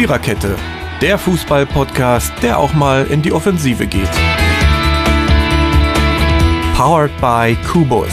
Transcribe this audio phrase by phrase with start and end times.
[0.00, 0.56] Viererkette,
[1.02, 4.08] der Fußball-Podcast, der auch mal in die Offensive geht.
[6.74, 8.08] Powered by Kubus.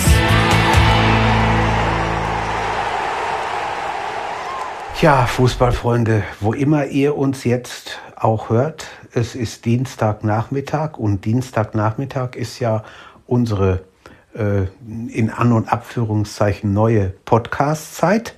[5.00, 12.60] Ja, Fußballfreunde, wo immer ihr uns jetzt auch hört, es ist Dienstagnachmittag und Dienstagnachmittag ist
[12.60, 12.84] ja
[13.28, 13.86] unsere
[14.34, 14.64] äh,
[15.08, 18.36] in An- und Abführungszeichen neue Podcast-Zeit.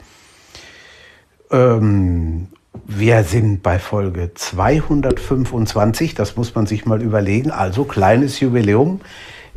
[1.49, 2.49] Ähm,
[2.91, 7.51] wir sind bei Folge 225, das muss man sich mal überlegen.
[7.51, 9.01] Also kleines Jubiläum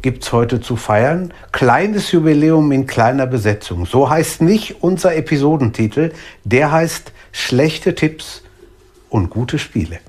[0.02, 1.32] gibt es heute zu feiern.
[1.50, 3.86] Kleines Jubiläum in kleiner Besetzung.
[3.86, 6.12] So heißt nicht unser Episodentitel.
[6.44, 8.42] Der heißt Schlechte Tipps
[9.08, 10.00] und gute Spiele.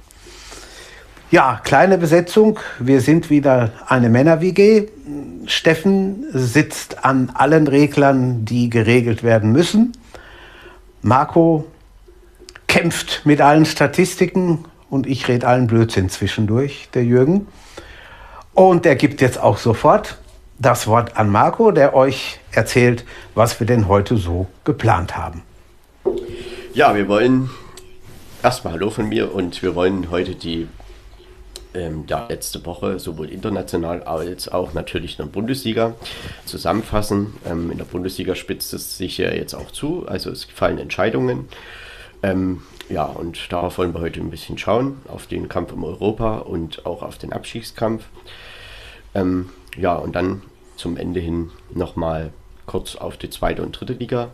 [1.31, 2.59] Ja, kleine Besetzung.
[2.77, 4.89] Wir sind wieder eine Männer-WG.
[5.45, 9.93] Steffen sitzt an allen Reglern, die geregelt werden müssen.
[11.01, 11.65] Marco
[12.67, 17.47] kämpft mit allen Statistiken und ich rede allen Blödsinn zwischendurch, der Jürgen.
[18.53, 20.17] Und er gibt jetzt auch sofort
[20.59, 23.03] das Wort an Marco, der euch erzählt,
[23.35, 25.41] was wir denn heute so geplant haben.
[26.73, 27.49] Ja, wir wollen
[28.41, 30.67] erstmal Hallo von mir und wir wollen heute die
[31.73, 35.95] ähm, ja, letzte Woche sowohl international als auch natürlich in der Bundesliga
[36.45, 37.33] zusammenfassen.
[37.45, 41.47] Ähm, in der Bundesliga spitzt es sich ja jetzt auch zu, also es fallen Entscheidungen.
[42.23, 46.37] Ähm, ja, und darauf wollen wir heute ein bisschen schauen, auf den Kampf um Europa
[46.37, 48.05] und auch auf den Abstiegskampf.
[49.13, 50.41] Ähm, ja, und dann
[50.77, 52.31] zum Ende hin nochmal
[52.65, 54.29] kurz auf die zweite und dritte Liga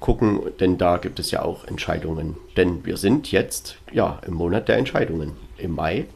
[0.00, 2.36] gucken, denn da gibt es ja auch Entscheidungen.
[2.56, 5.32] Denn wir sind jetzt ja im Monat der Entscheidungen.
[5.58, 6.06] Im Mai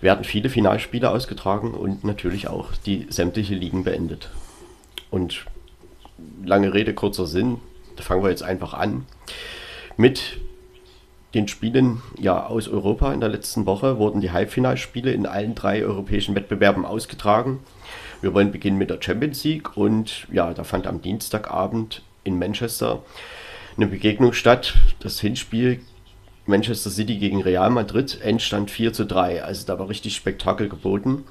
[0.00, 4.30] werden viele Finalspiele ausgetragen und natürlich auch die sämtliche Ligen beendet.
[5.10, 5.46] Und
[6.44, 7.58] lange Rede, kurzer Sinn,
[7.96, 9.06] da fangen wir jetzt einfach an
[10.00, 10.38] mit
[11.34, 15.84] den Spielen ja, aus Europa in der letzten Woche wurden die Halbfinalspiele in allen drei
[15.84, 17.60] europäischen Wettbewerben ausgetragen.
[18.22, 23.02] Wir wollen beginnen mit der Champions League und ja, da fand am Dienstagabend in Manchester
[23.76, 24.74] eine Begegnung statt.
[25.00, 25.80] Das Hinspiel
[26.46, 29.44] Manchester City gegen Real Madrid, Endstand 4 zu 3.
[29.44, 31.24] Also da war richtig Spektakel geboten.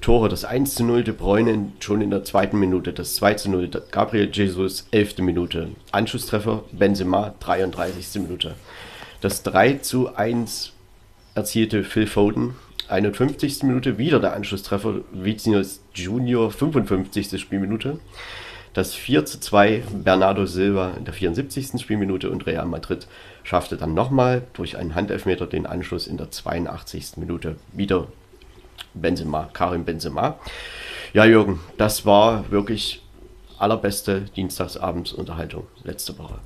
[0.00, 3.50] Tore, das 1 zu 0 De Bruyne schon in der zweiten Minute, das 2 zu
[3.50, 5.18] 0 Gabriel Jesus, 11.
[5.18, 5.68] Minute.
[5.92, 8.22] Anschlusstreffer Benzema, 33.
[8.22, 8.54] Minute.
[9.20, 10.72] Das 3 zu 1
[11.34, 12.54] erzielte Phil Foden,
[12.88, 13.62] 51.
[13.64, 17.40] Minute, wieder der Anschlusstreffer Vinicius Junior, 55.
[17.40, 17.98] Spielminute.
[18.74, 21.80] Das 4 zu 2 Bernardo Silva in der 74.
[21.80, 23.06] Spielminute und Real Madrid
[23.42, 27.16] schaffte dann nochmal durch einen Handelfmeter den Anschluss in der 82.
[27.16, 27.56] Minute.
[27.72, 28.06] Wieder
[28.94, 30.36] Benzema, Karim Benzema.
[31.12, 33.02] Ja, Jürgen, das war wirklich
[33.58, 36.38] allerbeste Dienstagsabensunterhaltung letzte Woche.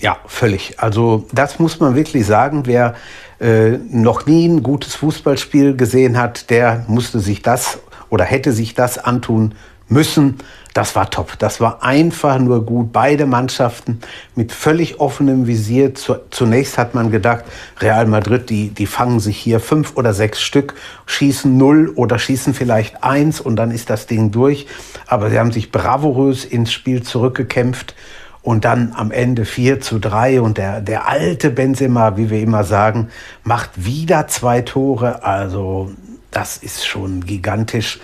[0.00, 0.78] Ja, völlig.
[0.78, 2.66] Also das muss man wirklich sagen.
[2.66, 2.94] Wer
[3.40, 7.80] äh, noch nie ein gutes Fußballspiel gesehen hat, der musste sich das
[8.10, 9.54] oder hätte sich das antun
[9.88, 10.38] müssen.
[10.74, 11.38] Das war top.
[11.38, 12.92] Das war einfach nur gut.
[12.92, 14.00] Beide Mannschaften
[14.36, 15.92] mit völlig offenem Visier.
[16.30, 17.44] Zunächst hat man gedacht,
[17.80, 20.74] Real Madrid, die, die fangen sich hier fünf oder sechs Stück,
[21.06, 24.66] schießen null oder schießen vielleicht eins und dann ist das Ding durch.
[25.06, 27.94] Aber sie haben sich bravourös ins Spiel zurückgekämpft
[28.42, 32.64] und dann am Ende 4 zu 3 und der, der alte Benzema, wie wir immer
[32.64, 33.08] sagen,
[33.42, 35.24] macht wieder zwei Tore.
[35.24, 35.90] Also
[36.30, 37.98] das ist schon gigantisch.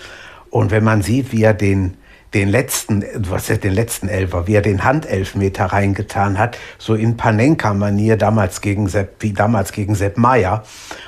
[0.54, 1.96] Und wenn man sieht, wie er den,
[2.32, 7.16] den letzten, was ist den letzten Elfer, wie er den Handelfmeter reingetan hat, so in
[7.16, 10.62] Panenka-Manier damals gegen Sepp, wie damals gegen Sepp Meier.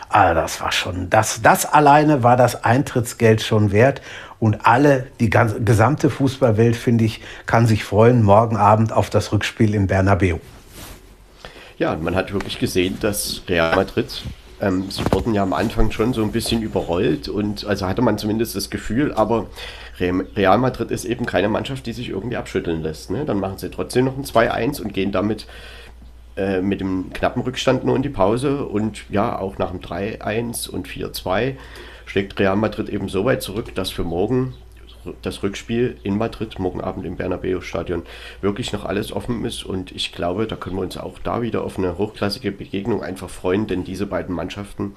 [0.09, 4.03] Ah, das war schon, das, das alleine war das Eintrittsgeld schon wert.
[4.41, 9.31] Und alle, die ganze, gesamte Fußballwelt, finde ich, kann sich freuen morgen Abend auf das
[9.31, 10.39] Rückspiel in Bernabeu.
[11.78, 14.25] Ja, man hat wirklich gesehen, dass Real Madrid,
[14.61, 18.19] ähm, sie wurden ja am Anfang schon so ein bisschen überrollt und also hatte man
[18.19, 19.47] zumindest das Gefühl, aber
[19.99, 23.11] Real Madrid ist eben keine Mannschaft, die sich irgendwie abschütteln lässt.
[23.11, 23.25] Ne?
[23.25, 25.47] Dann machen sie trotzdem noch ein 2-1 und gehen damit
[26.36, 30.69] äh, mit dem knappen Rückstand nur in die Pause und ja, auch nach dem 3-1
[30.69, 31.54] und 4-2
[32.04, 34.54] schlägt Real Madrid eben so weit zurück, dass für morgen
[35.23, 38.03] das Rückspiel in Madrid, morgen Abend im Bernabeu-Stadion,
[38.41, 39.65] wirklich noch alles offen ist.
[39.65, 43.31] Und ich glaube, da können wir uns auch da wieder auf eine hochklassige Begegnung einfach
[43.31, 44.95] freuen, denn diese beiden Mannschaften,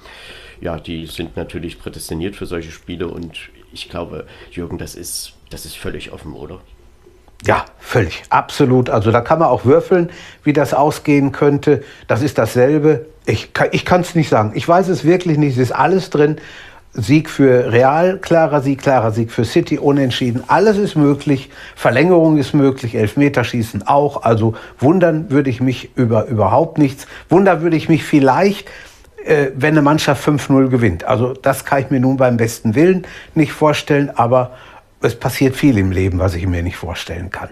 [0.60, 3.08] ja, die sind natürlich prädestiniert für solche Spiele.
[3.08, 6.60] Und ich glaube, Jürgen, das ist, das ist völlig offen, oder?
[7.46, 8.90] Ja, völlig, absolut.
[8.90, 10.10] Also da kann man auch würfeln,
[10.44, 11.82] wie das ausgehen könnte.
[12.06, 13.06] Das ist dasselbe.
[13.24, 14.52] Ich, ich kann es nicht sagen.
[14.54, 15.52] Ich weiß es wirklich nicht.
[15.52, 16.36] Es ist alles drin.
[16.92, 20.42] Sieg für Real, klarer Sieg, klarer Sieg für City, unentschieden.
[20.48, 21.50] Alles ist möglich.
[21.76, 24.22] Verlängerung ist möglich, Elfmeterschießen auch.
[24.22, 27.06] Also wundern würde ich mich über überhaupt nichts.
[27.28, 28.68] Wundern würde ich mich vielleicht,
[29.24, 31.04] äh, wenn eine Mannschaft 5-0 gewinnt.
[31.04, 34.52] Also das kann ich mir nun beim besten Willen nicht vorstellen, aber
[35.00, 37.50] es passiert viel im Leben, was ich mir nicht vorstellen kann.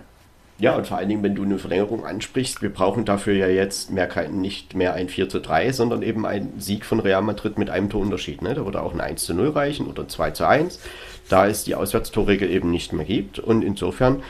[0.60, 3.92] Ja, und vor allen Dingen, wenn du eine Verlängerung ansprichst, wir brauchen dafür ja jetzt
[3.92, 7.70] mehr, nicht mehr ein 4 zu 3, sondern eben ein Sieg von Real Madrid mit
[7.70, 8.42] einem Torunterschied.
[8.42, 8.54] Ne?
[8.54, 10.80] Da würde auch ein 1 zu 0 reichen oder 2 zu 1,
[11.28, 13.38] da es die Auswärtstorregel eben nicht mehr gibt.
[13.38, 14.24] Und insofern,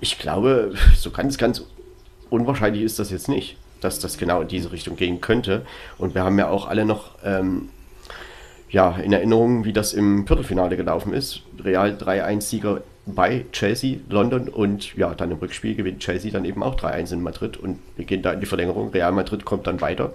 [0.00, 1.62] ich glaube, so ganz, ganz
[2.30, 5.66] unwahrscheinlich ist das jetzt nicht, dass das genau in diese Richtung gehen könnte.
[5.98, 7.68] Und wir haben ja auch alle noch ähm,
[8.70, 11.42] ja, in Erinnerung, wie das im Viertelfinale gelaufen ist.
[11.62, 16.76] Real 3-1-Sieger bei Chelsea, London und ja, dann im Rückspiel gewinnt Chelsea dann eben auch
[16.78, 18.90] 3-1 in Madrid und gehen da in die Verlängerung.
[18.90, 20.12] Real Madrid kommt dann weiter.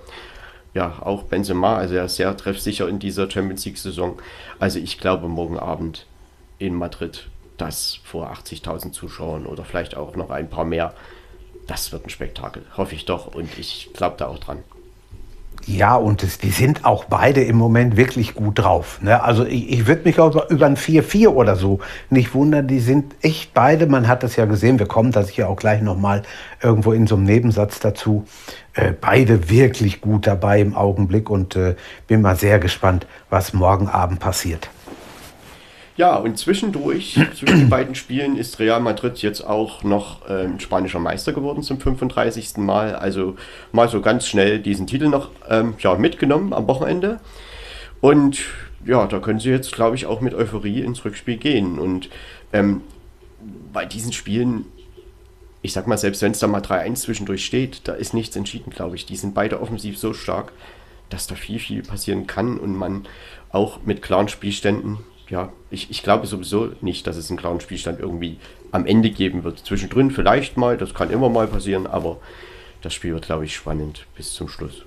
[0.73, 4.19] Ja, auch Benzema, also er ist sehr treffsicher in dieser Champions League-Saison.
[4.59, 6.05] Also ich glaube, morgen Abend
[6.59, 7.27] in Madrid,
[7.57, 10.93] das vor 80.000 Zuschauern oder vielleicht auch noch ein paar mehr,
[11.67, 14.63] das wird ein Spektakel, hoffe ich doch und ich glaube da auch dran.
[15.67, 18.99] Ja, und es, die sind auch beide im Moment wirklich gut drauf.
[19.01, 19.23] Ne?
[19.23, 21.79] Also ich, ich würde mich auch über ein 4-4 oder so
[22.11, 22.67] nicht wundern.
[22.67, 25.81] Die sind echt beide, man hat das ja gesehen, wir kommen da sicher auch gleich
[25.81, 26.21] nochmal
[26.61, 28.25] irgendwo in so einem Nebensatz dazu.
[28.73, 31.75] Äh, beide wirklich gut dabei im Augenblick und äh,
[32.05, 34.69] bin mal sehr gespannt, was morgen Abend passiert.
[35.97, 40.99] Ja, und zwischendurch, zwischen den beiden Spielen, ist Real Madrid jetzt auch noch ähm, spanischer
[40.99, 42.57] Meister geworden zum 35.
[42.57, 42.95] Mal.
[42.95, 43.37] Also
[43.71, 47.21] mal so ganz schnell diesen Titel noch ähm, ja, mitgenommen am Wochenende.
[48.01, 48.39] Und
[48.85, 51.79] ja, da können sie jetzt, glaube ich, auch mit Euphorie ins Rückspiel gehen.
[51.79, 52.09] Und
[52.51, 52.81] ähm,
[53.71, 54.65] bei diesen Spielen,
[55.61, 58.69] ich sag mal, selbst wenn es da mal 3-1 zwischendurch steht, da ist nichts entschieden,
[58.69, 59.05] glaube ich.
[59.05, 60.51] Die sind beide offensiv so stark,
[61.09, 63.07] dass da viel, viel passieren kann und man
[63.49, 64.97] auch mit klaren Spielständen
[65.29, 68.37] ja, ich, ich glaube sowieso nicht, dass es einen klaren Spielstand irgendwie
[68.71, 69.59] am Ende geben wird.
[69.59, 72.17] Zwischendrin vielleicht mal, das kann immer mal passieren, aber
[72.81, 74.83] das Spiel wird, glaube ich, spannend bis zum Schluss.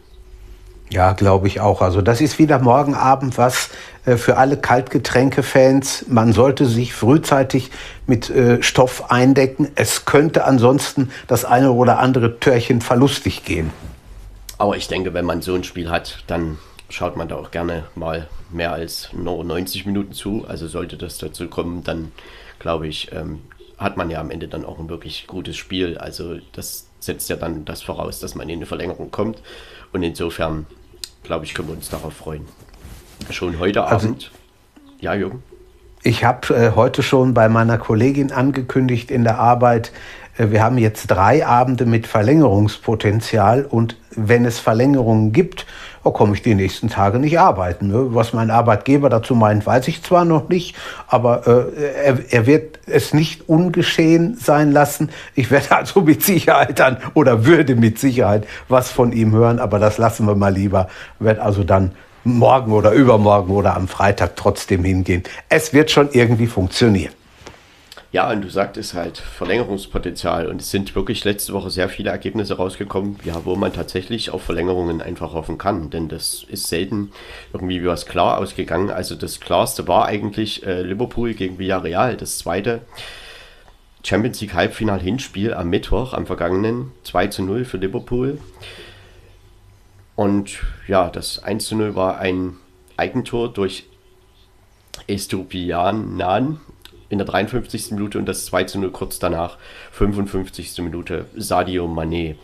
[0.90, 1.82] Ja, glaube ich auch.
[1.82, 3.70] Also das ist wieder morgen Abend was
[4.06, 6.06] äh, für alle Kaltgetränke-Fans.
[6.08, 7.70] Man sollte sich frühzeitig
[8.06, 9.68] mit äh, Stoff eindecken.
[9.74, 13.70] Es könnte ansonsten das eine oder andere Törchen verlustig gehen.
[14.56, 16.58] Aber ich denke, wenn man so ein Spiel hat, dann
[16.88, 20.44] schaut man da auch gerne mal mehr als 90 Minuten zu.
[20.48, 22.12] Also sollte das dazu kommen, dann
[22.58, 23.40] glaube ich, ähm,
[23.76, 25.98] hat man ja am Ende dann auch ein wirklich gutes Spiel.
[25.98, 29.42] Also das setzt ja dann das voraus, dass man in eine Verlängerung kommt.
[29.92, 30.66] Und insofern,
[31.22, 32.46] glaube ich, können wir uns darauf freuen.
[33.30, 34.30] Schon heute also, Abend.
[35.00, 35.42] Ja, Jürgen.
[36.02, 39.92] Ich habe äh, heute schon bei meiner Kollegin angekündigt in der Arbeit,
[40.38, 45.66] äh, wir haben jetzt drei Abende mit Verlängerungspotenzial und wenn es Verlängerungen gibt,
[46.04, 47.88] oh, komme ich die nächsten Tage nicht arbeiten.
[47.88, 48.14] Ne?
[48.14, 50.74] Was mein Arbeitgeber dazu meint, weiß ich zwar noch nicht,
[51.06, 55.10] aber äh, er, er wird es nicht ungeschehen sein lassen.
[55.34, 59.78] Ich werde also mit Sicherheit dann oder würde mit Sicherheit was von ihm hören, aber
[59.78, 60.88] das lassen wir mal lieber.
[61.18, 61.92] Wird also dann
[62.24, 65.22] morgen oder übermorgen oder am Freitag trotzdem hingehen.
[65.48, 67.12] Es wird schon irgendwie funktionieren.
[68.10, 70.46] Ja, und du sagtest halt Verlängerungspotenzial.
[70.46, 74.42] Und es sind wirklich letzte Woche sehr viele Ergebnisse rausgekommen, ja, wo man tatsächlich auf
[74.42, 77.12] Verlängerungen einfach hoffen kann, denn das ist selten
[77.52, 78.90] irgendwie was klar ausgegangen.
[78.90, 82.80] Also das klarste war eigentlich äh, Liverpool gegen Villarreal, das zweite
[84.02, 86.92] Champions League Halbfinal Hinspiel am Mittwoch, am vergangenen.
[87.04, 88.38] 2 zu 0 für Liverpool.
[90.16, 92.56] Und ja, das 1 zu 0 war ein
[92.96, 93.84] Eigentor durch
[95.06, 96.60] Estupian Nan
[97.08, 97.92] in der 53.
[97.92, 99.58] Minute und das 2 zu 0 kurz danach,
[99.92, 100.78] 55.
[100.78, 102.36] Minute, Sadio Mané.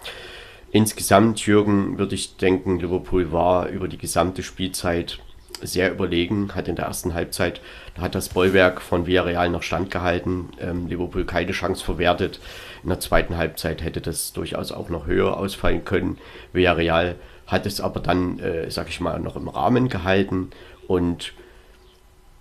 [0.73, 5.21] Insgesamt, Jürgen, würde ich denken, Liverpool war über die gesamte Spielzeit
[5.62, 7.61] sehr überlegen, hat in der ersten Halbzeit,
[7.94, 12.40] da hat das Bollwerk von Villarreal noch standgehalten, ähm, Liverpool keine Chance verwertet.
[12.83, 16.18] In der zweiten Halbzeit hätte das durchaus auch noch höher ausfallen können.
[16.52, 17.16] Villarreal
[17.47, 20.50] hat es aber dann, äh, sag ich mal, noch im Rahmen gehalten
[20.88, 21.33] und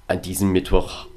[0.08, 1.08] an diesem Mittwoch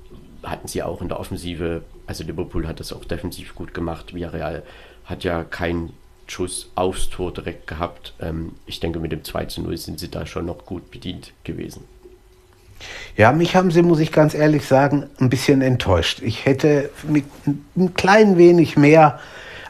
[0.51, 4.15] hatten sie auch in der Offensive, also Liverpool hat das auch defensiv gut gemacht.
[4.15, 4.63] Villarreal
[5.05, 5.93] hat ja keinen
[6.27, 8.15] Schuss aufs Tor direkt gehabt.
[8.21, 11.33] Ähm, ich denke, mit dem 2 zu 0 sind sie da schon noch gut bedient
[11.45, 11.85] gewesen.
[13.17, 16.21] Ja, mich haben sie, muss ich ganz ehrlich sagen, ein bisschen enttäuscht.
[16.23, 17.25] Ich hätte mit
[17.77, 19.19] ein klein wenig mehr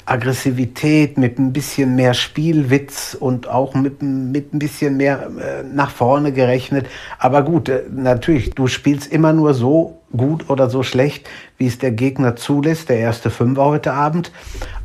[0.07, 5.91] Aggressivität, mit ein bisschen mehr Spielwitz und auch mit, mit ein bisschen mehr äh, nach
[5.91, 6.87] vorne gerechnet.
[7.19, 11.79] Aber gut, äh, natürlich, du spielst immer nur so gut oder so schlecht, wie es
[11.79, 14.31] der Gegner zulässt, der erste Fünfer heute Abend.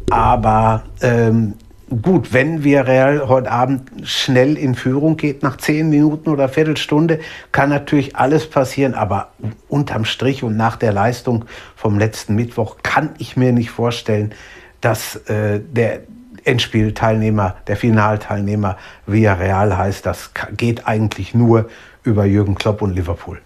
[0.10, 1.54] Aber ähm,
[2.02, 7.20] gut, wenn wir Real heute Abend schnell in Führung geht, nach zehn Minuten oder Viertelstunde,
[7.52, 8.96] kann natürlich alles passieren.
[8.96, 9.34] Aber
[9.70, 14.34] unterm Strich und nach der Leistung vom letzten Mittwoch kann ich mir nicht vorstellen,
[14.82, 16.02] dass äh, der
[16.44, 20.06] Endspielteilnehmer, der Finalteilnehmer via Real heißt.
[20.06, 21.70] Das geht eigentlich nur
[22.04, 23.40] über Jürgen Klopp und Liverpool.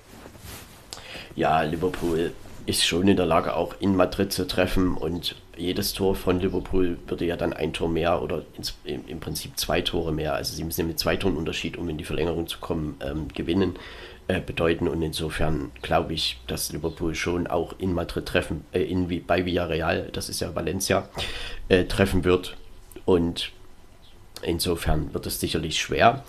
[1.35, 2.31] Ja, Liverpool
[2.65, 6.97] ist schon in der Lage, auch in Madrid zu treffen und jedes Tor von Liverpool
[7.07, 10.55] würde ja dann ein Tor mehr oder ins, im, im, Prinzip zwei Tore mehr, also
[10.55, 13.75] sie müssen mit zwei Toren Unterschied, um in die Verlängerung zu kommen, ähm, gewinnen,
[14.27, 14.87] äh, bedeuten.
[14.87, 20.09] Und insofern glaube ich, dass Liverpool schon auch in Madrid treffen, äh, in, bei Villarreal,
[20.13, 21.09] das ist ja Valencia,
[21.69, 22.57] äh, treffen wird.
[23.05, 23.51] Und
[24.41, 26.23] insofern wird es sicherlich schwer.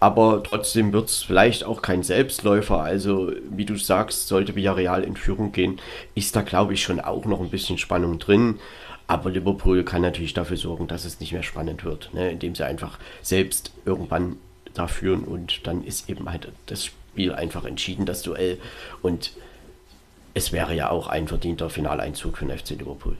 [0.00, 2.80] Aber trotzdem wird es vielleicht auch kein Selbstläufer.
[2.80, 5.78] Also, wie du sagst, sollte Villarreal in Führung gehen,
[6.14, 8.58] ist da, glaube ich, schon auch noch ein bisschen Spannung drin.
[9.06, 12.30] Aber Liverpool kann natürlich dafür sorgen, dass es nicht mehr spannend wird, ne?
[12.30, 14.36] indem sie einfach selbst irgendwann
[14.72, 18.58] da führen und dann ist eben halt das Spiel einfach entschieden, das Duell.
[19.02, 19.32] Und
[20.32, 23.16] es wäre ja auch ein verdienter Finaleinzug für den FC Liverpool.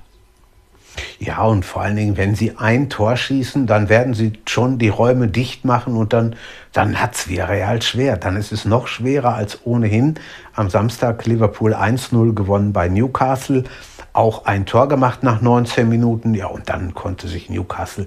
[1.19, 4.89] Ja, und vor allen Dingen, wenn sie ein Tor schießen, dann werden sie schon die
[4.89, 6.35] Räume dicht machen und dann,
[6.73, 8.17] dann hat es Real schwer.
[8.17, 10.15] Dann ist es noch schwerer als ohnehin.
[10.55, 13.65] Am Samstag Liverpool 1-0 gewonnen bei Newcastle.
[14.13, 16.35] Auch ein Tor gemacht nach 19 Minuten.
[16.35, 18.07] Ja, und dann konnte sich Newcastle,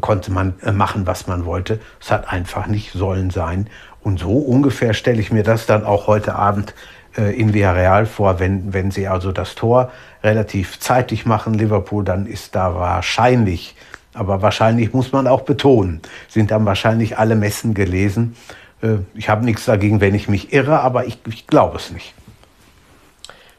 [0.00, 1.80] konnte man äh, machen, was man wollte.
[2.00, 3.68] Es hat einfach nicht sollen sein.
[4.02, 8.40] Und so ungefähr stelle ich mir das dann auch heute Abend äh, in Villarreal vor,
[8.40, 9.92] wenn, wenn sie also das Tor
[10.22, 13.76] relativ zeitig machen, Liverpool, dann ist da wahrscheinlich,
[14.14, 18.36] aber wahrscheinlich muss man auch betonen, sind dann wahrscheinlich alle Messen gelesen.
[18.82, 22.14] Äh, ich habe nichts dagegen, wenn ich mich irre, aber ich, ich glaube es nicht.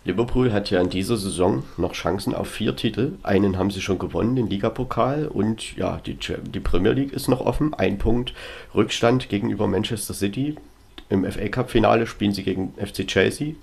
[0.05, 3.13] Liverpool hat ja in dieser Saison noch Chancen auf vier Titel.
[3.23, 7.41] Einen haben sie schon gewonnen, den Ligapokal und ja, die, die Premier League ist noch
[7.41, 7.73] offen.
[7.73, 8.33] Ein Punkt
[8.75, 10.57] Rückstand gegenüber Manchester City.
[11.09, 13.53] Im FA Cup Finale spielen sie gegen FC Chelsea.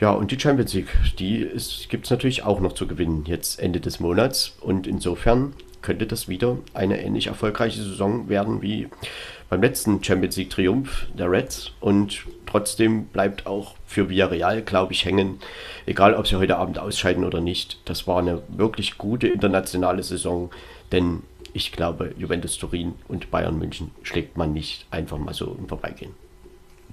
[0.00, 1.48] Ja, und die Champions League, die
[1.88, 4.56] gibt es natürlich auch noch zu gewinnen, jetzt Ende des Monats.
[4.60, 8.88] Und insofern könnte das wieder eine ähnlich erfolgreiche Saison werden wie
[9.48, 11.72] beim letzten Champions League Triumph der Reds.
[11.80, 15.38] Und trotzdem bleibt auch für Villarreal, glaube ich, hängen,
[15.86, 17.78] egal ob sie heute Abend ausscheiden oder nicht.
[17.84, 20.50] Das war eine wirklich gute internationale Saison,
[20.92, 21.22] denn
[21.56, 26.12] ich glaube, Juventus Turin und Bayern München schlägt man nicht einfach mal so im Vorbeigehen.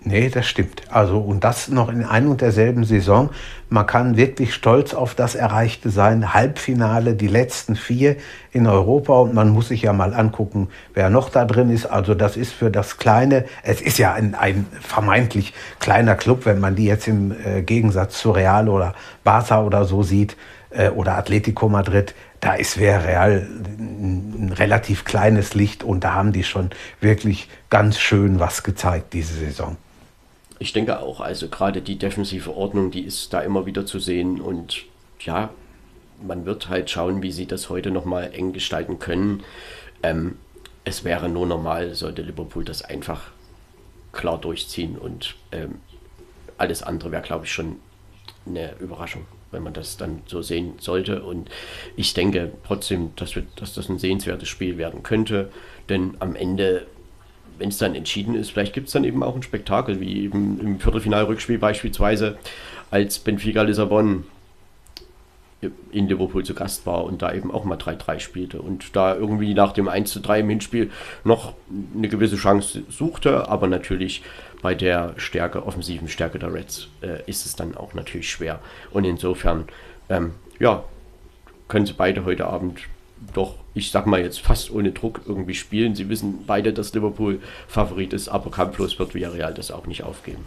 [0.06, 0.82] Nee, das stimmt.
[0.90, 3.30] Also, und das noch in ein und derselben Saison.
[3.70, 6.34] Man kann wirklich stolz auf das Erreichte sein.
[6.34, 8.16] Halbfinale, die letzten vier
[8.52, 9.14] in Europa.
[9.20, 11.86] Und man muss sich ja mal angucken, wer noch da drin ist.
[11.86, 16.60] Also, das ist für das kleine, es ist ja ein, ein vermeintlich kleiner Club, wenn
[16.60, 18.94] man die jetzt im äh, Gegensatz zu Real oder
[19.24, 20.36] Barca oder so sieht,
[20.74, 23.48] äh, oder Atletico Madrid, da ist Real
[23.80, 29.34] ein relativ kleines Licht und da haben die schon wirklich ganz schön was gezeigt diese
[29.34, 29.78] Saison.
[30.60, 34.42] Ich denke auch, also gerade die defensive Ordnung, die ist da immer wieder zu sehen
[34.42, 34.84] und
[35.22, 35.52] ja,
[36.22, 39.44] man wird halt schauen, wie sie das heute nochmal eng gestalten können.
[40.04, 40.38] Ähm,
[40.84, 43.32] es wäre nur normal, sollte Liverpool das einfach
[44.12, 45.76] klar durchziehen und ähm,
[46.58, 47.78] alles andere wäre, glaube ich, schon
[48.46, 51.24] eine Überraschung, wenn man das dann so sehen sollte.
[51.24, 51.50] Und
[51.96, 55.50] ich denke trotzdem, dass, wir, dass das ein sehenswertes Spiel werden könnte,
[55.90, 56.88] denn am Ende
[57.60, 60.60] wenn es dann entschieden ist, vielleicht gibt es dann eben auch ein Spektakel, wie eben
[60.60, 62.38] im Viertelfinalrückspiel beispielsweise,
[62.90, 64.26] als Benfica Lissabon
[65.92, 69.54] in Liverpool zu Gast war und da eben auch mal 3-3 spielte und da irgendwie
[69.54, 70.92] nach dem 1-3 im Hinspiel
[71.24, 71.54] noch
[71.96, 74.24] eine gewisse Chance suchte, aber natürlich
[74.64, 78.60] bei der Stärke, offensiven Stärke der Reds äh, ist es dann auch natürlich schwer.
[78.92, 79.66] Und insofern,
[80.10, 80.84] ähm, ja,
[81.68, 82.80] können sie beide heute Abend
[83.34, 85.96] doch, ich sag mal jetzt fast ohne Druck irgendwie spielen.
[85.96, 90.44] Sie wissen beide, dass Liverpool Favorit ist, aber kampflos wird Villarreal das auch nicht aufgeben.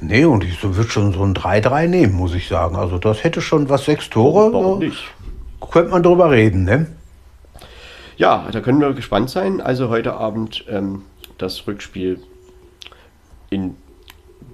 [0.00, 2.76] Nee, und ich würde schon so ein 3-3 nehmen, muss ich sagen.
[2.76, 4.52] Also das hätte schon was, sechs Tore.
[4.52, 5.02] Warum nicht?
[5.70, 6.88] Könnte man drüber reden, ne?
[8.18, 9.62] Ja, da können wir gespannt sein.
[9.62, 11.02] Also heute Abend ähm,
[11.38, 12.18] das Rückspiel
[13.54, 13.76] in,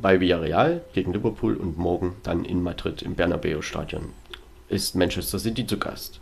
[0.01, 4.13] bei Villarreal gegen Liverpool und morgen dann in Madrid im Bernabeu-Stadion
[4.71, 6.21] ist Manchester City zu Gast.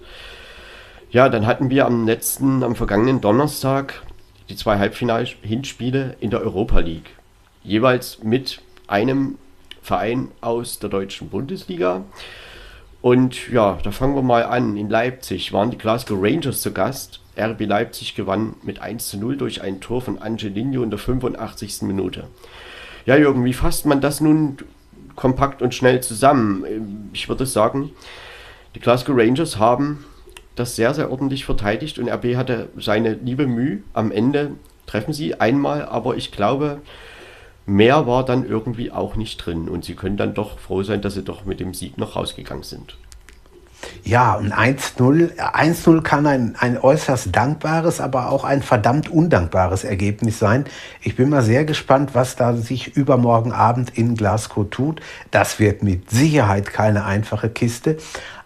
[1.10, 4.02] Ja, dann hatten wir am letzten, am vergangenen Donnerstag
[4.48, 7.10] die zwei Halbfinal-Hinspiele in der Europa League.
[7.62, 9.38] Jeweils mit einem
[9.82, 12.04] Verein aus der deutschen Bundesliga.
[13.00, 14.76] Und ja, da fangen wir mal an.
[14.76, 17.20] In Leipzig waren die Glasgow Rangers zu Gast.
[17.38, 21.82] RB Leipzig gewann mit 1 zu 0 durch ein Tor von Angelino in der 85.
[21.82, 22.24] Minute.
[23.08, 24.58] Ja, Jürgen, wie fasst man das nun
[25.16, 27.08] kompakt und schnell zusammen?
[27.14, 27.92] Ich würde sagen,
[28.74, 30.04] die Glasgow Rangers haben
[30.56, 33.78] das sehr, sehr ordentlich verteidigt und RB hatte seine liebe Mühe.
[33.94, 34.50] Am Ende
[34.84, 36.82] treffen sie einmal, aber ich glaube,
[37.64, 39.70] mehr war dann irgendwie auch nicht drin.
[39.70, 42.62] Und sie können dann doch froh sein, dass sie doch mit dem Sieg noch rausgegangen
[42.62, 42.98] sind.
[44.04, 50.38] Ja, und 1-0 1-0 kann ein, ein äußerst dankbares, aber auch ein verdammt undankbares Ergebnis
[50.38, 50.64] sein.
[51.02, 55.00] Ich bin mal sehr gespannt, was da sich übermorgen Abend in Glasgow tut.
[55.30, 57.98] Das wird mit Sicherheit keine einfache Kiste.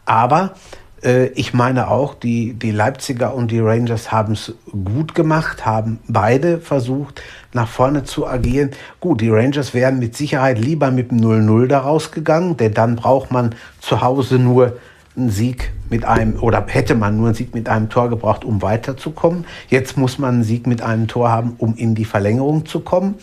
[0.05, 0.55] Aber
[1.03, 6.01] äh, ich meine auch, die, die Leipziger und die Rangers haben es gut gemacht, haben
[6.09, 7.23] beide versucht,
[7.53, 8.71] nach vorne zu agieren.
[9.01, 13.31] Gut, die Rangers wären mit Sicherheit lieber mit dem 0-0 da rausgegangen, denn dann braucht
[13.31, 14.77] man zu Hause nur
[15.17, 18.63] einen Sieg mit einem, oder hätte man nur einen Sieg mit einem Tor gebraucht, um
[18.63, 19.45] weiterzukommen.
[19.69, 23.17] Jetzt muss man einen Sieg mit einem Tor haben, um in die Verlängerung zu kommen.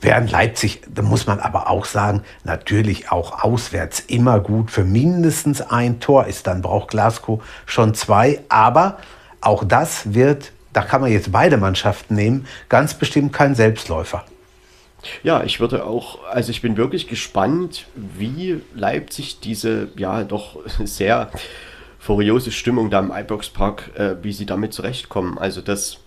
[0.00, 5.62] Während Leipzig, da muss man aber auch sagen, natürlich auch auswärts immer gut für mindestens
[5.62, 6.46] ein Tor ist.
[6.46, 8.40] Dann braucht Glasgow schon zwei.
[8.50, 8.98] Aber
[9.40, 14.24] auch das wird, da kann man jetzt beide Mannschaften nehmen, ganz bestimmt kein Selbstläufer.
[15.22, 21.30] Ja, ich würde auch, also ich bin wirklich gespannt, wie Leipzig diese ja doch sehr
[21.98, 25.38] furiose Stimmung da im Ibrox Park, äh, wie sie damit zurechtkommen.
[25.38, 25.98] Also das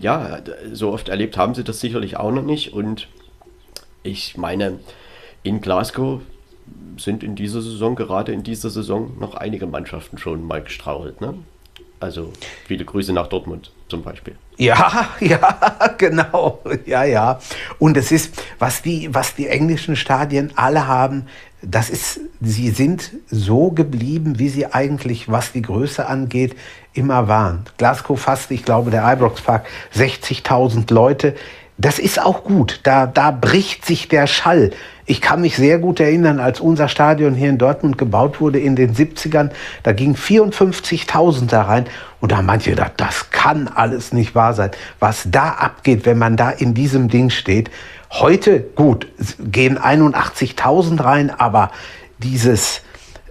[0.00, 0.40] ja,
[0.72, 2.72] so oft erlebt haben sie das sicherlich auch noch nicht.
[2.72, 3.08] Und
[4.02, 4.78] ich meine,
[5.42, 6.20] in Glasgow
[6.96, 11.20] sind in dieser Saison, gerade in dieser Saison, noch einige Mannschaften schon mal gestrauchelt.
[11.20, 11.34] Ne?
[12.00, 12.32] Also
[12.66, 14.36] viele Grüße nach Dortmund zum Beispiel.
[14.56, 16.60] Ja, ja, genau.
[16.86, 17.38] Ja, ja.
[17.78, 21.26] Und es ist, was die, was die englischen Stadien alle haben,
[21.62, 26.56] das ist, sie sind so geblieben, wie sie eigentlich, was die Größe angeht,
[26.92, 27.64] immer waren.
[27.78, 31.34] Glasgow fast, ich glaube, der Ibrox Park, 60.000 Leute.
[31.78, 32.80] Das ist auch gut.
[32.82, 34.72] Da, da bricht sich der Schall.
[35.06, 38.76] Ich kann mich sehr gut erinnern, als unser Stadion hier in Dortmund gebaut wurde in
[38.76, 39.50] den 70ern,
[39.82, 41.86] da gingen 54.000 da rein
[42.20, 44.72] und da manche gedacht, das kann alles nicht wahr sein.
[44.98, 47.70] Was da abgeht, wenn man da in diesem Ding steht,
[48.10, 49.06] Heute, gut,
[49.38, 51.70] gehen 81.000 rein, aber
[52.18, 52.80] dieses,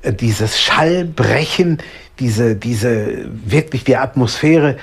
[0.03, 1.79] äh, dieses Schallbrechen,
[2.19, 4.77] diese, diese, wirklich die Atmosphäre,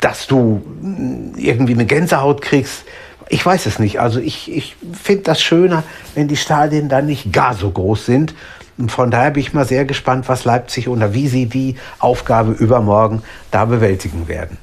[0.00, 2.84] dass du mm, irgendwie eine Gänsehaut kriegst,
[3.28, 4.00] ich weiß es nicht.
[4.00, 5.82] Also ich, ich finde das schöner,
[6.14, 8.34] wenn die Stadien dann nicht gar so groß sind.
[8.78, 12.52] Und von daher bin ich mal sehr gespannt, was Leipzig oder wie sie die Aufgabe
[12.52, 14.58] übermorgen da bewältigen werden.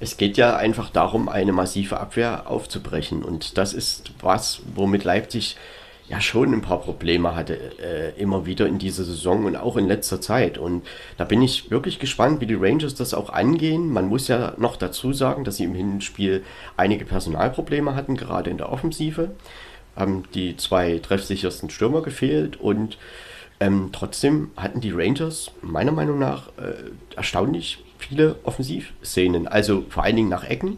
[0.00, 3.22] Es geht ja einfach darum, eine massive Abwehr aufzubrechen.
[3.22, 5.56] Und das ist was, womit Leipzig
[6.12, 9.88] ja schon ein paar Probleme hatte, äh, immer wieder in dieser Saison und auch in
[9.88, 10.58] letzter Zeit.
[10.58, 10.82] Und
[11.16, 13.90] da bin ich wirklich gespannt, wie die Rangers das auch angehen.
[13.90, 16.44] Man muss ja noch dazu sagen, dass sie im Hinspiel
[16.76, 19.30] einige Personalprobleme hatten, gerade in der Offensive.
[19.96, 22.98] Haben die zwei treffsichersten Stürmer gefehlt und
[23.58, 30.16] ähm, trotzdem hatten die Rangers meiner Meinung nach äh, erstaunlich viele Offensivszenen, also vor allen
[30.16, 30.76] Dingen nach Ecken.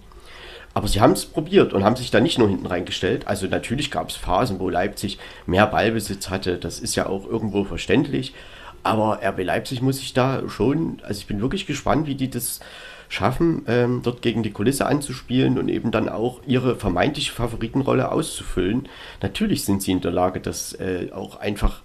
[0.75, 3.29] Aber sie haben es probiert und haben sich da nicht nur hinten reingestellt.
[3.29, 6.59] Also natürlich gab es Phasen, wo Leipzig mehr Ballbesitz hatte.
[6.59, 8.35] Das ist ja auch irgendwo verständlich.
[8.83, 12.61] Aber RB Leipzig muss sich da schon, also ich bin wirklich gespannt, wie die das
[13.09, 18.89] schaffen, ähm, dort gegen die Kulisse anzuspielen und eben dann auch ihre vermeintliche Favoritenrolle auszufüllen.
[19.23, 21.81] Natürlich sind sie in der Lage, das äh, auch einfach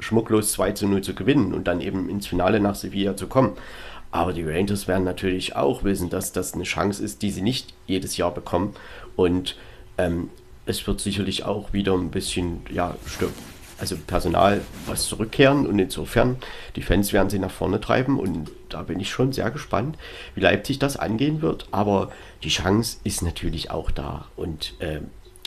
[0.00, 3.52] schmucklos 2 zu 0 zu gewinnen und dann eben ins Finale nach Sevilla zu kommen.
[4.10, 7.74] Aber die Rangers werden natürlich auch wissen, dass das eine Chance ist, die sie nicht
[7.86, 8.74] jedes Jahr bekommen.
[9.16, 9.56] Und
[9.98, 10.30] ähm,
[10.66, 12.94] es wird sicherlich auch wieder ein bisschen, ja,
[13.78, 16.36] also Personal was zurückkehren und insofern
[16.76, 19.96] die Fans werden sie nach vorne treiben und da bin ich schon sehr gespannt,
[20.34, 21.68] wie Leipzig das angehen wird.
[21.70, 22.10] Aber
[22.42, 25.00] die Chance ist natürlich auch da und äh,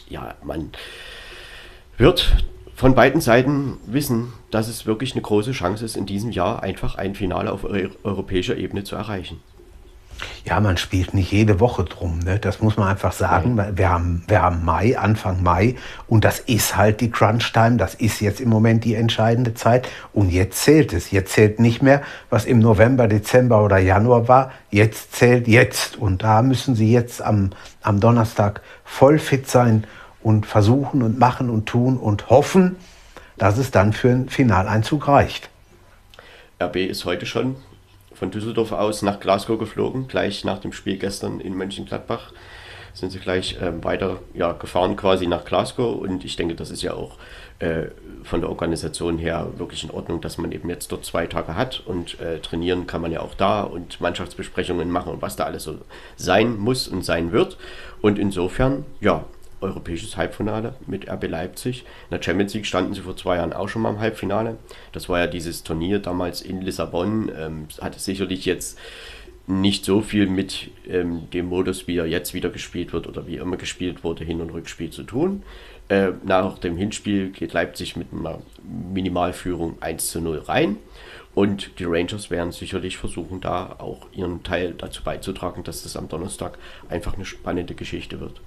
[0.09, 0.71] ja, man
[1.97, 2.45] wird
[2.81, 6.95] von beiden Seiten wissen, dass es wirklich eine große Chance ist, in diesem Jahr einfach
[6.95, 9.39] ein Finale auf europäischer Ebene zu erreichen.
[10.45, 12.17] Ja, man spielt nicht jede Woche drum.
[12.17, 12.39] Ne?
[12.39, 13.59] Das muss man einfach sagen.
[13.75, 15.75] Wir haben, wir haben Mai, Anfang Mai.
[16.07, 17.77] Und das ist halt die Crunch-Time.
[17.77, 19.87] Das ist jetzt im Moment die entscheidende Zeit.
[20.11, 21.11] Und jetzt zählt es.
[21.11, 24.51] Jetzt zählt nicht mehr, was im November, Dezember oder Januar war.
[24.71, 25.97] Jetzt zählt jetzt.
[25.97, 27.51] Und da müssen Sie jetzt am,
[27.83, 29.83] am Donnerstag voll fit sein
[30.23, 32.75] und versuchen und machen und tun und hoffen,
[33.37, 35.49] dass es dann für einen Finaleinzug reicht.
[36.61, 37.55] RB ist heute schon
[38.13, 42.31] von Düsseldorf aus nach Glasgow geflogen, gleich nach dem Spiel gestern in Mönchengladbach.
[42.93, 45.99] Sind sie gleich äh, weiter ja, gefahren quasi nach Glasgow.
[45.99, 47.17] Und ich denke, das ist ja auch
[47.59, 47.85] äh,
[48.23, 51.81] von der Organisation her wirklich in Ordnung, dass man eben jetzt dort zwei Tage hat
[51.85, 55.63] und äh, trainieren kann man ja auch da und Mannschaftsbesprechungen machen und was da alles
[55.63, 55.79] so
[56.15, 57.57] sein muss und sein wird.
[58.01, 59.25] Und insofern, ja,
[59.61, 61.85] europäisches Halbfinale mit RB Leipzig.
[62.09, 64.57] In der Champions League standen sie vor zwei Jahren auch schon mal im Halbfinale.
[64.91, 67.31] Das war ja dieses Turnier damals in Lissabon.
[67.37, 68.77] Ähm, hatte sicherlich jetzt
[69.47, 73.37] nicht so viel mit ähm, dem Modus, wie er jetzt wieder gespielt wird oder wie
[73.37, 75.43] immer gespielt wurde, Hin- und Rückspiel zu tun.
[75.89, 80.77] Äh, nach dem Hinspiel geht Leipzig mit einer Minimalführung 1 zu 0 rein.
[81.33, 86.09] Und die Rangers werden sicherlich versuchen, da auch ihren Teil dazu beizutragen, dass das am
[86.09, 86.57] Donnerstag
[86.89, 88.41] einfach eine spannende Geschichte wird.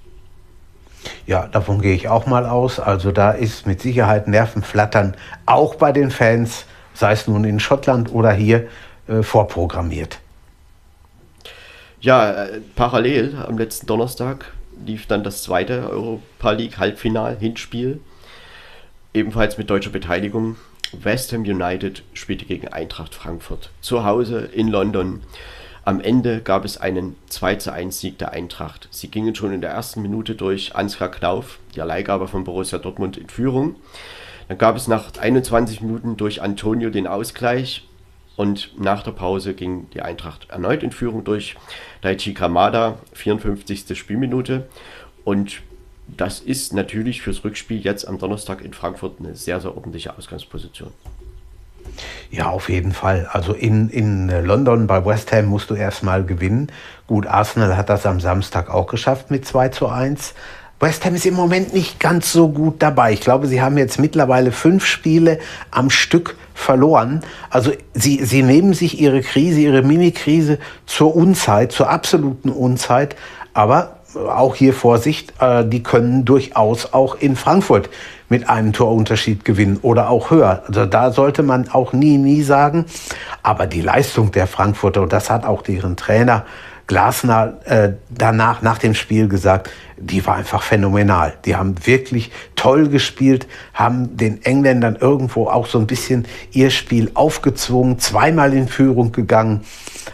[1.27, 2.81] Ja, davon gehe ich auch mal aus.
[2.81, 8.13] Also da ist mit Sicherheit Nervenflattern auch bei den Fans, sei es nun in Schottland
[8.13, 8.69] oder hier,
[9.09, 10.19] äh, vorprogrammiert.
[12.01, 14.53] Ja, äh, parallel am letzten Donnerstag
[14.85, 18.01] lief dann das zweite Europa League Halbfinal Hinspiel,
[19.15, 20.57] ebenfalls mit deutscher Beteiligung.
[20.93, 25.23] West Ham United spielte gegen Eintracht Frankfurt zu Hause in London.
[25.87, 28.89] Am Ende gab es einen 2 zu 1 Sieg der Eintracht.
[28.91, 33.19] Sie gingen schon in der ersten Minute durch Ansgar Knauf, die Leihgabe von Borussia Dortmund,
[33.19, 33.77] in Führung.
[34.49, 37.87] Dann gab es nach 21 Minuten durch Antonio den Ausgleich
[38.37, 41.55] und nach der Pause ging die Eintracht erneut in Führung durch
[42.01, 43.99] Daichi Kamada, 54.
[43.99, 44.67] Spielminute.
[45.23, 45.61] Und
[46.09, 50.93] das ist natürlich fürs Rückspiel jetzt am Donnerstag in Frankfurt eine sehr, sehr ordentliche Ausgangsposition.
[52.31, 53.29] Ja, auf jeden Fall.
[53.33, 56.71] Also in, in London bei West Ham musst du erstmal gewinnen.
[57.07, 60.35] Gut, Arsenal hat das am Samstag auch geschafft mit 2 zu 1.
[60.81, 63.13] West Ham ist im Moment nicht ganz so gut dabei.
[63.13, 65.39] Ich glaube, sie haben jetzt mittlerweile fünf Spiele
[65.71, 67.23] am Stück verloren.
[67.49, 73.17] Also sie, sie nehmen sich ihre Krise, ihre Mini-Krise zur Unzeit, zur absoluten Unzeit.
[73.55, 77.89] Aber auch hier Vorsicht, äh, die können durchaus auch in Frankfurt
[78.29, 80.63] mit einem Torunterschied gewinnen oder auch höher.
[80.67, 82.87] Also da sollte man auch nie, nie sagen.
[83.43, 86.45] Aber die Leistung der Frankfurter, und das hat auch deren Trainer
[86.87, 91.35] Glasner äh, danach, nach dem Spiel gesagt, die war einfach phänomenal.
[91.47, 97.11] Die haben wirklich toll gespielt, haben den Engländern irgendwo auch so ein bisschen ihr Spiel
[97.15, 99.65] aufgezwungen, zweimal in Führung gegangen.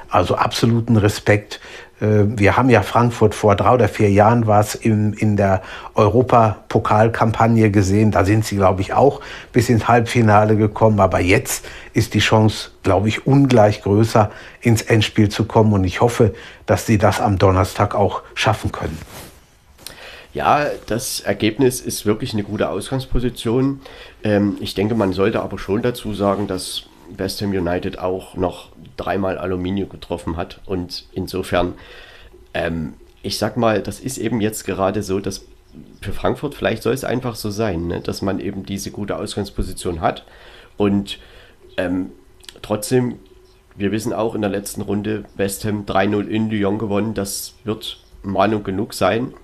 [0.09, 1.61] Also absoluten Respekt.
[2.01, 5.63] Äh, wir haben ja Frankfurt vor drei oder vier Jahren war es in, in der
[5.95, 8.11] Europapokalkampagne gesehen.
[8.11, 9.21] Da sind sie, glaube ich, auch
[9.53, 11.01] bis ins Halbfinale gekommen.
[11.01, 15.73] Aber jetzt ist die Chance, glaube ich, ungleich größer, ins Endspiel zu kommen.
[15.73, 16.35] Und ich hoffe,
[16.67, 18.99] dass sie das am Donnerstag auch schaffen können.
[20.33, 23.81] Ja, das Ergebnis ist wirklich eine gute Ausgangsposition.
[24.23, 26.85] Ähm, ich denke, man sollte aber schon dazu sagen, dass
[27.17, 30.61] West Ham United auch noch dreimal Aluminium getroffen hat.
[30.67, 31.75] Und insofern,
[32.55, 35.47] ähm, ich sag mal, das ist eben jetzt gerade so, dass
[36.01, 38.01] für Frankfurt vielleicht soll es einfach so sein, ne?
[38.01, 40.25] dass man eben diese gute Ausgangsposition hat.
[40.77, 41.19] Und
[41.77, 42.11] ähm,
[42.63, 43.19] trotzdem,
[43.77, 47.15] wir wissen auch in der letzten Runde, West Ham 3-0 in Lyon gewonnen.
[47.15, 49.35] Das wird Mahnung genug sein.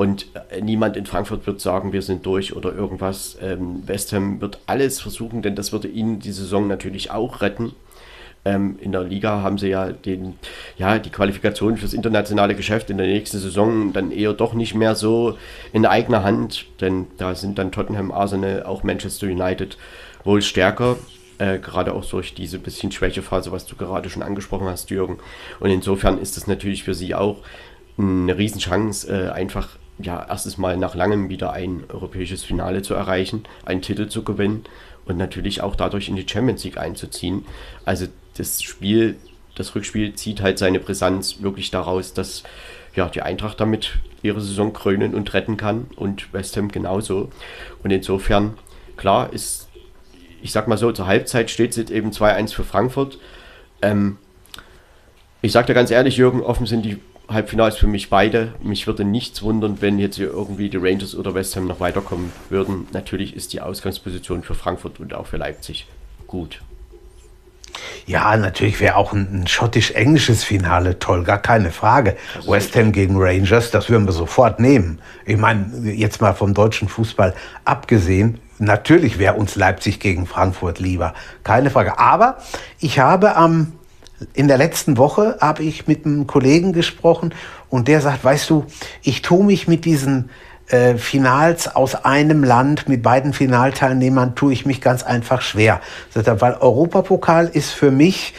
[0.00, 3.36] Und äh, niemand in Frankfurt wird sagen, wir sind durch oder irgendwas.
[3.42, 7.74] Ähm, West Ham wird alles versuchen, denn das würde ihnen die Saison natürlich auch retten.
[8.46, 10.38] Ähm, in der Liga haben sie ja, den,
[10.78, 14.94] ja die Qualifikation fürs internationale Geschäft in der nächsten Saison dann eher doch nicht mehr
[14.94, 15.36] so
[15.74, 19.76] in eigener Hand, denn da sind dann Tottenham, Arsenal, auch Manchester United
[20.24, 20.96] wohl stärker.
[21.36, 25.18] Äh, gerade auch durch diese bisschen Schwächephase, was du gerade schon angesprochen hast, Jürgen.
[25.58, 27.42] Und insofern ist es natürlich für sie auch
[27.98, 33.44] eine Riesenchance, äh, einfach ja, erstes Mal nach langem wieder ein europäisches Finale zu erreichen,
[33.64, 34.64] einen Titel zu gewinnen
[35.04, 37.44] und natürlich auch dadurch in die Champions League einzuziehen.
[37.84, 39.16] Also das Spiel,
[39.54, 42.44] das Rückspiel zieht halt seine Brisanz wirklich daraus, dass
[42.94, 47.30] ja, die Eintracht damit ihre Saison krönen und retten kann und West Ham genauso.
[47.82, 48.58] Und insofern,
[48.96, 49.68] klar, ist,
[50.42, 53.18] ich sag mal so, zur Halbzeit steht es jetzt eben 2-1 für Frankfurt.
[53.82, 54.18] Ähm,
[55.42, 56.98] ich sag dir ganz ehrlich, Jürgen, offen sind die
[57.30, 58.54] Halbfinals für mich beide.
[58.62, 62.32] Mich würde nichts wundern, wenn jetzt hier irgendwie die Rangers oder West Ham noch weiterkommen
[62.48, 62.88] würden.
[62.92, 65.86] Natürlich ist die Ausgangsposition für Frankfurt und auch für Leipzig
[66.26, 66.60] gut.
[68.06, 72.16] Ja, natürlich wäre auch ein, ein schottisch-englisches Finale toll, gar keine Frage.
[72.36, 75.00] Also West Ham gegen Rangers, das würden wir sofort nehmen.
[75.26, 81.14] Ich meine, jetzt mal vom deutschen Fußball abgesehen, natürlich wäre uns Leipzig gegen Frankfurt lieber,
[81.44, 81.98] keine Frage.
[81.98, 82.38] Aber
[82.80, 83.72] ich habe am
[84.34, 87.34] in der letzten Woche habe ich mit einem Kollegen gesprochen
[87.68, 88.66] und der sagt, weißt du,
[89.02, 90.30] ich tue mich mit diesen
[90.68, 95.80] äh, Finals aus einem Land, mit beiden Finalteilnehmern, tue ich mich ganz einfach schwer.
[96.14, 98.34] Weil Europapokal ist für mich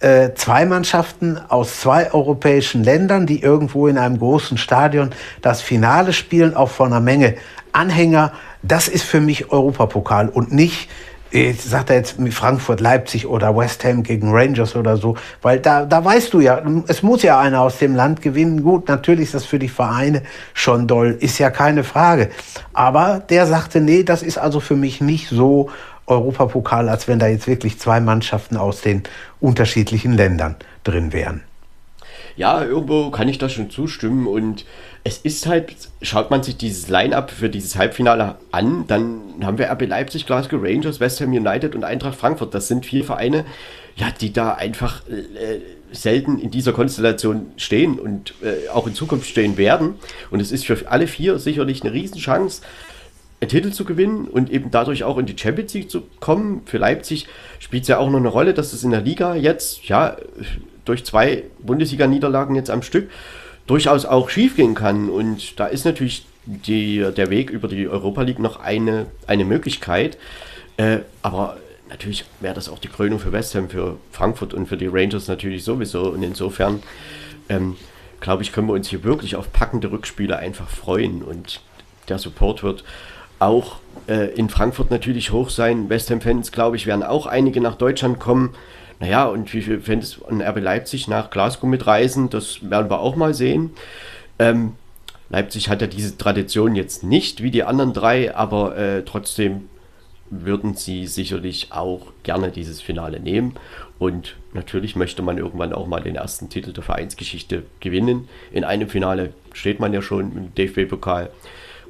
[0.00, 5.10] äh, zwei Mannschaften aus zwei europäischen Ländern, die irgendwo in einem großen Stadion
[5.42, 7.36] das Finale spielen, auch von einer Menge
[7.72, 8.32] Anhänger.
[8.62, 10.88] Das ist für mich Europapokal und nicht
[11.30, 15.84] ich sage jetzt mit Frankfurt, Leipzig oder West Ham gegen Rangers oder so, weil da,
[15.84, 18.62] da weißt du ja, es muss ja einer aus dem Land gewinnen.
[18.62, 20.22] Gut, natürlich ist das für die Vereine
[20.54, 22.30] schon doll, ist ja keine Frage.
[22.72, 25.70] Aber der sagte, nee, das ist also für mich nicht so
[26.06, 29.02] Europapokal, als wenn da jetzt wirklich zwei Mannschaften aus den
[29.40, 31.42] unterschiedlichen Ländern drin wären.
[32.36, 34.66] Ja, irgendwo kann ich da schon zustimmen und
[35.06, 39.70] es ist halt, schaut man sich dieses Line-Up für dieses Halbfinale an, dann haben wir
[39.70, 42.52] RB Leipzig, Glasgow Rangers, West Ham United und Eintracht Frankfurt.
[42.52, 43.44] Das sind vier Vereine,
[43.94, 45.60] ja, die da einfach äh,
[45.92, 49.94] selten in dieser Konstellation stehen und äh, auch in Zukunft stehen werden.
[50.32, 52.62] Und es ist für alle vier sicherlich eine Riesenchance,
[53.40, 56.62] einen Titel zu gewinnen und eben dadurch auch in die Champions League zu kommen.
[56.64, 57.28] Für Leipzig
[57.60, 60.16] spielt es ja auch noch eine Rolle, dass es in der Liga jetzt, ja,
[60.84, 63.08] durch zwei Bundesliga-Niederlagen jetzt am Stück
[63.66, 65.10] durchaus auch schiefgehen kann.
[65.10, 70.16] Und da ist natürlich die, der Weg über die Europa League noch eine, eine Möglichkeit.
[70.76, 71.56] Äh, aber
[71.88, 75.28] natürlich wäre das auch die Krönung für West Ham, für Frankfurt und für die Rangers
[75.28, 76.10] natürlich sowieso.
[76.10, 76.82] Und insofern,
[77.48, 77.76] ähm,
[78.20, 81.22] glaube ich, können wir uns hier wirklich auf packende Rückspiele einfach freuen.
[81.22, 81.60] Und
[82.08, 82.84] der Support wird
[83.38, 83.76] auch
[84.08, 85.88] äh, in Frankfurt natürlich hoch sein.
[85.88, 88.54] West Ham-Fans, glaube ich, werden auch einige nach Deutschland kommen.
[88.98, 93.16] Naja, und wie viele Fans von RB Leipzig nach Glasgow mitreisen, das werden wir auch
[93.16, 93.70] mal sehen.
[94.38, 94.72] Ähm,
[95.28, 99.68] Leipzig hat ja diese Tradition jetzt nicht wie die anderen drei, aber äh, trotzdem
[100.30, 103.54] würden sie sicherlich auch gerne dieses Finale nehmen.
[103.98, 108.28] Und natürlich möchte man irgendwann auch mal den ersten Titel der Vereinsgeschichte gewinnen.
[108.52, 111.30] In einem Finale steht man ja schon im DFB-Pokal.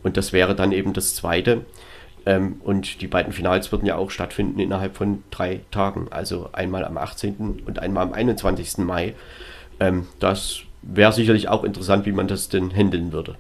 [0.03, 1.65] Und das wäre dann eben das zweite.
[2.27, 6.09] Ähm, und die beiden Finals würden ja auch stattfinden innerhalb von drei Tagen.
[6.11, 7.63] Also einmal am 18.
[7.65, 8.79] und einmal am 21.
[8.79, 9.15] Mai.
[9.79, 13.37] Ähm, das wäre sicherlich auch interessant, wie man das denn handeln würde.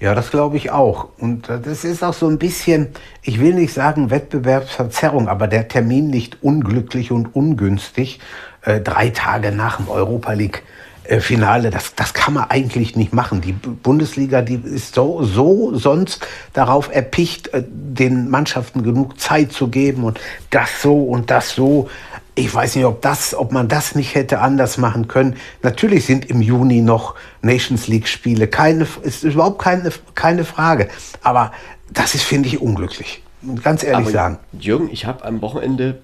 [0.00, 1.08] Ja, das glaube ich auch.
[1.18, 2.88] Und das ist auch so ein bisschen,
[3.22, 8.20] ich will nicht sagen Wettbewerbsverzerrung, aber der Termin nicht unglücklich und ungünstig.
[8.62, 10.85] Äh, drei Tage nach dem Europa League äh,
[11.20, 13.40] Finale, das, das kann man eigentlich nicht machen.
[13.40, 19.68] Die Bundesliga, die ist so, so sonst darauf erpicht, äh, den Mannschaften genug Zeit zu
[19.68, 21.88] geben und das so und das so.
[22.34, 25.36] Ich weiß nicht, ob das, ob man das nicht hätte anders machen können.
[25.62, 28.46] Natürlich sind im Juni noch Nations League Spiele.
[28.46, 30.88] Keine, ist überhaupt keine, keine Frage.
[31.22, 31.52] Aber
[31.90, 33.22] das ist, finde ich, unglücklich.
[33.62, 34.38] Ganz ehrlich Aber, sagen.
[34.58, 36.00] Jürgen, ich habe am Wochenende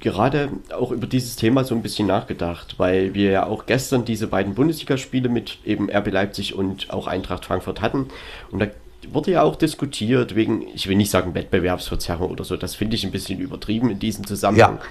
[0.00, 4.26] gerade auch über dieses Thema so ein bisschen nachgedacht, weil wir ja auch gestern diese
[4.26, 8.08] beiden Bundesligaspiele mit eben RB Leipzig und auch Eintracht Frankfurt hatten.
[8.50, 8.66] Und da
[9.12, 13.04] wurde ja auch diskutiert wegen, ich will nicht sagen Wettbewerbsverzerrung oder so, das finde ich
[13.04, 14.76] ein bisschen übertrieben in diesem Zusammenhang.
[14.76, 14.82] Ja,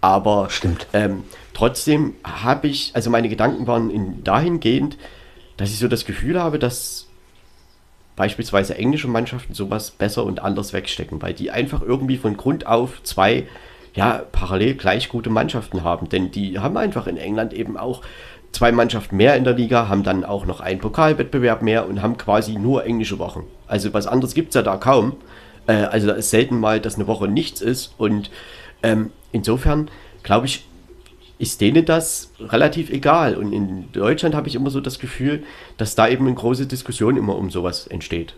[0.00, 0.86] Aber stimmt.
[0.92, 4.96] Ähm, trotzdem habe ich, also meine Gedanken waren in, dahingehend,
[5.56, 7.08] dass ich so das Gefühl habe, dass
[8.14, 13.02] beispielsweise englische Mannschaften sowas besser und anders wegstecken, weil die einfach irgendwie von Grund auf
[13.02, 13.46] zwei
[13.96, 16.08] ja, parallel gleich gute Mannschaften haben.
[16.08, 18.02] Denn die haben einfach in England eben auch
[18.52, 22.16] zwei Mannschaften mehr in der Liga, haben dann auch noch einen Pokalwettbewerb mehr und haben
[22.16, 23.44] quasi nur englische Wochen.
[23.66, 25.16] Also was anderes gibt es ja da kaum.
[25.66, 27.94] Äh, also da ist selten mal, dass eine Woche nichts ist.
[27.98, 28.30] Und
[28.82, 29.90] ähm, insofern
[30.22, 30.66] glaube ich,
[31.38, 33.34] ist denen das relativ egal.
[33.34, 35.42] Und in Deutschland habe ich immer so das Gefühl,
[35.76, 38.34] dass da eben eine große Diskussion immer um sowas entsteht.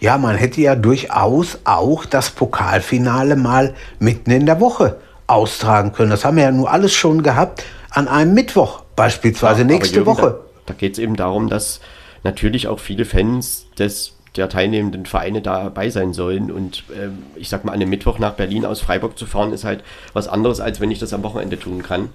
[0.00, 6.10] Ja, man hätte ja durchaus auch das Pokalfinale mal mitten in der Woche austragen können.
[6.10, 10.10] Das haben wir ja nur alles schon gehabt an einem Mittwoch, beispielsweise ja, nächste Jürgen,
[10.10, 10.40] Woche.
[10.66, 11.80] Da, da geht es eben darum, dass
[12.24, 16.50] natürlich auch viele Fans des der teilnehmenden Vereine dabei sein sollen.
[16.50, 19.64] Und ähm, ich sag mal, an einem Mittwoch nach Berlin aus Freiburg zu fahren, ist
[19.64, 22.08] halt was anderes, als wenn ich das am Wochenende tun kann.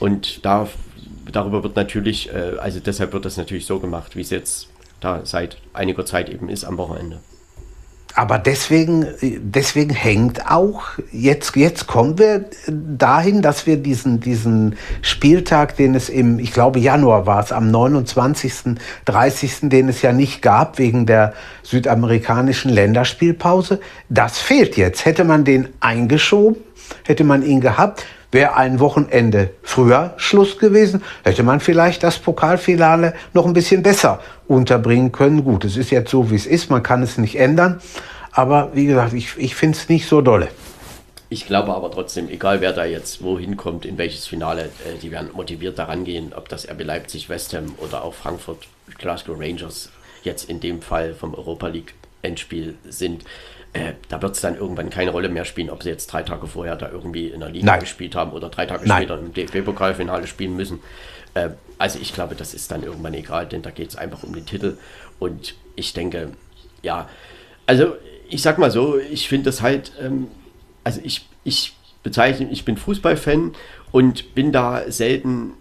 [0.00, 0.68] Und da,
[1.30, 4.68] darüber wird natürlich, äh, also deshalb wird das natürlich so gemacht, wie es jetzt
[5.06, 7.20] da seit einiger Zeit eben ist am Wochenende.
[8.14, 15.76] Aber deswegen, deswegen hängt auch, jetzt, jetzt kommen wir dahin, dass wir diesen, diesen Spieltag,
[15.76, 20.40] den es im, ich glaube Januar war es, am 29., 30., den es ja nicht
[20.40, 25.04] gab wegen der südamerikanischen Länderspielpause, das fehlt jetzt.
[25.04, 26.56] Hätte man den eingeschoben,
[27.04, 33.14] hätte man ihn gehabt, Wäre ein Wochenende früher Schluss gewesen, hätte man vielleicht das Pokalfinale
[33.32, 35.42] noch ein bisschen besser unterbringen können.
[35.42, 37.80] Gut, es ist jetzt so, wie es ist, man kann es nicht ändern.
[38.32, 40.48] Aber wie gesagt, ich, ich finde es nicht so dolle.
[41.30, 45.10] Ich glaube aber trotzdem, egal wer da jetzt wohin kommt, in welches Finale, äh, die
[45.10, 48.68] werden motiviert daran gehen, ob das RB Leipzig, West Ham oder auch Frankfurt,
[48.98, 49.88] Glasgow Rangers
[50.24, 53.24] jetzt in dem Fall vom Europa League Endspiel sind.
[53.76, 56.46] Äh, da wird es dann irgendwann keine Rolle mehr spielen, ob sie jetzt drei Tage
[56.46, 57.80] vorher da irgendwie in der Liga Nein.
[57.80, 59.02] gespielt haben oder drei Tage Nein.
[59.02, 60.80] später im DFB-Pokalfinale spielen müssen.
[61.34, 64.34] Äh, also ich glaube, das ist dann irgendwann egal, denn da geht es einfach um
[64.34, 64.78] den Titel.
[65.18, 66.30] Und ich denke,
[66.82, 67.06] ja,
[67.66, 67.96] also
[68.30, 70.28] ich sag mal so, ich finde das halt, ähm,
[70.82, 73.52] also ich, ich bezeichne, ich bin Fußballfan
[73.92, 75.52] und bin da selten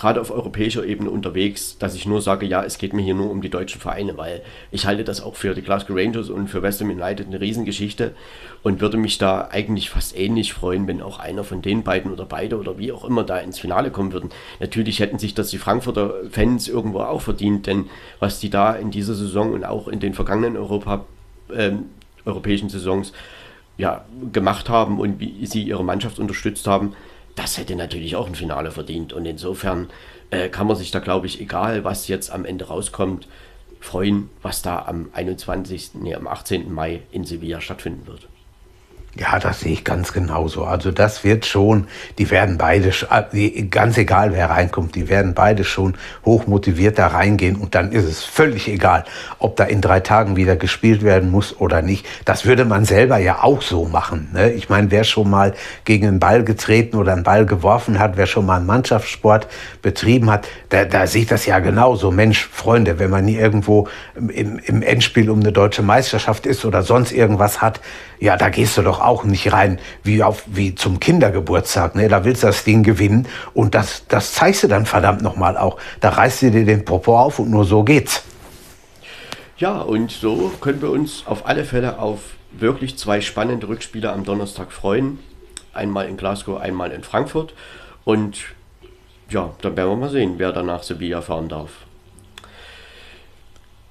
[0.00, 3.30] gerade auf europäischer Ebene unterwegs, dass ich nur sage, ja, es geht mir hier nur
[3.30, 6.62] um die deutschen Vereine, weil ich halte das auch für die Glasgow Rangers und für
[6.62, 8.14] West Ham United eine Riesengeschichte
[8.62, 12.24] und würde mich da eigentlich fast ähnlich freuen, wenn auch einer von den beiden oder
[12.24, 14.30] beide oder wie auch immer da ins Finale kommen würden.
[14.58, 18.90] Natürlich hätten sich das die Frankfurter Fans irgendwo auch verdient, denn was die da in
[18.90, 21.04] dieser Saison und auch in den vergangenen Europa,
[21.54, 21.72] äh,
[22.24, 23.12] europäischen Saisons
[23.76, 26.94] ja, gemacht haben und wie sie ihre Mannschaft unterstützt haben,
[27.40, 29.14] das hätte natürlich auch ein Finale verdient.
[29.14, 29.88] Und insofern
[30.30, 33.26] äh, kann man sich da, glaube ich, egal was jetzt am Ende rauskommt,
[33.80, 36.70] freuen, was da am 21., nee, am 18.
[36.70, 38.28] Mai in Sevilla stattfinden wird.
[39.16, 40.64] Ja, das sehe ich ganz genauso.
[40.64, 42.92] Also das wird schon, die werden beide,
[43.32, 48.04] äh, ganz egal wer reinkommt, die werden beide schon hochmotiviert da reingehen und dann ist
[48.04, 49.04] es völlig egal,
[49.40, 52.06] ob da in drei Tagen wieder gespielt werden muss oder nicht.
[52.24, 54.28] Das würde man selber ja auch so machen.
[54.32, 54.52] Ne?
[54.52, 58.26] Ich meine, wer schon mal gegen einen Ball getreten oder einen Ball geworfen hat, wer
[58.26, 59.48] schon mal einen Mannschaftssport
[59.82, 62.12] betrieben hat, da, da sieht das ja genauso.
[62.12, 66.82] Mensch, Freunde, wenn man nie irgendwo im, im Endspiel um eine deutsche Meisterschaft ist oder
[66.82, 67.80] sonst irgendwas hat,
[68.20, 71.94] ja, da gehst du doch auch nicht rein wie, auf, wie zum Kindergeburtstag.
[71.94, 72.08] Ne?
[72.08, 75.76] Da willst du das Ding gewinnen und das, das zeigst du dann verdammt nochmal auch.
[76.00, 78.22] Da reißt du dir den Popo auf und nur so geht's.
[79.58, 82.20] Ja, und so können wir uns auf alle Fälle auf
[82.52, 85.18] wirklich zwei spannende Rückspiele am Donnerstag freuen.
[85.72, 87.54] Einmal in Glasgow, einmal in Frankfurt.
[88.04, 88.38] Und
[89.28, 91.70] ja, dann werden wir mal sehen, wer danach Sevilla fahren darf.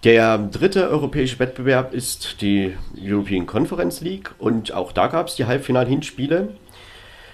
[0.05, 5.43] Der dritte europäische Wettbewerb ist die European Conference League und auch da gab es die
[5.43, 6.53] Halbfinal-Hinspiele.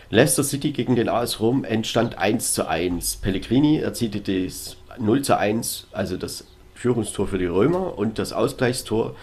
[0.09, 3.17] Leicester City gegen den AS Rom entstand 1 zu 1.
[3.17, 9.15] Pellegrini erzielte das 0 zu 1, also das Führungstor für die Römer und das Ausgleichstor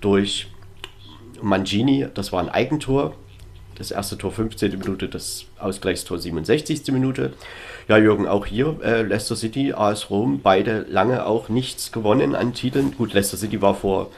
[0.00, 0.48] durch
[1.40, 3.14] Mangini, das war ein Eigentor.
[3.80, 4.78] Das erste Tor 15.
[4.78, 6.92] Minute, das Ausgleichstor 67.
[6.92, 7.32] Minute.
[7.88, 12.52] Ja, Jürgen, auch hier äh, Leicester City, AS Rom, beide lange auch nichts gewonnen an
[12.52, 12.94] Titeln.
[12.94, 14.10] Gut, Leicester City war vor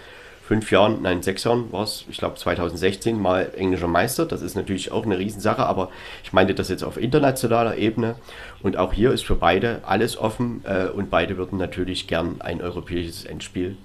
[0.42, 4.26] fünf Jahren, nein, sechs Jahren war es, ich glaube 2016 mal englischer Meister.
[4.26, 5.90] Das ist natürlich auch eine Riesensache, aber
[6.24, 8.16] ich meinte das jetzt auf internationaler Ebene.
[8.64, 12.60] Und auch hier ist für beide alles offen äh, und beide würden natürlich gern ein
[12.62, 13.76] europäisches Endspiel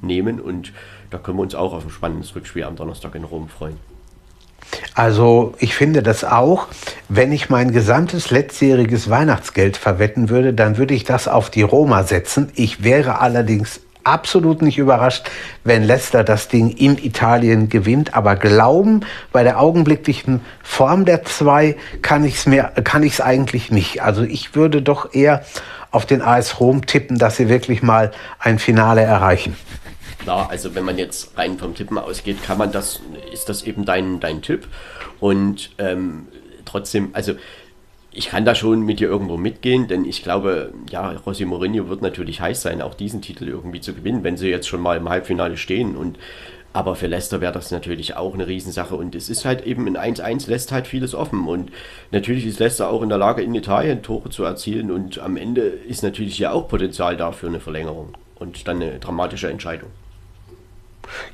[0.00, 0.40] nehmen.
[0.40, 0.72] Und
[1.10, 3.95] da können wir uns auch auf ein spannendes Rückspiel am Donnerstag in Rom freuen.
[4.94, 6.68] Also ich finde das auch,
[7.08, 12.02] wenn ich mein gesamtes letztjähriges Weihnachtsgeld verwetten würde, dann würde ich das auf die Roma
[12.04, 12.50] setzen.
[12.54, 15.28] Ich wäre allerdings absolut nicht überrascht,
[15.64, 18.14] wenn Leicester das Ding in Italien gewinnt.
[18.14, 19.00] Aber glauben
[19.32, 24.02] bei der augenblicklichen Form der zwei kann ich es eigentlich nicht.
[24.02, 25.44] Also ich würde doch eher
[25.90, 29.56] auf den AS Rom tippen, dass sie wirklich mal ein Finale erreichen
[30.26, 33.00] klar, also wenn man jetzt rein vom Tippen ausgeht, kann man das,
[33.32, 34.66] ist das eben dein, dein Tipp.
[35.20, 36.26] Und ähm,
[36.64, 37.34] trotzdem, also
[38.10, 42.02] ich kann da schon mit dir irgendwo mitgehen, denn ich glaube, ja, Rossi Mourinho wird
[42.02, 45.08] natürlich heiß sein, auch diesen Titel irgendwie zu gewinnen, wenn sie jetzt schon mal im
[45.08, 45.96] Halbfinale stehen.
[45.96, 46.18] Und
[46.72, 48.96] aber für Leicester wäre das natürlich auch eine Riesensache.
[48.96, 51.46] Und es ist halt eben in 1-1 lässt halt vieles offen.
[51.46, 51.70] Und
[52.10, 54.90] natürlich ist Leicester auch in der Lage, in Italien Tore zu erzielen.
[54.90, 58.98] Und am Ende ist natürlich ja auch Potenzial da für eine Verlängerung und dann eine
[58.98, 59.90] dramatische Entscheidung.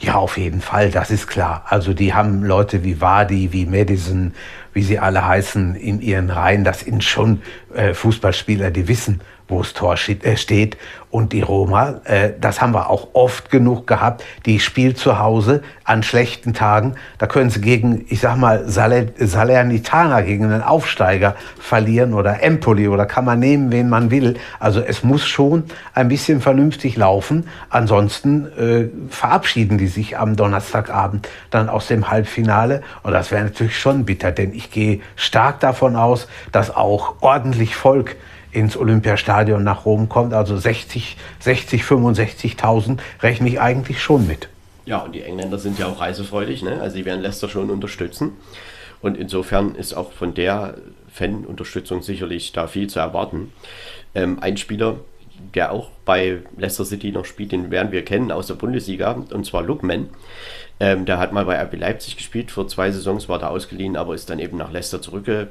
[0.00, 1.64] Ja, auf jeden Fall, das ist klar.
[1.68, 4.34] Also die haben Leute wie Wadi, wie Madison,
[4.72, 6.64] wie sie alle heißen, in ihren Reihen.
[6.64, 7.42] Das sind schon
[7.74, 9.20] äh, Fußballspieler, die wissen,
[9.52, 10.76] wo das Tor äh, steht.
[11.10, 15.62] Und die Roma, äh, das haben wir auch oft genug gehabt, die spielt zu Hause
[15.84, 16.94] an schlechten Tagen.
[17.18, 23.04] Da können sie gegen, ich sag mal, Salernitana, gegen einen Aufsteiger verlieren oder Empoli oder
[23.04, 24.38] kann man nehmen, wen man will.
[24.58, 27.46] Also es muss schon ein bisschen vernünftig laufen.
[27.68, 32.80] Ansonsten äh, verabschieden die sich am Donnerstagabend dann aus dem Halbfinale.
[33.02, 37.76] Und das wäre natürlich schon bitter, denn ich gehe stark davon aus, dass auch ordentlich
[37.76, 38.16] Volk
[38.52, 40.34] ins Olympiastadion nach Rom kommt.
[40.34, 44.48] Also 60, 60 65.000 rechne ich eigentlich schon mit.
[44.84, 46.62] Ja, und die Engländer sind ja auch reisefreudig.
[46.62, 46.80] Ne?
[46.80, 48.32] Also sie werden Leicester schon unterstützen.
[49.00, 50.74] Und insofern ist auch von der
[51.08, 53.52] Fan-Unterstützung sicherlich da viel zu erwarten.
[54.14, 54.96] Ähm, ein Spieler,
[55.54, 59.44] der auch bei Leicester City noch spielt, den werden wir kennen aus der Bundesliga, und
[59.44, 60.10] zwar Lookman.
[60.78, 64.14] Ähm, der hat mal bei RB Leipzig gespielt, vor zwei Saisons war er ausgeliehen, aber
[64.14, 65.48] ist dann eben nach Leicester zurückgekommen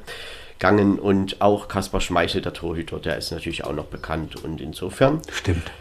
[0.62, 5.20] gegangen und auch Kaspar Schmeichel, der Torhüter, der ist natürlich auch noch bekannt und insofern.
[5.32, 5.72] Stimmt.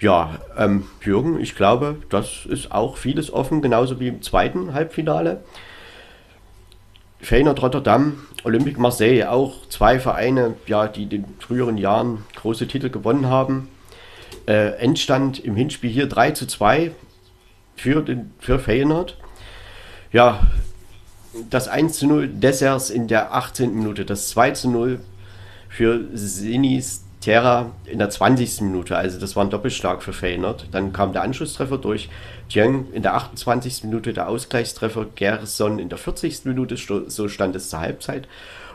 [0.00, 5.44] Ja, ähm, Jürgen, ich glaube, das ist auch vieles offen, genauso wie im zweiten Halbfinale.
[7.20, 12.88] Feyenoord Rotterdam, Olympique Marseille, auch zwei Vereine, ja, die in den früheren Jahren große Titel
[12.88, 13.68] gewonnen haben.
[14.48, 16.92] Äh, Endstand im Hinspiel hier 3 zu 2
[17.76, 19.18] für, den, für Feyenoord.
[20.12, 20.40] ja,
[21.50, 23.74] das 1 zu 0 Dessers in der 18.
[23.74, 25.00] Minute, das 2 zu 0
[25.68, 28.62] für Sinis Terra in der 20.
[28.62, 30.68] Minute, also das war ein Doppelschlag für Feyenoord.
[30.72, 32.08] Dann kam der Anschlusstreffer durch
[32.48, 33.84] Jiang in der 28.
[33.84, 36.46] Minute, der Ausgleichstreffer, Gerson in der 40.
[36.46, 38.26] Minute, so stand es zur Halbzeit.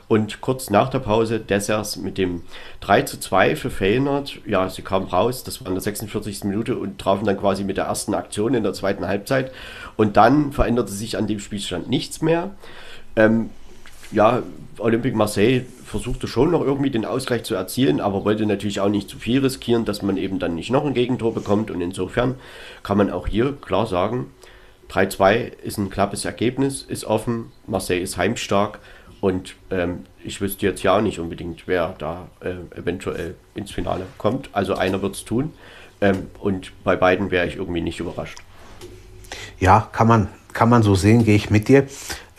[0.07, 2.43] Und kurz nach der Pause Dessers mit dem
[2.81, 4.37] 3 zu 2 für Feyenoord.
[4.45, 6.43] Ja, sie kamen raus, das war in der 46.
[6.43, 9.51] Minute und trafen dann quasi mit der ersten Aktion in der zweiten Halbzeit.
[9.97, 12.51] Und dann veränderte sich an dem Spielstand nichts mehr.
[13.15, 13.49] Ähm,
[14.11, 14.43] ja,
[14.77, 19.09] Olympique Marseille versuchte schon noch irgendwie den Ausgleich zu erzielen, aber wollte natürlich auch nicht
[19.09, 21.71] zu viel riskieren, dass man eben dann nicht noch ein Gegentor bekommt.
[21.71, 22.35] Und insofern
[22.83, 24.31] kann man auch hier klar sagen,
[24.89, 28.79] 3-2 ist ein knappes Ergebnis, ist offen, Marseille ist heimstark
[29.21, 34.05] und ähm, ich wüsste jetzt ja auch nicht unbedingt, wer da äh, eventuell ins Finale
[34.17, 34.49] kommt.
[34.51, 35.53] Also einer wird es tun.
[36.01, 38.37] Ähm, und bei beiden wäre ich irgendwie nicht überrascht.
[39.59, 41.85] Ja, kann man, kann man so sehen, gehe ich mit dir.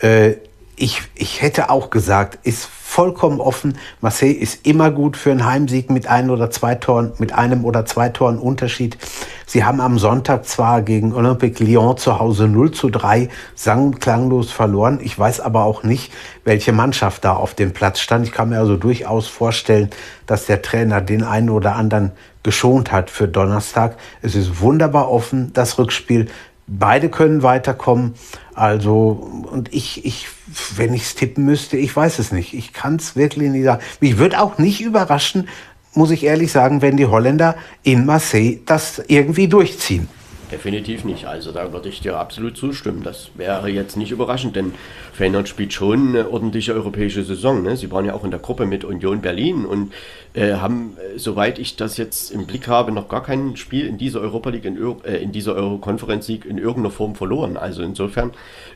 [0.00, 0.34] Äh,
[0.78, 3.78] ich, ich hätte auch gesagt, ist vollkommen offen.
[4.02, 7.86] Marseille ist immer gut für einen Heimsieg mit ein oder zwei Toren, mit einem oder
[7.86, 8.98] zwei Toren Unterschied.
[9.46, 14.52] Sie haben am Sonntag zwar gegen Olympique Lyon zu Hause 0 zu 3 sang- klanglos
[14.52, 14.98] verloren.
[15.02, 16.12] Ich weiß aber auch nicht,
[16.44, 18.26] welche Mannschaft da auf dem Platz stand.
[18.26, 19.88] Ich kann mir also durchaus vorstellen,
[20.26, 23.96] dass der Trainer den einen oder anderen geschont hat für Donnerstag.
[24.20, 26.28] Es ist wunderbar offen, das Rückspiel.
[26.66, 28.14] Beide können weiterkommen.
[28.54, 30.28] Also, und ich, ich,
[30.76, 32.54] wenn ich es tippen müsste, ich weiß es nicht.
[32.54, 33.82] Ich kann es wirklich nicht sagen.
[34.00, 35.48] Mich würde auch nicht überraschen,
[35.94, 40.08] muss ich ehrlich sagen, wenn die Holländer in Marseille das irgendwie durchziehen.
[40.52, 41.26] Definitiv nicht.
[41.26, 43.02] Also da würde ich dir absolut zustimmen.
[43.02, 44.74] Das wäre jetzt nicht überraschend, denn
[45.12, 47.64] Feyenoord spielt schon eine ordentliche europäische Saison.
[47.64, 47.76] Ne?
[47.76, 49.92] Sie waren ja auch in der Gruppe mit Union Berlin und
[50.34, 53.98] äh, haben, äh, soweit ich das jetzt im Blick habe, noch gar kein Spiel in
[53.98, 57.56] dieser Europa League, in, äh, in dieser Euro-Conference League in irgendeiner Form verloren.
[57.56, 58.32] Also insofern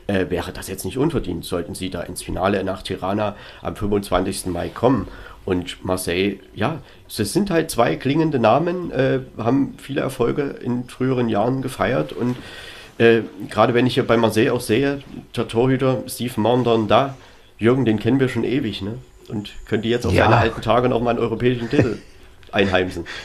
[0.07, 4.47] äh, wäre das jetzt nicht unverdient, sollten sie da ins Finale nach Tirana am 25.
[4.47, 5.07] Mai kommen.
[5.43, 11.29] Und Marseille, ja, es sind halt zwei klingende Namen, äh, haben viele Erfolge in früheren
[11.29, 12.35] Jahren gefeiert und
[12.97, 15.01] äh, gerade wenn ich hier bei Marseille auch sehe,
[15.35, 17.17] der Torhüter Steve Mandon da,
[17.57, 18.97] Jürgen, den kennen wir schon ewig, ne?
[19.27, 20.25] Und könnte jetzt auf ja.
[20.25, 21.97] seine alten Tage noch mal einen europäischen Titel
[22.51, 23.05] einheimsen.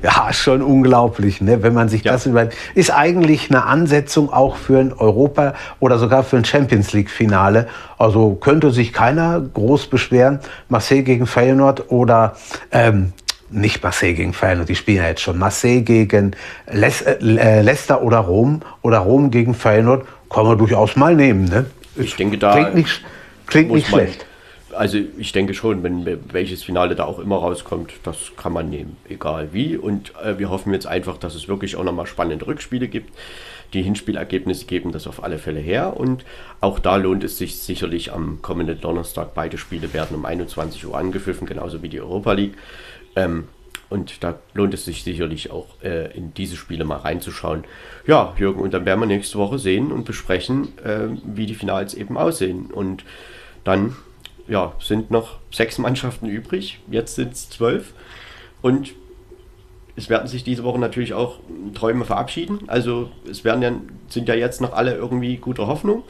[0.00, 1.64] Ja, schon unglaublich, ne?
[1.64, 2.12] wenn man sich ja.
[2.12, 2.54] das überlegt.
[2.76, 7.66] Ist eigentlich eine Ansetzung auch für ein Europa- oder sogar für ein Champions League-Finale.
[7.98, 10.38] Also könnte sich keiner groß beschweren.
[10.68, 12.36] Marseille gegen Feyenoord oder
[12.70, 13.12] ähm,
[13.50, 15.36] nicht Marseille gegen Feyenoord, die spielen ja jetzt schon.
[15.36, 16.36] Marseille gegen
[16.70, 21.46] Les äh, Leicester oder Rom oder Rom gegen Feyenoord kann man durchaus mal nehmen.
[21.46, 21.66] Ne?
[21.96, 23.04] Ich denke, da klingt nicht,
[23.48, 24.27] klingt nicht schlecht
[24.78, 28.96] also ich denke schon, wenn welches Finale da auch immer rauskommt, das kann man nehmen,
[29.08, 29.76] egal wie.
[29.76, 33.12] Und äh, wir hoffen jetzt einfach, dass es wirklich auch nochmal spannende Rückspiele gibt.
[33.74, 36.24] Die Hinspielergebnisse geben das auf alle Fälle her und
[36.60, 39.34] auch da lohnt es sich sicherlich am kommenden Donnerstag.
[39.34, 42.54] Beide Spiele werden um 21 Uhr angepfiffen, genauso wie die Europa League.
[43.16, 43.48] Ähm,
[43.90, 47.64] und da lohnt es sich sicherlich auch äh, in diese Spiele mal reinzuschauen.
[48.06, 51.94] Ja, Jürgen, und dann werden wir nächste Woche sehen und besprechen, äh, wie die Finals
[51.94, 52.70] eben aussehen.
[52.70, 53.04] Und
[53.64, 53.96] dann
[54.48, 56.80] ja, sind noch sechs Mannschaften übrig.
[56.90, 57.92] Jetzt sind es zwölf.
[58.62, 58.92] Und
[59.96, 61.38] es werden sich diese Woche natürlich auch
[61.74, 62.60] Träume verabschieden.
[62.66, 63.72] Also es werden ja,
[64.08, 66.02] sind ja jetzt noch alle irgendwie guter Hoffnung.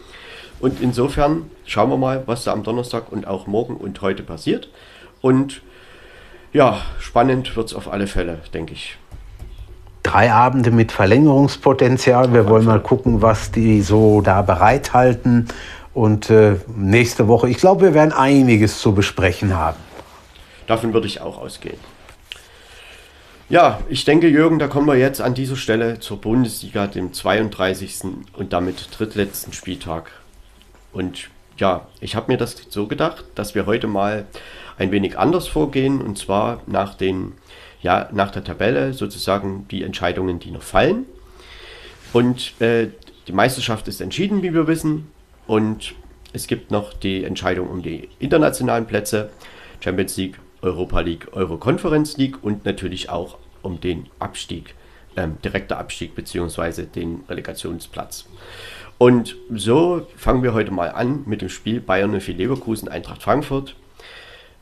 [0.61, 4.68] Und insofern schauen wir mal, was da am Donnerstag und auch morgen und heute passiert.
[5.20, 5.62] Und
[6.53, 8.99] ja, spannend wird es auf alle Fälle, denke ich.
[10.03, 12.32] Drei Abende mit Verlängerungspotenzial.
[12.32, 15.49] Wir wollen mal gucken, was die so da bereithalten.
[15.99, 19.78] Und äh, nächste Woche, ich glaube, wir werden einiges zu besprechen haben.
[20.68, 21.80] Davon würde ich auch ausgehen.
[23.49, 28.03] Ja, ich denke, Jürgen, da kommen wir jetzt an dieser Stelle zur Bundesliga, dem 32.
[28.32, 30.12] und damit drittletzten Spieltag.
[30.92, 34.24] Und ja, ich habe mir das so gedacht, dass wir heute mal
[34.78, 37.32] ein wenig anders vorgehen und zwar nach den
[37.82, 41.07] ja nach der Tabelle sozusagen die Entscheidungen, die noch fallen.
[42.12, 42.86] Und äh,
[43.26, 45.09] die Meisterschaft ist entschieden, wie wir wissen.
[45.49, 45.94] Und
[46.32, 49.30] es gibt noch die Entscheidung um die internationalen Plätze,
[49.80, 54.74] Champions League, Europa League, Euro Conference League und natürlich auch um den Abstieg,
[55.16, 56.82] ähm, direkter Abstieg bzw.
[56.82, 58.26] den Relegationsplatz.
[58.99, 63.74] Und so fangen wir heute mal an mit dem Spiel Bayern 04 Leverkusen Eintracht Frankfurt.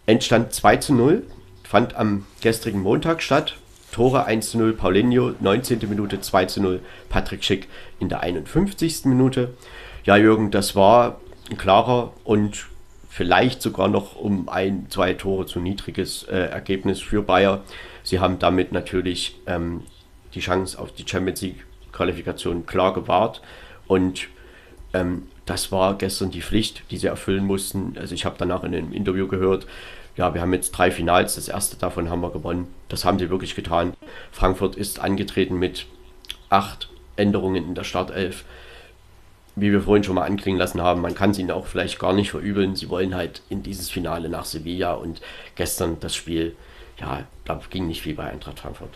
[0.06, 1.24] Endstand 2 zu 0,
[1.64, 3.56] fand am gestrigen Montag statt.
[3.90, 5.80] Tore 1 zu 0 Paulinho, 19.
[5.88, 7.66] Minute 2 zu 0 Patrick Schick
[7.98, 9.06] in der 51.
[9.06, 9.54] Minute.
[10.06, 12.66] Ja, Jürgen, das war ein klarer und
[13.08, 17.64] vielleicht sogar noch um ein, zwei Tore zu niedriges äh, Ergebnis für Bayer.
[18.04, 19.82] Sie haben damit natürlich ähm,
[20.32, 23.42] die Chance auf die Champions League Qualifikation klar gewahrt
[23.88, 24.28] und
[24.94, 27.96] ähm, das war gestern die Pflicht, die sie erfüllen mussten.
[27.98, 29.66] Also ich habe danach in einem Interview gehört,
[30.16, 32.72] ja, wir haben jetzt drei Finals, das erste davon haben wir gewonnen.
[32.88, 33.94] Das haben sie wirklich getan.
[34.30, 35.86] Frankfurt ist angetreten mit
[36.48, 38.44] acht Änderungen in der Startelf.
[39.58, 42.12] Wie wir vorhin schon mal anklingen lassen haben, man kann es ihnen auch vielleicht gar
[42.12, 42.76] nicht verübeln.
[42.76, 45.22] Sie wollen halt in dieses Finale nach Sevilla und
[45.54, 46.54] gestern das Spiel,
[47.00, 48.90] ja, da ging nicht viel bei Eintracht Frankfurt.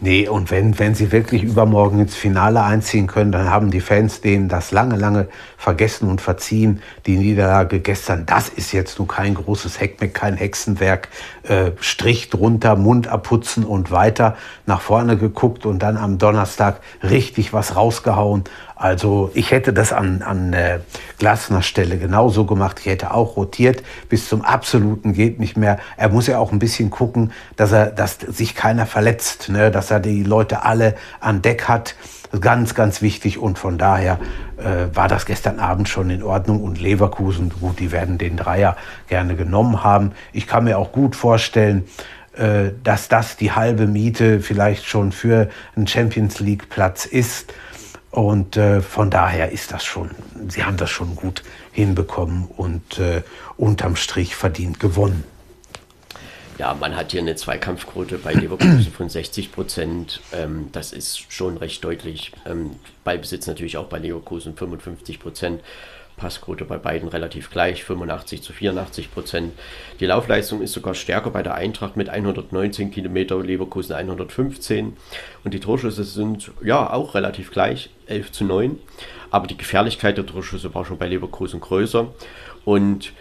[0.00, 4.20] Nee, und wenn, wenn sie wirklich übermorgen ins Finale einziehen können, dann haben die Fans
[4.20, 6.82] denen das lange, lange vergessen und verziehen.
[7.06, 11.08] Die Niederlage gestern, das ist jetzt nur kein großes Heckmeck, kein Hexenwerk.
[11.44, 14.36] Äh, Strich drunter, Mund abputzen und weiter
[14.66, 18.44] nach vorne geguckt und dann am Donnerstag richtig was rausgehauen.
[18.76, 20.80] Also ich hätte das an, an äh,
[21.18, 22.80] Glasners Stelle genauso gemacht.
[22.80, 25.78] Ich hätte auch rotiert bis zum absoluten geht nicht mehr.
[25.96, 29.70] Er muss ja auch ein bisschen gucken, dass er, dass sich keiner verletzt, ne?
[29.70, 31.94] dass er die Leute alle an Deck hat.
[32.40, 34.18] Ganz, ganz wichtig und von daher
[34.56, 38.76] äh, war das gestern Abend schon in Ordnung und Leverkusen, gut, die werden den Dreier
[39.06, 40.10] gerne genommen haben.
[40.32, 41.84] Ich kann mir auch gut vorstellen,
[42.36, 47.52] äh, dass das die halbe Miete vielleicht schon für einen Champions League Platz ist.
[48.14, 50.10] Und äh, von daher ist das schon,
[50.46, 51.42] sie haben das schon gut
[51.72, 53.22] hinbekommen und äh,
[53.56, 55.24] unterm Strich verdient gewonnen.
[56.56, 60.20] Ja, man hat hier eine Zweikampfquote bei Leverkusen von 60 Prozent.
[60.32, 62.30] Ähm, das ist schon recht deutlich.
[62.46, 65.60] Ähm, Ballbesitz natürlich auch bei Leverkusen 55 Prozent.
[66.16, 69.52] Passquote bei beiden relativ gleich, 85 zu 84 Prozent.
[70.00, 74.96] Die Laufleistung ist sogar stärker bei der Eintracht mit 119 Kilometer, Leverkusen 115.
[75.44, 78.78] Und die Torschüsse sind ja auch relativ gleich, 11 zu 9.
[79.30, 82.08] Aber die Gefährlichkeit der Torschüsse war schon bei Leverkusen größer.
[82.64, 83.12] Und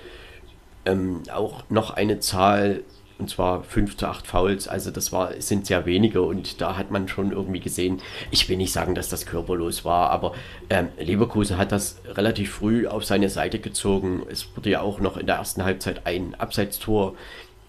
[0.85, 2.81] ähm, auch noch eine Zahl,
[3.23, 4.67] und zwar 5 zu 8 Fouls.
[4.67, 8.01] Also das war, sind sehr wenige und da hat man schon irgendwie gesehen,
[8.31, 10.33] ich will nicht sagen, dass das körperlos war, aber
[10.69, 14.23] ähm, Leverkusen hat das relativ früh auf seine Seite gezogen.
[14.29, 17.15] Es wurde ja auch noch in der ersten Halbzeit ein Abseitstor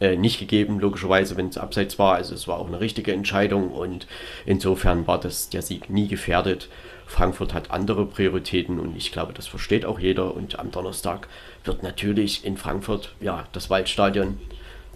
[0.00, 2.16] äh, nicht gegeben, logischerweise, wenn es abseits war.
[2.16, 4.08] Also es war auch eine richtige Entscheidung und
[4.46, 6.68] insofern war das der Sieg nie gefährdet.
[7.06, 10.34] Frankfurt hat andere Prioritäten und ich glaube, das versteht auch jeder.
[10.34, 11.28] Und am Donnerstag
[11.62, 14.40] wird natürlich in Frankfurt, ja, das Waldstadion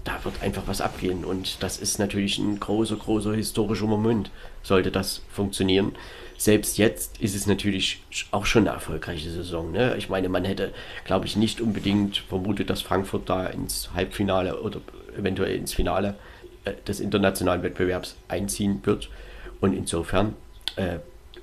[0.09, 1.25] da wird einfach was abgehen.
[1.25, 4.31] Und das ist natürlich ein großer, großer historischer Moment,
[4.63, 5.95] sollte das funktionieren.
[6.39, 9.71] Selbst jetzt ist es natürlich auch schon eine erfolgreiche Saison.
[9.71, 9.97] Ne?
[9.99, 10.73] Ich meine, man hätte,
[11.05, 14.81] glaube ich, nicht unbedingt vermutet, dass Frankfurt da ins Halbfinale oder
[15.17, 16.15] eventuell ins Finale
[16.65, 19.11] äh, des internationalen Wettbewerbs einziehen wird.
[19.61, 20.37] Und insofern
[20.77, 21.01] äh,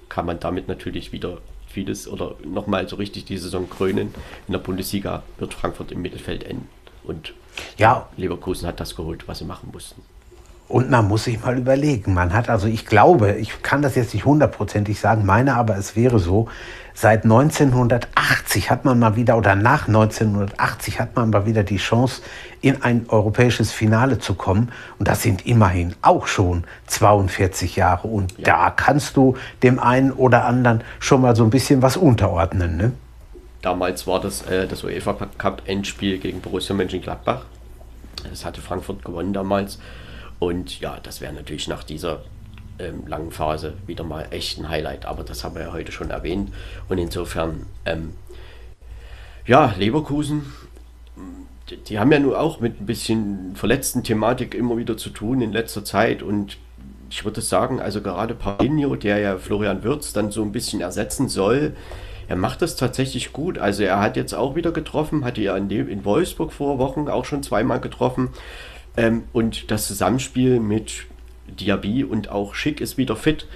[0.09, 4.15] kann man damit natürlich wieder vieles oder nochmal so richtig die Saison krönen.
[4.47, 6.67] In der Bundesliga wird Frankfurt im Mittelfeld enden.
[7.03, 7.33] Und
[7.77, 8.07] ja.
[8.17, 10.01] Leverkusen hat das geholt, was sie machen mussten.
[10.67, 12.15] Und man muss sich mal überlegen.
[12.15, 15.95] Man hat also, ich glaube, ich kann das jetzt nicht hundertprozentig sagen, meine aber, es
[15.95, 16.47] wäre so,
[16.95, 22.23] seit 1980 hat man mal wieder, oder nach 1980 hat man mal wieder die Chance,
[22.61, 24.71] in ein europäisches Finale zu kommen.
[24.97, 28.07] Und das sind immerhin auch schon 42 Jahre.
[28.07, 28.45] Und ja.
[28.45, 32.75] da kannst du dem einen oder anderen schon mal so ein bisschen was unterordnen.
[32.75, 32.91] Ne?
[33.65, 37.45] Damals war das äh, das UEFA Cup Endspiel gegen Borussia Mönchengladbach.
[38.29, 39.79] Das hatte Frankfurt gewonnen damals.
[40.37, 42.21] Und ja, das wäre natürlich nach dieser
[42.77, 45.07] ähm, langen Phase wieder mal echt ein Highlight.
[45.07, 46.53] Aber das haben wir ja heute schon erwähnt.
[46.89, 48.13] Und insofern, ähm,
[49.47, 50.45] ja, Leverkusen,
[51.71, 55.41] die, die haben ja nun auch mit ein bisschen verletzten Thematik immer wieder zu tun
[55.41, 56.21] in letzter Zeit.
[56.21, 56.57] Und
[57.09, 61.29] ich würde sagen, also gerade Paulinho, der ja Florian Würz dann so ein bisschen ersetzen
[61.29, 61.75] soll,
[62.27, 63.57] er macht das tatsächlich gut.
[63.57, 67.43] Also er hat jetzt auch wieder getroffen, hatte ja in, Wolfsburg vor Wochen auch schon
[67.43, 68.29] zweimal getroffen.
[68.97, 71.05] Ähm, und das Zusammenspiel mit
[71.47, 73.47] Diaby und auch Schick ist wieder fit.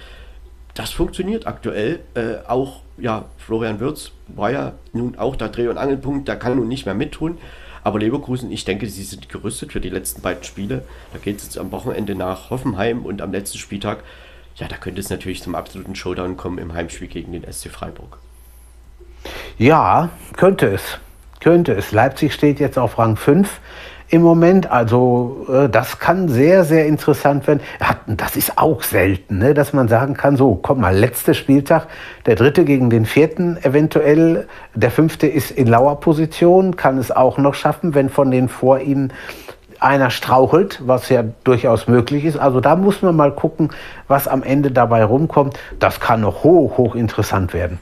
[0.73, 2.01] Das funktioniert aktuell.
[2.13, 6.57] Äh, auch ja, Florian Würz war ja nun auch der Dreh- und Angelpunkt, der kann
[6.57, 7.37] nun nicht mehr mittun.
[7.83, 10.83] Aber Leverkusen, ich denke, sie sind gerüstet für die letzten beiden Spiele.
[11.13, 14.03] Da geht es jetzt am Wochenende nach Hoffenheim und am letzten Spieltag,
[14.57, 18.19] ja, da könnte es natürlich zum absoluten Showdown kommen im Heimspiel gegen den SC Freiburg.
[19.57, 20.99] Ja, könnte es.
[21.41, 21.91] Könnte es.
[21.91, 23.59] Leipzig steht jetzt auf Rang 5
[24.09, 24.69] im Moment.
[24.71, 27.61] Also äh, das kann sehr, sehr interessant werden.
[28.07, 29.53] Das ist auch selten, ne?
[29.53, 31.87] dass man sagen kann, so, komm mal, letzter Spieltag,
[32.25, 37.37] der dritte gegen den vierten eventuell, der fünfte ist in lauer Position, kann es auch
[37.37, 39.13] noch schaffen, wenn von den vor ihnen
[39.79, 42.37] einer strauchelt, was ja durchaus möglich ist.
[42.37, 43.69] Also da muss man mal gucken,
[44.07, 45.57] was am Ende dabei rumkommt.
[45.79, 47.79] Das kann noch hoch, hoch interessant werden.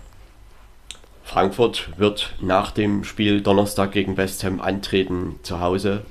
[1.28, 6.05] Frankfurt wird nach dem Spiel Donnerstag gegen West Ham antreten zu Hause.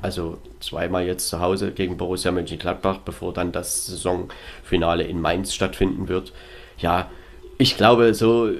[0.00, 6.08] Also zweimal jetzt zu Hause gegen Borussia Mönchengladbach, bevor dann das Saisonfinale in Mainz stattfinden
[6.08, 6.32] wird.
[6.78, 7.10] Ja,
[7.58, 8.50] ich glaube, so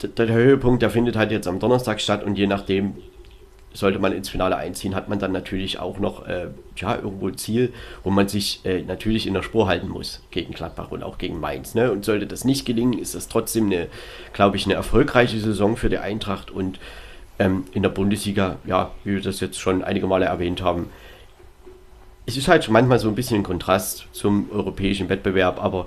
[0.00, 2.94] der, der Höhepunkt, der findet halt jetzt am Donnerstag statt und je nachdem,
[3.72, 7.36] sollte man ins Finale einziehen, hat man dann natürlich auch noch äh, ja, irgendwo ein
[7.36, 11.18] Ziel, wo man sich äh, natürlich in der Spur halten muss gegen Gladbach und auch
[11.18, 11.74] gegen Mainz.
[11.74, 11.92] Ne?
[11.92, 13.86] Und sollte das nicht gelingen, ist das trotzdem eine,
[14.32, 16.80] glaube ich, eine erfolgreiche Saison für die Eintracht und
[17.38, 20.90] ähm, in der Bundesliga, ja, wie wir das jetzt schon einige Male erwähnt haben,
[22.26, 25.86] es ist halt manchmal so ein bisschen ein Kontrast zum europäischen Wettbewerb, aber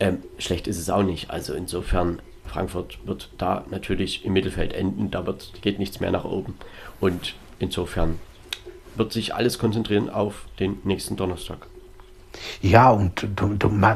[0.00, 1.30] ähm, schlecht ist es auch nicht.
[1.30, 6.24] Also insofern, Frankfurt wird da natürlich im Mittelfeld enden, da wird, geht nichts mehr nach
[6.24, 6.54] oben.
[7.00, 8.18] Und insofern
[8.96, 11.66] wird sich alles konzentrieren auf den nächsten Donnerstag.
[12.60, 13.26] Ja, und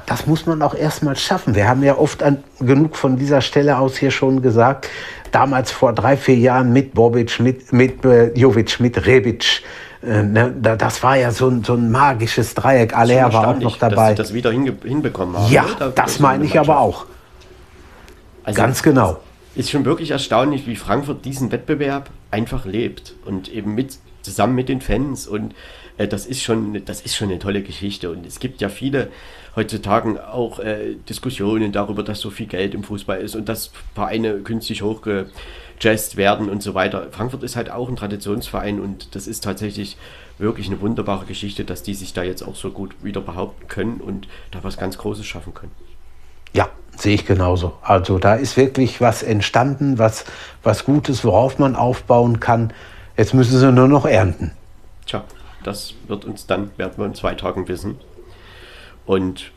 [0.07, 1.55] das muss man auch erstmal schaffen.
[1.55, 4.89] Wir haben ja oft an, genug von dieser Stelle aus hier schon gesagt,
[5.31, 9.63] damals vor drei, vier Jahren mit Bobic, mit, mit äh, Jovic, mit Rebic.
[10.03, 12.97] Äh, ne, das war ja so ein, so ein magisches Dreieck.
[12.97, 14.15] Aller war auch noch dabei.
[14.15, 15.53] Dass sie das wieder hinbekommen haben.
[15.53, 15.93] Ja, ne?
[15.95, 17.07] das meine ich aber auch.
[18.45, 19.21] Also Ganz genau.
[19.55, 24.69] Ist schon wirklich erstaunlich, wie Frankfurt diesen Wettbewerb einfach lebt und eben mit zusammen mit
[24.69, 25.55] den Fans und
[25.97, 29.09] äh, das ist schon das ist schon eine tolle Geschichte und es gibt ja viele
[29.57, 34.39] heutzutage auch äh, Diskussionen darüber, dass so viel Geld im Fußball ist und dass Vereine
[34.39, 37.09] künstlich hochgejazzt werden und so weiter.
[37.11, 39.97] Frankfurt ist halt auch ein Traditionsverein und das ist tatsächlich
[40.39, 44.01] wirklich eine wunderbare Geschichte, dass die sich da jetzt auch so gut wieder behaupten können
[44.01, 45.73] und da was ganz Großes schaffen können.
[46.53, 46.71] Ja,
[47.03, 47.75] sehe ich genauso.
[47.83, 50.25] Also da ist wirklich was entstanden, was,
[50.63, 52.73] was Gutes, worauf man aufbauen kann.
[53.17, 54.53] Jetzt müssen sie nur noch ernten.
[55.07, 55.25] Tja,
[55.65, 57.99] das wird uns dann, werden wir in zwei Tagen wissen.
[59.07, 59.53] Und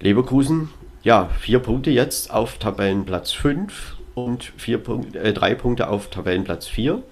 [0.00, 0.70] Leverkusen,
[1.02, 6.66] ja, vier Punkte jetzt auf Tabellenplatz 5 und vier Punkt, äh, drei Punkte auf Tabellenplatz
[6.66, 7.02] 4.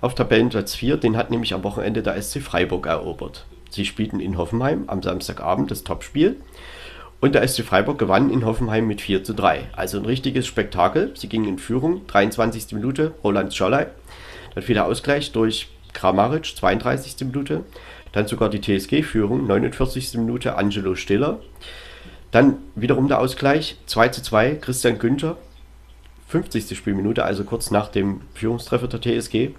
[0.00, 3.44] Auf Tabellenplatz 4, den hat nämlich am Wochenende der SC Freiburg erobert.
[3.70, 6.36] Sie spielten in Hoffenheim am Samstagabend das Topspiel.
[7.20, 9.68] Und der SC Freiburg gewann in Hoffenheim mit 4 zu 3.
[9.72, 11.12] Also ein richtiges Spektakel.
[11.14, 12.72] Sie gingen in Führung, 23.
[12.72, 13.86] Minute, Roland Scholley.
[14.54, 17.16] Dann fiel der Ausgleich durch Kramaric, 32.
[17.26, 17.64] Minute.
[18.12, 20.14] Dann sogar die TSG-Führung, 49.
[20.14, 21.40] Minute, Angelo Stiller.
[22.30, 25.36] Dann wiederum der Ausgleich, 2 zu 2, Christian Günther,
[26.28, 26.76] 50.
[26.76, 29.50] Spielminute, also kurz nach dem Führungstreffer der TSG.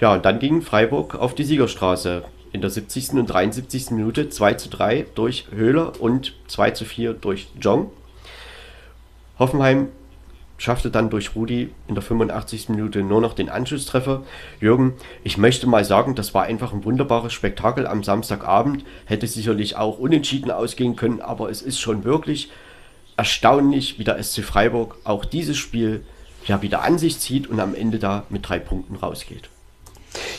[0.00, 2.24] Ja, und dann ging Freiburg auf die Siegerstraße.
[2.52, 3.10] In der 70.
[3.12, 3.90] und 73.
[3.90, 7.90] Minute 2 zu 3 durch Höhler und 2 zu 4 durch Jong.
[9.38, 9.88] Hoffenheim
[10.60, 12.68] schaffte dann durch Rudi in der 85.
[12.68, 14.22] Minute nur noch den Anschlusstreffer.
[14.60, 14.94] Jürgen,
[15.24, 18.84] ich möchte mal sagen, das war einfach ein wunderbares Spektakel am Samstagabend.
[19.06, 22.50] Hätte sicherlich auch unentschieden ausgehen können, aber es ist schon wirklich
[23.16, 26.04] erstaunlich, wie der SC Freiburg auch dieses Spiel
[26.46, 29.48] ja wieder an sich zieht und am Ende da mit drei Punkten rausgeht.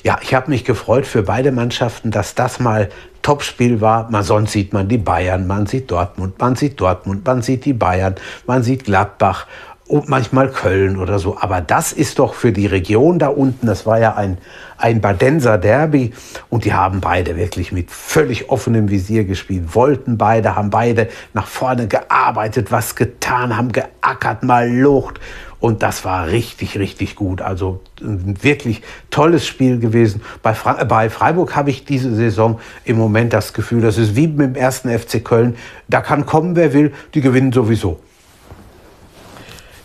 [0.03, 2.89] Ja, ich habe mich gefreut für beide Mannschaften, dass das mal
[3.21, 4.09] Topspiel war.
[4.09, 7.73] Man, sonst sieht man die Bayern, man sieht Dortmund, man sieht Dortmund, man sieht die
[7.73, 8.15] Bayern,
[8.47, 9.45] man sieht Gladbach
[9.91, 11.37] und manchmal Köln oder so.
[11.39, 14.37] Aber das ist doch für die Region da unten, das war ja ein,
[14.77, 16.13] ein Badenser Derby
[16.49, 21.47] und die haben beide wirklich mit völlig offenem Visier gespielt, wollten beide, haben beide nach
[21.47, 25.19] vorne gearbeitet, was getan, haben geackert, mal locht
[25.61, 27.39] und das war richtig, richtig gut.
[27.41, 28.81] Also ein wirklich
[29.11, 30.21] tolles Spiel gewesen.
[30.41, 34.27] Bei, Fra bei Freiburg habe ich diese Saison im Moment das Gefühl, das ist wie
[34.27, 35.55] mit dem ersten FC Köln.
[35.87, 37.99] Da kann kommen, wer will, die gewinnen sowieso.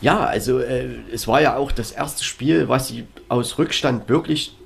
[0.01, 4.57] Ja, also äh, es war ja auch das erste Spiel, was sie aus Rückstand wirklich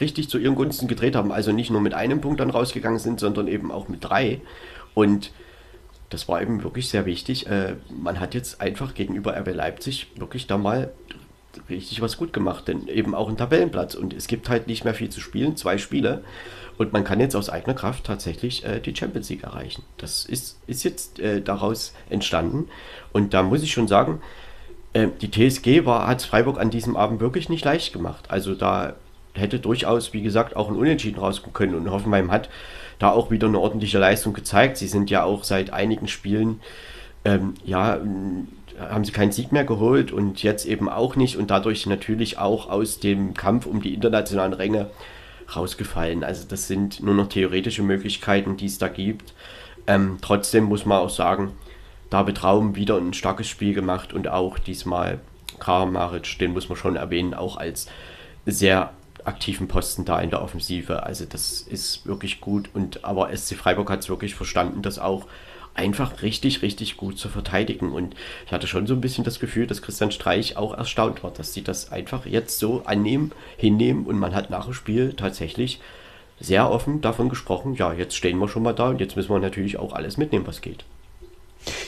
[0.00, 1.30] richtig zu ihren Gunsten gedreht haben.
[1.30, 4.40] Also nicht nur mit einem Punkt dann rausgegangen sind, sondern eben auch mit drei.
[4.94, 5.30] Und
[6.12, 7.46] das war eben wirklich sehr wichtig.
[7.46, 10.92] Äh, man hat jetzt einfach gegenüber RB Leipzig wirklich da mal
[11.68, 13.94] richtig was gut gemacht, denn eben auch ein Tabellenplatz.
[13.94, 16.22] Und es gibt halt nicht mehr viel zu spielen, zwei Spiele.
[16.78, 19.84] Und man kann jetzt aus eigener Kraft tatsächlich äh, die Champions League erreichen.
[19.98, 22.68] Das ist, ist jetzt äh, daraus entstanden.
[23.12, 24.20] Und da muss ich schon sagen,
[24.92, 28.30] äh, die TSG hat Freiburg an diesem Abend wirklich nicht leicht gemacht.
[28.30, 28.94] Also da
[29.34, 31.74] hätte durchaus, wie gesagt, auch ein Unentschieden rauskommen können.
[31.74, 32.48] Und Hoffenheim hat
[33.02, 34.76] da auch wieder eine ordentliche Leistung gezeigt.
[34.76, 36.60] Sie sind ja auch seit einigen Spielen,
[37.24, 37.98] ähm, ja,
[38.78, 42.70] haben sie keinen Sieg mehr geholt und jetzt eben auch nicht und dadurch natürlich auch
[42.70, 44.88] aus dem Kampf um die internationalen Ränge
[45.54, 46.22] rausgefallen.
[46.22, 49.34] Also das sind nur noch theoretische Möglichkeiten, die es da gibt.
[49.88, 51.50] Ähm, trotzdem muss man auch sagen,
[52.08, 55.18] David Raum wieder ein starkes Spiel gemacht und auch diesmal
[55.58, 57.88] Kramaric, den muss man schon erwähnen, auch als
[58.46, 58.92] sehr
[59.24, 61.02] aktiven Posten da in der Offensive.
[61.02, 62.70] Also das ist wirklich gut.
[62.74, 65.26] Und aber SC Freiburg hat es wirklich verstanden, das auch
[65.74, 67.92] einfach richtig, richtig gut zu verteidigen.
[67.92, 68.14] Und
[68.46, 71.54] ich hatte schon so ein bisschen das Gefühl, dass Christian Streich auch erstaunt war, dass
[71.54, 75.80] sie das einfach jetzt so annehmen, hinnehmen und man hat nach dem Spiel tatsächlich
[76.40, 79.38] sehr offen davon gesprochen, ja, jetzt stehen wir schon mal da und jetzt müssen wir
[79.38, 80.84] natürlich auch alles mitnehmen, was geht.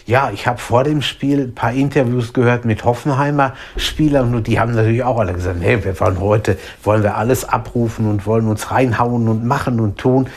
[0.06, 4.60] Ja, ich habe vor dem Spiel ein paar Interviews gehört mit Hoffenheimer Spielern und die
[4.60, 8.46] haben natürlich auch alle gesagt, hey, wir wollen heute, wollen wir alles abrufen und wollen
[8.46, 10.28] uns reinhauen und machen und tun.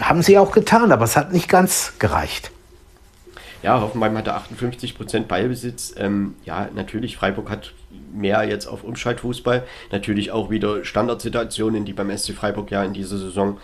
[0.00, 2.52] Haben sie auch getan, aber es hat nicht ganz gereicht.
[3.62, 5.94] Ja, Hoffenheim hatte 58 Prozent Ballbesitz.
[5.98, 7.72] Ähm, ja, natürlich, Freiburg hat
[8.12, 9.64] mehr jetzt auf Umschaltfußball.
[9.90, 13.58] Natürlich auch wieder Standardsituationen, die beim SC Freiburg ja in dieser Saison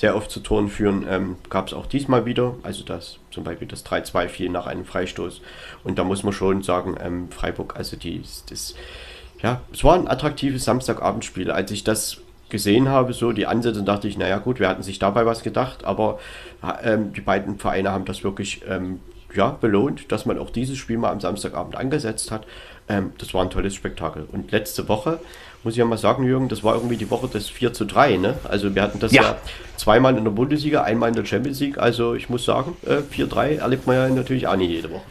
[0.00, 2.54] sehr oft zu Toren führen, ähm, gab es auch diesmal wieder.
[2.62, 5.42] Also das zum Beispiel das 3-2 fiel nach einem Freistoß.
[5.84, 8.74] Und da muss man schon sagen, ähm, Freiburg, also die, das,
[9.42, 11.50] ja, es war ein attraktives Samstagabendspiel.
[11.50, 12.16] Als ich das
[12.48, 15.84] gesehen habe, so die Ansätze, dachte ich, naja gut, wir hatten sich dabei was gedacht,
[15.84, 16.18] aber
[16.82, 19.00] ähm, die beiden Vereine haben das wirklich ähm,
[19.34, 22.46] ja, belohnt, dass man auch dieses Spiel mal am Samstagabend angesetzt hat.
[22.88, 24.26] Ähm, das war ein tolles Spektakel.
[24.32, 25.20] Und letzte Woche,
[25.62, 28.16] muss ich ja mal sagen, Jürgen, das war irgendwie die Woche des 4 zu 3.
[28.16, 28.34] Ne?
[28.48, 29.22] Also wir hatten das ja.
[29.22, 29.36] ja
[29.76, 31.78] zweimal in der Bundesliga, einmal in der Champions League.
[31.78, 35.02] Also ich muss sagen, äh, 4-3 erlebt man ja natürlich auch nicht jede Woche.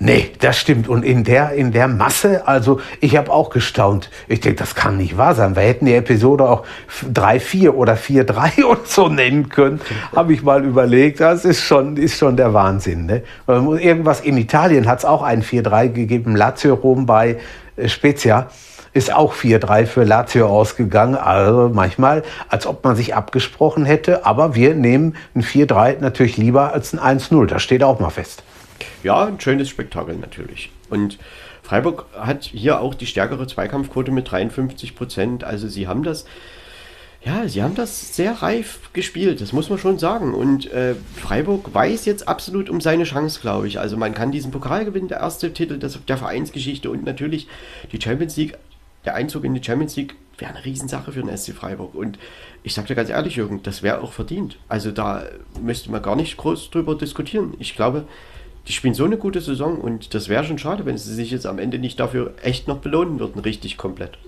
[0.00, 0.88] Nee, das stimmt.
[0.88, 4.10] Und in der, in der Masse, also ich habe auch gestaunt.
[4.28, 5.56] Ich denke, das kann nicht wahr sein.
[5.56, 6.64] Wir hätten die Episode auch
[7.12, 9.80] 3-4 oder 4-3 und so nennen können.
[10.14, 11.20] habe ich mal überlegt.
[11.20, 13.06] Das ist schon, ist schon der Wahnsinn.
[13.06, 13.22] Ne?
[13.48, 16.36] Irgendwas in Italien hat es auch ein 4-3 gegeben.
[16.36, 17.38] Lazio Rom bei
[17.76, 18.48] äh, Spezia
[18.98, 21.14] ist auch 4-3 für Lazio ausgegangen.
[21.14, 24.26] Also manchmal, als ob man sich abgesprochen hätte.
[24.26, 27.46] Aber wir nehmen ein 4-3 natürlich lieber als ein 1-0.
[27.46, 28.42] Das steht auch mal fest
[29.02, 30.70] ja, ein schönes Spektakel natürlich.
[30.90, 31.18] Und
[31.62, 35.44] Freiburg hat hier auch die stärkere Zweikampfquote mit 53 Prozent.
[35.44, 36.24] Also sie haben das,
[37.22, 40.34] ja, sie haben das sehr reif gespielt, das muss man schon sagen.
[40.34, 43.78] Und äh, Freiburg weiß jetzt absolut um seine Chance, glaube ich.
[43.78, 47.48] Also man kann diesen Pokal gewinnen, der erste Titel der Vereinsgeschichte und natürlich
[47.92, 48.56] die Champions League,
[49.08, 51.94] der Einzug in die Champions League wäre eine Riesensache für den SC Freiburg.
[51.94, 52.18] Und
[52.62, 54.58] ich sage dir ganz ehrlich, Jürgen, das wäre auch verdient.
[54.68, 55.22] Also da
[55.62, 57.54] müsste man gar nicht groß drüber diskutieren.
[57.58, 58.04] Ich glaube,
[58.66, 61.46] die spielen so eine gute Saison und das wäre schon schade, wenn sie sich jetzt
[61.46, 64.18] am Ende nicht dafür echt noch belohnen würden, richtig komplett.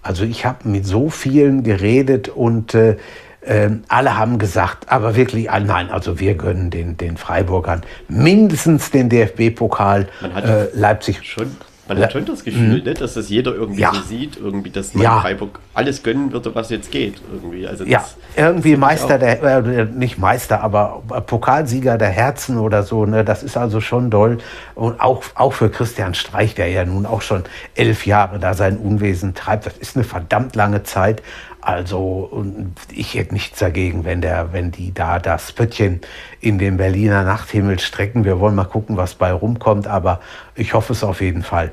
[0.00, 2.98] Also ich habe mit so vielen geredet und äh,
[3.40, 8.92] äh, alle haben gesagt, aber wirklich, ah, nein, also wir gönnen den, den Freiburgern mindestens
[8.92, 10.06] den DFB-Pokal.
[10.22, 11.18] Äh, Leipzig.
[11.24, 11.50] Schon
[11.94, 12.84] man hat schon das Gefühl, mhm.
[12.84, 13.92] ne, dass das jeder irgendwie ja.
[13.92, 15.20] so sieht, irgendwie, dass man ja.
[15.20, 17.20] Freiburg alles gönnen würde, was jetzt geht.
[17.32, 17.66] Irgendwie.
[17.66, 18.04] Also ja,
[18.36, 23.06] irgendwie Meister der, äh, nicht Meister, aber Pokalsieger der Herzen oder so.
[23.06, 24.38] Ne, das ist also schon doll.
[24.74, 28.76] Und auch, auch für Christian Streich, der ja nun auch schon elf Jahre da sein
[28.76, 29.66] Unwesen treibt.
[29.66, 31.22] Das ist eine verdammt lange Zeit.
[31.62, 32.44] Also
[32.92, 36.00] ich hätte nichts dagegen, wenn, der, wenn die da das Pöttchen
[36.40, 38.24] in den Berliner Nachthimmel strecken.
[38.24, 40.20] Wir wollen mal gucken, was bei rumkommt, aber
[40.56, 41.70] ich hoffe es auf jeden Fall.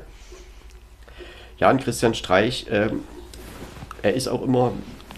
[1.60, 3.00] Ja, und Christian Streich, ähm,
[4.02, 4.72] er ist auch immer,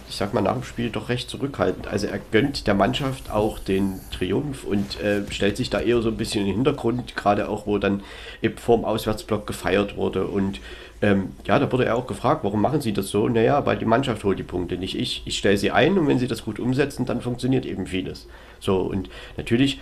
[0.08, 1.86] ich sag mal, nach dem Spiel doch recht zurückhaltend.
[1.86, 6.08] Also er gönnt der Mannschaft auch den Triumph und äh, stellt sich da eher so
[6.08, 8.02] ein bisschen in den Hintergrund, gerade auch, wo dann
[8.42, 10.60] eben vorm Auswärtsblock gefeiert wurde und
[11.00, 13.28] ähm, ja, da wurde er auch gefragt, warum machen Sie das so?
[13.28, 15.22] Naja, weil die Mannschaft holt die Punkte, nicht ich.
[15.24, 18.28] Ich stelle sie ein und wenn sie das gut umsetzen, dann funktioniert eben vieles.
[18.60, 19.80] So, und natürlich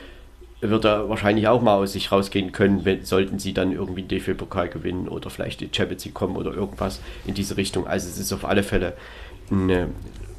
[0.61, 4.19] wird er wahrscheinlich auch mal aus sich rausgehen können, wenn, sollten sie dann irgendwie den
[4.19, 7.87] DFB-Pokal gewinnen oder vielleicht die Champions League kommen oder irgendwas in diese Richtung.
[7.87, 8.95] Also es ist auf alle Fälle
[9.51, 9.89] eine,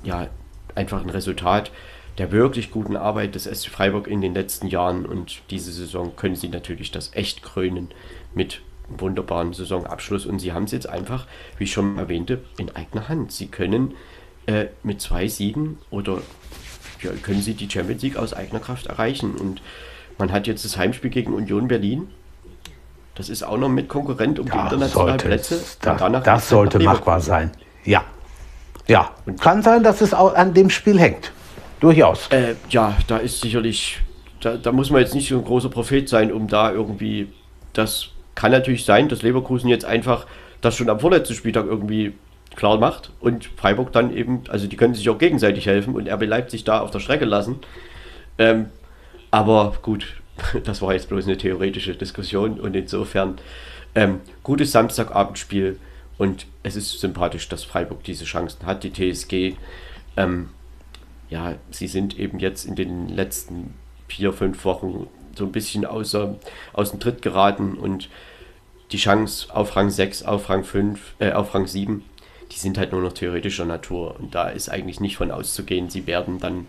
[0.04, 0.28] ja,
[0.76, 1.72] einfach ein Resultat
[2.18, 6.36] der wirklich guten Arbeit des SC Freiburg in den letzten Jahren und diese Saison können
[6.36, 7.90] sie natürlich das echt krönen
[8.34, 11.26] mit wunderbaren Saisonabschluss und sie haben es jetzt einfach,
[11.58, 13.32] wie ich schon erwähnte, in eigener Hand.
[13.32, 13.96] Sie können
[14.46, 16.22] äh, mit zwei Siegen oder
[17.02, 19.62] ja, können sie die Champions League aus eigener Kraft erreichen und
[20.22, 22.08] man hat jetzt das Heimspiel gegen Union Berlin.
[23.16, 25.60] Das ist auch noch mit Konkurrent um ja, die internationalen Plätze.
[25.82, 27.52] Da, das sollte machbar sein.
[27.84, 28.06] Ja.
[28.88, 29.12] Ja.
[29.26, 31.34] Und kann sein, dass es auch an dem Spiel hängt.
[31.82, 32.28] Durchaus.
[32.30, 34.00] Äh, ja, da ist sicherlich,
[34.40, 37.28] da, da muss man jetzt nicht so ein großer Prophet sein, um da irgendwie
[37.74, 40.26] das kann natürlich sein, dass Leverkusen jetzt einfach
[40.62, 42.14] das schon am vorletzten Spieltag irgendwie
[42.56, 46.28] klar macht und Freiburg dann eben, also die können sich auch gegenseitig helfen und RB
[46.28, 47.60] Leipzig da auf der Strecke lassen.
[48.38, 48.68] Ähm,
[49.32, 50.22] aber gut,
[50.64, 53.38] das war jetzt bloß eine theoretische Diskussion und insofern
[53.96, 55.80] ähm, gutes Samstagabendspiel
[56.18, 58.84] und es ist sympathisch, dass Freiburg diese Chancen hat.
[58.84, 59.56] Die TSG,
[60.18, 60.50] ähm,
[61.30, 63.74] ja, sie sind eben jetzt in den letzten
[64.08, 66.36] vier, fünf Wochen so ein bisschen außer,
[66.74, 68.10] aus dem Tritt geraten und
[68.92, 72.04] die Chance auf Rang 6, auf Rang 5, äh, auf Rang 7,
[72.52, 74.20] die sind halt nur noch theoretischer Natur.
[74.20, 76.68] Und da ist eigentlich nicht von auszugehen, sie werden dann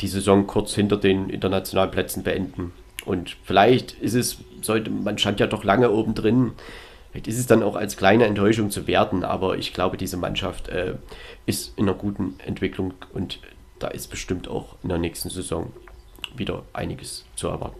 [0.00, 2.72] die Saison kurz hinter den internationalen Plätzen beenden.
[3.04, 6.52] Und vielleicht ist es, sollte, man stand ja doch lange oben drin,
[7.10, 10.68] vielleicht ist es dann auch als kleine Enttäuschung zu werten, aber ich glaube, diese Mannschaft
[10.68, 10.94] äh,
[11.46, 13.38] ist in einer guten Entwicklung und
[13.78, 15.72] da ist bestimmt auch in der nächsten Saison
[16.34, 17.78] wieder einiges zu erwarten.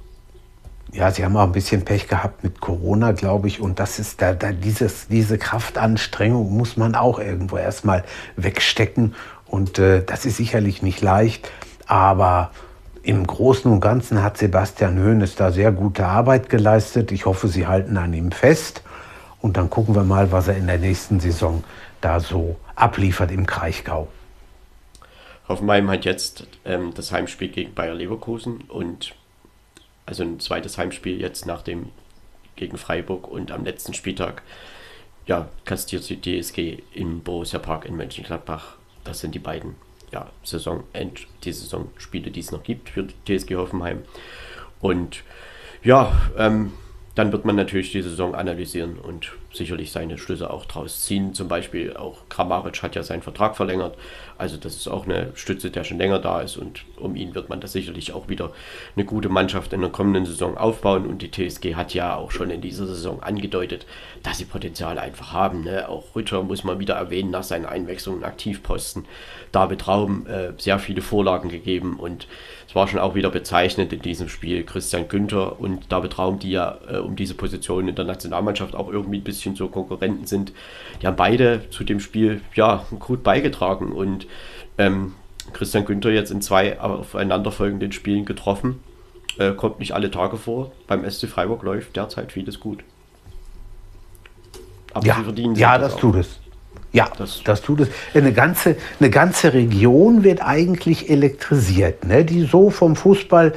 [0.93, 3.61] Ja, sie haben auch ein bisschen Pech gehabt mit Corona, glaube ich.
[3.61, 8.05] Und das ist da, da dieses, diese Kraftanstrengung muss man auch irgendwo erstmal
[8.37, 9.15] wegstecken.
[9.47, 11.51] Und äh, das ist sicherlich nicht leicht.
[11.87, 12.51] Aber
[13.03, 17.13] im Großen und Ganzen hat Sebastian Hoeneß da sehr gute Arbeit geleistet.
[17.13, 18.83] Ich hoffe, Sie halten an ihm fest.
[19.41, 21.63] Und dann gucken wir mal, was er in der nächsten Saison
[22.01, 24.09] da so abliefert im Kraichgau.
[25.49, 29.15] Hoffenheim hat jetzt ähm, das Heimspiel gegen Bayer Leverkusen und
[30.05, 31.91] also ein zweites Heimspiel jetzt nach dem
[32.57, 34.43] gegen Freiburg und am letzten Spieltag
[35.27, 38.77] ja, kastiert die DSG im Borussia Park in Mönchengladbach.
[39.05, 39.75] Das sind die beiden
[40.13, 40.85] ja, Saison
[41.45, 44.03] die Saisonspiele, die es noch gibt für die TSG Hoffenheim.
[44.81, 45.23] Und
[45.83, 46.73] ja, ähm,
[47.15, 51.35] dann wird man natürlich die Saison analysieren und sicherlich seine Schlüsse auch draus ziehen.
[51.35, 53.97] Zum Beispiel auch Kramaric hat ja seinen Vertrag verlängert.
[54.39, 57.49] Also das ist auch eine Stütze, der schon länger da ist und um ihn wird
[57.49, 58.53] man da sicherlich auch wieder
[58.95, 61.07] eine gute Mannschaft in der kommenden Saison aufbauen.
[61.07, 63.87] Und die TSG hat ja auch schon in dieser Saison angedeutet,
[64.23, 65.65] dass sie Potenzial einfach haben.
[65.65, 65.89] Ne?
[65.89, 69.07] Auch Rütter muss man wieder erwähnen nach seinen Einwechslungen Aktivposten.
[69.53, 72.27] David Raum äh, sehr viele Vorlagen gegeben und
[72.69, 74.65] es war schon auch wieder bezeichnend in diesem Spiel.
[74.65, 78.91] Christian Günther und David Raum, die ja äh, um diese Position in der Nationalmannschaft auch
[78.91, 80.53] irgendwie ein bisschen so Konkurrenten sind,
[81.01, 84.27] die haben beide zu dem Spiel ja gut beigetragen und
[84.79, 85.15] ähm,
[85.53, 88.81] Christian Günther jetzt in zwei aufeinanderfolgenden Spielen getroffen.
[89.39, 90.73] Äh, kommt nicht alle Tage vor.
[90.87, 92.83] Beim SC Freiburg läuft derzeit vieles gut.
[94.93, 95.23] Aber ja,
[95.55, 96.41] ja das, das tut es.
[96.97, 97.89] Ja, das, das tut es.
[98.15, 102.25] Eine ganze, eine ganze Region wird eigentlich elektrisiert, ne?
[102.25, 103.53] die so vom Fußball,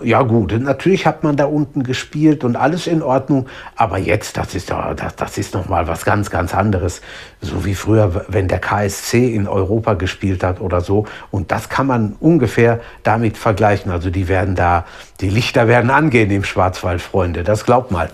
[0.00, 4.54] ja gut, natürlich hat man da unten gespielt und alles in Ordnung, aber jetzt, das
[4.54, 7.00] ist, das, das ist nochmal was ganz, ganz anderes.
[7.40, 11.04] So wie früher, wenn der KSC in Europa gespielt hat oder so.
[11.32, 13.90] Und das kann man ungefähr damit vergleichen.
[13.90, 14.84] Also die werden da,
[15.20, 18.10] die Lichter werden angehen im Schwarzwald, Freunde, das glaubt mal.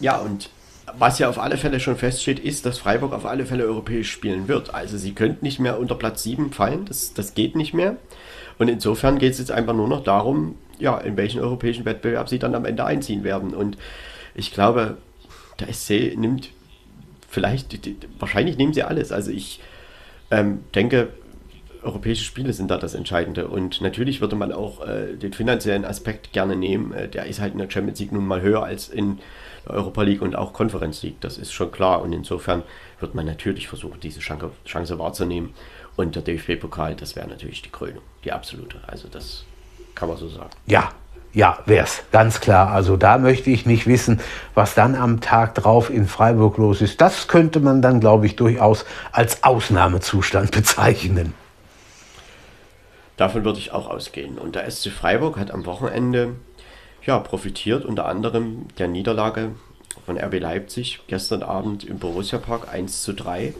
[0.00, 0.50] Ja, und
[0.98, 4.48] was ja auf alle Fälle schon feststeht, ist, dass Freiburg auf alle Fälle europäisch spielen
[4.48, 4.74] wird.
[4.74, 7.96] Also sie könnten nicht mehr unter Platz 7 fallen, das, das geht nicht mehr.
[8.58, 12.38] Und insofern geht es jetzt einfach nur noch darum, ja, in welchen europäischen Wettbewerb sie
[12.38, 13.54] dann am Ende einziehen werden.
[13.54, 13.76] Und
[14.34, 14.96] ich glaube,
[15.60, 16.50] der SC nimmt
[17.28, 17.78] vielleicht,
[18.18, 19.12] wahrscheinlich nehmen sie alles.
[19.12, 19.60] Also ich
[20.30, 21.08] ähm, denke,
[21.82, 23.48] europäische Spiele sind da das Entscheidende.
[23.48, 26.92] Und natürlich würde man auch äh, den finanziellen Aspekt gerne nehmen.
[26.92, 29.18] Äh, der ist halt in der Champions League nun mal höher als in
[29.66, 31.20] Europa League und auch Conference League.
[31.20, 32.02] Das ist schon klar.
[32.02, 32.62] Und insofern
[33.00, 35.54] wird man natürlich versuchen, diese Chance, Chance wahrzunehmen.
[35.96, 38.80] Und der DFB-Pokal, das wäre natürlich die Krönung, die absolute.
[38.86, 39.44] Also das
[39.94, 40.50] kann man so sagen.
[40.66, 40.92] Ja,
[41.32, 42.70] ja, wär's, ganz klar.
[42.72, 44.20] Also da möchte ich nicht wissen,
[44.54, 47.00] was dann am Tag drauf in Freiburg los ist.
[47.00, 51.34] Das könnte man dann, glaube ich, durchaus als Ausnahmezustand bezeichnen.
[53.16, 54.38] Davon würde ich auch ausgehen.
[54.38, 56.36] Und der SC Freiburg hat am Wochenende
[57.06, 59.52] ja, profitiert unter anderem der Niederlage
[60.04, 63.54] von RB Leipzig gestern Abend im Borussia Park 1 zu 3.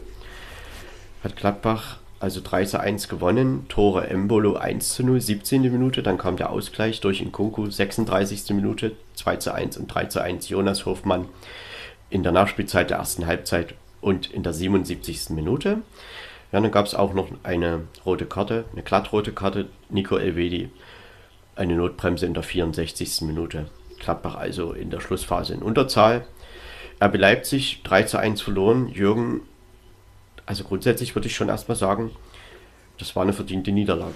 [1.23, 5.61] Hat Gladbach also 3 zu 1 gewonnen, Tore Embolo 1 zu 0, 17.
[5.61, 8.49] Minute, dann kam der Ausgleich durch Nkunku 36.
[8.49, 11.27] Minute, 2 zu 1 und 3 zu 1 Jonas Hofmann
[12.09, 15.29] in der Nachspielzeit der ersten Halbzeit und in der 77.
[15.29, 15.81] Minute.
[16.51, 20.69] Ja, dann gab es auch noch eine rote Karte, eine glattrote Karte, Nico Elvedi
[21.57, 23.21] eine Notbremse in der 64.
[23.21, 23.67] Minute.
[23.99, 26.25] Gladbach also in der Schlussphase in Unterzahl.
[27.01, 28.87] RB Leipzig 3 zu 1 verloren.
[28.89, 29.41] Jürgen,
[30.45, 32.11] also grundsätzlich würde ich schon erstmal sagen,
[32.99, 34.15] das war eine verdiente Niederlage.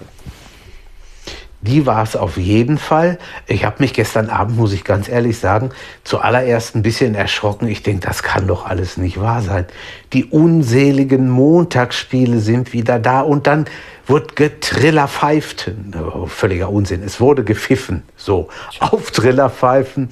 [1.62, 3.18] Die war es auf jeden Fall.
[3.46, 5.70] Ich habe mich gestern Abend, muss ich ganz ehrlich sagen,
[6.02, 7.68] zuallererst ein bisschen erschrocken.
[7.68, 9.66] Ich denke, das kann doch alles nicht wahr sein.
[10.12, 13.66] Die unseligen Montagsspiele sind wieder da und dann
[14.06, 15.70] wird getrillerpfeift.
[16.14, 17.02] Oh, völliger Unsinn.
[17.02, 18.02] Es wurde gepfiffen.
[18.16, 18.48] So,
[18.80, 20.08] auf Trillerpfeifen.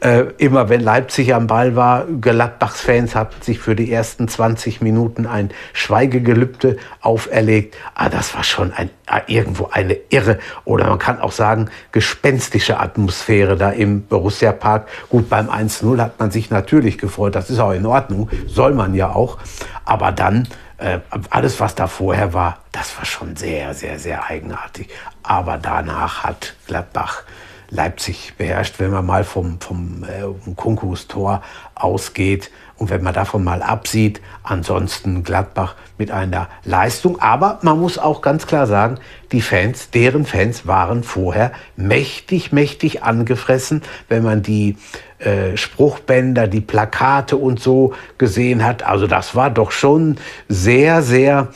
[0.00, 4.82] Äh, immer wenn Leipzig am Ball war, Gladbachs Fans hatten sich für die ersten 20
[4.82, 7.76] Minuten ein Schweigegelübde auferlegt.
[7.94, 12.80] Ah, das war schon ein, ah, irgendwo eine irre oder man kann auch sagen gespenstische
[12.80, 14.88] Atmosphäre da im Borussia Park.
[15.08, 17.34] Gut, beim 1-0 hat man sich natürlich gefreut.
[17.34, 18.28] Das ist auch in Ordnung.
[18.46, 19.38] Soll man ja auch.
[19.86, 20.48] Aber dann
[20.78, 21.00] äh,
[21.30, 24.88] alles, was da vorher war, das war schon sehr, sehr, sehr eigenartig.
[25.22, 27.22] Aber danach hat Gladbach
[27.70, 31.42] Leipzig beherrscht, wenn man mal vom, vom äh, Kunkus Tor
[31.74, 34.20] ausgeht und wenn man davon mal absieht.
[34.42, 37.20] Ansonsten Gladbach mit einer Leistung.
[37.20, 38.98] Aber man muss auch ganz klar sagen,
[39.32, 44.76] die Fans, deren Fans waren vorher mächtig, mächtig angefressen, wenn man die
[45.18, 48.84] äh, Spruchbänder, die Plakate und so gesehen hat.
[48.84, 50.16] Also das war doch schon
[50.48, 51.48] sehr, sehr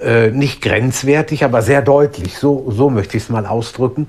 [0.00, 2.38] äh, nicht grenzwertig, aber sehr deutlich.
[2.38, 4.08] So, so möchte ich es mal ausdrücken.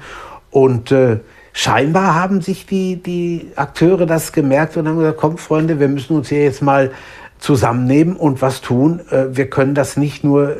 [0.51, 1.19] Und äh,
[1.53, 6.15] scheinbar haben sich die, die Akteure das gemerkt und haben gesagt, komm Freunde, wir müssen
[6.15, 6.91] uns hier jetzt mal
[7.39, 9.01] zusammennehmen und was tun.
[9.09, 10.55] Äh, wir können das nicht nur äh,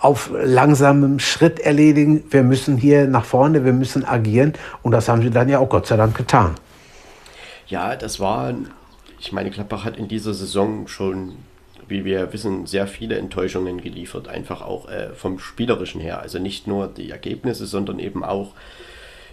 [0.00, 2.24] auf langsamem Schritt erledigen.
[2.30, 4.54] Wir müssen hier nach vorne, wir müssen agieren.
[4.82, 6.54] Und das haben sie dann ja auch Gott sei Dank getan.
[7.68, 8.52] Ja, das war,
[9.20, 11.36] ich meine, Gladbach hat in dieser Saison schon,
[11.88, 14.28] wie wir wissen, sehr viele Enttäuschungen geliefert.
[14.28, 16.20] Einfach auch äh, vom Spielerischen her.
[16.20, 18.52] Also nicht nur die Ergebnisse, sondern eben auch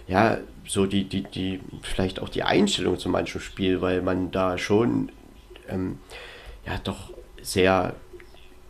[0.06, 4.58] ja, so die, die, die, vielleicht auch die Einstellung zu manchem Spiel, weil man da
[4.58, 5.10] schon
[5.68, 5.98] ähm,
[6.66, 7.12] ja doch
[7.42, 7.94] sehr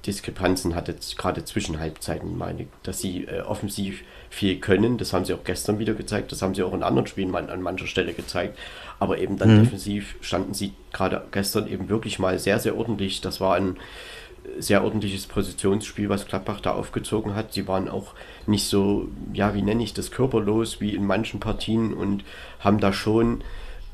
[0.07, 4.97] Diskrepanzen hatte, gerade zwischen Halbzeiten, meine dass sie äh, offensiv viel können.
[4.97, 7.51] Das haben sie auch gestern wieder gezeigt, das haben sie auch in anderen Spielen man,
[7.51, 8.59] an mancher Stelle gezeigt.
[8.99, 9.65] Aber eben dann mhm.
[9.65, 13.21] defensiv standen sie gerade gestern eben wirklich mal sehr, sehr ordentlich.
[13.21, 13.77] Das war ein
[14.59, 17.53] sehr ordentliches Positionsspiel, was Gladbach da aufgezogen hat.
[17.53, 18.15] Sie waren auch
[18.47, 22.25] nicht so, ja, wie nenne ich das, körperlos wie in manchen Partien und
[22.59, 23.43] haben da schon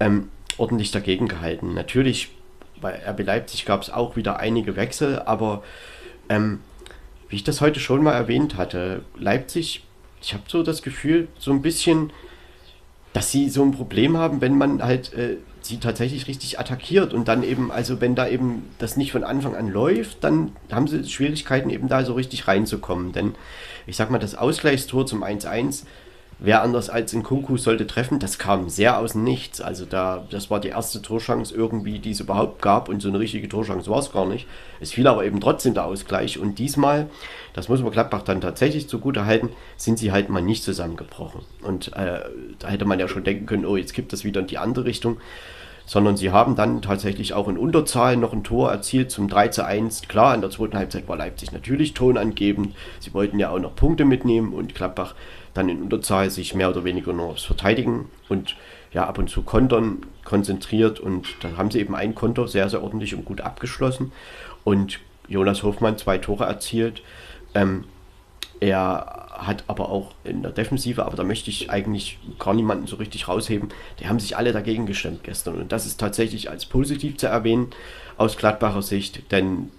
[0.01, 1.75] ähm, ordentlich dagegen gehalten.
[1.75, 2.31] Natürlich
[2.81, 5.63] bei RB Leipzig gab es auch wieder einige Wechsel, aber
[6.29, 6.61] ähm,
[7.29, 9.85] wie ich das heute schon mal erwähnt hatte, Leipzig,
[10.20, 12.12] ich habe so das Gefühl, so ein bisschen,
[13.12, 17.29] dass sie so ein Problem haben, wenn man halt äh, sie tatsächlich richtig attackiert und
[17.29, 21.05] dann eben, also wenn da eben das nicht von Anfang an läuft, dann haben sie
[21.05, 23.12] Schwierigkeiten eben da so richtig reinzukommen.
[23.12, 23.35] Denn
[23.87, 25.85] ich sag mal, das Ausgleichstor zum 1-1
[26.39, 29.61] wer anders als in Kunku sollte treffen, das kam sehr aus dem Nichts.
[29.61, 33.18] Also da, das war die erste Torschance irgendwie, die es überhaupt gab und so eine
[33.18, 34.47] richtige Torschance war es gar nicht.
[34.80, 37.09] Es fiel aber eben trotzdem der Ausgleich und diesmal,
[37.55, 41.43] das muss man Gladbach dann tatsächlich zugute halten, sind sie halt mal nicht zusammengebrochen.
[41.62, 42.20] Und äh,
[42.59, 44.84] da hätte man ja schon denken können, oh, jetzt gibt es wieder in die andere
[44.84, 45.18] Richtung.
[45.89, 49.64] Sondern sie haben dann tatsächlich auch in Unterzahl noch ein Tor erzielt zum 3 zu
[49.64, 50.09] 1.
[50.09, 52.74] Klar, in der zweiten Halbzeit war Leipzig natürlich tonangebend.
[52.99, 55.14] Sie wollten ja auch noch Punkte mitnehmen und Gladbach
[55.57, 58.57] dann in Unterzahl sich mehr oder weniger nur aufs Verteidigen und
[58.93, 62.83] ja ab und zu Kontern konzentriert und da haben sie eben ein Konto sehr, sehr
[62.83, 64.13] ordentlich und gut abgeschlossen
[64.65, 67.03] und Jonas Hofmann zwei Tore erzielt.
[67.55, 67.85] Ähm,
[68.61, 72.97] er hat aber auch in der Defensive, aber da möchte ich eigentlich gar niemanden so
[72.97, 73.69] richtig rausheben,
[74.01, 77.69] die haben sich alle dagegen gestemmt gestern und das ist tatsächlich als positiv zu erwähnen
[78.17, 79.71] aus Gladbacher Sicht, denn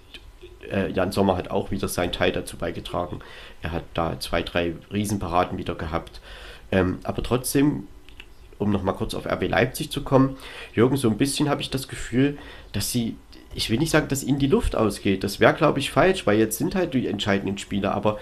[0.70, 3.20] äh, Jan Sommer hat auch wieder seinen Teil dazu beigetragen.
[3.62, 6.20] Er hat da zwei, drei Riesenparaden wieder gehabt.
[6.70, 7.86] Ähm, aber trotzdem,
[8.58, 10.36] um nochmal kurz auf RB Leipzig zu kommen,
[10.74, 12.38] Jürgen, so ein bisschen habe ich das Gefühl,
[12.72, 13.16] dass sie,
[13.54, 15.24] ich will nicht sagen, dass ihnen die Luft ausgeht.
[15.24, 18.18] Das wäre, glaube ich, falsch, weil jetzt sind halt die entscheidenden Spieler, aber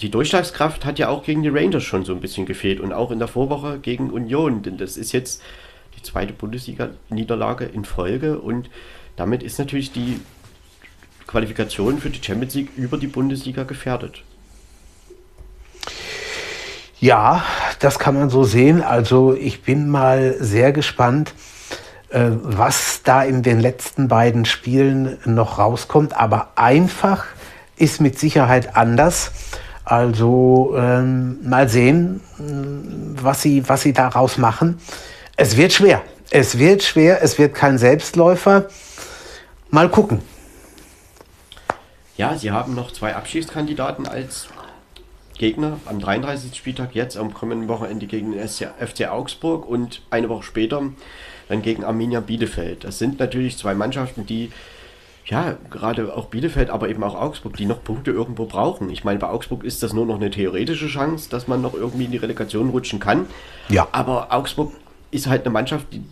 [0.00, 3.10] die Durchschlagskraft hat ja auch gegen die Rangers schon so ein bisschen gefehlt und auch
[3.10, 5.42] in der Vorwoche gegen Union, denn das ist jetzt
[5.96, 8.70] die zweite Bundesliga-Niederlage in Folge und
[9.16, 10.20] damit ist natürlich die
[11.28, 14.24] Qualifikation für die Champions League über die Bundesliga gefährdet.
[16.98, 17.44] Ja,
[17.78, 18.82] das kann man so sehen.
[18.82, 21.32] Also ich bin mal sehr gespannt,
[22.08, 26.16] äh, was da in den letzten beiden Spielen noch rauskommt.
[26.16, 27.26] Aber einfach
[27.76, 29.30] ist mit Sicherheit anders.
[29.84, 32.20] Also ähm, mal sehen,
[33.22, 34.80] was sie, was sie daraus machen.
[35.36, 36.02] Es wird schwer.
[36.30, 37.22] Es wird schwer.
[37.22, 38.66] Es wird kein Selbstläufer.
[39.70, 40.20] Mal gucken.
[42.18, 44.48] Ja, sie haben noch zwei Abschiedskandidaten als
[45.38, 46.52] Gegner am 33.
[46.52, 50.82] Spieltag, jetzt am kommenden Wochenende gegen den FC Augsburg und eine Woche später
[51.48, 52.82] dann gegen Arminia Bielefeld.
[52.82, 54.50] Das sind natürlich zwei Mannschaften, die
[55.26, 58.90] ja, gerade auch Bielefeld, aber eben auch Augsburg, die noch Punkte irgendwo brauchen.
[58.90, 62.06] Ich meine, bei Augsburg ist das nur noch eine theoretische Chance, dass man noch irgendwie
[62.06, 63.26] in die Relegation rutschen kann.
[63.68, 63.86] Ja.
[63.92, 64.72] Aber Augsburg
[65.12, 66.02] ist halt eine Mannschaft, die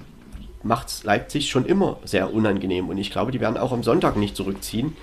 [0.62, 2.88] macht Leipzig schon immer sehr unangenehm.
[2.90, 4.96] Und ich glaube, die werden auch am Sonntag nicht zurückziehen.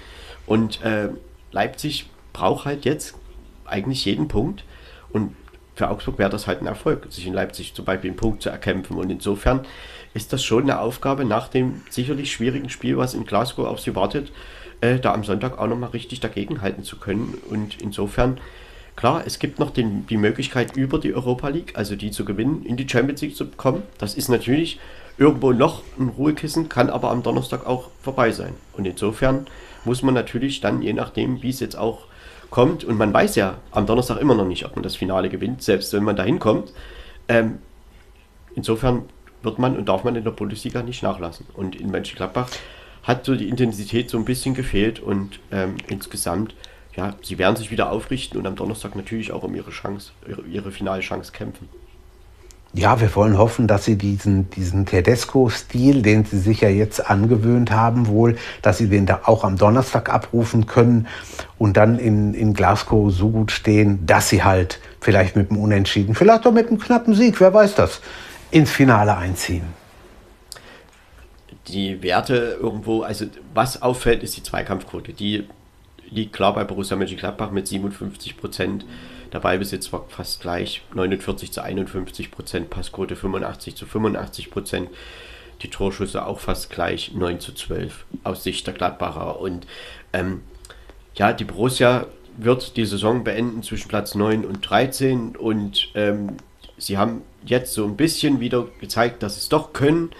[0.46, 1.10] Und äh,
[1.52, 3.16] Leipzig braucht halt jetzt
[3.66, 4.64] eigentlich jeden Punkt.
[5.12, 5.36] Und
[5.76, 8.50] für Augsburg wäre das halt ein Erfolg, sich in Leipzig zum Beispiel einen Punkt zu
[8.50, 8.98] erkämpfen.
[8.98, 9.66] Und insofern
[10.14, 13.96] ist das schon eine Aufgabe nach dem sicherlich schwierigen Spiel, was in Glasgow auf sie
[13.96, 14.32] wartet,
[14.82, 17.38] äh, da am Sonntag auch nochmal richtig dagegenhalten zu können.
[17.50, 18.40] Und insofern,
[18.96, 22.64] klar, es gibt noch den, die Möglichkeit über die Europa League, also die zu gewinnen,
[22.66, 23.84] in die Champions League zu kommen.
[23.98, 24.80] Das ist natürlich
[25.18, 28.54] irgendwo noch ein Ruhekissen, kann aber am Donnerstag auch vorbei sein.
[28.74, 29.48] Und insofern
[29.86, 32.06] muss man natürlich dann, je nachdem, wie es jetzt auch
[32.50, 35.64] kommt, und man weiß ja am Donnerstag immer noch nicht, ob man das Finale gewinnt,
[35.64, 36.72] selbst wenn man da hinkommt.
[37.28, 37.60] Ähm,
[38.56, 39.04] insofern
[39.42, 41.46] wird man und darf man in der Bundesliga nicht nachlassen.
[41.54, 42.50] Und in Mönchengladbach
[43.04, 46.56] hat so die Intensität so ein bisschen gefehlt und ähm, insgesamt,
[46.96, 50.44] ja, sie werden sich wieder aufrichten und am Donnerstag natürlich auch um ihre Chance, ihre,
[50.44, 51.68] ihre finale Chance kämpfen.
[52.76, 57.70] Ja, wir wollen hoffen, dass sie diesen, diesen Tedesco-Stil, den sie sich ja jetzt angewöhnt
[57.70, 61.08] haben, wohl, dass sie den da auch am Donnerstag abrufen können
[61.60, 66.16] und dann in, in Glasgow so gut stehen, dass sie halt vielleicht mit einem Unentschieden,
[66.16, 68.02] vielleicht auch mit einem knappen Sieg, wer weiß das,
[68.50, 69.66] ins Finale einziehen.
[71.68, 75.14] Die Werte irgendwo, also was auffällt, ist die Zweikampfquote.
[75.14, 75.48] Die
[76.10, 78.84] liegt klar bei Borussia Mönchengladbach mit 57 Prozent.
[79.34, 84.90] Der Ballbesitz war fast gleich, 49 zu 51 Prozent, Passquote 85 zu 85 Prozent.
[85.64, 89.40] Die Torschüsse auch fast gleich, 9 zu 12 aus Sicht der Gladbacher.
[89.40, 89.66] Und
[90.14, 90.42] ähm,
[91.16, 92.06] ja, die Borussia
[92.38, 96.38] wird die Saison beenden zwischen Platz 9 und 13 und ähm,
[96.78, 100.12] sie haben jetzt so ein bisschen wieder gezeigt, dass sie es doch können,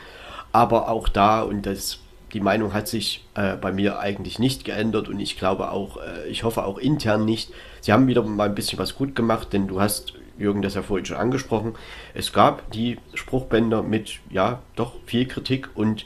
[0.52, 2.00] aber auch da und das
[2.34, 6.28] die Meinung hat sich äh, bei mir eigentlich nicht geändert und ich glaube auch, äh,
[6.28, 7.52] ich hoffe auch intern nicht.
[7.84, 10.84] Sie haben wieder mal ein bisschen was gut gemacht, denn du hast, Jürgen, das ja
[10.84, 11.76] vorhin schon angesprochen,
[12.14, 16.06] es gab die Spruchbänder mit, ja, doch viel Kritik und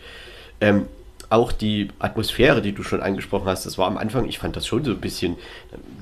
[0.59, 0.87] ähm,
[1.29, 4.65] auch die Atmosphäre, die du schon angesprochen hast, das war am Anfang, ich fand das
[4.65, 5.35] schon so ein bisschen,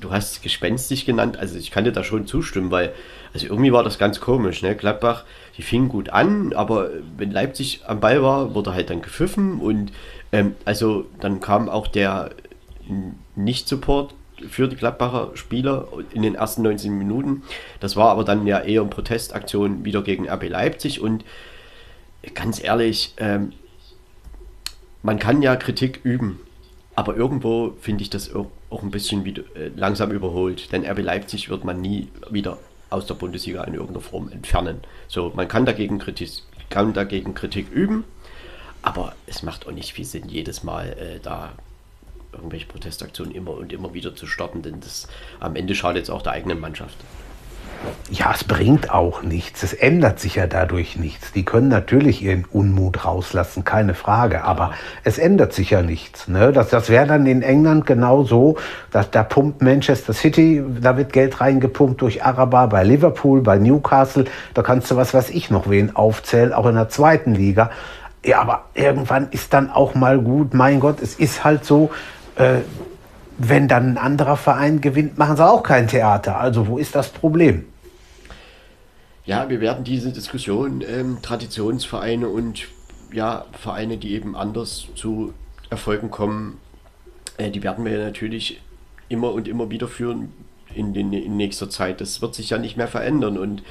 [0.00, 2.94] du hast es gespenstisch genannt, also ich kann dir da schon zustimmen, weil,
[3.34, 4.76] also irgendwie war das ganz komisch, ne?
[4.76, 5.24] Gladbach,
[5.58, 9.92] die fingen gut an, aber wenn Leipzig am Ball war, wurde halt dann gepfiffen und
[10.32, 12.30] ähm, also dann kam auch der
[13.34, 14.14] Nicht-Support
[14.48, 17.42] für die Gladbacher Spieler in den ersten 19 Minuten.
[17.80, 21.24] Das war aber dann ja eher eine Protestaktion wieder gegen RB Leipzig und
[22.34, 23.52] ganz ehrlich, ähm,
[25.02, 26.40] man kann ja Kritik üben,
[26.94, 31.48] aber irgendwo finde ich das auch ein bisschen wieder, äh, langsam überholt, denn RB Leipzig
[31.48, 32.58] wird man nie wieder
[32.90, 34.80] aus der Bundesliga in irgendeiner Form entfernen.
[35.08, 36.30] So, man kann dagegen Kritik,
[36.70, 38.04] kann dagegen Kritik üben,
[38.82, 41.52] aber es macht auch nicht viel Sinn, jedes Mal äh, da
[42.36, 45.08] irgendwelche Protestaktionen immer und immer wieder zu starten, denn das
[45.40, 46.96] am Ende schadet es auch der eigenen Mannschaft.
[48.10, 49.62] Ja, es bringt auch nichts.
[49.62, 51.32] Es ändert sich ja dadurch nichts.
[51.32, 54.44] Die können natürlich ihren Unmut rauslassen, keine Frage.
[54.44, 54.72] Aber
[55.04, 56.28] es ändert sich ja nichts.
[56.28, 56.52] Ne?
[56.52, 58.56] Das, das wäre dann in England genau so,
[58.92, 64.24] dass da pumpt Manchester City, da wird Geld reingepumpt durch Araber, bei Liverpool, bei Newcastle.
[64.54, 67.70] Da kannst du was, was ich noch wen aufzählen, auch in der zweiten Liga.
[68.24, 70.54] Ja, aber irgendwann ist dann auch mal gut.
[70.54, 71.90] Mein Gott, es ist halt so,
[72.36, 72.60] äh,
[73.38, 76.38] wenn dann ein anderer Verein gewinnt, machen sie auch kein Theater.
[76.38, 77.66] Also wo ist das Problem?
[79.24, 82.68] Ja, wir werden diese Diskussion ähm, Traditionsvereine und
[83.12, 85.34] ja, Vereine, die eben anders zu
[85.68, 86.58] Erfolgen kommen,
[87.36, 88.60] äh, die werden wir natürlich
[89.08, 90.32] immer und immer wieder führen
[90.74, 92.00] in, den, in nächster Zeit.
[92.00, 93.62] Das wird sich ja nicht mehr verändern und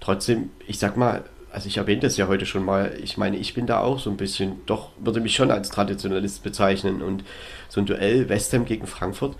[0.00, 1.24] trotzdem, ich sag mal,
[1.56, 4.10] also ich erwähnte es ja heute schon mal, ich meine, ich bin da auch so
[4.10, 7.00] ein bisschen, doch würde mich schon als Traditionalist bezeichnen.
[7.00, 7.24] Und
[7.70, 9.36] so ein Duell West Ham gegen Frankfurt,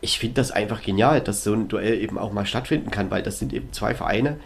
[0.00, 3.24] ich finde das einfach genial, dass so ein Duell eben auch mal stattfinden kann, weil
[3.24, 4.38] das sind eben zwei Vereine,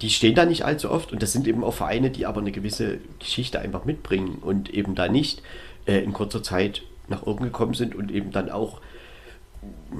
[0.00, 1.10] die stehen da nicht allzu oft.
[1.10, 4.94] Und das sind eben auch Vereine, die aber eine gewisse Geschichte einfach mitbringen und eben
[4.94, 5.42] da nicht
[5.86, 8.80] äh, in kurzer Zeit nach oben gekommen sind und eben dann auch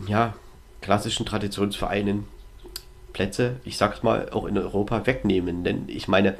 [0.06, 0.34] ja,
[0.82, 2.28] klassischen Traditionsvereinen
[3.14, 5.64] Plätze, ich sag's mal, auch in Europa wegnehmen.
[5.64, 6.34] Denn ich meine,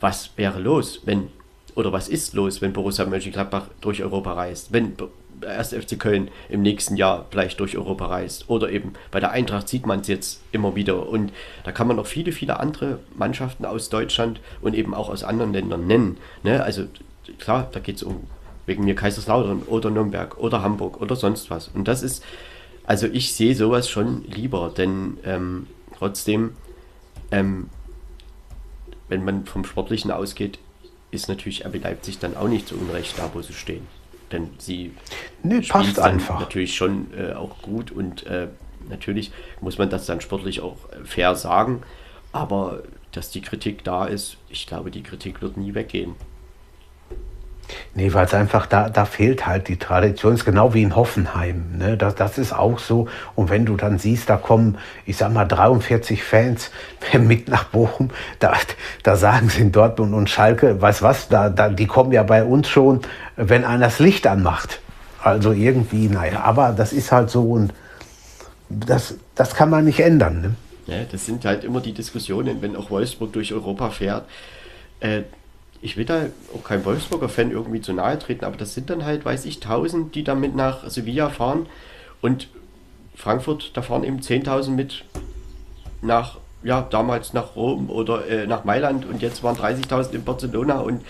[0.00, 1.28] was wäre los, wenn,
[1.76, 4.72] oder was ist los, wenn Borussia Mönchengladbach durch Europa reist?
[4.72, 4.96] Wenn
[5.42, 8.48] erst FC Köln im nächsten Jahr vielleicht durch Europa reist.
[8.48, 11.08] Oder eben bei der Eintracht sieht man es jetzt immer wieder.
[11.08, 11.32] Und
[11.64, 15.52] da kann man noch viele, viele andere Mannschaften aus Deutschland und eben auch aus anderen
[15.52, 16.18] Ländern nennen.
[16.42, 16.62] Ne?
[16.62, 16.84] Also
[17.38, 18.24] klar, da geht es um
[18.66, 21.68] wegen mir Kaiserslautern oder Nürnberg oder Hamburg oder sonst was.
[21.68, 22.24] Und das ist,
[22.84, 25.66] also ich sehe sowas schon lieber, denn ähm,
[25.98, 26.52] Trotzdem,
[27.30, 27.70] ähm,
[29.08, 30.58] wenn man vom Sportlichen ausgeht,
[31.10, 33.86] ist natürlich RB Leipzig dann auch nicht so unrecht da, wo sie stehen.
[34.32, 34.92] Denn sie
[35.42, 36.40] nee, passt einfach.
[36.40, 38.48] natürlich schon äh, auch gut und äh,
[38.88, 39.30] natürlich
[39.60, 41.82] muss man das dann sportlich auch äh, fair sagen.
[42.32, 42.82] Aber
[43.12, 46.16] dass die Kritik da ist, ich glaube, die Kritik wird nie weggehen.
[47.94, 50.34] Nee, weil es einfach, da, da fehlt halt die Tradition.
[50.34, 51.76] ist genau wie in Hoffenheim.
[51.78, 51.96] Ne?
[51.96, 53.08] Das, das ist auch so.
[53.34, 56.70] Und wenn du dann siehst, da kommen, ich sag mal, 43 Fans
[57.18, 58.54] mit nach Bochum, da,
[59.02, 62.44] da sagen sie in Dortmund und Schalke, weißt was, da, da, die kommen ja bei
[62.44, 63.00] uns schon,
[63.36, 64.80] wenn einer das Licht anmacht.
[65.22, 67.72] Also irgendwie, naja, aber das ist halt so und
[68.68, 70.40] das, das kann man nicht ändern.
[70.40, 70.54] Ne?
[70.86, 74.28] Ja, das sind halt immer die Diskussionen, wenn auch Wolfsburg durch Europa fährt.
[75.00, 75.22] Äh,
[75.86, 79.04] ich will da auch kein Wolfsburger Fan irgendwie zu nahe treten, aber das sind dann
[79.04, 81.66] halt, weiß ich, 1000, die damit nach Sevilla fahren
[82.20, 82.48] und
[83.14, 85.04] Frankfurt, da fahren eben 10.000 mit
[86.02, 90.80] nach, ja, damals nach Rom oder äh, nach Mailand und jetzt waren 30.000 in Barcelona
[90.80, 91.02] und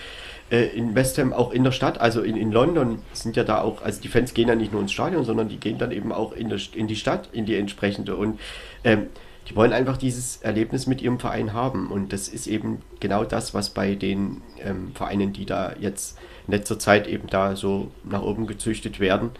[0.50, 3.62] äh, in West Ham auch in der Stadt, also in, in London sind ja da
[3.62, 6.12] auch, also die Fans gehen ja nicht nur ins Stadion, sondern die gehen dann eben
[6.12, 8.38] auch in, der, in die Stadt, in die entsprechende und
[8.84, 9.06] ähm,
[9.48, 11.90] die wollen einfach dieses Erlebnis mit ihrem Verein haben.
[11.90, 16.52] Und das ist eben genau das, was bei den ähm, Vereinen, die da jetzt in
[16.52, 19.30] letzter Zeit eben da so nach oben gezüchtet werden,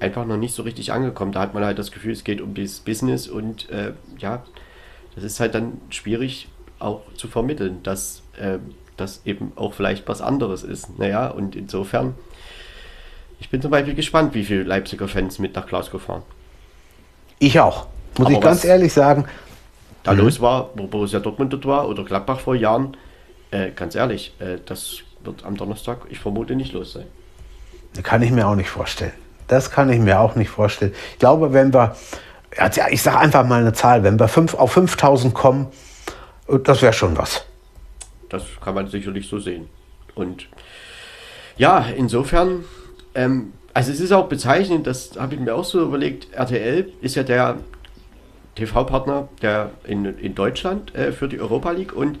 [0.00, 1.32] einfach noch nicht so richtig angekommen.
[1.32, 4.42] Da hat man halt das Gefühl, es geht um das Business und äh, ja,
[5.14, 6.48] das ist halt dann schwierig
[6.78, 8.58] auch zu vermitteln, dass äh,
[8.96, 10.98] das eben auch vielleicht was anderes ist.
[10.98, 12.14] Naja, und insofern,
[13.38, 16.22] ich bin zum Beispiel gespannt, wie viele Leipziger Fans mit nach Glasgow fahren.
[17.38, 17.86] Ich auch,
[18.18, 19.26] muss Aber ich ganz ehrlich sagen.
[20.02, 20.20] Da mhm.
[20.20, 22.96] los war, wo Borussia Dortmund dort war oder Gladbach vor Jahren,
[23.50, 27.06] äh, ganz ehrlich, äh, das wird am Donnerstag, ich vermute, nicht los sein.
[28.02, 29.12] Kann ich mir auch nicht vorstellen.
[29.48, 30.94] Das kann ich mir auch nicht vorstellen.
[31.12, 31.94] Ich glaube, wenn wir,
[32.56, 35.66] ja, ich sage einfach mal eine Zahl, wenn wir fünf, auf 5000 kommen,
[36.64, 37.44] das wäre schon was.
[38.28, 39.68] Das kann man sicherlich so sehen.
[40.14, 40.48] Und
[41.58, 42.64] ja, insofern,
[43.14, 47.14] ähm, also es ist auch bezeichnend, das habe ich mir auch so überlegt, RTL ist
[47.14, 47.58] ja der
[48.54, 52.18] TV-Partner der in, in Deutschland äh, für die Europa League und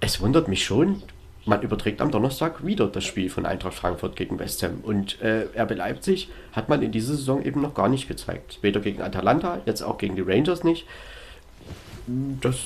[0.00, 1.02] es wundert mich schon,
[1.46, 4.80] man überträgt am Donnerstag wieder das Spiel von Eintracht Frankfurt gegen West Ham.
[4.82, 8.58] Und äh, RB Leipzig hat man in dieser Saison eben noch gar nicht gezeigt.
[8.62, 10.86] Weder gegen Atalanta, jetzt auch gegen die Rangers nicht.
[12.06, 12.56] Das,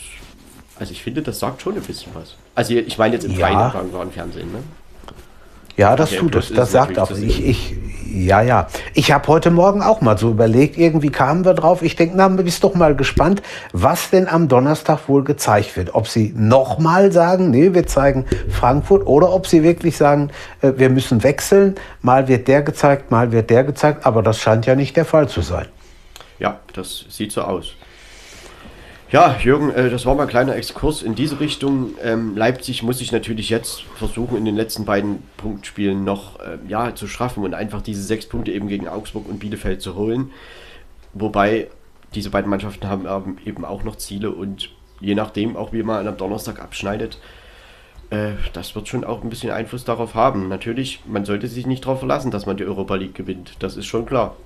[0.78, 2.36] also ich finde, das sagt schon ein bisschen was.
[2.54, 3.70] Also ich meine jetzt im ja.
[3.70, 4.62] freien Fernsehen, ne?
[5.78, 6.52] Ja, das okay, tut es.
[6.52, 7.10] Das sagt auch.
[7.12, 7.76] Ich, ich,
[8.12, 8.66] ja, ja.
[8.94, 11.82] Ich habe heute Morgen auch mal so überlegt, irgendwie kamen wir drauf.
[11.82, 13.42] Ich denke, na, bist doch mal gespannt,
[13.72, 15.94] was denn am Donnerstag wohl gezeigt wird.
[15.94, 20.30] Ob sie nochmal sagen, nee, wir zeigen Frankfurt, oder ob sie wirklich sagen,
[20.62, 21.76] äh, wir müssen wechseln.
[22.02, 24.04] Mal wird der gezeigt, mal wird der gezeigt.
[24.04, 25.66] Aber das scheint ja nicht der Fall zu sein.
[26.40, 27.76] Ja, das sieht so aus.
[29.10, 31.92] Ja, Jürgen, äh, das war mal ein kleiner Exkurs in diese Richtung.
[32.02, 36.94] Ähm, Leipzig muss sich natürlich jetzt versuchen, in den letzten beiden Punktspielen noch äh, ja,
[36.94, 40.30] zu schaffen und einfach diese sechs Punkte eben gegen Augsburg und Bielefeld zu holen.
[41.14, 41.68] Wobei
[42.14, 44.70] diese beiden Mannschaften haben eben auch noch Ziele und
[45.00, 47.18] je nachdem, auch wie man am Donnerstag abschneidet,
[48.10, 50.48] äh, das wird schon auch ein bisschen Einfluss darauf haben.
[50.48, 53.54] Natürlich, man sollte sich nicht darauf verlassen, dass man die Europa League gewinnt.
[53.60, 54.36] Das ist schon klar.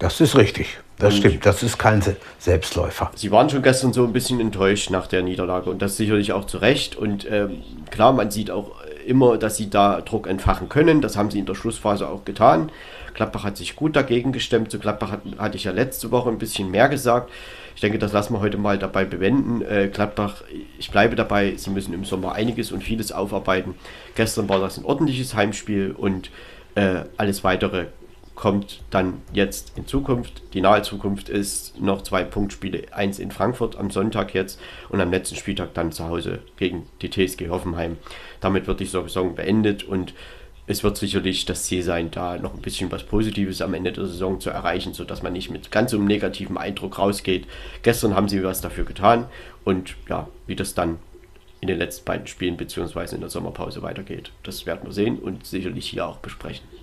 [0.00, 0.78] Das ist richtig.
[0.98, 1.44] Das stimmt.
[1.44, 2.02] Das ist kein
[2.38, 3.10] Selbstläufer.
[3.14, 6.46] Sie waren schon gestern so ein bisschen enttäuscht nach der Niederlage und das sicherlich auch
[6.46, 6.96] zu Recht.
[6.96, 8.72] Und ähm, klar, man sieht auch
[9.06, 11.02] immer, dass sie da Druck entfachen können.
[11.02, 12.72] Das haben sie in der Schlussphase auch getan.
[13.12, 14.70] Gladbach hat sich gut dagegen gestemmt.
[14.70, 17.30] Zu Gladbach hat, hatte ich ja letzte Woche ein bisschen mehr gesagt.
[17.74, 19.60] Ich denke, das lassen wir heute mal dabei bewenden.
[19.60, 20.42] Äh, Gladbach,
[20.78, 23.74] ich bleibe dabei, sie müssen im Sommer einiges und vieles aufarbeiten.
[24.14, 26.30] Gestern war das ein ordentliches Heimspiel und
[26.74, 27.86] äh, alles weitere
[28.40, 30.42] kommt dann jetzt in Zukunft.
[30.54, 34.58] Die nahe Zukunft ist noch zwei Punktspiele, eins in Frankfurt am Sonntag jetzt
[34.88, 37.98] und am letzten Spieltag dann zu Hause gegen die TSG Hoffenheim.
[38.40, 40.14] Damit wird die Saison beendet und
[40.66, 44.06] es wird sicherlich das Ziel sein, da noch ein bisschen was Positives am Ende der
[44.06, 47.46] Saison zu erreichen, sodass man nicht mit ganz so einem negativen Eindruck rausgeht.
[47.82, 49.26] Gestern haben sie was dafür getan
[49.64, 50.98] und ja, wie das dann
[51.60, 53.16] in den letzten beiden Spielen bzw.
[53.16, 56.79] in der Sommerpause weitergeht, das werden wir sehen und sicherlich hier auch besprechen.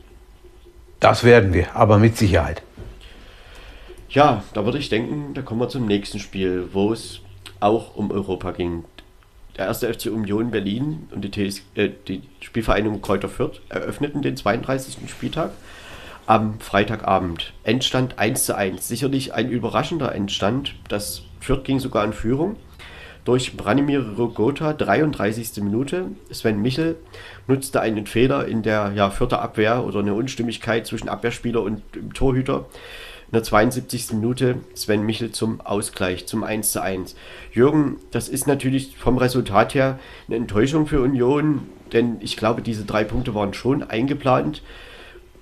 [0.99, 2.63] Das werden wir, aber mit Sicherheit.
[4.09, 7.19] Ja, da würde ich denken, da kommen wir zum nächsten Spiel, wo es
[7.59, 8.85] auch um Europa ging.
[9.57, 14.37] Der erste FC Union Berlin und die, TS, äh, die Spielvereinigung Kräuter Fürth eröffneten den
[14.37, 15.09] 32.
[15.09, 15.51] Spieltag
[16.25, 17.53] am Freitagabend.
[17.63, 18.87] Endstand 1 zu 1.
[18.87, 20.75] Sicherlich ein überraschender Endstand.
[20.89, 22.55] Das Fürth ging sogar in Führung
[23.27, 25.61] durch Branimir Rogota, 33.
[25.61, 26.11] Minute.
[26.31, 26.95] Sven Michel
[27.45, 31.81] nutzte einen Fehler in der ja, vierter Abwehr oder eine Unstimmigkeit zwischen Abwehrspieler und
[32.13, 32.67] Torhüter.
[33.27, 34.13] In der 72.
[34.13, 37.17] Minute Sven Michel zum Ausgleich, zum 1 zu 1.
[37.51, 42.85] Jürgen, das ist natürlich vom Resultat her eine Enttäuschung für Union, denn ich glaube, diese
[42.85, 44.63] drei Punkte waren schon eingeplant.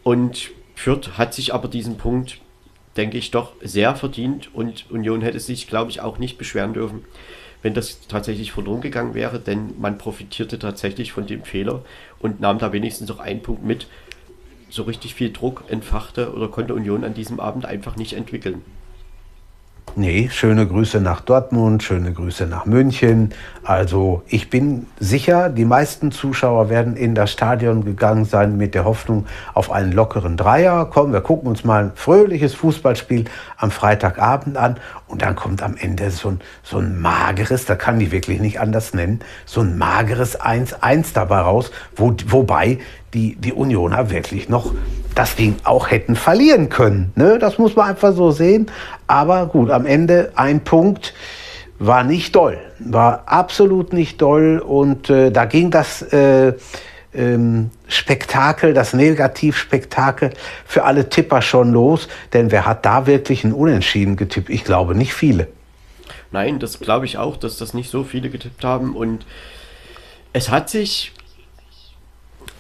[0.01, 2.39] Und Fürth hat sich aber diesen Punkt,
[2.97, 7.03] denke ich, doch sehr verdient und Union hätte sich, glaube ich, auch nicht beschweren dürfen,
[7.61, 11.83] wenn das tatsächlich verloren gegangen wäre, denn man profitierte tatsächlich von dem Fehler
[12.19, 13.87] und nahm da wenigstens noch einen Punkt mit.
[14.69, 18.61] So richtig viel Druck entfachte oder konnte Union an diesem Abend einfach nicht entwickeln.
[19.97, 23.33] Nee, schöne Grüße nach Dortmund, schöne Grüße nach München.
[23.63, 28.83] Also ich bin sicher, die meisten Zuschauer werden in das Stadion gegangen sein mit der
[28.83, 30.89] Hoffnung auf einen lockeren Dreier.
[30.91, 33.23] Komm, wir gucken uns mal ein fröhliches Fußballspiel
[33.55, 34.75] am Freitagabend an
[35.07, 38.59] und dann kommt am Ende so ein, so ein mageres, da kann die wirklich nicht
[38.59, 42.79] anders nennen, so ein mageres 1-1 dabei raus, wo, wobei
[43.13, 44.73] die, die Unioner wirklich noch
[45.15, 47.11] das Ding auch hätten verlieren können.
[47.15, 47.39] Ne?
[47.39, 48.67] Das muss man einfach so sehen.
[49.07, 51.13] Aber gut, am Ende ein Punkt
[51.79, 56.53] war nicht doll, war absolut nicht doll und äh, da ging das äh,
[57.13, 60.31] ähm, Spektakel, das Negativspektakel
[60.65, 64.49] für alle Tipper schon los, denn wer hat da wirklich ein Unentschieden getippt?
[64.49, 65.47] Ich glaube nicht viele.
[66.31, 69.25] Nein, das glaube ich auch, dass das nicht so viele getippt haben und
[70.33, 71.13] es hat sich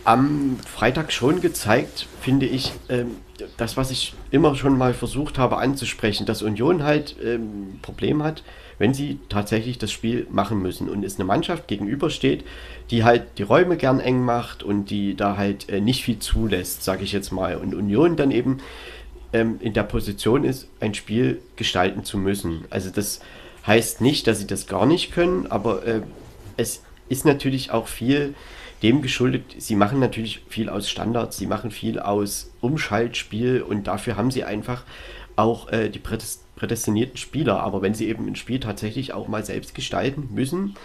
[0.05, 3.17] am Freitag schon gezeigt, finde ich, ähm,
[3.57, 8.43] das, was ich immer schon mal versucht habe anzusprechen, dass Union halt ähm, Problem hat,
[8.77, 12.45] wenn sie tatsächlich das Spiel machen müssen und es eine Mannschaft gegenübersteht,
[12.91, 16.83] die halt die Räume gern eng macht und die da halt äh, nicht viel zulässt,
[16.83, 17.57] sage ich jetzt mal.
[17.57, 18.59] Und Union dann eben
[19.33, 22.65] ähm, in der Position ist, ein Spiel gestalten zu müssen.
[22.69, 23.21] Also das
[23.65, 26.01] heißt nicht, dass sie das gar nicht können, aber äh,
[26.57, 28.35] es ist natürlich auch viel
[28.83, 34.17] dem geschuldet, sie machen natürlich viel aus Standards, sie machen viel aus Umschaltspiel und dafür
[34.17, 34.83] haben sie einfach
[35.35, 37.61] auch äh, die prädestinierten Spieler.
[37.61, 40.75] Aber wenn sie eben ein Spiel tatsächlich auch mal selbst gestalten müssen,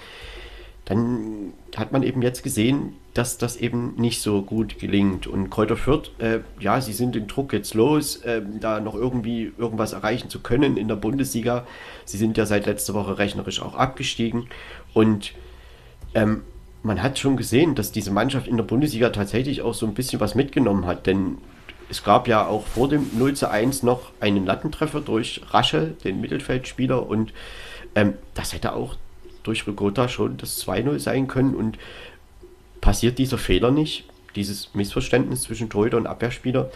[0.84, 5.26] dann hat man eben jetzt gesehen, dass das eben nicht so gut gelingt.
[5.26, 9.52] Und Kräuter Fürth, äh, ja, sie sind den Druck jetzt los, äh, da noch irgendwie
[9.56, 11.66] irgendwas erreichen zu können in der Bundesliga.
[12.04, 14.48] Sie sind ja seit letzter Woche rechnerisch auch abgestiegen.
[14.92, 15.32] Und
[16.14, 16.42] ähm,
[16.82, 20.20] man hat schon gesehen, dass diese Mannschaft in der Bundesliga tatsächlich auch so ein bisschen
[20.20, 21.07] was mitgenommen hat.
[21.07, 21.39] Denn
[21.89, 26.20] es gab ja auch vor dem 0 zu 1 noch einen Lattentreffer durch Rasche, den
[26.20, 27.07] Mittelfeldspieler.
[27.07, 27.32] Und
[27.94, 28.97] ähm, das hätte auch
[29.43, 31.55] durch Rigotta schon das 2-0 sein können.
[31.55, 31.78] Und
[32.81, 34.05] passiert dieser Fehler nicht,
[34.36, 36.70] dieses Missverständnis zwischen Torhüter und Abwehrspieler,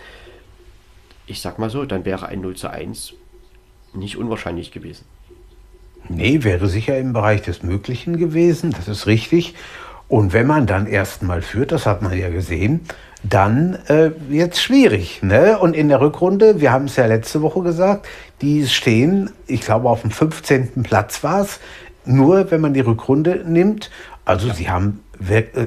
[1.26, 3.14] ich sag mal so, dann wäre ein 0 zu 1
[3.94, 5.04] nicht unwahrscheinlich gewesen.
[6.08, 9.54] Nee, wäre sicher im Bereich des Möglichen gewesen, das ist richtig.
[10.14, 12.82] Und wenn man dann erstmal führt, das hat man ja gesehen,
[13.24, 15.24] dann äh, wird es schwierig.
[15.24, 15.58] Ne?
[15.58, 18.06] Und in der Rückrunde, wir haben es ja letzte Woche gesagt,
[18.40, 20.84] die stehen, ich glaube auf dem 15.
[20.84, 21.58] Platz war es,
[22.04, 23.90] nur wenn man die Rückrunde nimmt.
[24.24, 24.54] Also ja.
[24.54, 25.02] sie haben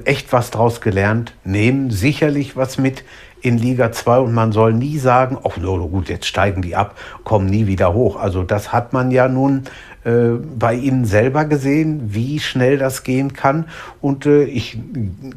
[0.06, 3.04] echt was draus gelernt, nehmen sicherlich was mit
[3.42, 6.96] in Liga 2 und man soll nie sagen, ach no, gut, jetzt steigen die ab,
[7.26, 8.16] kommen nie wieder hoch.
[8.16, 9.64] Also das hat man ja nun
[10.08, 13.68] äh, bei Ihnen selber gesehen, wie schnell das gehen kann.
[14.00, 14.80] Und äh, ich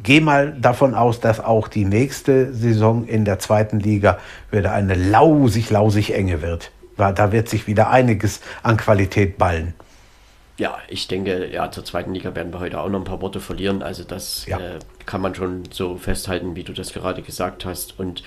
[0.04, 4.18] gehe mal davon aus, dass auch die nächste Saison in der zweiten Liga
[4.52, 6.70] wieder eine lausig, lausig enge wird.
[6.96, 9.74] Da wird sich wieder einiges an Qualität ballen.
[10.56, 13.40] Ja, ich denke, ja, zur zweiten Liga werden wir heute auch noch ein paar Worte
[13.40, 13.82] verlieren.
[13.82, 14.58] Also das ja.
[14.58, 17.98] äh, kann man schon so festhalten, wie du das gerade gesagt hast.
[17.98, 18.22] Und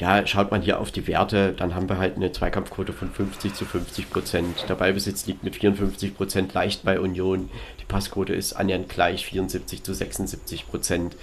[0.00, 3.52] ja, schaut man hier auf die Werte, dann haben wir halt eine Zweikampfquote von 50
[3.52, 4.64] zu 50 Prozent.
[4.66, 7.50] Der Ballbesitz liegt mit 54 Prozent leicht bei Union.
[7.80, 11.16] Die Passquote ist annähernd gleich, 74 zu 76 Prozent.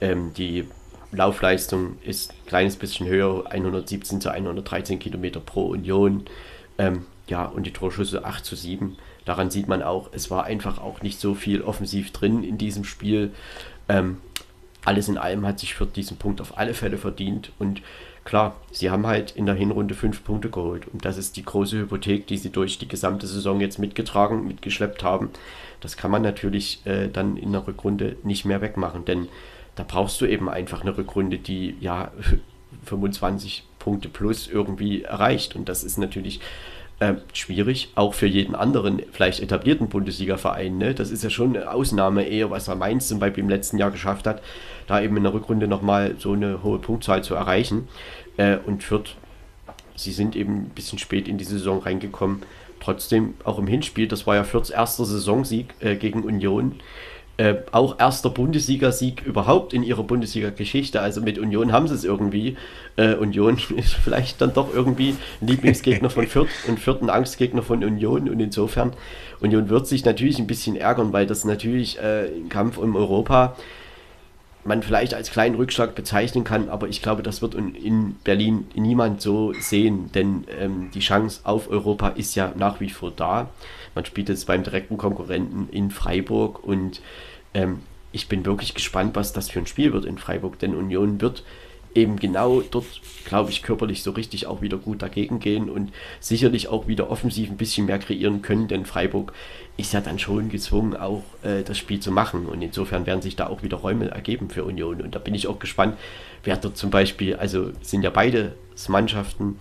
[0.00, 0.66] Ähm, die
[1.12, 6.24] Laufleistung ist ein kleines bisschen höher, 117 zu 113 Kilometer pro Union.
[6.78, 8.96] Ähm, ja, und die Torschüsse 8 zu 7.
[9.26, 12.84] Daran sieht man auch, es war einfach auch nicht so viel offensiv drin in diesem
[12.84, 13.32] Spiel.
[13.86, 14.16] Ähm,
[14.82, 17.82] alles in allem hat sich für diesen Punkt auf alle Fälle verdient und
[18.24, 20.88] Klar, sie haben halt in der Hinrunde fünf Punkte geholt.
[20.88, 25.02] Und das ist die große Hypothek, die sie durch die gesamte Saison jetzt mitgetragen, mitgeschleppt
[25.02, 25.30] haben.
[25.80, 29.28] Das kann man natürlich äh, dann in der Rückrunde nicht mehr wegmachen, denn
[29.74, 32.12] da brauchst du eben einfach eine Rückrunde, die ja
[32.84, 35.54] 25 Punkte plus irgendwie erreicht.
[35.54, 36.40] Und das ist natürlich
[37.00, 40.78] äh, schwierig, auch für jeden anderen, vielleicht etablierten Bundesliga-Verein.
[40.78, 40.94] Ne?
[40.94, 43.90] Das ist ja schon eine Ausnahme eher, was er Mainz zum Beispiel im letzten Jahr
[43.90, 44.42] geschafft hat,
[44.86, 47.88] da eben in der Rückrunde nochmal so eine hohe Punktzahl zu erreichen.
[48.36, 49.16] Äh, und Fürth,
[49.96, 52.42] sie sind eben ein bisschen spät in die Saison reingekommen.
[52.80, 56.76] Trotzdem, auch im Hinspiel, das war ja Fürths erster Saisonsieg äh, gegen Union.
[57.36, 61.00] Äh, auch erster Bundesligasieg überhaupt in ihrer Bundesliga-Geschichte.
[61.00, 62.56] Also mit Union haben sie es irgendwie.
[62.96, 67.62] Äh, Union ist vielleicht dann doch irgendwie ein Lieblingsgegner von Fürth und Fürth ein Angstgegner
[67.62, 68.28] von Union.
[68.28, 68.92] Und insofern,
[69.40, 73.56] Union wird sich natürlich ein bisschen ärgern, weil das natürlich äh, im Kampf um Europa
[74.64, 79.20] man vielleicht als kleinen Rückschlag bezeichnen kann, aber ich glaube, das wird in Berlin niemand
[79.20, 83.50] so sehen, denn ähm, die Chance auf Europa ist ja nach wie vor da.
[83.94, 87.00] Man spielt jetzt beim direkten Konkurrenten in Freiburg und
[87.54, 87.80] ähm,
[88.12, 91.42] ich bin wirklich gespannt, was das für ein Spiel wird in Freiburg, denn Union wird
[91.94, 92.86] eben genau dort,
[93.24, 97.50] glaube ich, körperlich so richtig auch wieder gut dagegen gehen und sicherlich auch wieder offensiv
[97.50, 99.32] ein bisschen mehr kreieren können, denn Freiburg
[99.76, 103.36] ist ja dann schon gezwungen, auch äh, das Spiel zu machen und insofern werden sich
[103.36, 105.96] da auch wieder Räume ergeben für Union und da bin ich auch gespannt,
[106.42, 108.54] wer dort zum Beispiel, also sind ja beide
[108.88, 109.56] Mannschaften,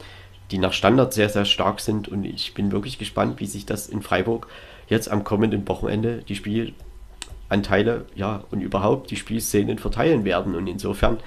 [0.54, 2.08] die nach Standard sehr, sehr stark sind.
[2.08, 4.48] Und ich bin wirklich gespannt, wie sich das in Freiburg
[4.88, 10.54] jetzt am kommenden Wochenende die Spielanteile ja, und überhaupt die Spielszenen verteilen werden.
[10.54, 11.18] Und insofern,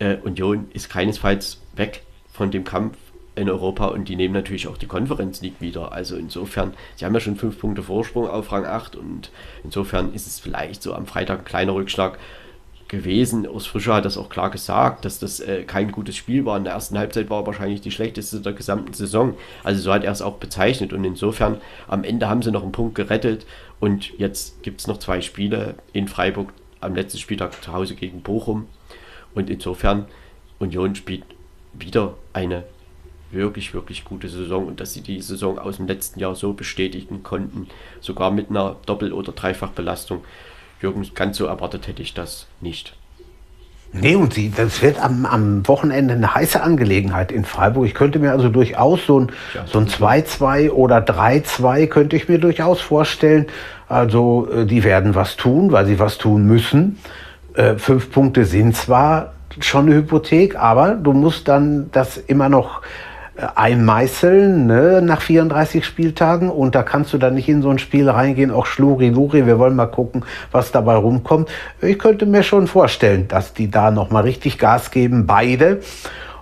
[0.00, 2.98] äh, Union ist keinesfalls weg von dem Kampf
[3.36, 5.92] in Europa und die nehmen natürlich auch die Conference League wieder.
[5.92, 9.30] Also insofern, sie haben ja schon fünf Punkte Vorsprung auf Rang 8 und
[9.64, 12.18] insofern ist es vielleicht so am Freitag ein kleiner Rückschlag
[12.92, 13.48] gewesen.
[13.58, 16.58] Frischer hat das auch klar gesagt, dass das äh, kein gutes Spiel war.
[16.58, 19.34] In der ersten Halbzeit war wahrscheinlich die schlechteste der gesamten Saison.
[19.64, 20.92] Also so hat er es auch bezeichnet.
[20.92, 23.46] Und insofern, am Ende haben sie noch einen Punkt gerettet.
[23.80, 28.20] Und jetzt gibt es noch zwei Spiele in Freiburg am letzten Spieltag zu Hause gegen
[28.20, 28.68] Bochum.
[29.34, 30.04] Und insofern,
[30.58, 31.24] Union spielt
[31.72, 32.64] wieder eine
[33.30, 37.22] wirklich, wirklich gute Saison und dass sie die Saison aus dem letzten Jahr so bestätigen
[37.22, 37.68] konnten,
[38.02, 40.22] sogar mit einer Doppel- oder Dreifachbelastung.
[40.82, 42.94] Jürgen, ganz so erwartet hätte ich das nicht.
[43.94, 47.84] Nee, und sie, das wird am, am Wochenende eine heiße Angelegenheit in Freiburg.
[47.86, 52.26] Ich könnte mir also durchaus so ein, ja, so ein 2-2 oder 3-2 könnte ich
[52.26, 53.46] mir durchaus vorstellen.
[53.88, 56.98] Also äh, die werden was tun, weil sie was tun müssen.
[57.54, 62.80] Äh, fünf Punkte sind zwar schon eine Hypothek, aber du musst dann das immer noch
[63.36, 68.08] einmeißeln ne, nach 34 Spieltagen und da kannst du dann nicht in so ein Spiel
[68.08, 71.48] reingehen, auch Schluri, Luri, wir wollen mal gucken, was dabei rumkommt.
[71.80, 75.80] Ich könnte mir schon vorstellen, dass die da nochmal richtig Gas geben, beide,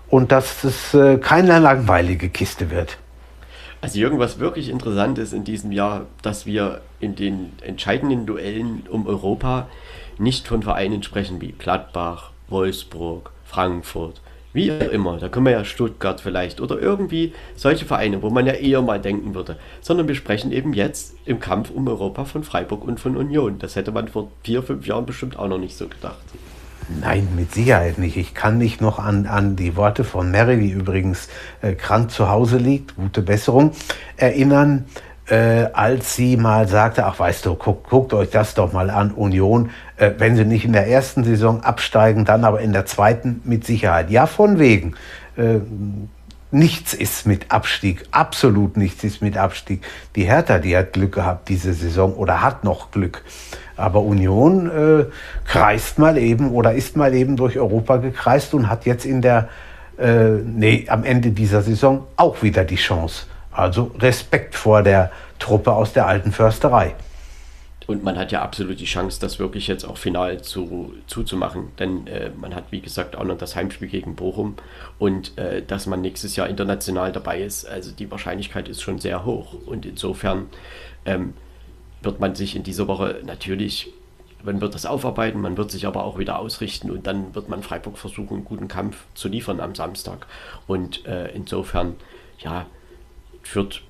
[0.08, 2.98] und dass es äh, keine langweilige Kiste wird.
[3.80, 9.06] Also irgendwas wirklich interessant ist in diesem Jahr, dass wir in den entscheidenden Duellen um
[9.06, 9.68] Europa
[10.18, 14.20] nicht von Vereinen sprechen wie Gladbach, Wolfsburg, Frankfurt,
[14.52, 18.47] wie auch immer, da können wir ja Stuttgart vielleicht oder irgendwie solche Vereine, wo man
[18.47, 19.56] ja eher mal denken würde.
[19.81, 23.59] Sondern wir sprechen eben jetzt im Kampf um Europa von Freiburg und von Union.
[23.59, 26.18] Das hätte man vor vier, fünf Jahren bestimmt auch noch nicht so gedacht.
[27.01, 28.16] Nein, mit Sicherheit nicht.
[28.16, 31.28] Ich kann nicht noch an, an die Worte von Mary, die übrigens
[31.62, 33.70] äh, krank zu Hause liegt, gute Besserung,
[34.16, 34.86] erinnern
[35.31, 39.12] äh, als sie mal sagte, ach weißt du, guck, guckt euch das doch mal an,
[39.12, 43.40] Union, äh, wenn sie nicht in der ersten Saison absteigen, dann aber in der zweiten
[43.44, 44.11] mit Sicherheit.
[44.11, 44.94] Ja, von wegen.
[45.36, 45.61] Äh,
[46.51, 49.86] nichts ist mit Abstieg, absolut nichts ist mit Abstieg.
[50.16, 53.23] Die Hertha, die hat Glück gehabt diese Saison oder hat noch Glück.
[53.77, 55.05] Aber Union äh,
[55.47, 59.48] kreist mal eben oder ist mal eben durch Europa gekreist und hat jetzt in der,
[59.97, 63.27] äh, nee, am Ende dieser Saison auch wieder die Chance.
[63.60, 66.94] Also Respekt vor der Truppe aus der alten Försterei.
[67.86, 71.72] Und man hat ja absolut die Chance, das wirklich jetzt auch final zu, zuzumachen.
[71.78, 74.54] Denn äh, man hat, wie gesagt, auch noch das Heimspiel gegen Bochum.
[75.00, 79.24] Und äh, dass man nächstes Jahr international dabei ist, also die Wahrscheinlichkeit ist schon sehr
[79.24, 79.54] hoch.
[79.66, 80.46] Und insofern
[81.04, 81.34] ähm,
[82.00, 83.92] wird man sich in dieser Woche natürlich,
[84.44, 87.62] man wird das aufarbeiten, man wird sich aber auch wieder ausrichten und dann wird man
[87.62, 90.28] Freiburg versuchen, einen guten Kampf zu liefern am Samstag.
[90.68, 91.96] Und äh, insofern,
[92.38, 92.66] ja,
[93.42, 93.82] führt.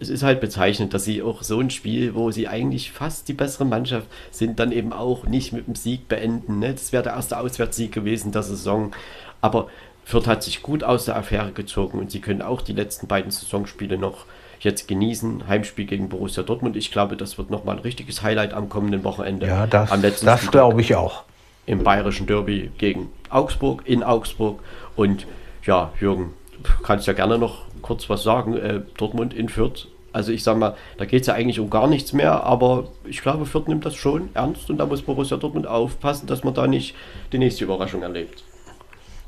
[0.00, 3.32] Es ist halt bezeichnend, dass sie auch so ein Spiel, wo sie eigentlich fast die
[3.32, 6.58] bessere Mannschaft sind, dann eben auch nicht mit dem Sieg beenden.
[6.58, 6.72] Ne?
[6.72, 8.92] Das wäre der erste Auswärtssieg gewesen der Saison.
[9.40, 9.68] Aber
[10.04, 13.30] Fürth hat sich gut aus der Affäre gezogen und sie können auch die letzten beiden
[13.30, 14.26] Saisonspiele noch
[14.60, 15.48] jetzt genießen.
[15.48, 16.76] Heimspiel gegen Borussia Dortmund.
[16.76, 19.46] Ich glaube, das wird nochmal ein richtiges Highlight am kommenden Wochenende.
[19.46, 19.90] Ja, das,
[20.20, 21.24] das glaube ich auch.
[21.66, 24.60] Im bayerischen Derby gegen Augsburg, in Augsburg.
[24.96, 25.26] Und
[25.64, 26.34] ja, Jürgen,
[26.82, 28.56] kannst ja gerne noch kurz was sagen.
[28.56, 29.88] Äh, Dortmund in Fürth.
[30.12, 33.20] Also ich sag mal, da geht es ja eigentlich um gar nichts mehr, aber ich
[33.20, 36.68] glaube, Fürth nimmt das schon ernst und da muss Borussia Dortmund aufpassen, dass man da
[36.68, 36.94] nicht
[37.32, 38.44] die nächste Überraschung erlebt.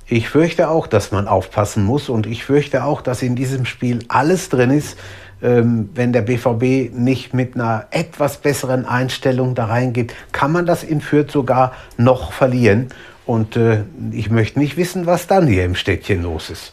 [0.08, 4.04] Ich fürchte auch, dass man aufpassen muss und ich fürchte auch, dass in diesem Spiel
[4.06, 4.96] alles drin ist,
[5.42, 10.84] ähm, wenn der BVB nicht mit einer etwas besseren Einstellung da reingeht, kann man das
[10.84, 12.88] in Fürth sogar noch verlieren.
[13.26, 16.72] Und äh, ich möchte nicht wissen, was dann hier im Städtchen los ist.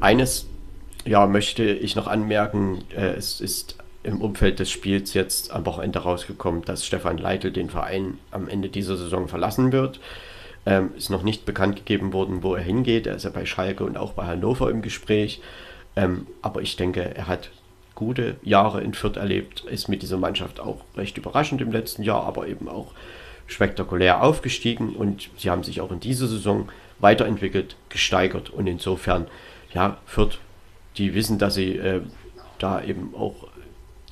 [0.00, 0.46] Eines
[1.04, 6.00] ja, möchte ich noch anmerken, äh, es ist im Umfeld des Spiels jetzt am Wochenende
[6.00, 10.00] rausgekommen, dass Stefan Leitl den Verein am Ende dieser Saison verlassen wird.
[10.66, 13.06] Ähm, ist noch nicht bekannt gegeben worden, wo er hingeht.
[13.06, 15.40] Er ist ja bei Schalke und auch bei Hannover im Gespräch.
[15.96, 17.50] Ähm, aber ich denke, er hat
[17.94, 22.24] gute Jahre in Fürth erlebt, ist mit dieser Mannschaft auch recht überraschend im letzten Jahr,
[22.24, 22.92] aber eben auch
[23.46, 26.68] spektakulär aufgestiegen und sie haben sich auch in dieser Saison
[27.00, 29.26] weiterentwickelt, gesteigert und insofern
[29.72, 30.38] ja, Fürth,
[30.96, 32.02] die wissen, dass sie äh,
[32.58, 33.48] da eben auch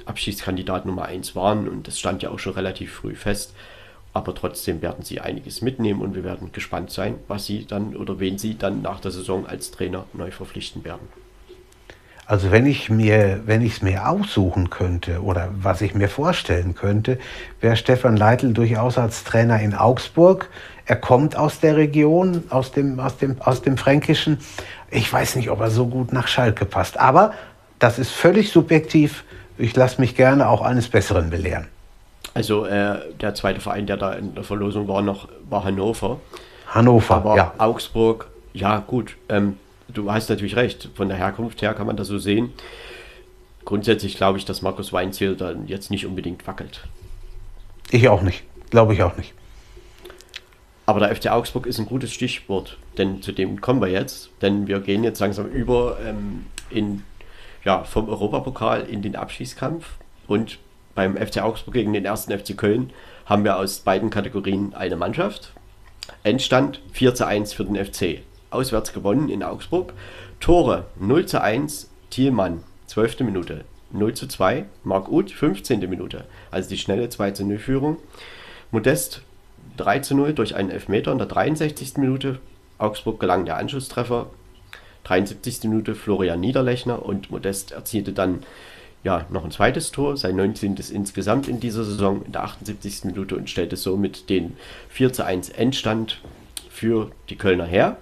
[0.06, 3.54] Abschiedskandidat Nummer 1 waren und das stand ja auch schon relativ früh fest.
[4.14, 8.18] Aber trotzdem werden sie einiges mitnehmen und wir werden gespannt sein, was sie dann oder
[8.18, 11.08] wen sie dann nach der Saison als Trainer neu verpflichten werden.
[12.28, 16.74] Also wenn ich mir, wenn ich es mir aussuchen könnte oder was ich mir vorstellen
[16.74, 17.18] könnte,
[17.62, 20.50] wäre Stefan Leitl durchaus als Trainer in Augsburg.
[20.84, 24.40] Er kommt aus der Region, aus dem, aus dem, aus dem Fränkischen.
[24.90, 26.98] Ich weiß nicht, ob er so gut nach Schalke passt.
[26.98, 27.34] Aber
[27.78, 29.24] das ist völlig subjektiv.
[29.58, 31.66] Ich lasse mich gerne auch eines Besseren belehren.
[32.34, 36.20] Also äh, der zweite Verein, der da in der Verlosung war, noch war Hannover.
[36.68, 37.54] Hannover, Aber ja.
[37.58, 39.16] Augsburg, ja gut.
[39.28, 39.56] Ähm,
[39.88, 42.52] du hast natürlich recht, von der Herkunft her kann man das so sehen.
[43.64, 46.84] Grundsätzlich glaube ich, dass Markus Weinziel dann jetzt nicht unbedingt wackelt.
[47.90, 48.44] Ich auch nicht.
[48.70, 49.34] Glaube ich auch nicht.
[50.88, 54.30] Aber der FC Augsburg ist ein gutes Stichwort, denn zu dem kommen wir jetzt.
[54.40, 57.02] Denn wir gehen jetzt langsam über ähm, in,
[57.62, 59.84] ja, vom Europapokal in den Abschießkampf.
[60.26, 60.58] Und
[60.94, 62.88] beim FC Augsburg gegen den ersten FC Köln
[63.26, 65.52] haben wir aus beiden Kategorien eine Mannschaft.
[66.22, 68.22] Endstand 4 zu 1 für den FC.
[68.48, 69.92] Auswärts gewonnen in Augsburg.
[70.40, 73.20] Tore 0 zu 1 Thielmann, 12.
[73.20, 73.66] Minute.
[73.90, 75.80] 0 zu 2 Marc Uth, 15.
[75.80, 76.24] Minute.
[76.50, 77.98] Also die schnelle 2 zu 0 Führung.
[78.70, 79.20] Modest
[79.78, 81.96] 3 zu 0 durch einen Elfmeter in der 63.
[81.96, 82.38] Minute.
[82.78, 84.26] Augsburg gelang der Anschlusstreffer.
[85.04, 85.64] 73.
[85.64, 88.40] Minute Florian Niederlechner und Modest erzielte dann
[89.04, 90.76] ja, noch ein zweites Tor, sein 19.
[90.92, 93.04] insgesamt in dieser Saison in der 78.
[93.04, 94.56] Minute und stellte somit den
[94.90, 96.20] 4 zu 1 Endstand
[96.68, 97.96] für die Kölner her.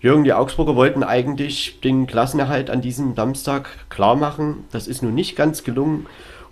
[0.00, 4.64] Jürgen, die Augsburger wollten eigentlich den Klassenerhalt an diesem Samstag klar machen.
[4.70, 6.06] Das ist nun nicht ganz gelungen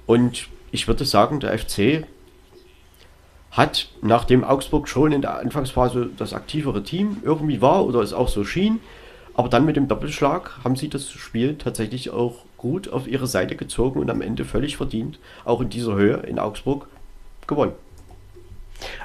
[0.07, 2.05] und ich würde sagen, der FC
[3.53, 8.29] hat, nachdem Augsburg schon in der Anfangsphase das aktivere Team irgendwie war oder es auch
[8.29, 8.81] so schien,
[9.35, 13.57] aber dann mit dem Doppelschlag haben sie das Spiel tatsächlich auch gut auf ihre Seite
[13.57, 16.87] gezogen und am Ende völlig verdient, auch in dieser Höhe in Augsburg,
[17.47, 17.73] gewonnen.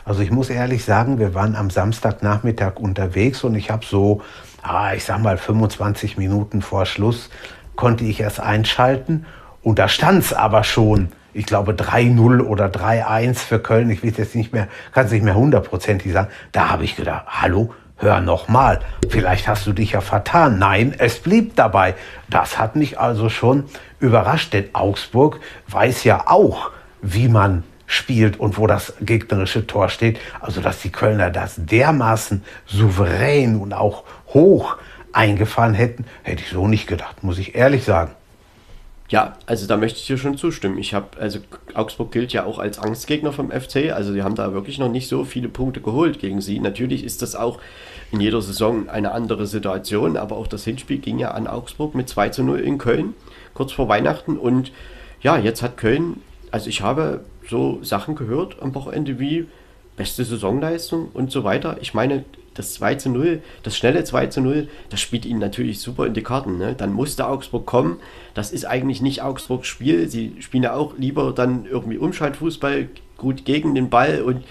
[0.06, 4.22] Also ich muss ehrlich sagen, wir waren am Samstagnachmittag unterwegs und ich habe so,
[4.62, 7.30] ah, ich sag mal 25 Minuten vor Schluss,
[7.76, 9.26] konnte ich erst einschalten
[9.62, 14.18] und da stand es aber schon, ich glaube 3-0 oder 3-1 für Köln, ich weiß
[14.18, 16.30] jetzt nicht mehr, kann es nicht mehr hundertprozentig sagen.
[16.52, 20.58] Da habe ich gedacht, hallo, hör noch mal, vielleicht hast du dich ja vertan.
[20.58, 21.94] Nein, es blieb dabei.
[22.28, 23.66] Das hat mich also schon
[24.00, 26.72] überrascht, denn Augsburg weiß ja auch,
[27.04, 30.20] wie man spielt und wo das gegnerische Tor steht.
[30.40, 34.78] Also, dass die Kölner das dermaßen souverän und auch hoch
[35.14, 38.12] eingefahren hätten, hätte ich so nicht gedacht, muss ich ehrlich sagen.
[39.10, 40.78] Ja, also da möchte ich dir schon zustimmen.
[40.78, 41.40] Ich habe, also
[41.74, 45.08] Augsburg gilt ja auch als Angstgegner vom FC, also die haben da wirklich noch nicht
[45.08, 46.60] so viele Punkte geholt gegen sie.
[46.60, 47.60] Natürlich ist das auch
[48.12, 52.10] in jeder Saison eine andere Situation, aber auch das Hinspiel ging ja an Augsburg mit
[52.10, 53.14] 2 zu 0 in Köln,
[53.54, 54.38] kurz vor Weihnachten.
[54.38, 54.74] Und
[55.22, 56.22] ja, jetzt hat Köln,
[56.52, 59.48] also ich habe so Sachen gehört am Wochenende wie
[59.96, 61.78] beste Saisonleistung und so weiter.
[61.82, 62.26] Ich meine,
[62.58, 66.14] das 2 zu 0, das schnelle 2 zu 0, das spielt ihnen natürlich super in
[66.14, 66.58] die Karten.
[66.58, 66.76] Ne?
[66.76, 67.98] Dann musste Augsburg kommen.
[68.38, 70.08] Das ist eigentlich nicht Augsburgs Spiel.
[70.10, 72.88] Sie spielen ja auch lieber dann irgendwie Umschaltfußball,
[73.18, 74.22] gut gegen den Ball.
[74.22, 74.46] Und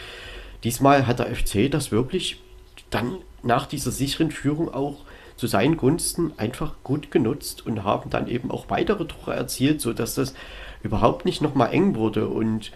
[0.65, 2.43] diesmal hat der FC das wirklich
[2.91, 5.05] dann nach dieser sicheren Führung auch
[5.37, 10.17] zu seinen Gunsten einfach gut genutzt und haben dann eben auch weitere Tore erzielt, sodass
[10.17, 10.35] das
[10.83, 12.27] überhaupt nicht nochmal eng wurde.
[12.27, 12.73] Und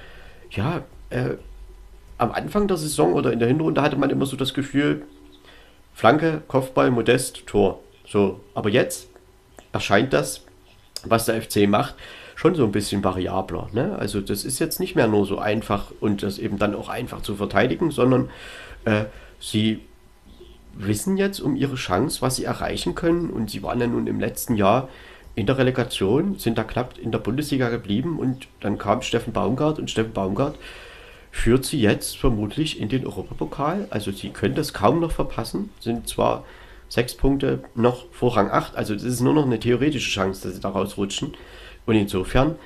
[0.53, 1.31] ja, äh,
[2.19, 5.03] am Anfang der Saison oder in der Hinrunde hatte man immer so das Gefühl,
[5.93, 7.81] Flanke, Kopfball, Modest, Tor.
[8.07, 9.09] So, aber jetzt
[9.73, 10.45] erscheint das,
[11.05, 11.95] was der FC macht,
[12.35, 13.69] schon so ein bisschen variabler.
[13.73, 13.97] Ne?
[13.99, 17.23] Also das ist jetzt nicht mehr nur so einfach und das eben dann auch einfach
[17.23, 18.31] zu verteidigen, sondern
[18.85, 19.05] äh,
[19.39, 19.81] sie
[20.75, 24.21] wissen jetzt um ihre Chance, was sie erreichen können und sie waren ja nun im
[24.21, 24.89] letzten Jahr
[25.35, 29.79] in der Relegation, sind da knapp in der Bundesliga geblieben und dann kam Steffen Baumgart
[29.79, 30.57] und Steffen Baumgart
[31.31, 33.87] führt sie jetzt vermutlich in den Europapokal.
[33.91, 36.45] Also sie können das kaum noch verpassen, sind zwar
[36.91, 40.57] sechs Punkte noch vor Rang 8, also das ist nur noch eine theoretische Chance, dass
[40.57, 41.35] sie da rausrutschen.
[41.87, 42.57] Und insofern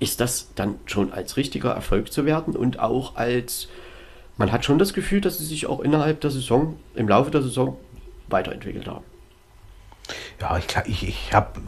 [0.00, 3.68] ist das dann schon als richtiger Erfolg zu werden und auch als,
[4.38, 7.42] man hat schon das Gefühl, dass sie sich auch innerhalb der Saison, im Laufe der
[7.42, 7.76] Saison
[8.28, 9.04] weiterentwickelt haben.
[10.40, 11.60] Ja, ich, ich, ich habe,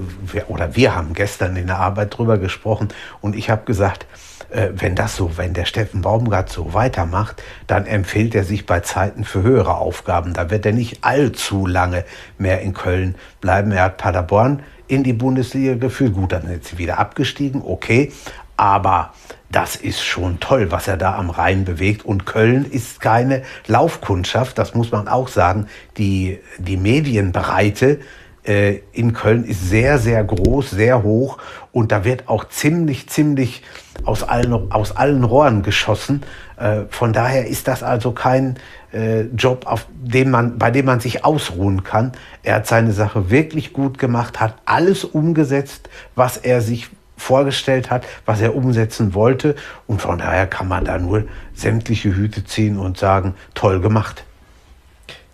[0.48, 2.89] oder wir haben gestern in der Arbeit drüber gesprochen
[3.20, 4.06] und ich habe gesagt,
[4.51, 8.81] äh, wenn das so, wenn der Steffen Baumgart so weitermacht, dann empfiehlt er sich bei
[8.81, 10.32] Zeiten für höhere Aufgaben.
[10.32, 12.05] Da wird er nicht allzu lange
[12.39, 13.73] mehr in Köln bleiben.
[13.73, 16.15] Er hat Paderborn in die Bundesliga geführt.
[16.15, 18.12] Gut, dann ist sie wieder abgestiegen, okay.
[18.56, 19.12] Aber
[19.51, 22.05] das ist schon toll, was er da am Rhein bewegt.
[22.05, 25.69] Und Köln ist keine Laufkundschaft, das muss man auch sagen.
[25.97, 28.01] Die, die Medienbreite
[28.49, 31.39] äh, in Köln ist sehr, sehr groß, sehr hoch.
[31.70, 33.62] Und da wird auch ziemlich, ziemlich
[34.05, 36.23] aus allen, aus allen Rohren geschossen.
[36.57, 38.57] Äh, von daher ist das also kein
[38.93, 42.12] äh, Job, auf dem man, bei dem man sich ausruhen kann.
[42.43, 46.89] Er hat seine Sache wirklich gut gemacht, hat alles umgesetzt, was er sich
[47.19, 49.57] vorgestellt hat, was er umsetzen wollte.
[49.87, 54.25] Und von daher kann man da nur sämtliche Hüte ziehen und sagen, toll gemacht.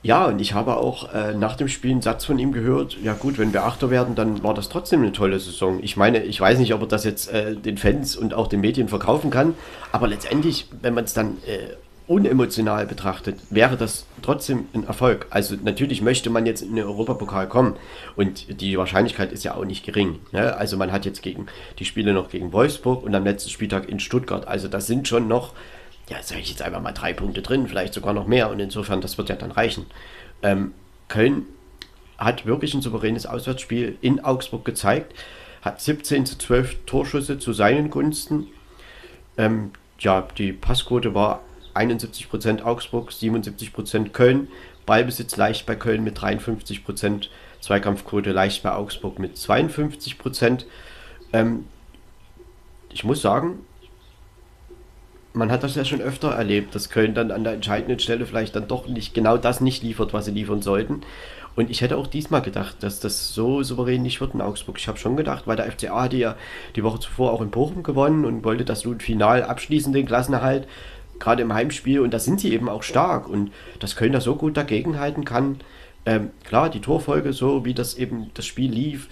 [0.05, 3.15] Ja, und ich habe auch äh, nach dem Spiel einen Satz von ihm gehört, ja
[3.15, 5.79] gut, wenn wir Achter werden, dann war das trotzdem eine tolle Saison.
[5.83, 8.61] Ich meine, ich weiß nicht, ob er das jetzt äh, den Fans und auch den
[8.61, 9.55] Medien verkaufen kann,
[9.93, 11.77] aber letztendlich, wenn man es dann äh,
[12.07, 15.27] unemotional betrachtet, wäre das trotzdem ein Erfolg.
[15.31, 17.77] Also natürlich möchte man jetzt in den Europapokal kommen
[18.15, 20.19] und die Wahrscheinlichkeit ist ja auch nicht gering.
[20.33, 20.55] Ne?
[20.55, 21.47] Also man hat jetzt gegen
[21.79, 24.47] die Spiele noch gegen Wolfsburg und am letzten Spieltag in Stuttgart.
[24.47, 25.55] Also das sind schon noch
[26.09, 28.51] ja, sage ich jetzt einfach mal drei Punkte drin, vielleicht sogar noch mehr.
[28.51, 29.87] Und insofern, das wird ja dann reichen.
[30.43, 30.75] Ähm,
[31.09, 31.47] Köln
[32.19, 35.15] hat wirklich ein souveränes Auswärtsspiel in Augsburg gezeigt,
[35.63, 38.49] hat 17 zu 12 Torschüsse zu seinen Gunsten
[39.37, 41.43] Ähm, ja, die Passquote war
[41.75, 44.49] 71% Augsburg, 77% Köln.
[44.87, 47.29] Ballbesitz leicht bei Köln mit 53%,
[47.61, 50.67] Zweikampfquote leicht bei Augsburg mit 52%.
[51.33, 51.65] Ähm,
[52.91, 53.61] ich muss sagen,
[55.35, 58.55] man hat das ja schon öfter erlebt, dass Köln dann an der entscheidenden Stelle vielleicht
[58.55, 61.03] dann doch nicht genau das nicht liefert, was sie liefern sollten.
[61.57, 64.79] Und ich hätte auch diesmal gedacht, dass das so souverän nicht wird in Augsburg.
[64.79, 66.37] Ich habe schon gedacht, weil der FCA hatte ja
[66.77, 70.67] die Woche zuvor auch in Bochum gewonnen und wollte das nun final abschließen, den Klassenerhalt,
[71.19, 72.01] gerade im Heimspiel.
[72.01, 73.29] Und da sind sie eben auch stark.
[73.29, 75.61] Und dass Köln da so gut dagegenhalten kann,
[76.07, 79.09] ähm, klar, die Torfolge, so wie das eben das Spiel lief,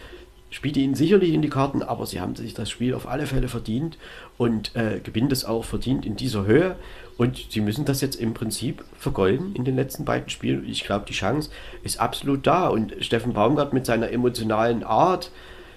[0.53, 3.49] spielt ihnen sicherlich in die Karten, aber sie haben sich das Spiel auf alle Fälle
[3.49, 3.97] verdient
[4.43, 6.75] und äh, gewinnen es auch verdient in dieser Höhe.
[7.17, 10.69] Und sie müssen das jetzt im Prinzip vergolden in den letzten beiden Spielen.
[10.69, 11.51] Ich glaube, die Chance
[11.85, 12.67] ist absolut da.
[12.67, 15.31] Und Steffen Baumgart mit seiner emotionalen Art,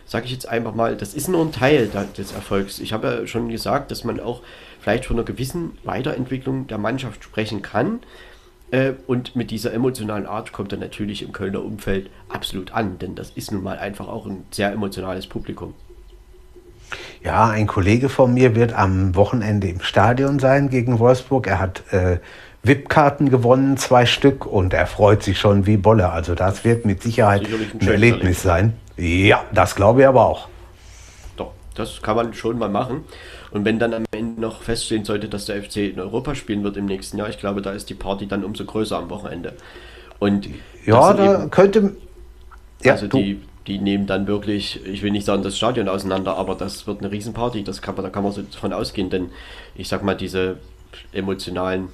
[0.07, 2.79] sage ich jetzt einfach mal, das ist nur ein Teil des Erfolgs.
[2.79, 4.41] Ich habe ja schon gesagt, dass man auch
[4.79, 7.99] vielleicht von einer gewissen Weiterentwicklung der Mannschaft sprechen kann.
[8.71, 13.13] Äh, und mit dieser emotionalen Art kommt er natürlich im Kölner Umfeld absolut an, denn
[13.13, 15.75] das ist nun mal einfach auch ein sehr emotionales Publikum.
[17.23, 21.47] Ja, ein Kollege von mir wird am Wochenende im Stadion sein gegen Wolfsburg.
[21.47, 22.19] Er hat äh,
[22.63, 26.09] VIP-Karten gewonnen, zwei Stück, und er freut sich schon wie Bolle.
[26.09, 28.73] Also das wird mit Sicherheit ein, ein Erlebnis sein.
[28.97, 30.47] Ja, das glaube ich aber auch.
[31.37, 33.03] Doch, das kann man schon mal machen.
[33.51, 36.77] Und wenn dann am Ende noch feststehen sollte, dass der FC in Europa spielen wird
[36.77, 39.53] im nächsten Jahr, ich glaube, da ist die Party dann umso größer am Wochenende.
[40.19, 40.49] Und
[40.85, 41.95] ja, da eben, könnte.
[42.83, 46.55] Ja, also die, die nehmen dann wirklich, ich will nicht sagen das Stadion auseinander, aber
[46.55, 49.31] das wird eine Riesenparty, das kann da kann man so davon ausgehen, denn
[49.75, 50.59] ich sag mal, diese
[51.11, 51.89] emotionalen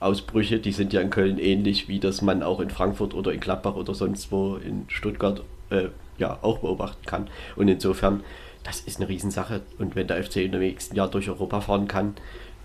[0.00, 3.40] Ausbrüche, die sind ja in Köln ähnlich, wie das man auch in Frankfurt oder in
[3.40, 5.88] Gladbach oder sonst wo in Stuttgart äh,
[6.18, 7.28] ja auch beobachten kann.
[7.56, 8.22] Und insofern
[8.64, 9.60] das ist eine Riesensache.
[9.78, 12.14] Und wenn der FC im nächsten Jahr durch Europa fahren kann,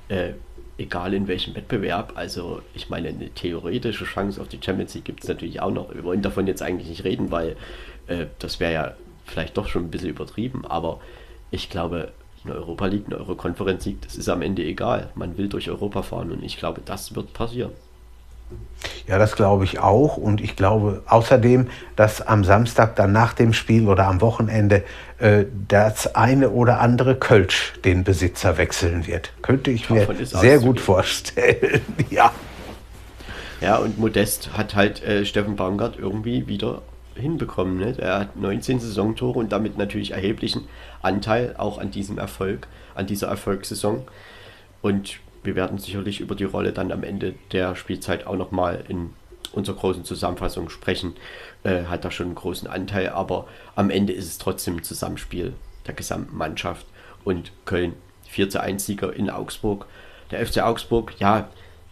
[0.07, 0.31] äh,
[0.77, 5.23] egal in welchem Wettbewerb, also ich meine, eine theoretische Chance auf die Champions League gibt
[5.23, 5.94] es natürlich auch noch.
[5.94, 7.57] Wir wollen davon jetzt eigentlich nicht reden, weil
[8.10, 8.94] äh, das wäre ja
[9.26, 10.99] vielleicht doch schon ein bisschen übertrieben, aber
[11.52, 12.11] ich glaube,
[12.44, 15.10] eine Europa League, eine Euro-Conference League, das ist am Ende egal.
[15.15, 17.72] Man will durch Europa fahren und ich glaube, das wird passieren.
[19.07, 20.18] Ja, das glaube ich auch.
[20.18, 24.84] Und ich glaube außerdem, dass am Samstag dann nach dem Spiel oder am Wochenende
[25.19, 29.34] äh, das eine oder andere Kölsch den Besitzer wechseln wird.
[29.41, 31.81] Könnte ich mir sehr gut vorstellen.
[32.10, 32.31] ja.
[33.61, 36.81] Ja, und Modest hat halt äh, Steffen Baumgart irgendwie wieder
[37.20, 37.78] hinbekommen.
[37.78, 37.96] Ne?
[37.98, 40.68] Er hat 19 Saisontore und damit natürlich erheblichen
[41.02, 44.04] Anteil auch an diesem Erfolg, an dieser Erfolgssaison.
[44.82, 49.12] Und wir werden sicherlich über die Rolle dann am Ende der Spielzeit auch nochmal in
[49.54, 51.16] unserer großen Zusammenfassung sprechen.
[51.64, 55.54] Äh, hat da schon einen großen Anteil, aber am Ende ist es trotzdem ein Zusammenspiel
[55.88, 56.86] der gesamten Mannschaft.
[57.24, 57.94] Und Köln,
[58.28, 59.86] 4 zu 1 Sieger in Augsburg.
[60.32, 61.50] Der FC Augsburg, ja,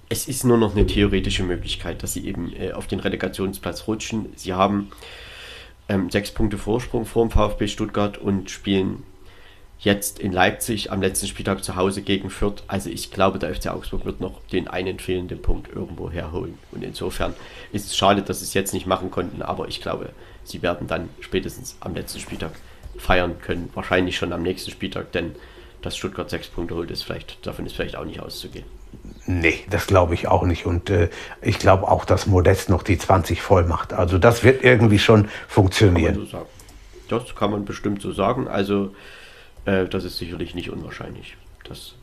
[0.10, 4.28] es ist nur noch eine theoretische Möglichkeit, dass sie eben äh, auf den Relegationsplatz rutschen.
[4.36, 4.92] Sie haben
[5.90, 9.04] ähm, sechs Punkte Vorsprung vor dem VfB Stuttgart und spielen
[9.80, 12.64] jetzt in Leipzig am letzten Spieltag zu Hause gegen Fürth.
[12.68, 16.58] Also ich glaube, der FC Augsburg wird noch den einen fehlenden Punkt irgendwo herholen.
[16.72, 17.34] Und insofern
[17.72, 20.10] ist es schade, dass sie es jetzt nicht machen konnten, aber ich glaube,
[20.44, 22.54] sie werden dann spätestens am letzten Spieltag
[22.98, 23.70] feiern können.
[23.76, 25.36] Wahrscheinlich schon am nächsten Spieltag, denn
[25.82, 28.66] dass Stuttgart sechs Punkte holt, ist vielleicht, davon ist vielleicht auch nicht auszugehen.
[29.26, 30.66] Nee, das glaube ich auch nicht.
[30.66, 31.10] Und äh,
[31.42, 33.92] ich glaube auch, dass Modest noch die 20 voll macht.
[33.94, 36.16] Also das wird irgendwie schon funktionieren.
[36.16, 36.48] Kann so
[37.08, 38.48] das kann man bestimmt so sagen.
[38.48, 38.94] Also
[39.66, 41.36] äh, das ist sicherlich nicht unwahrscheinlich.
[41.66, 41.96] Das,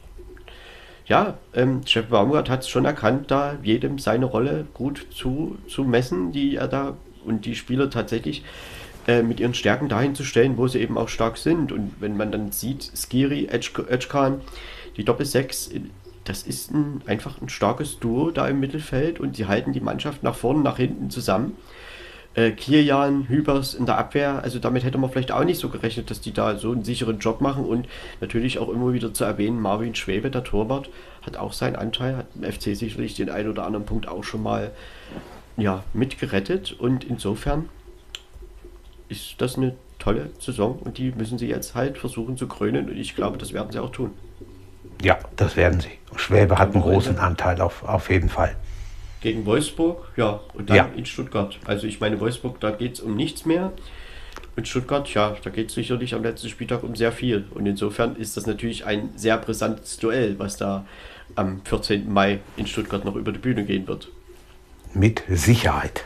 [1.07, 5.85] ja, ähm, Chef Baumgart hat es schon erkannt, da jedem seine Rolle gut zu, zu
[5.85, 8.45] messen, die er da und die Spieler tatsächlich
[9.07, 11.73] äh, mit ihren Stärken dahin zu stellen, wo sie eben auch stark sind.
[11.73, 14.41] Und wenn man dann sieht, Skiri, Edgekan,
[14.97, 15.81] die Doppel-6,
[16.25, 20.23] das ist ein, einfach ein starkes Duo da im Mittelfeld und sie halten die Mannschaft
[20.23, 21.57] nach vorne, nach hinten zusammen
[22.35, 26.11] äh, Kirjan, Hübers in der Abwehr, also damit hätte man vielleicht auch nicht so gerechnet,
[26.11, 27.89] dass die da so einen sicheren Job machen und
[28.21, 30.91] natürlich auch immer wieder zu erwähnen, Marvin Schwebe, der Torwart,
[31.23, 34.43] hat auch seinen Anteil, hat im FC sicherlich den einen oder anderen Punkt auch schon
[34.43, 34.73] mal
[35.57, 37.69] ja, mitgerettet und insofern
[39.09, 42.97] ist das eine tolle Saison und die müssen sie jetzt halt versuchen zu krönen und
[42.97, 44.11] ich glaube, das werden sie auch tun.
[45.03, 45.91] Ja, das werden sie.
[46.17, 48.57] Schwäbe hat einen großen Anteil auf, auf jeden Fall
[49.25, 50.91] gegen Wolfsburg, ja, und dann ja.
[50.95, 51.59] in Stuttgart.
[51.65, 53.73] Also ich meine, Wolfsburg, da geht es um nichts mehr.
[54.55, 57.47] Und Stuttgart, ja, da geht es sicherlich am letzten Spieltag um sehr viel.
[57.55, 60.85] Und insofern ist das natürlich ein sehr brisantes Duell, was da
[61.37, 62.13] am 14.
[62.13, 64.09] Mai in Stuttgart noch über die Bühne gehen wird.
[64.93, 66.05] Mit Sicherheit.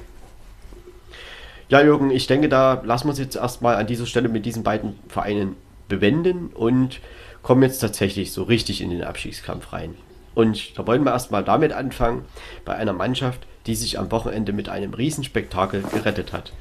[1.69, 4.63] Ja, Jürgen, ich denke, da lassen wir es jetzt erstmal an dieser Stelle mit diesen
[4.63, 5.57] beiden Vereinen
[5.89, 7.01] bewenden und
[7.49, 9.95] kommen jetzt tatsächlich so richtig in den Abstiegskampf rein.
[10.35, 12.27] Und da wollen wir erstmal damit anfangen,
[12.67, 16.53] bei einer Mannschaft, die sich am Wochenende mit einem Riesenspektakel gerettet hat.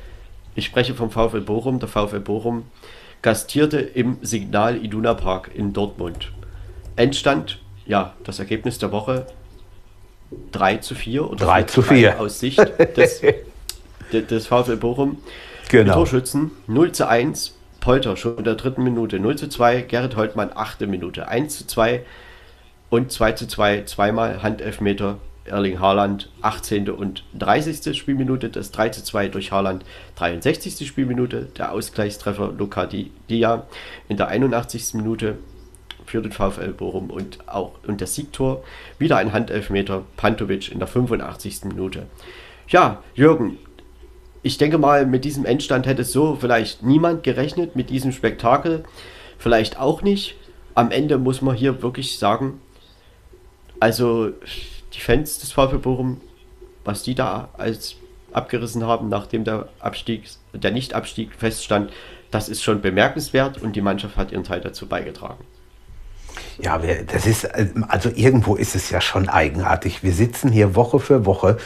[0.56, 1.80] Ich spreche vom VfL Bochum.
[1.80, 2.68] Der VfL Bochum
[3.22, 6.32] gastierte im Signal Iduna Park in Dortmund.
[6.96, 9.28] Endstand, ja, das Ergebnis der Woche
[10.54, 12.60] 3 zu 4 oder 3 zu 4 aus Sicht
[12.96, 13.22] des,
[14.14, 15.18] des VfL Bochum.
[15.68, 15.96] Genau.
[15.96, 17.57] Torschützen 0 zu 1,
[17.88, 21.68] Polter schon in der dritten Minute, 0 zu 2, Gerrit Holtmann achte Minute, 1 zu
[21.68, 22.04] 2
[22.90, 26.90] und 2 zu 2, zweimal Handelfmeter Erling Haaland 18.
[26.90, 27.98] und 30.
[27.98, 29.86] Spielminute, das 3 zu 2 durch Haaland
[30.18, 30.86] 63.
[30.86, 33.66] Spielminute, der Ausgleichstreffer Luca Di Dia
[34.10, 34.96] in der 81.
[34.96, 35.38] Minute
[36.06, 38.66] für den VfL Bochum und auch und das Siegtor
[39.00, 41.64] wieder ein Handelfmeter Pantovic in der 85.
[41.64, 42.08] Minute.
[42.68, 43.58] Ja, Jürgen,
[44.48, 48.86] ich denke mal, mit diesem Endstand hätte so vielleicht niemand gerechnet, mit diesem Spektakel
[49.38, 50.36] vielleicht auch nicht.
[50.74, 52.62] Am Ende muss man hier wirklich sagen,
[53.80, 54.30] also
[54.94, 56.22] die Fans des VfB Bochum,
[56.86, 57.98] was die da als
[58.32, 61.92] abgerissen haben, nachdem der Abstieg, der Nicht-Abstieg feststand,
[62.32, 65.44] das ist schon bemerkenswert und die Mannschaft hat ihren Teil dazu beigetragen.
[66.60, 67.50] Ja, das ist,
[67.90, 70.04] also irgendwo ist es ja schon eigenartig.
[70.04, 71.58] Wir sitzen hier Woche für Woche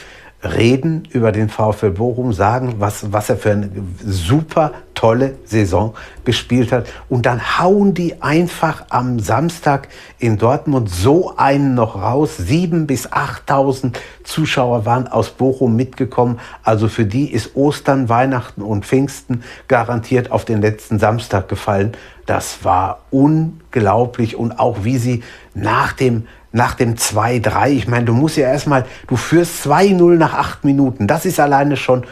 [0.43, 3.69] reden über den VfL Bochum, sagen, was, was er für eine
[4.03, 5.93] super tolle Saison
[6.25, 6.87] gespielt hat.
[7.09, 9.87] Und dann hauen die einfach am Samstag
[10.19, 12.37] in Dortmund so einen noch raus.
[12.37, 13.93] Sieben bis 8.000
[14.23, 16.39] Zuschauer waren aus Bochum mitgekommen.
[16.63, 21.93] Also für die ist Ostern, Weihnachten und Pfingsten garantiert auf den letzten Samstag gefallen.
[22.25, 24.35] Das war unglaublich.
[24.35, 25.23] Und auch wie sie
[25.53, 27.69] nach dem nach dem 2-3.
[27.69, 31.07] Ich meine, du musst ja erstmal, du führst 2-0 nach 8 Minuten.
[31.07, 32.03] Das ist alleine schon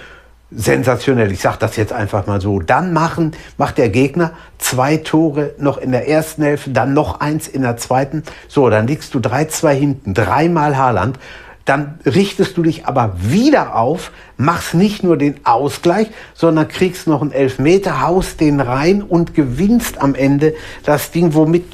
[0.52, 1.32] sensationell.
[1.32, 2.60] Ich sage das jetzt einfach mal so.
[2.60, 7.48] Dann machen, macht der Gegner zwei Tore noch in der ersten Hälfte, dann noch eins
[7.48, 8.24] in der zweiten.
[8.48, 11.20] So, dann liegst du 3-2 hinten, dreimal Haaland
[11.69, 17.21] dann richtest du dich aber wieder auf, machst nicht nur den Ausgleich, sondern kriegst noch
[17.21, 21.65] einen Elfmeter, haust den rein und gewinnst am Ende das Ding, womit,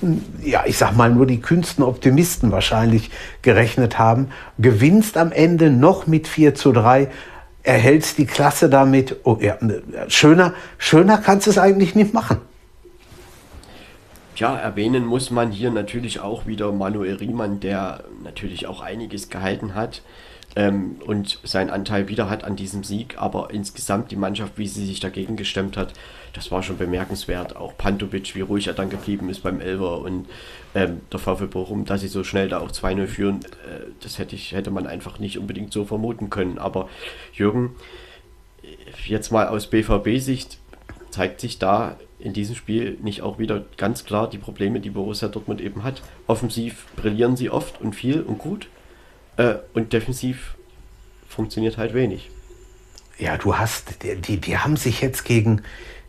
[0.44, 3.10] ja, ich sag mal, nur die kühnsten Optimisten wahrscheinlich
[3.42, 4.28] gerechnet haben.
[4.58, 7.08] Gewinnst am Ende noch mit 4 zu 3,
[7.64, 9.16] erhältst die Klasse damit.
[9.24, 9.58] Oh, ja,
[10.10, 12.42] schöner, schöner kannst du es eigentlich nicht machen.
[14.36, 19.76] Tja, erwähnen muss man hier natürlich auch wieder Manuel Riemann, der natürlich auch einiges gehalten
[19.76, 20.02] hat
[20.58, 23.16] ähm, und seinen Anteil wieder hat an diesem Sieg.
[23.18, 25.94] Aber insgesamt die Mannschaft, wie sie sich dagegen gestemmt hat,
[26.34, 27.56] das war schon bemerkenswert.
[27.56, 30.28] Auch Pantovic, wie ruhig er dann geblieben ist beim Elver und
[30.74, 34.36] ähm, der VfB Bochum, dass sie so schnell da auch 2-0 führen, äh, das hätte,
[34.36, 36.58] ich, hätte man einfach nicht unbedingt so vermuten können.
[36.58, 36.90] Aber
[37.32, 37.78] Jürgen,
[39.08, 40.58] jetzt mal aus BVB-Sicht
[41.10, 41.96] zeigt sich da
[42.26, 46.02] in diesem Spiel nicht auch wieder ganz klar die Probleme, die Borussia Dortmund eben hat.
[46.26, 48.68] Offensiv brillieren sie oft und viel und gut
[49.38, 50.56] äh, und defensiv
[51.30, 52.32] funktioniert halt wenig.
[53.20, 55.62] Ja, du hast, die, die haben sich jetzt gegen,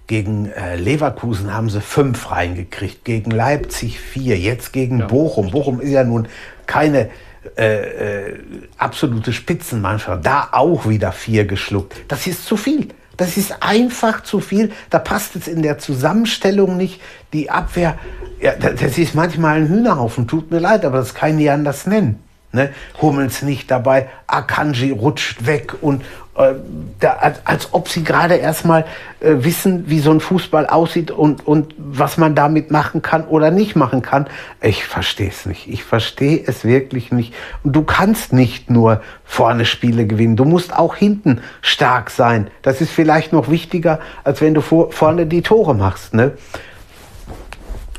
[0.06, 5.51] gegen äh, Leverkusen haben sie fünf reingekriegt, gegen Leipzig vier, jetzt gegen ja, Bochum.
[5.51, 6.28] Bochum ist ja nun
[6.64, 7.10] keine
[7.59, 8.38] äh, äh,
[8.78, 11.94] absolute Spitzenmannschaft, da auch wieder vier geschluckt.
[12.09, 12.88] Das ist zu viel.
[13.16, 14.72] Das ist einfach zu viel.
[14.90, 17.01] Da passt es in der Zusammenstellung nicht.
[17.32, 17.98] Die Abwehr,
[18.40, 20.28] ja, das ist manchmal ein Hühnerhaufen.
[20.28, 22.26] Tut mir leid, aber das kann ich anders nennen.
[22.57, 22.70] Ne?
[23.03, 26.03] Hummels nicht dabei, Akanji rutscht weg und,
[26.37, 26.55] äh,
[27.01, 28.87] da, als, als, ob sie gerade erstmal
[29.20, 33.51] äh, wissen, wie so ein Fußball aussieht und, und was man damit machen kann oder
[33.51, 34.27] nicht machen kann.
[34.62, 35.69] Ich verstehe es nicht.
[35.69, 37.35] Ich verstehe es wirklich nicht.
[37.62, 40.37] Und du kannst nicht nur vorne Spiele gewinnen.
[40.37, 42.49] Du musst auch hinten stark sein.
[42.62, 46.15] Das ist vielleicht noch wichtiger, als wenn du vor, vorne die Tore machst.
[46.15, 46.33] Ne?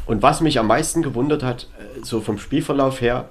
[0.07, 3.29] Und was mich am meisten gewundert hat, äh, so vom Spielverlauf her,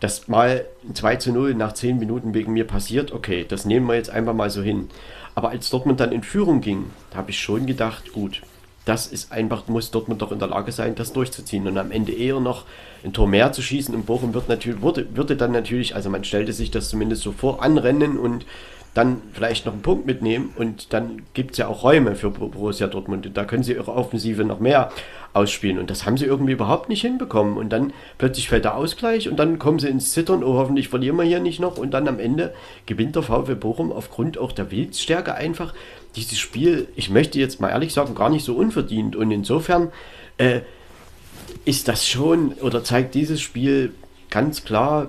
[0.00, 3.94] dass mal 2 zu 0 nach 10 Minuten wegen mir passiert, okay, das nehmen wir
[3.94, 4.88] jetzt einfach mal so hin.
[5.34, 8.42] Aber als Dortmund dann in Führung ging, habe ich schon gedacht, gut,
[8.84, 12.12] das ist einfach, muss Dortmund doch in der Lage sein, das durchzuziehen und am Ende
[12.12, 12.64] eher noch
[13.02, 13.94] ein Tor mehr zu schießen.
[13.94, 17.32] Und Bochum wird natürlich, würde, würde dann natürlich, also man stellte sich das zumindest so
[17.32, 18.44] vor, anrennen und
[18.94, 22.86] dann vielleicht noch einen Punkt mitnehmen und dann gibt es ja auch Räume für Borussia
[22.86, 23.28] Dortmund.
[23.34, 24.90] Da können sie ihre Offensive noch mehr
[25.32, 27.56] ausspielen und das haben sie irgendwie überhaupt nicht hinbekommen.
[27.56, 31.16] Und dann plötzlich fällt der Ausgleich und dann kommen sie ins Zittern, oh hoffentlich verlieren
[31.16, 32.54] wir hier nicht noch und dann am Ende
[32.86, 35.74] gewinnt der VfB Bochum aufgrund auch der Willensstärke einfach
[36.14, 39.90] dieses Spiel, ich möchte jetzt mal ehrlich sagen, gar nicht so unverdient und insofern
[40.38, 40.60] äh,
[41.64, 43.92] ist das schon oder zeigt dieses Spiel
[44.30, 45.08] ganz klar,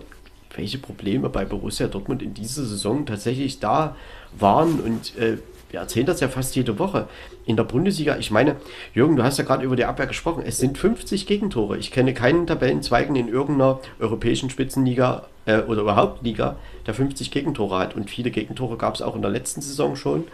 [0.58, 3.96] welche Probleme bei Borussia Dortmund in dieser Saison tatsächlich da
[4.38, 4.80] waren.
[4.80, 5.38] Und äh,
[5.70, 7.08] wir erzählen das ja fast jede Woche.
[7.46, 8.56] In der Bundesliga, ich meine,
[8.94, 11.78] Jürgen, du hast ja gerade über die Abwehr gesprochen, es sind 50 Gegentore.
[11.78, 17.78] Ich kenne keinen Tabellenzweigen in irgendeiner europäischen Spitzenliga äh, oder überhaupt Liga, der 50 Gegentore
[17.78, 17.96] hat.
[17.96, 20.26] Und viele Gegentore gab es auch in der letzten Saison schon.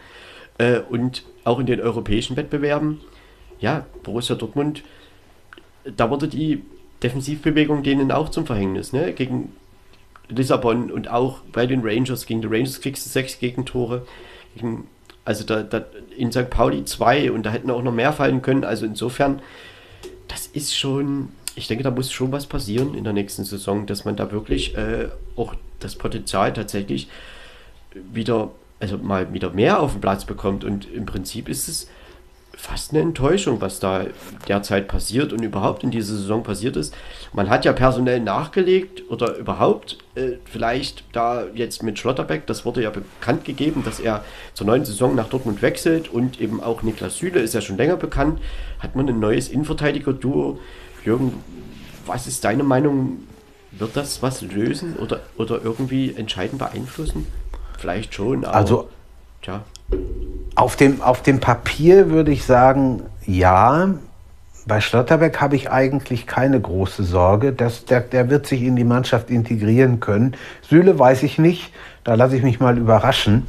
[0.58, 3.02] Äh, und auch in den europäischen Wettbewerben.
[3.60, 4.84] Ja, Borussia Dortmund,
[5.86, 6.64] da wurde die
[7.04, 8.94] Defensivbewegung denen auch zum Verhängnis.
[8.94, 9.14] Ne?
[9.14, 9.54] Gegen
[10.36, 12.26] Lissabon und auch bei den Rangers.
[12.26, 14.06] Gegen die Rangers kriegst du sechs Gegentore.
[14.56, 14.88] Gegen,
[15.26, 15.86] also da, da
[16.18, 16.50] in St.
[16.50, 18.64] Pauli zwei und da hätten auch noch mehr fallen können.
[18.64, 19.42] Also insofern,
[20.28, 24.06] das ist schon, ich denke, da muss schon was passieren in der nächsten Saison, dass
[24.06, 27.08] man da wirklich äh, auch das Potenzial tatsächlich
[27.94, 30.64] wieder, also mal wieder mehr auf den Platz bekommt.
[30.64, 31.90] Und im Prinzip ist es
[32.62, 34.06] fast eine Enttäuschung, was da
[34.48, 36.94] derzeit passiert und überhaupt in dieser Saison passiert ist.
[37.34, 42.84] Man hat ja personell nachgelegt oder überhaupt äh, vielleicht da jetzt mit Schlotterbeck, das wurde
[42.84, 44.24] ja bekannt gegeben, dass er
[44.54, 47.98] zur neuen Saison nach Dortmund wechselt und eben auch Niklas Süle ist ja schon länger
[47.98, 48.40] bekannt,
[48.78, 50.60] hat man ein neues Innenverteidiger-Duo.
[51.04, 51.44] Jürgen,
[52.06, 53.24] was ist deine Meinung?
[53.72, 57.26] Wird das was lösen oder, oder irgendwie entscheidend beeinflussen?
[57.80, 58.90] Vielleicht schon, aber also,
[59.42, 59.64] tja.
[60.56, 63.90] Auf dem, auf dem Papier würde ich sagen, ja.
[64.68, 67.52] Bei Schlotterbeck habe ich eigentlich keine große Sorge.
[67.52, 70.36] Das, der, der wird sich in die Mannschaft integrieren können.
[70.62, 71.74] Süle weiß ich nicht.
[72.04, 73.48] Da lasse ich mich mal überraschen,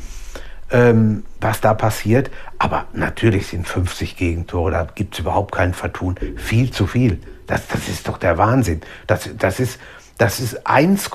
[0.70, 2.30] ähm, was da passiert.
[2.58, 6.16] Aber natürlich sind 50 Gegentore, da gibt es überhaupt kein Vertun.
[6.36, 7.20] Viel zu viel.
[7.46, 8.80] Das, das ist doch der Wahnsinn.
[9.06, 9.78] Das, das ist,
[10.18, 11.10] das ist 1,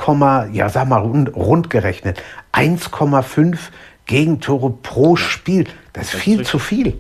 [0.52, 2.22] ja sag mal rund, rund gerechnet,
[2.54, 3.58] 1,5
[4.08, 5.66] Gegentore pro Spiel.
[5.94, 6.98] Das ist viel zu viel.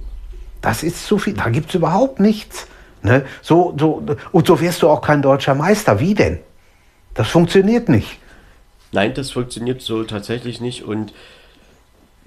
[0.62, 1.34] Das ist zu viel.
[1.34, 2.68] Da gibt es überhaupt nichts.
[3.02, 3.26] Ne?
[3.42, 6.00] So, so, und so wirst du auch kein deutscher Meister.
[6.00, 6.40] Wie denn?
[7.14, 8.20] Das funktioniert nicht.
[8.92, 10.84] Nein, das funktioniert so tatsächlich nicht.
[10.84, 11.14] Und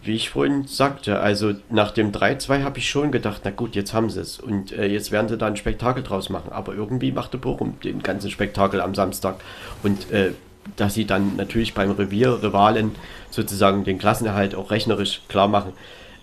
[0.03, 3.93] wie ich vorhin sagte, also nach dem 3-2 habe ich schon gedacht, na gut, jetzt
[3.93, 4.39] haben sie es.
[4.39, 6.53] Und äh, jetzt werden sie da ein Spektakel draus machen.
[6.53, 9.37] Aber irgendwie machte Bochum den ganzen Spektakel am Samstag.
[9.83, 10.33] Und äh,
[10.77, 12.93] dass sie dann natürlich beim Revier-Rivalen
[13.31, 15.73] sozusagen den Klassenerhalt auch rechnerisch klar machen,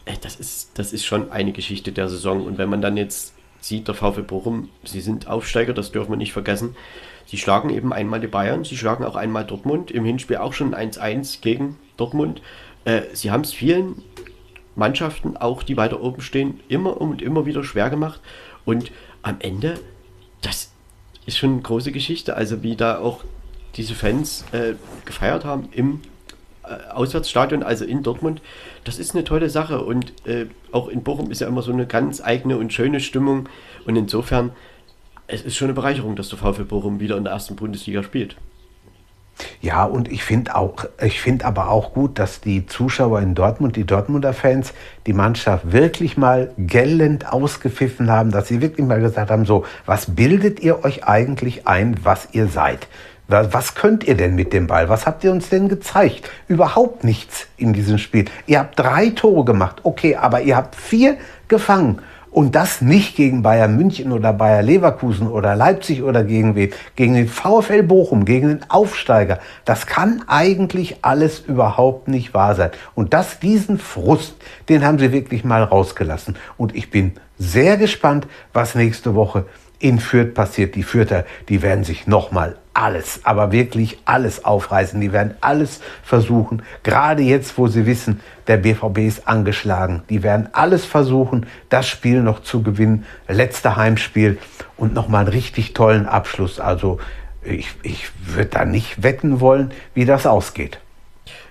[0.06, 2.46] äh, das, ist, das ist schon eine Geschichte der Saison.
[2.46, 6.18] Und wenn man dann jetzt sieht, der VfB Bochum, sie sind Aufsteiger, das dürfen wir
[6.18, 6.76] nicht vergessen.
[7.26, 10.74] Sie schlagen eben einmal die Bayern, sie schlagen auch einmal Dortmund, im Hinspiel auch schon
[10.74, 12.42] 1-1 gegen Dortmund.
[12.86, 14.02] Äh, sie haben es vielen
[14.76, 18.22] Mannschaften, auch die weiter oben stehen, immer und immer wieder schwer gemacht.
[18.64, 18.92] Und
[19.24, 19.80] am Ende,
[20.42, 20.72] das
[21.26, 22.38] ist schon eine große Geschichte.
[22.38, 23.24] Also wie da auch
[23.78, 24.74] diese Fans äh,
[25.06, 26.02] gefeiert haben im
[26.64, 28.42] äh, Auswärtsstadion, also in Dortmund.
[28.84, 31.86] Das ist eine tolle Sache und äh, auch in Bochum ist ja immer so eine
[31.86, 33.48] ganz eigene und schöne Stimmung
[33.86, 34.52] und insofern
[35.28, 38.38] es ist schon eine Bereicherung, dass der VfB Bochum wieder in der ersten Bundesliga spielt.
[39.62, 43.76] Ja, und ich finde auch, ich finde aber auch gut, dass die Zuschauer in Dortmund,
[43.76, 44.74] die Dortmunder Fans,
[45.06, 50.16] die Mannschaft wirklich mal gellend ausgepfiffen haben, dass sie wirklich mal gesagt haben, so, was
[50.16, 52.88] bildet ihr euch eigentlich ein, was ihr seid?
[53.28, 54.88] Was könnt ihr denn mit dem Ball?
[54.88, 56.30] Was habt ihr uns denn gezeigt?
[56.48, 58.26] Überhaupt nichts in diesem Spiel.
[58.46, 61.18] Ihr habt drei Tore gemacht, okay, aber ihr habt vier
[61.50, 62.00] gefangen.
[62.32, 66.72] Und das nicht gegen Bayern München oder Bayer Leverkusen oder Leipzig oder gegen wen?
[66.96, 69.40] Gegen den VfL Bochum, gegen den Aufsteiger.
[69.66, 72.70] Das kann eigentlich alles überhaupt nicht wahr sein.
[72.96, 74.36] Und das, diesen Frust,
[74.70, 76.36] den haben sie wirklich mal rausgelassen.
[76.58, 79.46] Und ich bin sehr gespannt, was nächste Woche
[79.80, 80.76] in Fürth passiert.
[80.76, 85.02] Die Fürther, die werden sich nochmal alles, aber wirklich alles aufreißen.
[85.02, 90.04] Die werden alles versuchen, gerade jetzt, wo sie wissen, der BVB ist angeschlagen.
[90.10, 93.06] Die werden alles versuchen, das Spiel noch zu gewinnen.
[93.28, 94.38] Letzte Heimspiel
[94.78, 96.60] und nochmal einen richtig tollen Abschluss.
[96.60, 97.00] Also
[97.44, 100.80] ich, ich würde da nicht wetten wollen, wie das ausgeht.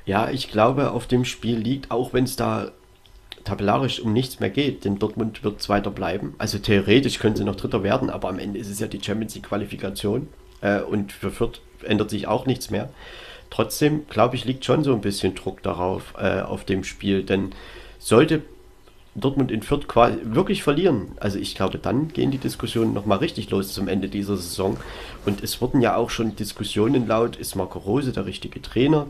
[0.04, 2.70] Ja, ich glaube, auf dem Spiel liegt, auch wenn es da
[3.46, 6.34] tabellarisch um nichts mehr geht, denn Dortmund wird Zweiter bleiben.
[6.38, 9.34] Also theoretisch können sie noch Dritter werden, aber am Ende ist es ja die Champions
[9.34, 10.28] League Qualifikation
[10.60, 12.90] äh, und für Fürth ändert sich auch nichts mehr.
[13.50, 17.52] Trotzdem, glaube ich, liegt schon so ein bisschen Druck darauf, äh, auf dem Spiel, denn
[17.98, 18.42] sollte
[19.14, 19.86] Dortmund in Fürth
[20.24, 21.12] wirklich verlieren.
[21.18, 24.76] Also ich glaube, dann gehen die Diskussionen nochmal richtig los zum Ende dieser Saison.
[25.24, 29.06] Und es wurden ja auch schon Diskussionen laut, ist Marco Rose der richtige Trainer?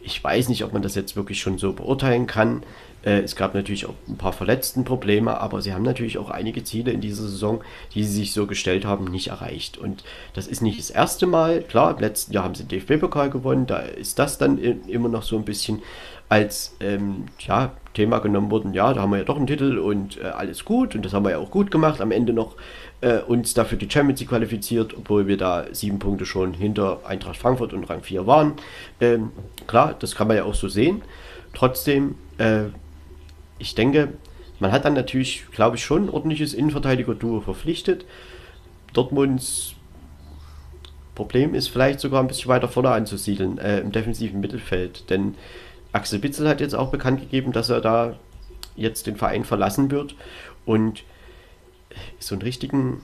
[0.00, 2.62] Ich weiß nicht, ob man das jetzt wirklich schon so beurteilen kann.
[3.04, 6.92] Äh, es gab natürlich auch ein paar Verletztenprobleme, aber sie haben natürlich auch einige Ziele
[6.92, 7.62] in dieser Saison,
[7.94, 9.78] die sie sich so gestellt haben, nicht erreicht.
[9.78, 10.04] Und
[10.34, 11.62] das ist nicht das erste Mal.
[11.62, 15.22] Klar, im letzten Jahr haben sie den DFB-Pokal gewonnen, da ist das dann immer noch
[15.22, 15.82] so ein bisschen
[16.28, 18.72] als ähm, ja, Thema genommen worden.
[18.72, 21.24] Ja, da haben wir ja doch einen Titel und äh, alles gut und das haben
[21.24, 22.00] wir ja auch gut gemacht.
[22.00, 22.54] Am Ende noch
[23.00, 27.36] äh, uns dafür die Champions League qualifiziert, obwohl wir da sieben Punkte schon hinter Eintracht
[27.36, 28.52] Frankfurt und Rang 4 waren.
[29.00, 29.32] Ähm,
[29.66, 31.02] klar, das kann man ja auch so sehen.
[31.52, 32.66] Trotzdem äh,
[33.60, 34.14] ich denke,
[34.58, 38.04] man hat dann natürlich, glaube ich, schon ein ordentliches Innenverteidiger-Duo verpflichtet.
[38.92, 39.74] Dortmunds
[41.14, 45.10] Problem ist vielleicht sogar ein bisschen weiter vorne anzusiedeln, äh, im defensiven Mittelfeld.
[45.10, 45.34] Denn
[45.92, 48.16] Axel Bitzel hat jetzt auch bekannt gegeben, dass er da
[48.74, 50.14] jetzt den Verein verlassen wird.
[50.64, 51.04] Und
[52.18, 53.02] so einen richtigen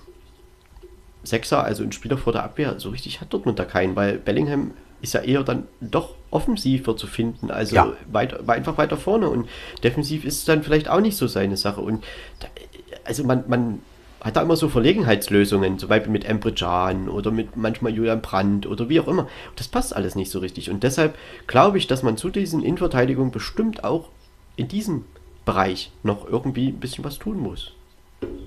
[1.24, 4.70] Sechser, also einen Spieler vor der Abwehr, so richtig hat Dortmund da keinen, weil Bellingham
[5.02, 7.93] ist ja eher dann doch offensiver zu finden, also ja.
[8.10, 9.48] weiter, einfach weiter vorne und
[9.82, 12.05] defensiv ist es dann vielleicht auch nicht so seine Sache und
[12.40, 12.48] da,
[13.05, 13.81] also man, man
[14.20, 18.66] hat da immer so Verlegenheitslösungen, zum Beispiel mit Emre Can oder mit manchmal Julian Brandt
[18.66, 19.28] oder wie auch immer.
[19.55, 21.14] Das passt alles nicht so richtig und deshalb
[21.47, 24.09] glaube ich, dass man zu diesen Innenverteidigungen bestimmt auch
[24.56, 25.05] in diesem
[25.44, 27.73] Bereich noch irgendwie ein bisschen was tun muss.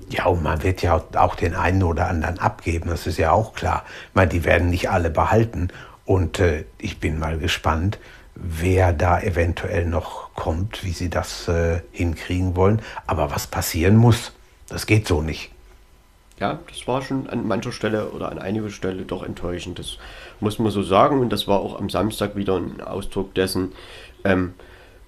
[0.10, 3.54] Ja, und man wird ja auch den einen oder anderen abgeben, das ist ja auch
[3.54, 3.86] klar.
[4.10, 5.70] Ich meine, die werden nicht alle behalten.
[6.10, 8.00] Und äh, ich bin mal gespannt,
[8.34, 12.82] wer da eventuell noch kommt, wie sie das äh, hinkriegen wollen.
[13.06, 14.32] Aber was passieren muss,
[14.70, 15.52] das geht so nicht.
[16.40, 19.78] Ja, das war schon an mancher Stelle oder an einiger Stelle doch enttäuschend.
[19.78, 20.00] Das
[20.40, 21.20] muss man so sagen.
[21.20, 23.74] Und das war auch am Samstag wieder ein Ausdruck dessen.
[24.24, 24.56] Ähm,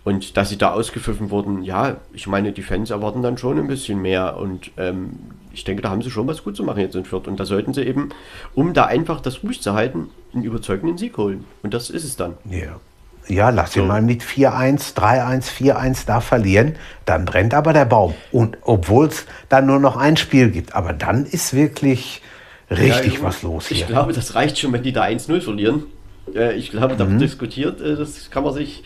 [0.04, 3.68] und dass sie da ausgepfiffen wurden, ja, ich meine, die Fans erwarten dann schon ein
[3.68, 4.38] bisschen mehr.
[4.38, 5.18] Und ähm,
[5.52, 7.28] ich denke, da haben sie schon was gut zu machen jetzt in Fürth.
[7.28, 8.10] Und da sollten sie eben,
[8.54, 11.46] um da einfach das ruhig zu halten, einen überzeugenden Sieg holen.
[11.64, 12.36] Und das ist es dann.
[12.50, 12.80] Ja.
[13.28, 13.82] Ja, lass so.
[13.82, 16.76] ihn mal mit 4-1, 3-1, 4-1 da verlieren.
[17.06, 18.16] Dann brennt aber der Baum.
[18.32, 20.76] Und obwohl es dann nur noch ein Spiel gibt.
[20.76, 22.22] Aber dann ist wirklich
[22.70, 23.78] richtig ja, was los hier.
[23.78, 25.84] Ich glaube, das reicht schon, wenn die da 1-0 verlieren.
[26.34, 27.20] Äh, ich glaube, da mhm.
[27.20, 28.84] diskutiert, äh, das kann man sich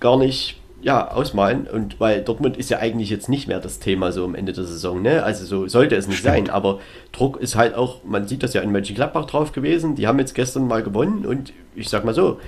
[0.00, 1.66] gar nicht ja, ausmalen.
[1.66, 4.62] Und weil Dortmund ist ja eigentlich jetzt nicht mehr das Thema so am Ende der
[4.62, 5.24] Saison, ne?
[5.24, 6.34] Also so sollte es nicht Stimmt.
[6.36, 6.50] sein.
[6.50, 6.78] Aber
[7.10, 9.96] Druck ist halt auch, man sieht das ja in Mönchengladbach drauf gewesen.
[9.96, 12.38] Die haben jetzt gestern mal gewonnen und ich sag mal so,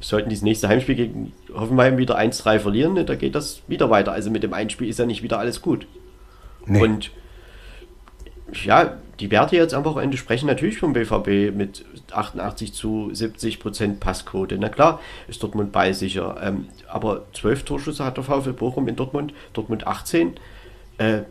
[0.00, 4.12] sollten dieses nächste Heimspiel gegen Hoffenheim wieder 1-3 verlieren, ne, da geht das wieder weiter.
[4.12, 5.86] Also mit dem Einspiel ist ja nicht wieder alles gut.
[6.66, 6.82] Nee.
[6.82, 7.10] Und
[8.64, 14.00] ja, die Werte jetzt am Wochenende sprechen natürlich vom BVB mit 88 zu 70 Prozent
[14.00, 14.56] Passquote.
[14.58, 16.36] Na klar, ist Dortmund ballsicher.
[16.42, 20.34] Ähm, aber 12 Torschüsse hat der VfL Bochum in Dortmund, Dortmund 18.
[20.98, 21.22] Äh,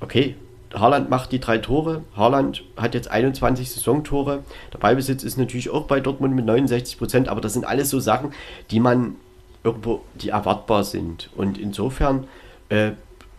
[0.00, 0.36] okay,
[0.74, 2.02] Haaland macht die drei Tore.
[2.16, 4.42] Haaland hat jetzt 21 Saisontore.
[4.72, 8.00] Der Ballbesitz ist natürlich auch bei Dortmund mit 69 Prozent, aber das sind alles so
[8.00, 8.32] Sachen,
[8.70, 9.16] die man
[9.64, 11.30] irgendwo, die erwartbar sind.
[11.36, 12.26] Und insofern,
[12.68, 12.92] äh,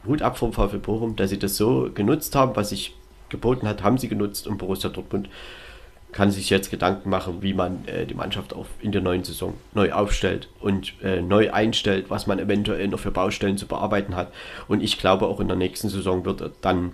[0.06, 2.96] Hut ab vom VfL Bochum, dass sie das so genutzt haben, was ich
[3.30, 5.30] geboten hat, haben sie genutzt und Borussia Dortmund
[6.14, 9.56] kann sich jetzt Gedanken machen, wie man äh, die Mannschaft auf, in der neuen Saison
[9.74, 14.32] neu aufstellt und äh, neu einstellt, was man eventuell noch für Baustellen zu bearbeiten hat.
[14.68, 16.94] Und ich glaube, auch in der nächsten Saison wird dann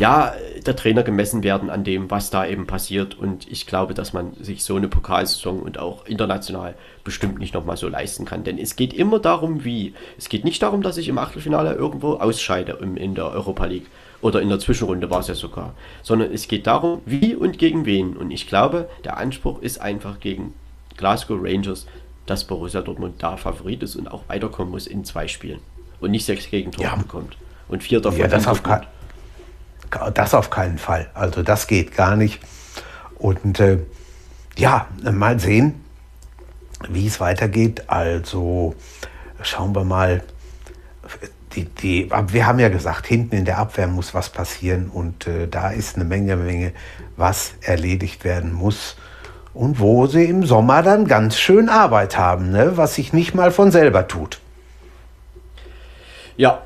[0.00, 0.32] ja
[0.64, 3.18] der Trainer gemessen werden an dem, was da eben passiert.
[3.18, 7.76] Und ich glaube, dass man sich so eine Pokalsaison und auch international bestimmt nicht nochmal
[7.76, 8.44] so leisten kann.
[8.44, 9.94] Denn es geht immer darum, wie.
[10.16, 13.86] Es geht nicht darum, dass ich im Achtelfinale irgendwo ausscheide in der Europa League
[14.20, 17.86] oder in der Zwischenrunde war es ja sogar, sondern es geht darum, wie und gegen
[17.86, 18.16] wen.
[18.16, 20.54] Und ich glaube, der Anspruch ist einfach gegen
[20.96, 21.86] Glasgow Rangers,
[22.26, 25.60] dass Borussia Dortmund da Favorit ist und auch weiterkommen muss in zwei Spielen
[26.00, 26.96] und nicht sechs Gegentore ja.
[26.96, 27.36] bekommt.
[27.68, 28.20] Und vier davon.
[28.20, 28.62] Ja, das auf,
[30.14, 31.10] das auf keinen Fall.
[31.14, 32.40] Also das geht gar nicht.
[33.18, 33.78] Und äh,
[34.56, 35.84] ja, mal sehen,
[36.88, 37.84] wie es weitergeht.
[37.88, 38.74] Also
[39.42, 40.22] schauen wir mal
[41.54, 45.48] die, die, wir haben ja gesagt, hinten in der Abwehr muss was passieren und äh,
[45.48, 46.72] da ist eine Menge, Menge,
[47.16, 48.96] was erledigt werden muss.
[49.54, 52.76] Und wo sie im Sommer dann ganz schön Arbeit haben, ne?
[52.76, 54.40] was sich nicht mal von selber tut.
[56.36, 56.62] Ja,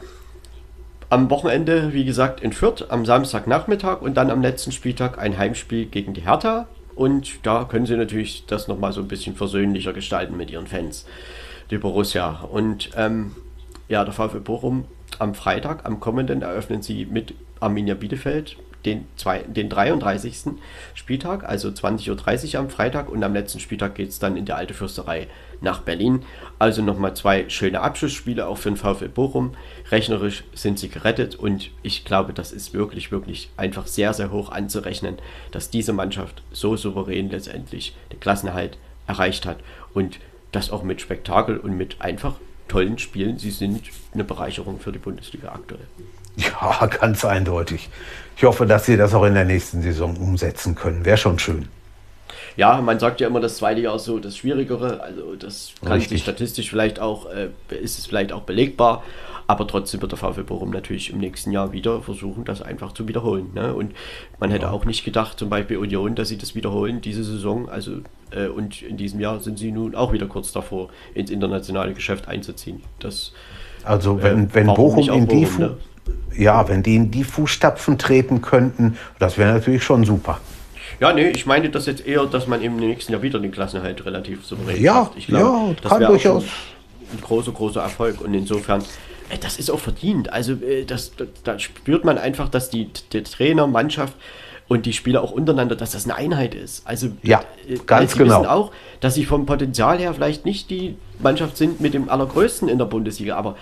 [1.09, 5.87] am Wochenende, wie gesagt, in Fürth am Samstagnachmittag und dann am letzten Spieltag ein Heimspiel
[5.87, 6.67] gegen die Hertha.
[6.95, 11.07] Und da können sie natürlich das nochmal so ein bisschen versöhnlicher gestalten mit ihren Fans,
[11.71, 12.41] die Borussia.
[12.51, 13.33] Und ähm,
[13.89, 14.85] ja, der VfL Bochum
[15.19, 20.55] am Freitag, am kommenden, eröffnen sie mit Arminia Bielefeld den, zwei, den 33.
[20.95, 24.57] Spieltag, also 20.30 Uhr am Freitag und am letzten Spieltag geht es dann in der
[24.57, 25.29] Alte Fürsterei
[25.61, 26.25] nach Berlin.
[26.59, 29.55] Also nochmal zwei schöne Abschlussspiele auch für den VfL Bochum.
[29.91, 34.51] Rechnerisch sind sie gerettet und ich glaube, das ist wirklich, wirklich einfach sehr, sehr hoch
[34.51, 35.19] anzurechnen,
[35.53, 39.59] dass diese Mannschaft so souverän letztendlich den Klassenerhalt erreicht hat
[39.95, 40.19] und
[40.51, 42.35] das auch mit Spektakel und mit einfach
[42.69, 43.39] tollen Spielen.
[43.39, 43.83] Sie sind
[44.15, 45.87] eine Bereicherung für die Bundesliga aktuell.
[46.37, 47.89] Ja, ganz eindeutig.
[48.37, 51.05] Ich hoffe, dass Sie das auch in der nächsten Saison umsetzen können.
[51.05, 51.69] Wäre schon schön.
[52.57, 55.01] Ja, man sagt ja immer, das zweite Jahr so das Schwierigere.
[55.01, 56.11] Also das kann Richtig.
[56.11, 59.03] sich statistisch vielleicht auch, äh, ist es vielleicht auch belegbar.
[59.47, 63.09] Aber trotzdem wird der VfL Bochum natürlich im nächsten Jahr wieder versuchen, das einfach zu
[63.09, 63.51] wiederholen.
[63.55, 63.75] Ne?
[63.75, 63.93] Und
[64.39, 64.71] man hätte ja.
[64.71, 67.69] auch nicht gedacht, zum Beispiel Union, dass sie das wiederholen, diese Saison.
[67.69, 67.99] Also,
[68.31, 72.29] äh, und in diesem Jahr sind sie nun auch wieder kurz davor, ins internationale Geschäft
[72.29, 72.83] einzuziehen.
[73.01, 73.33] Das
[73.85, 75.77] Also wenn, äh, wenn Bochum in die Bochum, ne?
[76.37, 80.41] ja, wenn die in die Fußstapfen treten könnten, das wäre natürlich schon super.
[81.03, 83.51] Ja, nee, ich meine das jetzt eher, dass man eben im nächsten Jahr wieder den
[83.51, 85.19] Klassenhalt relativ souverän ja, schafft.
[85.19, 86.45] Ich glaube, ja, das kann durchaus
[87.13, 88.21] ein großer, großer Erfolg.
[88.21, 88.83] Und insofern,
[89.29, 90.33] äh, das ist auch verdient.
[90.33, 91.11] Also äh, das,
[91.43, 94.15] da spürt man einfach, dass die, der Trainer, Mannschaft
[94.69, 96.87] und die Spieler auch untereinander, dass das eine Einheit ist.
[96.87, 98.39] Also ja, äh, ganz genau.
[98.39, 98.71] wissen auch,
[99.01, 102.85] dass sie vom Potenzial her vielleicht nicht die Mannschaft sind mit dem allergrößten in der
[102.85, 103.57] Bundesliga, aber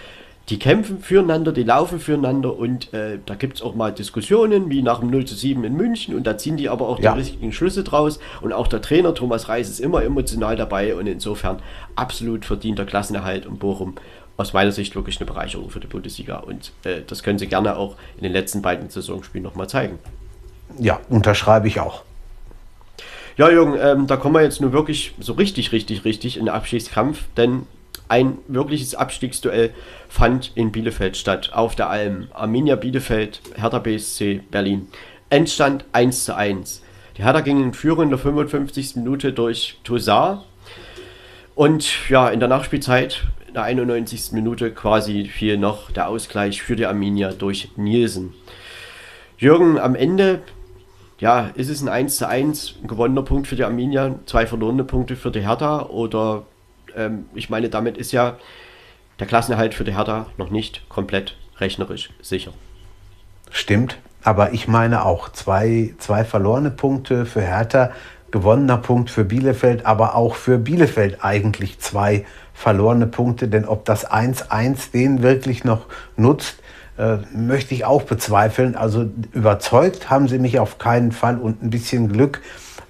[0.51, 4.83] die kämpfen füreinander, die laufen füreinander und äh, da gibt es auch mal Diskussionen, wie
[4.83, 7.13] nach dem 0 zu 7 in München und da ziehen die aber auch ja.
[7.13, 11.07] die richtigen Schlüsse draus und auch der Trainer Thomas Reis ist immer emotional dabei und
[11.07, 11.61] insofern
[11.95, 13.95] absolut verdienter Klassenerhalt und Bochum
[14.37, 17.77] aus meiner Sicht wirklich eine Bereicherung für die Bundesliga und äh, das können sie gerne
[17.77, 20.01] auch in den letzten beiden Saisonspielen nochmal zeigen.
[20.81, 22.03] Ja, unterschreibe ich auch.
[23.37, 26.55] Ja, Jürgen, ähm, da kommen wir jetzt nur wirklich so richtig, richtig, richtig in den
[26.55, 27.67] Abschiedskampf, denn
[28.11, 29.71] ein wirkliches Abstiegsduell
[30.11, 32.29] fand in Bielefeld statt, auf der Alm.
[32.35, 34.89] Arminia Bielefeld, Hertha BSC Berlin.
[35.31, 36.83] Endstand 1 zu 1.
[37.17, 38.97] Die Hertha ging in Führung in der 55.
[38.97, 40.45] Minute durch Tosar.
[41.55, 44.33] Und ja, in der Nachspielzeit, in der 91.
[44.33, 48.35] Minute, quasi fiel noch der Ausgleich für die Arminia durch Nielsen.
[49.39, 50.43] Jürgen, am Ende,
[51.21, 54.85] ja, ist es ein 1 zu 1, ein gewonnener Punkt für die Arminia, zwei verlorene
[54.85, 56.47] Punkte für die Hertha oder
[56.97, 58.39] ähm, ich meine, damit ist ja
[59.21, 62.53] der Klassenerhalt für die Hertha noch nicht komplett rechnerisch sicher.
[63.51, 67.91] Stimmt, aber ich meine auch zwei, zwei verlorene Punkte für Hertha,
[68.31, 72.25] gewonnener Punkt für Bielefeld, aber auch für Bielefeld eigentlich zwei
[72.55, 75.87] verlorene Punkte, denn ob das 1-1 den wirklich noch
[76.17, 76.57] nutzt,
[76.99, 78.77] äh, möchte ich auch bezweifeln.
[78.77, 82.41] Also überzeugt haben sie mich auf keinen Fall und ein bisschen Glück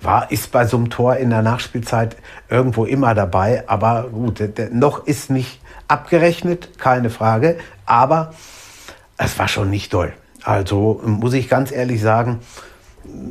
[0.03, 2.17] war, ist bei so einem Tor in der Nachspielzeit
[2.49, 3.65] irgendwo immer dabei.
[3.69, 4.43] Aber gut,
[4.73, 5.60] noch ist nicht
[5.91, 7.59] abgerechnet, keine Frage.
[7.87, 8.35] Aber
[9.17, 10.13] es war schon nicht doll.
[10.43, 12.41] Also muss ich ganz ehrlich sagen,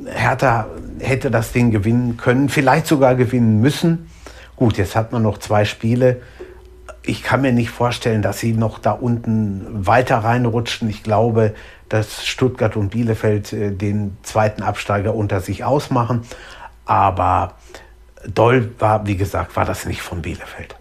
[0.05, 0.67] Hertha
[0.99, 4.09] hätte das Ding gewinnen können, vielleicht sogar gewinnen müssen.
[4.55, 6.21] Gut, jetzt hat man noch zwei Spiele.
[7.01, 10.89] Ich kann mir nicht vorstellen, dass sie noch da unten weiter reinrutschen.
[10.89, 11.55] Ich glaube,
[11.87, 16.23] dass Stuttgart und Bielefeld äh, den zweiten Absteiger unter sich ausmachen.
[16.85, 17.53] Aber
[18.27, 20.78] doll war, wie gesagt, war das nicht von Bielefeld.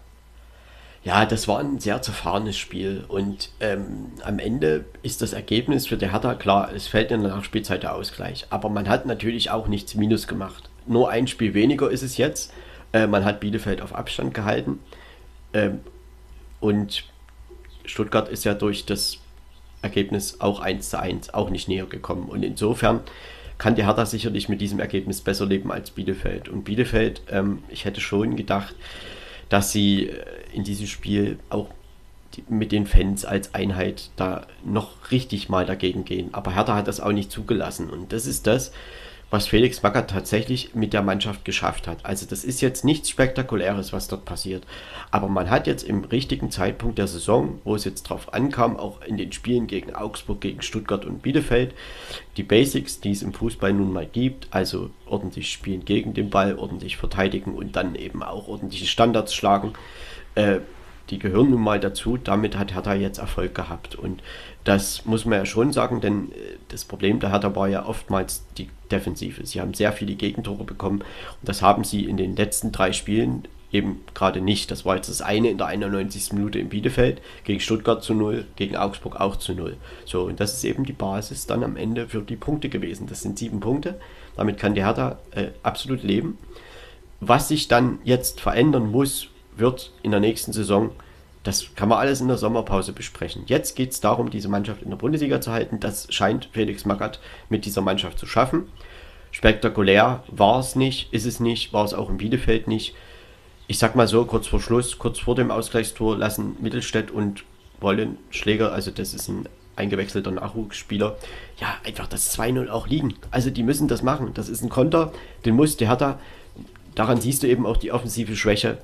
[1.03, 5.95] Ja, das war ein sehr zerfahrenes Spiel und ähm, am Ende ist das Ergebnis für
[5.95, 8.47] die Hertha klar, es fällt in der Nachspielzeit der Ausgleich.
[8.49, 10.69] Aber man hat natürlich auch nichts Minus gemacht.
[10.85, 12.53] Nur ein Spiel weniger ist es jetzt.
[12.91, 14.79] Äh, man hat Bielefeld auf Abstand gehalten
[15.53, 15.79] ähm,
[16.59, 17.05] und
[17.85, 19.19] Stuttgart ist ja durch das
[19.81, 22.27] Ergebnis auch 1 zu 1 auch nicht näher gekommen.
[22.29, 23.01] Und insofern
[23.57, 26.49] kann die Hertha sicherlich mit diesem Ergebnis besser leben als Bielefeld.
[26.49, 28.75] Und Bielefeld, ähm, ich hätte schon gedacht,
[29.49, 31.67] dass sie äh, in diesem Spiel auch
[32.47, 36.29] mit den Fans als Einheit da noch richtig mal dagegen gehen.
[36.33, 37.89] Aber Hertha hat das auch nicht zugelassen.
[37.89, 38.71] Und das ist das,
[39.31, 42.03] was Felix Magath tatsächlich mit der Mannschaft geschafft hat.
[42.03, 44.65] Also das ist jetzt nichts Spektakuläres, was dort passiert.
[45.11, 49.01] Aber man hat jetzt im richtigen Zeitpunkt der Saison, wo es jetzt drauf ankam, auch
[49.03, 51.75] in den Spielen gegen Augsburg, gegen Stuttgart und Bielefeld,
[52.37, 56.57] die Basics, die es im Fußball nun mal gibt, also ordentlich spielen gegen den Ball,
[56.57, 59.73] ordentlich verteidigen und dann eben auch ordentliche Standards schlagen,
[60.35, 60.59] äh,
[61.09, 62.17] die gehören nun mal dazu.
[62.17, 63.95] Damit hat Hertha jetzt Erfolg gehabt.
[63.95, 64.21] Und
[64.63, 68.43] das muss man ja schon sagen, denn äh, das Problem der Hertha war ja oftmals
[68.57, 69.45] die Defensive.
[69.45, 73.47] Sie haben sehr viele Gegentore bekommen und das haben sie in den letzten drei Spielen
[73.71, 74.71] eben gerade nicht.
[74.71, 76.33] Das war jetzt das eine in der 91.
[76.33, 79.77] Minute in Bielefeld, gegen Stuttgart zu null, gegen Augsburg auch zu null.
[80.05, 83.07] So, und das ist eben die Basis dann am Ende für die Punkte gewesen.
[83.07, 83.99] Das sind sieben Punkte.
[84.35, 86.37] Damit kann die Hertha äh, absolut leben.
[87.21, 90.91] Was sich dann jetzt verändern muss, wird in der nächsten Saison
[91.49, 93.41] das kann man alles in der Sommerpause besprechen.
[93.47, 95.79] Jetzt geht es darum, diese Mannschaft in der Bundesliga zu halten.
[95.79, 97.19] Das scheint Felix Magath
[97.49, 98.67] mit dieser Mannschaft zu schaffen.
[99.31, 102.93] Spektakulär war es nicht, ist es nicht, war es auch in Bielefeld nicht.
[103.65, 107.43] Ich sag mal so, kurz vor Schluss, kurz vor dem Ausgleichstor lassen Mittelstädt und
[107.79, 111.17] Wollenschläger, also das ist ein eingewechselter Nachwuchsspieler,
[111.59, 113.15] ja, einfach das 2-0 auch liegen.
[113.31, 114.35] Also die müssen das machen.
[114.35, 115.13] Das ist ein Konter,
[115.45, 116.19] den muss der Hertha,
[116.93, 118.77] daran siehst du eben auch die offensive Schwäche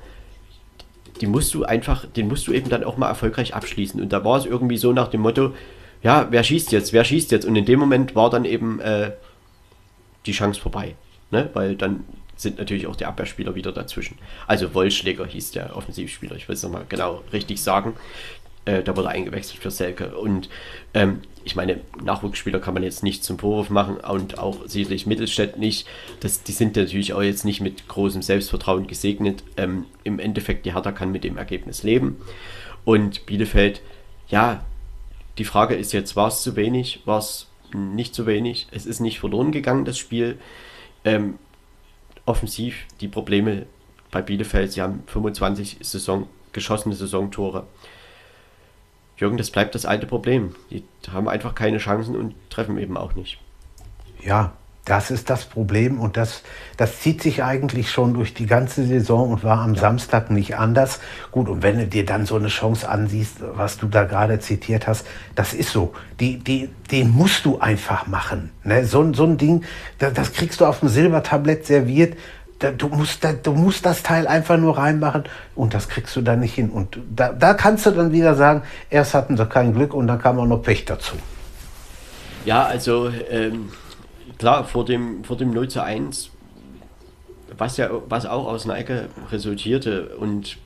[1.21, 4.01] die musst du einfach, den musst du eben dann auch mal erfolgreich abschließen.
[4.01, 5.53] Und da war es irgendwie so nach dem Motto,
[6.03, 7.45] ja, wer schießt jetzt, wer schießt jetzt?
[7.45, 9.11] Und in dem Moment war dann eben äh,
[10.25, 10.95] die Chance vorbei.
[11.31, 11.49] Ne?
[11.53, 12.03] Weil dann
[12.35, 14.17] sind natürlich auch die Abwehrspieler wieder dazwischen.
[14.45, 17.93] Also Wollschläger hieß der Offensivspieler, ich will es nochmal genau richtig sagen.
[18.65, 20.17] Äh, da wurde eingewechselt für Selke.
[20.17, 20.49] Und
[20.93, 25.57] ähm, ich meine, Nachwuchsspieler kann man jetzt nicht zum Vorwurf machen und auch sicherlich Mittelstädt
[25.57, 25.87] nicht.
[26.19, 29.43] Das, die sind natürlich auch jetzt nicht mit großem Selbstvertrauen gesegnet.
[29.55, 32.17] Ähm, Im Endeffekt, die Hertha kann mit dem Ergebnis leben.
[32.83, 33.81] Und Bielefeld,
[34.27, 34.65] ja,
[35.37, 38.67] die Frage ist jetzt, war es zu wenig, war es nicht zu wenig?
[38.71, 40.39] Es ist nicht verloren gegangen, das Spiel.
[41.03, 41.35] Ähm,
[42.25, 43.67] offensiv die Probleme
[44.11, 47.67] bei Bielefeld, sie haben 25 Saison, geschossene Saisontore.
[49.17, 50.55] Jürgen, das bleibt das alte Problem.
[50.69, 53.39] Die haben einfach keine Chancen und treffen eben auch nicht.
[54.21, 54.53] Ja,
[54.85, 56.43] das ist das Problem und das,
[56.77, 59.81] das zieht sich eigentlich schon durch die ganze Saison und war am ja.
[59.81, 60.99] Samstag nicht anders.
[61.31, 64.85] Gut, und wenn du dir dann so eine Chance ansiehst, was du da gerade zitiert
[64.85, 65.95] hast, das ist so.
[66.19, 68.51] Die, die, den musst du einfach machen.
[68.63, 68.85] Ne?
[68.85, 69.63] So, so ein Ding,
[69.97, 72.15] das, das kriegst du auf dem Silbertablett serviert.
[72.71, 75.23] Du, musst, du musst das Teil einfach nur reinmachen
[75.55, 76.69] und das kriegst du dann nicht hin.
[76.69, 80.19] Und da, da kannst du dann wieder sagen, erst hatten sie kein Glück und dann
[80.19, 81.15] kam auch noch Pech dazu.
[82.45, 83.69] Ja, also ähm
[84.37, 86.31] klar, vor dem, vor dem 0 zu 1,
[87.57, 90.57] was ja was auch aus Ecke resultierte und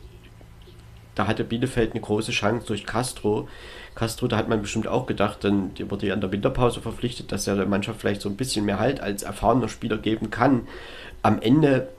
[1.15, 3.49] da hatte Bielefeld eine große Chance durch Castro.
[3.93, 7.45] Castro, da hat man bestimmt auch gedacht, dann wurde ja in der Winterpause verpflichtet, dass
[7.45, 10.67] er der Mannschaft vielleicht so ein bisschen mehr Halt als erfahrener Spieler geben kann.
[11.21, 11.89] Am Ende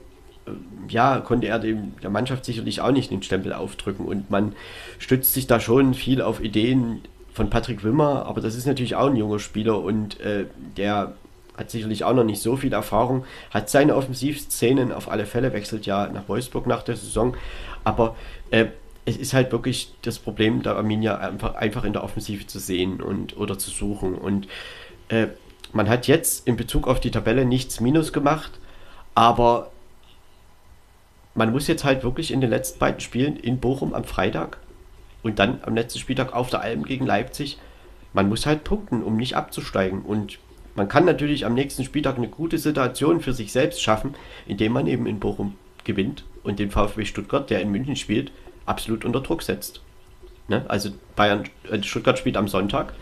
[0.46, 0.50] äh,
[0.88, 4.06] ja, konnte er dem, der Mannschaft sicherlich auch nicht den Stempel aufdrücken.
[4.06, 4.54] Und man
[4.98, 7.00] stützt sich da schon viel auf Ideen
[7.32, 11.14] von Patrick Wimmer, aber das ist natürlich auch ein junger Spieler und äh, der
[11.56, 15.86] hat sicherlich auch noch nicht so viel Erfahrung, hat seine Offensivszenen auf alle Fälle, wechselt
[15.86, 17.36] ja nach Wolfsburg nach der Saison,
[17.84, 18.16] aber
[18.50, 18.66] äh,
[19.04, 23.00] es ist halt wirklich das Problem der Arminia einfach, einfach in der Offensive zu sehen
[23.00, 24.14] und oder zu suchen.
[24.14, 24.46] Und
[25.08, 25.28] äh,
[25.72, 28.59] man hat jetzt in Bezug auf die Tabelle nichts Minus gemacht,
[29.20, 29.70] aber
[31.34, 34.56] man muss jetzt halt wirklich in den letzten beiden Spielen in Bochum am Freitag
[35.22, 37.58] und dann am letzten Spieltag auf der Alm gegen Leipzig,
[38.14, 40.38] man muss halt punkten, um nicht abzusteigen und
[40.74, 44.14] man kann natürlich am nächsten Spieltag eine gute Situation für sich selbst schaffen,
[44.46, 48.32] indem man eben in Bochum gewinnt und den VfB Stuttgart, der in München spielt,
[48.64, 49.82] absolut unter Druck setzt.
[50.48, 50.64] Ne?
[50.68, 52.94] Also Bayern, äh, Stuttgart spielt am Sonntag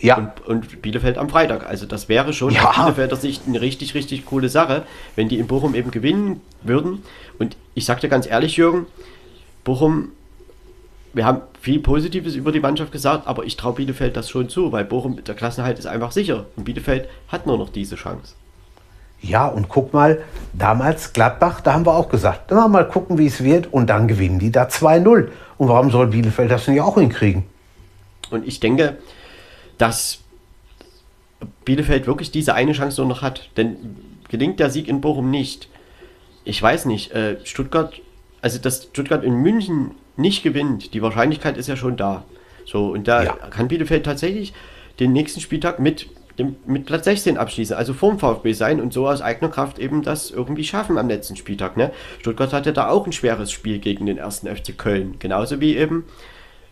[0.00, 0.16] ja.
[0.16, 1.66] und, und, Bielefeld am Freitag.
[1.66, 2.68] Also das wäre schon ja.
[2.68, 7.02] aus Bielefelder Sicht eine richtig, richtig coole Sache, wenn die in Bochum eben gewinnen würden.
[7.38, 8.86] Und ich sagte ganz ehrlich, Jürgen,
[9.64, 10.12] Bochum
[11.16, 14.70] wir haben viel Positives über die Mannschaft gesagt, aber ich traue Bielefeld das schon zu,
[14.70, 18.34] weil Bochum, der Klassenhalt ist einfach sicher und Bielefeld hat nur noch diese Chance.
[19.22, 23.26] Ja, und guck mal, damals Gladbach, da haben wir auch gesagt, dann mal gucken, wie
[23.26, 25.28] es wird und dann gewinnen die da 2-0.
[25.56, 27.44] Und warum soll Bielefeld das nicht auch hinkriegen?
[28.30, 28.98] Und ich denke,
[29.78, 30.20] dass
[31.64, 33.96] Bielefeld wirklich diese eine Chance nur noch hat, denn
[34.28, 35.68] gelingt der Sieg in Bochum nicht.
[36.44, 38.00] Ich weiß nicht, äh, Stuttgart,
[38.40, 42.24] also dass Stuttgart in München nicht gewinnt, die Wahrscheinlichkeit ist ja schon da.
[42.64, 43.32] So, und da ja.
[43.32, 44.52] kann Bielefeld tatsächlich
[44.98, 46.08] den nächsten Spieltag mit,
[46.38, 50.02] dem, mit Platz 16 abschließen, also vorm VfB sein und so aus eigener Kraft eben
[50.02, 51.76] das irgendwie schaffen am letzten Spieltag.
[51.76, 51.92] Ne?
[52.20, 56.04] Stuttgart hatte da auch ein schweres Spiel gegen den ersten FC Köln, genauso wie eben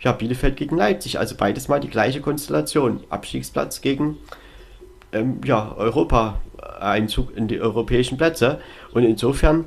[0.05, 3.01] ja, Bielefeld gegen Leipzig, also beides mal die gleiche Konstellation.
[3.09, 4.19] Abstiegsplatz gegen
[5.13, 8.61] ähm, ja, Europa-Einzug in die europäischen Plätze.
[8.93, 9.65] Und insofern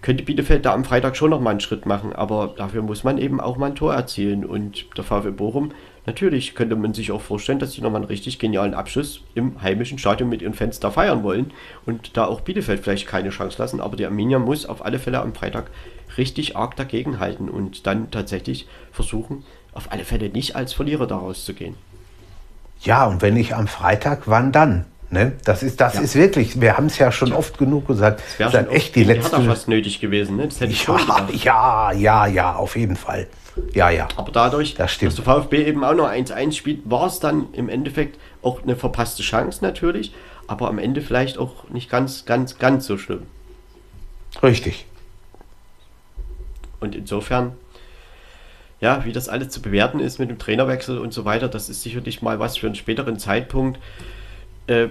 [0.00, 3.18] könnte Bielefeld da am Freitag schon noch mal einen Schritt machen, aber dafür muss man
[3.18, 4.44] eben auch mal ein Tor erzielen.
[4.44, 5.72] Und der VfB Bochum,
[6.06, 9.60] natürlich könnte man sich auch vorstellen, dass sie noch mal einen richtig genialen Abschluss im
[9.62, 11.52] heimischen Stadion mit ihren Fans da feiern wollen
[11.84, 13.80] und da auch Bielefeld vielleicht keine Chance lassen.
[13.80, 15.70] Aber die Arminia muss auf alle Fälle am Freitag
[16.18, 21.54] richtig arg dagegenhalten und dann tatsächlich versuchen, auf alle Fälle nicht als Verlierer daraus zu
[21.54, 21.74] gehen.
[22.82, 24.86] Ja, und wenn nicht am Freitag, wann dann?
[25.10, 25.32] Ne?
[25.44, 26.00] Das, ist, das ja.
[26.00, 27.36] ist wirklich, wir haben es ja schon ja.
[27.36, 29.36] oft genug gesagt, das wäre echt die letzte.
[29.36, 30.46] Hat fast nötig gewesen, ne?
[30.46, 33.28] Das hätte ich ja, ja, ja, ja, auf jeden Fall.
[33.74, 34.08] Ja, ja.
[34.16, 37.68] Aber dadurch, das dass der VfB eben auch noch 1-1 spielt, war es dann im
[37.68, 40.14] Endeffekt auch eine verpasste Chance natürlich,
[40.46, 43.24] aber am Ende vielleicht auch nicht ganz, ganz, ganz so schlimm.
[44.42, 44.86] Richtig.
[46.82, 47.52] Und insofern,
[48.80, 51.82] ja, wie das alles zu bewerten ist mit dem Trainerwechsel und so weiter, das ist
[51.82, 53.78] sicherlich mal was für einen späteren Zeitpunkt.
[54.66, 54.88] Äh,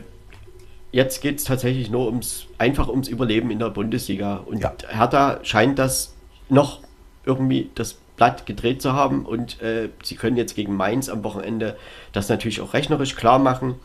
[0.92, 4.38] jetzt geht es tatsächlich nur ums, einfach ums Überleben in der Bundesliga.
[4.38, 4.74] Und ja.
[4.88, 6.16] Hertha scheint das
[6.50, 6.80] noch
[7.26, 11.76] irgendwie das Blatt gedreht zu haben und äh, sie können jetzt gegen Mainz am Wochenende
[12.14, 13.76] das natürlich auch rechnerisch klar machen.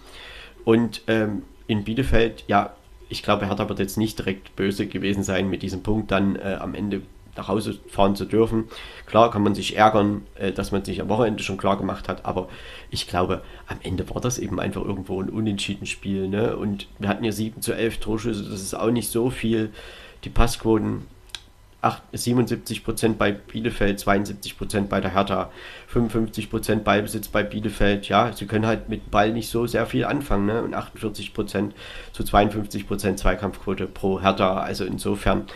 [0.65, 2.75] Und ähm, in Bielefeld, ja,
[3.09, 6.59] ich glaube, Hertha wird jetzt nicht direkt böse gewesen sein, mit diesem Punkt dann äh,
[6.61, 7.03] am Ende
[7.37, 8.65] nach Hause fahren zu dürfen.
[9.07, 12.25] Klar kann man sich ärgern, äh, dass man sich am Wochenende schon klar gemacht hat,
[12.25, 12.49] aber
[12.91, 16.29] ich glaube, am Ende war das eben einfach irgendwo ein unentschieden Spiel.
[16.29, 16.57] Ne?
[16.57, 19.71] Und wir hatten ja 7 zu 11 Torschüsse, das ist auch nicht so viel.
[20.25, 21.05] Die Passquoten
[21.83, 25.51] 77% bei Bielefeld, 72% bei der Hertha,
[25.93, 28.09] 55% Ballbesitz bei Bielefeld.
[28.09, 30.47] Ja, sie können halt mit Ball nicht so sehr viel anfangen.
[30.47, 30.63] Ne?
[30.63, 31.73] Und 48%
[32.13, 34.59] zu 52% Zweikampfquote pro Hertha.
[34.59, 35.47] Also insofern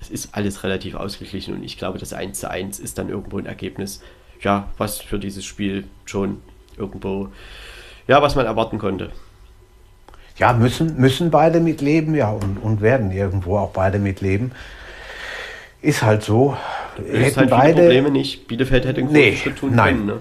[0.00, 3.38] es ist alles relativ ausgeglichen und ich glaube, das 1 zu 1 ist dann irgendwo
[3.38, 4.02] ein Ergebnis,
[4.40, 6.40] ja, was für dieses Spiel schon
[6.76, 7.28] irgendwo,
[8.08, 9.10] ja, was man erwarten konnte.
[10.36, 14.52] Ja, müssen, müssen beide mitleben, ja, und, und werden irgendwo auch beide mitleben.
[15.82, 16.56] Ist halt so.
[16.96, 18.48] Hätten halt beide Probleme nicht.
[18.48, 19.96] Bielefeld hätte einen nee, Schritt tun nein.
[19.96, 20.06] können.
[20.06, 20.18] Ne?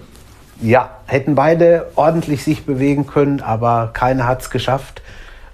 [0.62, 5.02] Ja, hätten beide ordentlich sich bewegen können, aber keiner hat es geschafft.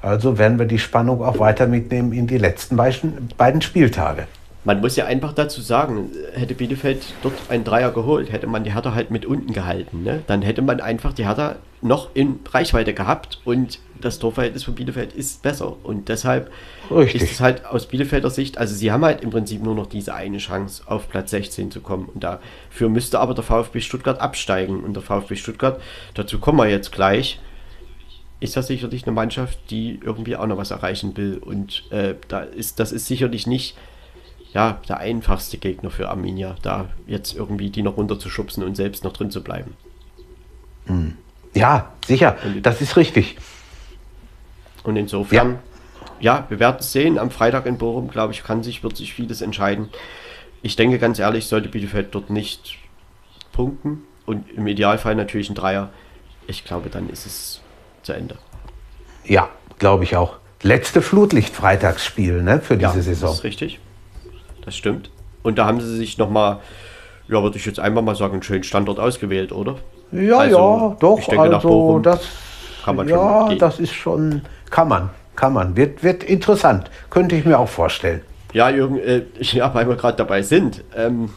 [0.06, 4.27] Also werden wir die Spannung auch weiter mitnehmen in die letzten beiden Spieltage.
[4.64, 8.73] Man muss ja einfach dazu sagen, hätte Bielefeld dort einen Dreier geholt, hätte man die
[8.73, 10.03] Hertha halt mit unten gehalten.
[10.03, 10.22] Ne?
[10.27, 15.14] Dann hätte man einfach die Hertha noch in Reichweite gehabt und das Torverhältnis von Bielefeld
[15.14, 15.76] ist besser.
[15.84, 16.52] Und deshalb
[16.91, 17.23] Richtig.
[17.23, 20.14] ist es halt aus Bielefelder Sicht, also sie haben halt im Prinzip nur noch diese
[20.14, 22.10] eine Chance, auf Platz 16 zu kommen.
[22.14, 24.84] Und dafür müsste aber der VfB Stuttgart absteigen.
[24.84, 25.82] Und der VfB Stuttgart,
[26.14, 27.40] dazu kommen wir jetzt gleich,
[28.40, 31.38] ist das sicherlich eine Mannschaft, die irgendwie auch noch was erreichen will.
[31.38, 33.78] Und äh, da ist, das ist sicherlich nicht
[34.53, 39.14] ja, der einfachste Gegner für Arminia, da jetzt irgendwie die noch runterzuschubsen und selbst noch
[39.14, 39.76] drin zu bleiben.
[40.86, 41.18] Hm.
[41.53, 43.38] Ja, sicher, das ist richtig.
[44.84, 45.60] Und insofern,
[46.20, 47.18] ja, ja wir werden es sehen.
[47.18, 49.90] Am Freitag in Bochum, glaube ich, kann sich, wird sich vieles entscheiden.
[50.62, 52.78] Ich denke ganz ehrlich, sollte Bielefeld dort nicht
[53.52, 55.90] punkten und im Idealfall natürlich ein Dreier,
[56.48, 57.62] ich glaube, dann ist es
[58.06, 58.36] zu Ende.
[59.23, 59.49] Ja,
[59.80, 60.38] glaube ich auch.
[60.61, 63.30] Letzte Flutlicht-Freitagsspiel ne, für diese ja, Saison.
[63.30, 63.80] Das ist richtig
[64.65, 65.10] das stimmt.
[65.44, 66.60] Und da haben sie sich nochmal,
[67.27, 69.76] ja, würde ich jetzt einfach mal sagen, einen schönen Standort ausgewählt, oder?
[70.11, 71.19] Ja, also, ja, doch.
[71.19, 72.22] Ich denke, also, nach Bochum das
[72.84, 73.52] kann man ja, schon.
[73.52, 75.77] Ja, das ist schon, kann man, kann man.
[75.77, 76.90] Wird, wird interessant.
[77.10, 78.22] Könnte ich mir auch vorstellen.
[78.53, 80.84] Ja, Jürgen, äh, ja, weil wir gerade dabei sind.
[80.95, 81.30] Ähm,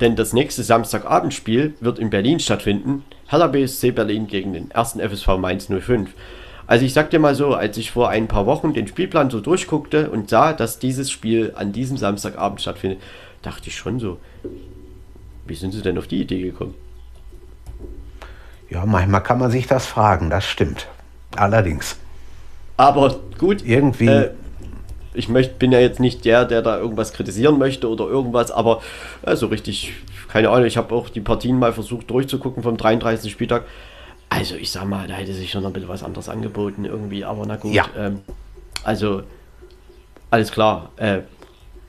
[0.00, 3.02] denn das nächste Samstagabendspiel wird in Berlin stattfinden.
[3.28, 6.10] Hertha BSC Berlin gegen den ersten FSV Mainz 05.
[6.66, 9.40] Also ich sag dir mal so, als ich vor ein paar Wochen den Spielplan so
[9.40, 13.00] durchguckte und sah, dass dieses Spiel an diesem Samstagabend stattfindet,
[13.42, 14.18] dachte ich schon so,
[15.46, 16.74] wie sind sie denn auf die Idee gekommen?
[18.68, 20.88] Ja, manchmal kann man sich das fragen, das stimmt.
[21.36, 21.96] Allerdings.
[22.76, 24.06] Aber gut, irgendwie.
[24.06, 24.30] Äh,
[25.14, 28.82] ich möcht, bin ja jetzt nicht der, der da irgendwas kritisieren möchte oder irgendwas, aber
[29.22, 29.94] äh, so richtig,
[30.36, 33.32] keine Ahnung, ich habe auch die Partien mal versucht durchzugucken vom 33.
[33.32, 33.64] Spieltag.
[34.28, 37.46] Also ich sag mal, da hätte sich schon ein bisschen was anderes angeboten irgendwie, aber
[37.46, 37.72] na gut.
[37.72, 37.86] Ja.
[37.96, 38.20] Ähm,
[38.84, 39.22] also
[40.30, 40.90] alles klar.
[40.98, 41.20] Äh,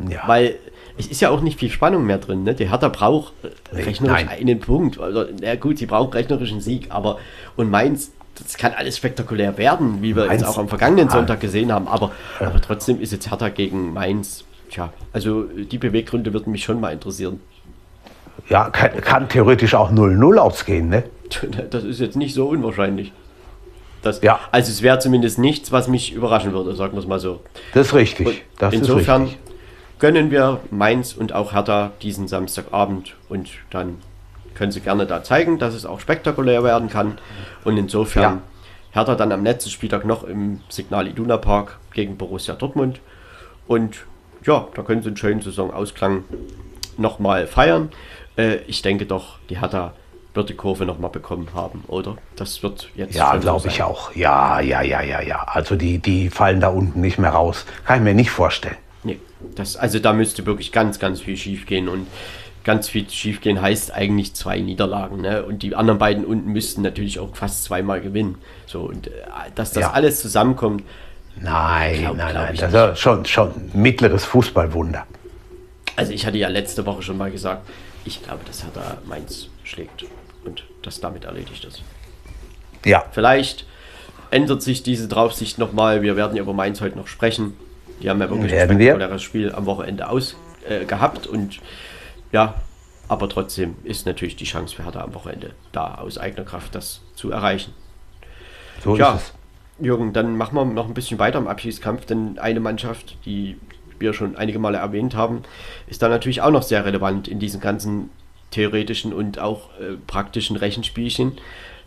[0.07, 0.25] ja.
[0.27, 0.55] Weil
[0.97, 2.43] es ist ja auch nicht viel Spannung mehr drin.
[2.43, 2.53] Ne?
[2.53, 3.33] Die Hertha braucht
[3.73, 4.29] rechnerisch Nein.
[4.29, 4.97] einen Punkt.
[4.97, 7.17] Also, na gut, sie braucht rechnerisch Sieg, aber
[7.57, 11.41] und Mainz, das kann alles spektakulär werden, wie wir Mainz, jetzt auch am vergangenen Sonntag
[11.41, 11.89] gesehen haben.
[11.89, 12.47] Aber, ja.
[12.47, 14.45] aber trotzdem ist jetzt Hertha gegen Mainz.
[14.69, 17.41] Tja, also die Beweggründe würden mich schon mal interessieren.
[18.49, 21.03] Ja, kann, kann theoretisch auch 0-0 ausgehen, ne?
[21.69, 23.11] Das ist jetzt nicht so unwahrscheinlich.
[24.01, 24.39] Das, ja.
[24.51, 27.41] Also es wäre zumindest nichts, was mich überraschen würde, sagen wir es mal so.
[27.73, 28.45] Das ist richtig.
[28.57, 29.99] Das insofern ist richtig.
[29.99, 33.97] gönnen wir Mainz und auch Hertha diesen Samstagabend und dann
[34.53, 37.19] können sie gerne da zeigen, dass es auch spektakulär werden kann.
[37.63, 38.41] Und insofern ja.
[38.91, 42.99] Hertha dann am letzten Spieltag noch im Signal Iduna Park gegen Borussia Dortmund.
[43.67, 43.97] Und
[44.45, 46.23] ja, da können sie einen schönen Saisonausklang
[46.97, 47.89] nochmal feiern.
[48.37, 49.93] Äh, ich denke doch, die Hertha
[50.33, 52.15] wird die Kurve nochmal bekommen haben, oder?
[52.35, 53.15] Das wird jetzt.
[53.15, 54.15] Ja, glaube ich auch.
[54.15, 55.43] Ja, ja, ja, ja, ja.
[55.43, 57.65] Also die, die fallen da unten nicht mehr raus.
[57.85, 58.77] Kann ich mir nicht vorstellen.
[59.03, 59.19] Nee,
[59.55, 62.07] das, also da müsste wirklich ganz, ganz viel schief gehen und
[62.63, 65.21] ganz viel schief gehen heißt eigentlich zwei Niederlagen.
[65.21, 65.43] Ne?
[65.43, 68.35] Und die anderen beiden unten müssten natürlich auch fast zweimal gewinnen.
[68.67, 69.11] So, und äh,
[69.55, 69.91] dass das ja.
[69.91, 70.83] alles zusammenkommt.
[71.39, 72.71] Nein, glaub, nein, glaub nein.
[72.71, 75.05] Das ist schon, schon mittleres Fußballwunder.
[75.95, 77.67] Also ich hatte ja letzte Woche schon mal gesagt,
[78.07, 80.05] ich glaube, das hat er Mainz schlägt
[80.45, 81.83] und das damit erledigt ist.
[82.85, 83.03] Ja.
[83.11, 83.65] Vielleicht
[84.31, 86.01] ändert sich diese Draufsicht nochmal.
[86.01, 87.53] Wir werden über Mainz heute noch sprechen.
[88.01, 90.35] Die haben ja wirklich werden ein spektakuläres Spiel am Wochenende aus
[90.67, 91.59] äh, gehabt und
[92.31, 92.55] ja,
[93.07, 97.01] aber trotzdem ist natürlich die Chance für Hertha am Wochenende da, aus eigener Kraft das
[97.15, 97.73] zu erreichen.
[98.83, 99.33] So ja, ist es.
[99.85, 103.57] Jürgen, dann machen wir noch ein bisschen weiter im Abschießkampf, denn eine Mannschaft, die
[103.99, 105.43] wir schon einige Male erwähnt haben,
[105.87, 108.09] ist da natürlich auch noch sehr relevant in diesen ganzen
[108.51, 111.33] theoretischen und auch äh, praktischen Rechenspielchen.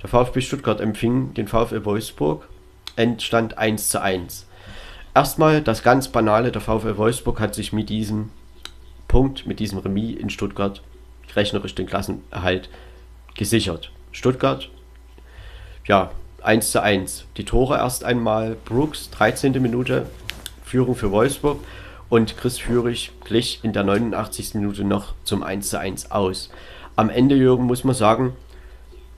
[0.02, 2.48] Der VfB Stuttgart empfing den VfL Wolfsburg,
[2.96, 4.46] Endstand 1 zu 1.
[5.14, 8.30] Erstmal das ganz Banale, der VfL Wolfsburg hat sich mit diesem
[9.08, 10.82] Punkt, mit diesem Remis in Stuttgart
[11.34, 12.68] rechnerisch den Klassenerhalt
[13.34, 13.90] gesichert.
[14.12, 14.68] Stuttgart,
[15.86, 16.10] ja,
[16.42, 17.26] 1 zu 1.
[17.36, 19.60] Die Tore erst einmal Brooks, 13.
[19.60, 20.06] Minute,
[20.64, 21.58] Führung für Wolfsburg
[22.10, 24.54] und Chris Führig glich in der 89.
[24.56, 26.50] Minute noch zum 1:1 aus.
[26.96, 28.34] Am Ende, Jürgen, muss man sagen,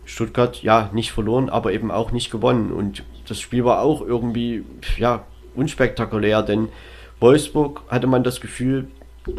[0.04, 2.70] Stuttgart ja nicht verloren, aber eben auch nicht gewonnen.
[2.70, 4.64] Und das Spiel war auch irgendwie
[4.98, 5.24] ja
[5.54, 6.68] unspektakulär, denn
[7.18, 8.88] Wolfsburg hatte man das Gefühl,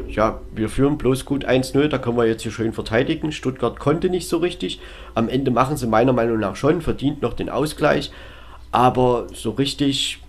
[0.08, 3.32] ja, wir führen bloß gut 1-0, da können wir jetzt hier schön verteidigen.
[3.32, 4.80] Stuttgart konnte nicht so richtig.
[5.14, 8.12] Am Ende machen sie meiner Meinung nach schon, verdient noch den Ausgleich.
[8.72, 10.20] Aber so richtig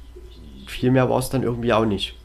[0.66, 2.16] viel mehr war es dann irgendwie auch nicht.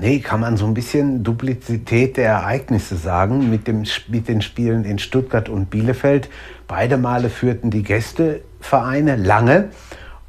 [0.00, 4.84] Nee, kann man so ein bisschen Duplizität der Ereignisse sagen mit, dem, mit den Spielen
[4.84, 6.30] in Stuttgart und Bielefeld.
[6.66, 9.68] Beide Male führten die Gästevereine lange.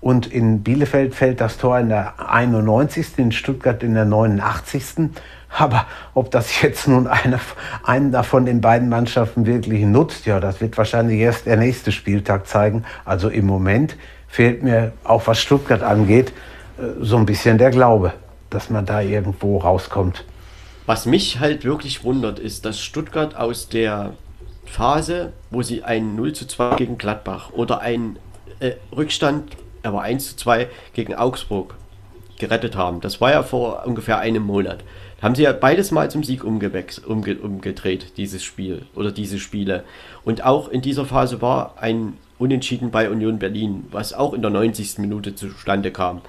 [0.01, 5.09] Und in Bielefeld fällt das Tor in der 91., in Stuttgart in der 89.
[5.57, 7.39] Aber ob das jetzt nun eine,
[7.85, 12.47] einen davon in beiden Mannschaften wirklich nutzt, ja, das wird wahrscheinlich erst der nächste Spieltag
[12.47, 12.83] zeigen.
[13.05, 13.95] Also im Moment
[14.27, 16.33] fehlt mir, auch was Stuttgart angeht,
[16.77, 18.13] äh, so ein bisschen der Glaube,
[18.53, 20.25] dass man da irgendwo rauskommt.
[20.85, 24.13] Was mich halt wirklich wundert, ist, dass Stuttgart aus der
[24.65, 28.17] Phase, wo sie ein 0 zu 2 gegen Gladbach oder ein
[28.59, 31.75] äh, Rückstand, aber 1 zu 2 gegen Augsburg
[32.39, 32.99] gerettet haben.
[33.01, 34.83] Das war ja vor ungefähr einem Monat
[35.23, 36.69] haben sie ja beides mal zum Sieg umge
[37.07, 39.85] umgedreht, dieses Spiel oder diese Spiele.
[40.25, 44.51] Und auch in dieser Phase war ein Unentschieden bei Union Berlin, was auch in der
[44.51, 44.97] 90.
[44.97, 46.21] Minute zustande kam.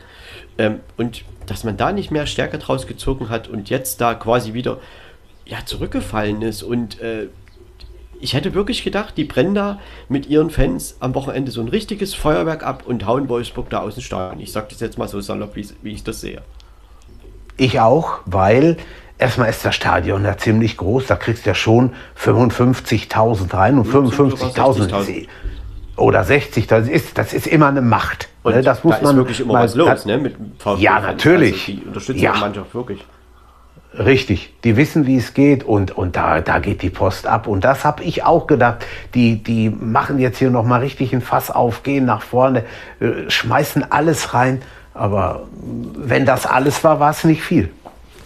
[0.59, 4.55] Ähm, und dass man da nicht mehr Stärke draus gezogen hat und jetzt da quasi
[4.55, 4.79] wieder
[5.47, 6.63] ja, zurückgefallen ist.
[6.63, 7.29] Und äh,
[8.21, 12.15] ich hätte wirklich gedacht, die brennen da mit ihren Fans am Wochenende so ein richtiges
[12.15, 14.41] Feuerwerk ab und hauen Wolfsburg da aus dem Stadion.
[14.41, 16.43] Ich sage das jetzt mal so salopp, wie, wie ich das sehe.
[17.57, 18.79] Ich auch, weil
[19.19, 21.07] erstmal ist das Stadion ja ziemlich groß.
[21.07, 25.27] Da kriegst du ja schon 55.000 rein und 55.000
[25.97, 28.29] oder 60, das ist, das ist immer eine Macht.
[28.43, 28.63] Und ne?
[28.63, 30.19] das muss da man ist wirklich immer was los, ne?
[30.19, 31.69] Mit VfB ja, natürlich.
[31.69, 32.33] Also die unterstützen ja.
[32.33, 33.05] die Mannschaft wirklich.
[33.97, 37.47] Richtig, die wissen, wie es geht und, und da, da geht die Post ab.
[37.47, 38.85] Und das habe ich auch gedacht.
[39.15, 42.65] Die, die machen jetzt hier nochmal richtig ein Fass auf, gehen nach vorne,
[42.99, 44.63] äh, schmeißen alles rein.
[44.95, 47.71] Aber wenn das alles war, war es nicht viel.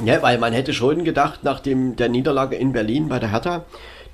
[0.04, 3.64] Ja, weil man hätte schon gedacht, nach dem, der Niederlage in Berlin bei der Hertha,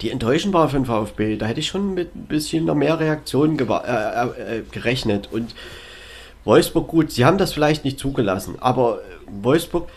[0.04, 3.00] die enttäuschend war für den VfB, da hätte ich schon mit ein bisschen noch mehr
[3.00, 5.30] Reaktionen äh, äh, äh, gerechnet.
[5.32, 5.54] Und
[6.44, 9.88] Wolfsburg, gut, sie haben das vielleicht nicht zugelassen, aber Wolfsburg,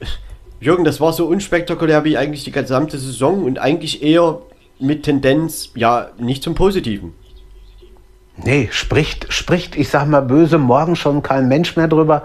[0.60, 4.38] Jürgen, das war so unspektakulär wie eigentlich die gesamte Saison und eigentlich eher
[4.78, 7.12] mit Tendenz, ja, nicht zum Positiven.
[8.36, 12.22] Nee, spricht, spricht, ich sag mal böse, morgen schon kein Mensch mehr drüber.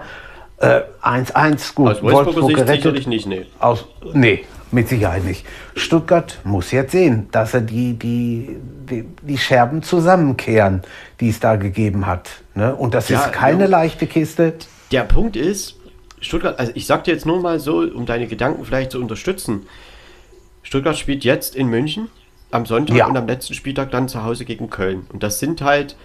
[0.60, 1.88] 1-1, äh, gut.
[1.88, 2.76] Aus Wolfsburg Wolfsburg gerettet.
[2.76, 3.46] sicherlich nicht, nee.
[3.58, 5.46] Aus, nee, mit Sicherheit nicht.
[5.74, 8.56] Stuttgart muss jetzt sehen, dass er die, die,
[8.88, 10.82] die, die Scherben zusammenkehren,
[11.20, 12.30] die es da gegeben hat.
[12.54, 12.74] Ne?
[12.74, 13.70] Und das ja, ist keine ja.
[13.70, 14.54] leichte Kiste.
[14.90, 15.76] Der Punkt ist,
[16.20, 19.66] Stuttgart, also ich sag dir jetzt nur mal so, um deine Gedanken vielleicht zu unterstützen.
[20.62, 22.08] Stuttgart spielt jetzt in München
[22.50, 23.06] am Sonntag ja.
[23.06, 25.06] und am letzten Spieltag dann zu Hause gegen Köln.
[25.12, 25.96] Und das sind halt,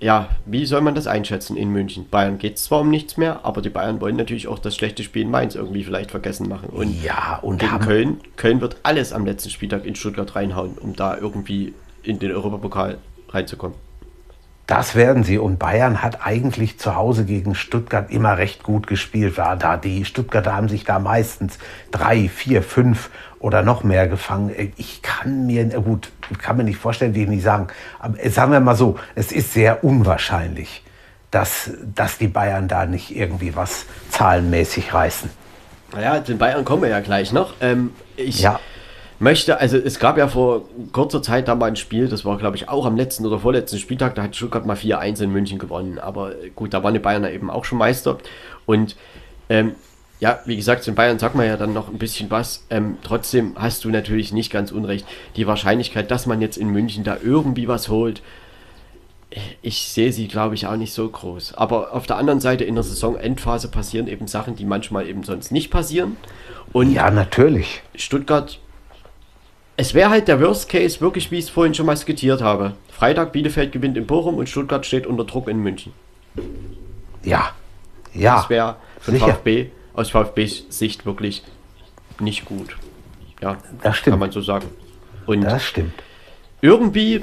[0.00, 2.08] ja, wie soll man das einschätzen in München?
[2.08, 5.22] Bayern geht zwar um nichts mehr, aber die Bayern wollen natürlich auch das schlechte Spiel
[5.22, 6.68] in Mainz irgendwie vielleicht vergessen machen.
[6.68, 10.94] Und, ja, und gegen Köln, Köln wird alles am letzten Spieltag in Stuttgart reinhauen, um
[10.94, 12.98] da irgendwie in den Europapokal
[13.30, 13.76] reinzukommen.
[14.66, 15.38] Das werden sie.
[15.38, 19.38] Und Bayern hat eigentlich zu Hause gegen Stuttgart immer recht gut gespielt.
[19.38, 21.58] War da die Stuttgarter haben sich da meistens
[21.92, 23.10] drei, vier, fünf
[23.46, 24.50] oder noch mehr gefangen.
[24.76, 27.68] Ich kann mir, gut, kann mir nicht vorstellen, wie ich nicht sagen.
[28.00, 30.82] Aber sagen wir mal so, es ist sehr unwahrscheinlich,
[31.30, 35.30] dass, dass die Bayern da nicht irgendwie was zahlenmäßig reißen.
[35.92, 37.54] Naja, den Bayern kommen wir ja gleich noch.
[37.60, 38.58] Ähm, ich, ja
[39.18, 40.62] möchte, also es gab ja vor
[40.92, 43.78] kurzer Zeit da mal ein Spiel, das war glaube ich auch am letzten oder vorletzten
[43.78, 45.98] Spieltag, da hat Stuttgart mal 4-1 in München gewonnen.
[45.98, 48.18] Aber gut, da waren die Bayern eben auch schon Meister.
[48.66, 48.96] Und
[49.48, 49.76] ähm,
[50.20, 52.64] ja, wie gesagt, zu den Bayern sagt man ja dann noch ein bisschen was.
[52.70, 55.06] Ähm, trotzdem hast du natürlich nicht ganz unrecht.
[55.36, 58.22] Die Wahrscheinlichkeit, dass man jetzt in München da irgendwie was holt,
[59.60, 61.54] ich sehe sie, glaube ich, auch nicht so groß.
[61.54, 65.52] Aber auf der anderen Seite in der Saisonendphase passieren eben Sachen, die manchmal eben sonst
[65.52, 66.16] nicht passieren.
[66.72, 67.82] Und ja, natürlich.
[67.94, 68.58] Stuttgart
[69.76, 72.74] es wäre halt der Worst Case, wirklich wie ich es vorhin schon mal skizziert habe.
[72.90, 75.92] Freitag Bielefeld gewinnt in Bochum und Stuttgart steht unter Druck in München.
[77.22, 77.50] Ja,
[78.14, 78.36] ja.
[78.36, 79.66] Das wäre von VfB,
[79.96, 81.42] aus VfBs Sicht wirklich
[82.20, 82.76] nicht gut.
[83.42, 84.12] Ja, das stimmt.
[84.12, 84.68] kann man so sagen.
[85.26, 85.92] Und das stimmt.
[86.62, 87.22] Irgendwie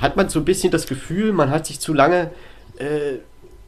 [0.00, 2.30] hat man so ein bisschen das Gefühl, man hat sich zu lange
[2.78, 3.18] äh,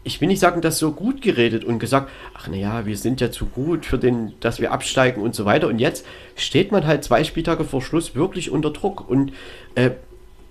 [0.03, 3.31] ich will nicht sagen, das so gut geredet und gesagt, ach naja, wir sind ja
[3.31, 5.67] zu gut für den, dass wir absteigen und so weiter.
[5.67, 6.07] Und jetzt
[6.37, 9.09] steht man halt zwei Spieltage vor Schluss wirklich unter Druck.
[9.09, 9.33] Und
[9.75, 9.91] äh,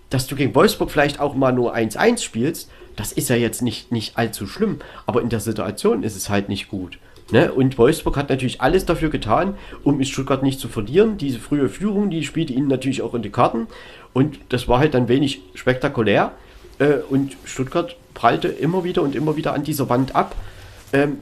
[0.10, 3.91] dass du gegen Wolfsburg vielleicht auch mal nur 1-1 spielst, das ist ja jetzt nicht,
[3.91, 4.80] nicht allzu schlimm.
[5.07, 6.99] Aber in der Situation ist es halt nicht gut.
[7.31, 7.51] Ne?
[7.51, 11.18] Und Wolfsburg hat natürlich alles dafür getan, um in Stuttgart nicht zu verlieren.
[11.18, 13.68] Diese frühe Führung, die spielte ihnen natürlich auch in die Karten.
[14.14, 16.31] Und das war halt dann wenig spektakulär.
[16.80, 20.35] Äh, und Stuttgart prallte immer wieder und immer wieder an dieser Wand ab.
[20.91, 21.19] Ähm,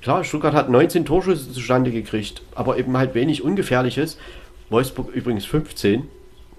[0.00, 4.16] klar, Stuttgart hat 19 Torschüsse zustande gekriegt, aber eben halt wenig Ungefährliches.
[4.70, 6.08] Wolfsburg übrigens 15.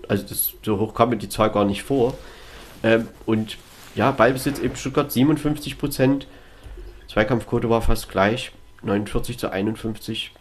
[0.08, 2.14] Also das, so hoch kam mir die Zahl gar nicht vor.
[2.84, 3.58] Ähm, und
[3.96, 6.28] ja, Ballbesitz eben Stuttgart 57 Prozent.
[7.08, 8.52] Zweikampfquote war fast gleich,
[8.84, 10.32] 49 zu 51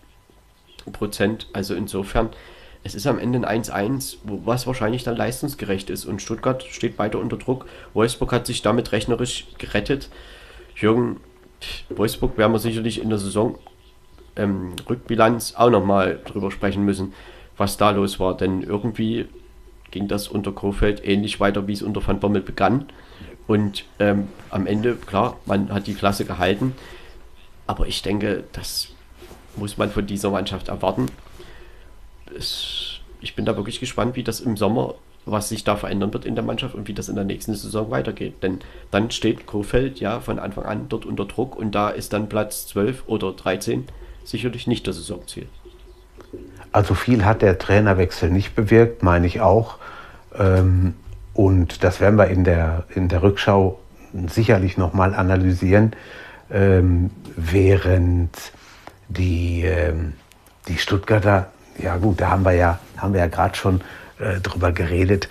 [0.92, 1.48] Prozent.
[1.52, 2.30] Also insofern,
[2.84, 6.04] es ist am Ende ein 1-1, was wahrscheinlich dann leistungsgerecht ist.
[6.04, 7.66] Und Stuttgart steht weiter unter Druck.
[7.94, 10.08] Wolfsburg hat sich damit rechnerisch gerettet.
[10.76, 11.20] Jürgen,
[11.90, 13.58] Wolfsburg werden wir sicherlich in der Saison
[14.36, 17.12] ähm, Rückbilanz auch nochmal drüber sprechen müssen,
[17.56, 18.36] was da los war.
[18.36, 19.26] Denn irgendwie
[19.90, 22.86] ging das unter Kofeld ähnlich weiter, wie es unter Van Bommel begann.
[23.46, 26.74] Und ähm, am Ende, klar, man hat die Klasse gehalten.
[27.70, 28.88] Aber ich denke, das
[29.54, 31.06] muss man von dieser Mannschaft erwarten.
[32.36, 36.24] Es, ich bin da wirklich gespannt, wie das im Sommer, was sich da verändern wird
[36.24, 38.42] in der Mannschaft und wie das in der nächsten Saison weitergeht.
[38.42, 38.58] Denn
[38.90, 42.66] dann steht Kofeld ja von Anfang an dort unter Druck und da ist dann Platz
[42.66, 43.84] 12 oder 13
[44.24, 45.46] sicherlich nicht das Saisonziel.
[46.72, 49.76] Also viel hat der Trainerwechsel nicht bewirkt, meine ich auch.
[50.36, 50.94] Ähm,
[51.34, 53.78] und das werden wir in der, in der Rückschau
[54.26, 55.92] sicherlich nochmal analysieren,
[56.50, 58.36] ähm, während
[59.08, 60.14] die, ähm,
[60.68, 63.80] die Stuttgarter, ja gut, da haben wir ja, haben wir ja gerade schon
[64.18, 65.28] äh, drüber geredet,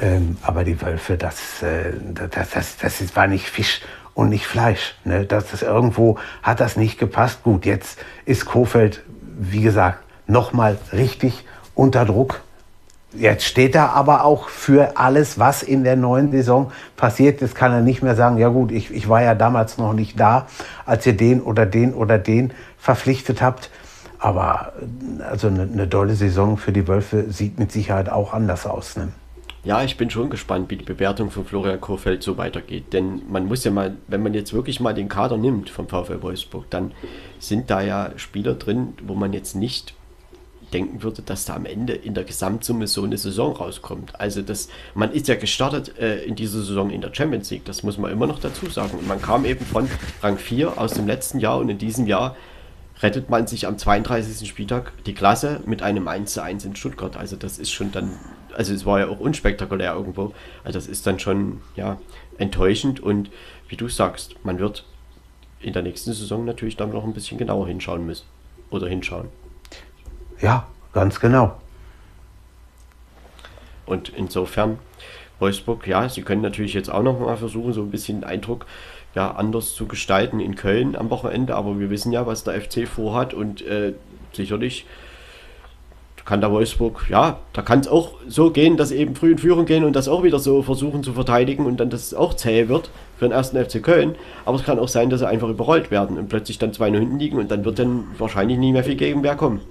[0.00, 3.80] ähm, aber die Wölfe, das, äh, das, das, das ist, war nicht Fisch
[4.14, 4.96] und nicht Fleisch.
[5.04, 5.24] Ne?
[5.24, 7.42] Das ist irgendwo hat das nicht gepasst.
[7.42, 9.04] Gut, jetzt ist Kofeld,
[9.38, 12.40] wie gesagt, nochmal richtig unter Druck.
[13.14, 17.40] Jetzt steht er aber auch für alles, was in der neuen Saison passiert.
[17.40, 20.20] Jetzt kann er nicht mehr sagen, ja gut, ich, ich war ja damals noch nicht
[20.20, 20.46] da,
[20.84, 23.70] als ihr den oder den oder den verpflichtet habt.
[24.18, 24.72] Aber
[25.26, 28.96] also eine, eine tolle Saison für die Wölfe sieht mit Sicherheit auch anders aus.
[28.96, 29.08] Ne?
[29.64, 32.92] Ja, ich bin schon gespannt, wie die Bewertung von Florian Kohfeldt so weitergeht.
[32.92, 36.20] Denn man muss ja mal, wenn man jetzt wirklich mal den Kader nimmt vom VfL
[36.20, 36.92] Wolfsburg, dann
[37.38, 39.94] sind da ja Spieler drin, wo man jetzt nicht
[40.72, 44.20] denken würde, dass da am Ende in der Gesamtsumme so eine Saison rauskommt.
[44.20, 47.82] Also das, man ist ja gestartet äh, in dieser Saison in der Champions League, das
[47.82, 48.98] muss man immer noch dazu sagen.
[48.98, 49.88] Und man kam eben von
[50.22, 52.36] Rang 4 aus dem letzten Jahr und in diesem Jahr
[53.00, 54.48] rettet man sich am 32.
[54.48, 57.16] Spieltag die Klasse mit einem 1 zu 1 in Stuttgart.
[57.16, 58.18] Also das ist schon dann,
[58.54, 60.32] also es war ja auch unspektakulär irgendwo.
[60.64, 61.98] Also das ist dann schon ja
[62.38, 63.30] enttäuschend und
[63.68, 64.84] wie du sagst, man wird
[65.60, 68.26] in der nächsten Saison natürlich dann noch ein bisschen genauer hinschauen müssen
[68.70, 69.28] oder hinschauen.
[70.40, 71.56] Ja, ganz genau.
[73.86, 74.78] Und insofern,
[75.38, 78.66] Wolfsburg, ja, sie können natürlich jetzt auch noch mal versuchen, so ein bisschen den Eindruck
[79.14, 82.86] ja, anders zu gestalten in Köln am Wochenende, aber wir wissen ja, was der FC
[82.86, 83.94] vorhat und äh,
[84.32, 84.84] sicherlich
[86.28, 89.64] kann der Wolfsburg, ja, da kann es auch so gehen, dass eben früh in Führung
[89.64, 92.90] gehen und das auch wieder so versuchen zu verteidigen und dann das auch zäh wird
[93.16, 94.14] für den ersten FC Köln.
[94.44, 97.18] Aber es kann auch sein, dass sie einfach überrollt werden und plötzlich dann 2-0 hinten
[97.18, 99.62] liegen und dann wird dann wahrscheinlich nie mehr viel Gegenwehr kommen.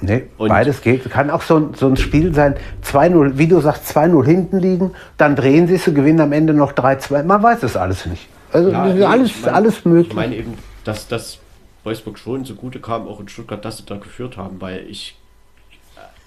[0.00, 1.08] Nee, und beides geht.
[1.10, 4.92] Kann auch so ein, so ein Spiel sein, 2-0, wie du sagst, 2-0 hinten liegen,
[5.16, 7.22] dann drehen sie es und gewinnen am Ende noch 3-2.
[7.22, 8.28] Man weiß es alles nicht.
[8.52, 10.08] Also ja, alles, ich mein, alles möglich.
[10.08, 10.54] Ich meine eben,
[10.84, 11.38] dass das
[11.84, 15.16] Wolfsburg schon zugute kam, auch in Stuttgart, dass sie da geführt haben, weil ich,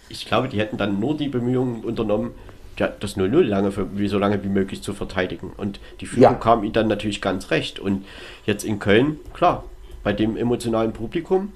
[0.10, 2.32] ich glaube, die hätten dann nur die Bemühungen unternommen,
[2.76, 5.52] das 0-0 lange für, wie so lange wie möglich zu verteidigen.
[5.58, 6.34] Und die Führung ja.
[6.34, 7.80] kam ihnen dann natürlich ganz recht.
[7.80, 8.06] Und
[8.46, 9.66] jetzt in Köln, klar,
[10.04, 11.52] bei dem emotionalen Publikum,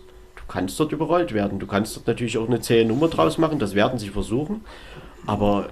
[0.47, 1.59] kannst dort überrollt werden.
[1.59, 4.63] Du kannst dort natürlich auch eine zähe Nummer draus machen, das werden sie versuchen.
[5.25, 5.69] Aber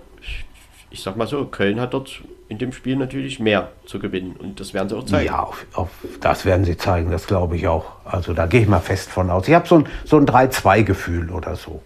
[0.89, 4.59] ich sag mal so, Köln hat dort in dem Spiel natürlich mehr zu gewinnen und
[4.59, 5.27] das werden sie auch zeigen.
[5.27, 5.89] Ja, auf, auf
[6.19, 7.85] das werden sie zeigen, das glaube ich auch.
[8.03, 9.47] Also da gehe ich mal fest von aus.
[9.47, 11.81] Ich habe so ein, so ein 3-2-Gefühl oder so.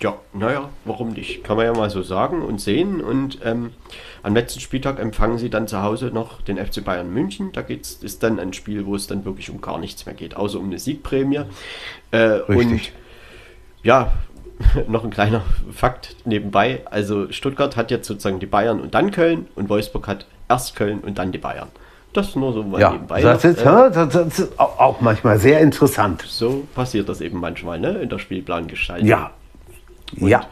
[0.00, 1.44] Ja, naja, warum nicht?
[1.44, 3.00] Kann man ja mal so sagen und sehen.
[3.00, 3.70] Und ähm,
[4.22, 7.52] am letzten Spieltag empfangen sie dann zu Hause noch den FC Bayern München.
[7.52, 10.36] Da geht's, ist dann ein Spiel, wo es dann wirklich um gar nichts mehr geht,
[10.36, 11.42] außer um eine Siegprämie.
[12.10, 12.56] Äh, Richtig.
[12.56, 12.92] Und
[13.82, 14.12] ja,
[14.88, 15.42] noch ein kleiner
[15.72, 16.82] Fakt nebenbei.
[16.86, 21.00] Also Stuttgart hat jetzt sozusagen die Bayern und dann Köln und Wolfsburg hat erst Köln
[21.00, 21.68] und dann die Bayern.
[22.12, 23.20] Das nur so mal ja, nebenbei.
[23.22, 26.22] Das ist, äh, das ist auch manchmal sehr interessant.
[26.22, 29.08] So passiert das eben manchmal ne, in der Spielplangestaltung.
[29.08, 29.32] Ja,
[30.20, 30.46] und ja.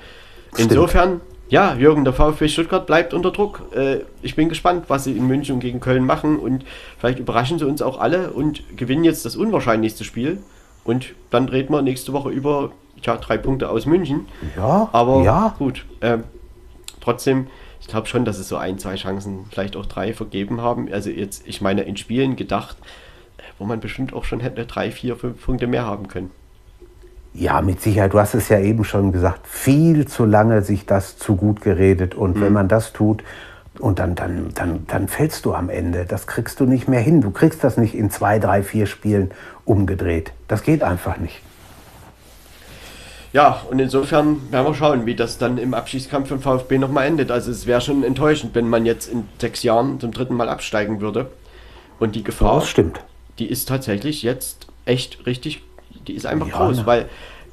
[0.56, 3.62] Insofern, ja, Jürgen, der VfB Stuttgart bleibt unter Druck.
[3.74, 6.64] Äh, ich bin gespannt, was sie in München gegen Köln machen und
[6.98, 10.39] vielleicht überraschen sie uns auch alle und gewinnen jetzt das unwahrscheinlichste Spiel.
[10.84, 12.72] Und dann reden wir nächste Woche über
[13.02, 14.26] ja, drei Punkte aus München.
[14.56, 15.55] Ja, aber ja.
[15.59, 15.84] gut.
[16.01, 16.18] Äh,
[17.01, 17.47] trotzdem,
[17.80, 20.93] ich glaube schon, dass es so ein, zwei Chancen, vielleicht auch drei vergeben haben.
[20.93, 22.76] Also jetzt, ich meine, in Spielen gedacht,
[23.39, 26.30] äh, wo man bestimmt auch schon hätte drei, vier, fünf Punkte mehr haben können.
[27.34, 28.12] Ja, mit Sicherheit.
[28.12, 32.14] Du hast es ja eben schon gesagt, viel zu lange sich das zu gut geredet.
[32.14, 32.40] Und mhm.
[32.42, 33.22] wenn man das tut,
[33.78, 36.04] Und dann, dann, dann, dann fällst du am Ende.
[36.04, 37.22] Das kriegst du nicht mehr hin.
[37.22, 39.30] Du kriegst das nicht in zwei, drei, vier Spielen
[39.64, 40.32] umgedreht.
[40.46, 41.40] Das geht einfach nicht.
[43.32, 47.30] Ja, und insofern werden wir schauen, wie das dann im Abschießkampf von VfB nochmal endet.
[47.30, 51.00] Also es wäre schon enttäuschend, wenn man jetzt in sechs Jahren zum dritten Mal absteigen
[51.00, 51.30] würde.
[51.98, 53.00] Und die Gefahr, das stimmt.
[53.38, 55.62] die ist tatsächlich jetzt echt richtig,
[56.06, 56.86] die ist einfach ja, groß, ne?
[56.86, 57.08] weil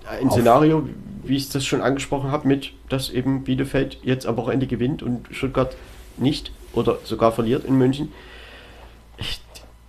[0.09, 0.87] ein Szenario,
[1.23, 5.27] wie ich das schon angesprochen habe, mit, dass eben Bielefeld jetzt am Wochenende gewinnt und
[5.31, 5.75] Stuttgart
[6.17, 8.11] nicht oder sogar verliert in München,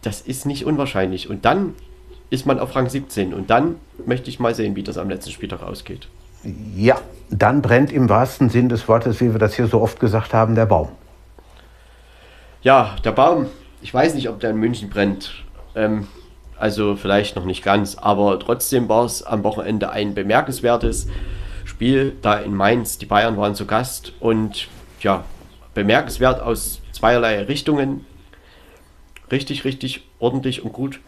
[0.02, 1.28] das ist nicht unwahrscheinlich.
[1.28, 1.74] Und dann
[2.30, 3.76] ist man auf Rang 17 und dann
[4.06, 6.08] möchte ich mal sehen, wie das am letzten Spieltag ausgeht.
[6.74, 10.32] Ja, dann brennt im wahrsten Sinn des Wortes, wie wir das hier so oft gesagt
[10.32, 10.88] haben, der Baum.
[12.62, 13.46] Ja, der Baum,
[13.82, 15.44] ich weiß nicht, ob der in München brennt.
[15.74, 16.08] Ähm,
[16.60, 21.08] also vielleicht noch nicht ganz, aber trotzdem war es am Wochenende ein bemerkenswertes
[21.64, 22.98] Spiel da in Mainz.
[22.98, 24.68] Die Bayern waren zu Gast und
[25.00, 25.24] ja,
[25.74, 28.04] bemerkenswert aus zweierlei Richtungen.
[29.32, 31.00] Richtig, richtig ordentlich und gut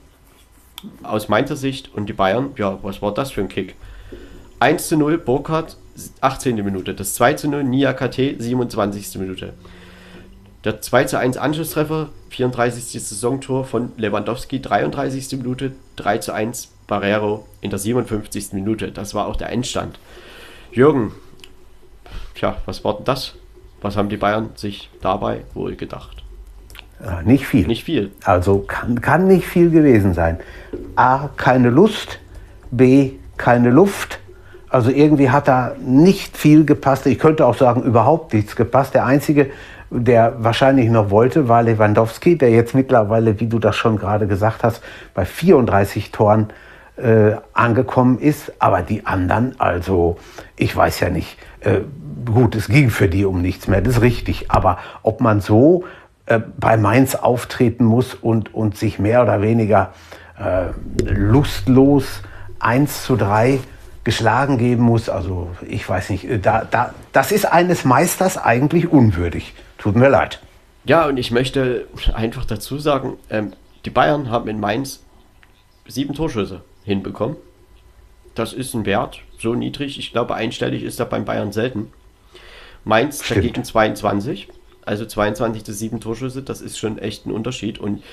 [1.02, 1.92] aus Mainzer Sicht.
[1.94, 3.74] Und die Bayern, ja, was war das für ein Kick?
[4.60, 5.76] 1 zu 0, Burkhardt,
[6.20, 6.56] 18.
[6.56, 6.94] Minute.
[6.94, 9.18] Das 2 zu 0, Nia KT, 27.
[9.18, 9.52] Minute.
[10.64, 13.02] Der 2 zu 1 Anschlusstreffer, 34.
[13.02, 15.38] Saisontor von Lewandowski, 33.
[15.38, 18.52] Minute, 3 zu 1 Barrero in der 57.
[18.54, 18.90] Minute.
[18.90, 19.98] Das war auch der Endstand.
[20.72, 21.12] Jürgen,
[22.34, 23.34] tja, was war denn das?
[23.82, 26.22] Was haben die Bayern sich dabei wohl gedacht?
[27.00, 27.66] Äh, nicht viel.
[27.66, 28.12] Nicht viel.
[28.24, 30.38] Also kann, kann nicht viel gewesen sein.
[30.96, 32.18] A, keine Lust.
[32.70, 34.20] B, keine Luft.
[34.70, 37.04] Also irgendwie hat da nicht viel gepasst.
[37.06, 38.94] Ich könnte auch sagen, überhaupt nichts gepasst.
[38.94, 39.50] Der einzige,
[39.94, 44.64] der wahrscheinlich noch wollte, war Lewandowski, der jetzt mittlerweile, wie du das schon gerade gesagt
[44.64, 44.82] hast,
[45.14, 46.48] bei 34 Toren
[46.96, 48.52] äh, angekommen ist.
[48.58, 50.16] Aber die anderen, also
[50.56, 51.80] ich weiß ja nicht, äh,
[52.24, 54.50] gut, es ging für die um nichts mehr, das ist richtig.
[54.50, 55.84] Aber ob man so
[56.26, 59.92] äh, bei Mainz auftreten muss und, und sich mehr oder weniger
[60.38, 60.68] äh,
[61.04, 62.22] lustlos
[62.60, 63.58] 1 zu 3
[64.04, 65.08] geschlagen geben muss.
[65.08, 69.54] Also ich weiß nicht, äh, da, da, das ist eines Meisters eigentlich unwürdig.
[69.82, 70.38] Tut mir leid.
[70.84, 73.52] Ja, und ich möchte einfach dazu sagen, ähm,
[73.84, 75.02] die Bayern haben in Mainz
[75.88, 77.36] sieben Torschüsse hinbekommen.
[78.36, 79.98] Das ist ein Wert, so niedrig.
[79.98, 81.92] Ich glaube, einstellig ist er beim Bayern selten.
[82.84, 83.38] Mainz Stimmt.
[83.38, 84.48] dagegen 22.
[84.84, 87.80] Also 22 zu 7 Torschüsse, das ist schon echt ein Unterschied.
[87.80, 88.04] Und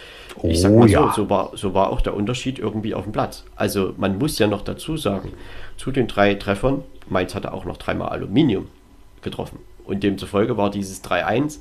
[0.41, 1.13] ich sag oh mal so, ja.
[1.15, 3.43] so, war, so war auch der Unterschied irgendwie auf dem Platz.
[3.55, 5.33] Also man muss ja noch dazu sagen,
[5.77, 8.69] zu den drei Treffern, Mainz hatte auch noch dreimal Aluminium
[9.21, 9.59] getroffen.
[9.89, 11.59] Und demzufolge war dieses 3-1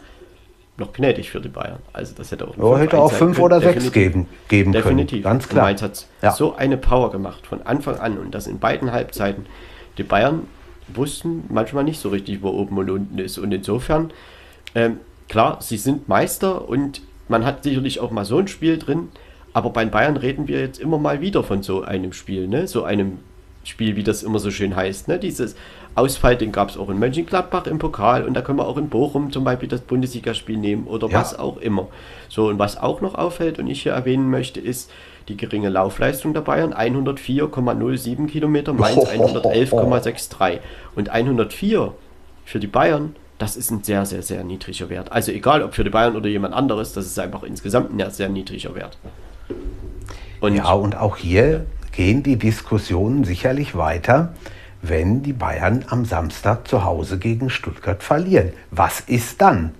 [0.77, 1.81] noch gnädig für die Bayern.
[1.93, 5.23] Also das hätte auch, oh, hätte auch fünf oder sechs geben, geben definitiv.
[5.23, 5.33] können.
[5.35, 5.65] Ganz klar.
[5.65, 6.31] Und Mainz hat ja.
[6.31, 9.47] so eine Power gemacht von Anfang an und das in beiden Halbzeiten.
[9.97, 10.43] Die Bayern
[10.95, 13.39] wussten manchmal nicht so richtig, wo oben und unten ist.
[13.39, 14.13] Und insofern
[14.75, 19.09] ähm, klar, sie sind Meister und man hat sicherlich auch mal so ein Spiel drin,
[19.53, 22.67] aber bei Bayern reden wir jetzt immer mal wieder von so einem Spiel, ne?
[22.67, 23.19] So einem
[23.65, 25.19] Spiel, wie das immer so schön heißt, ne?
[25.19, 25.57] Dieses
[25.99, 28.89] Ausfall, den gab es auch in Mönchengladbach im Pokal und da können wir auch in
[28.89, 31.21] Bochum zum Beispiel das Bundesligaspiel nehmen oder ja.
[31.21, 31.89] was auch immer.
[32.29, 34.91] So, und was auch noch auffällt und ich hier erwähnen möchte, ist
[35.29, 40.61] die geringe Laufleistung der Bayern, 104,07 Kilometer, Mainz 111,63
[40.95, 41.93] und 104
[42.45, 45.13] für die Bayern das ist ein sehr, sehr, sehr niedriger Wert.
[45.13, 48.29] Also egal, ob für die Bayern oder jemand anderes, das ist einfach insgesamt ein sehr
[48.29, 48.99] niedriger Wert.
[50.41, 54.35] Und ja, und auch hier gehen die Diskussionen sicherlich weiter,
[54.83, 58.53] wenn die Bayern am Samstag zu Hause gegen Stuttgart verlieren.
[58.71, 59.75] Was ist dann?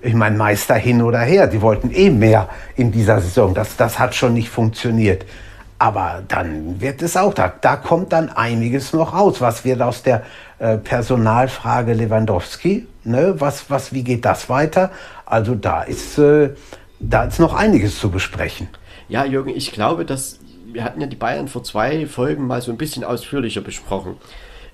[0.00, 3.52] Ich meine, Meister hin oder her, die wollten eh mehr in dieser Saison.
[3.52, 5.26] Das, das hat schon nicht funktioniert.
[5.80, 9.40] Aber dann wird es auch, da, da kommt dann einiges noch raus.
[9.40, 10.22] Was wird aus der
[10.58, 12.86] äh, Personalfrage Lewandowski?
[13.04, 13.34] Ne?
[13.38, 14.90] Was, was, wie geht das weiter?
[15.24, 16.50] Also da ist, äh,
[16.98, 18.68] da ist noch einiges zu besprechen.
[19.08, 20.40] Ja, Jürgen, ich glaube, dass
[20.72, 24.16] wir hatten ja die Bayern vor zwei Folgen mal so ein bisschen ausführlicher besprochen.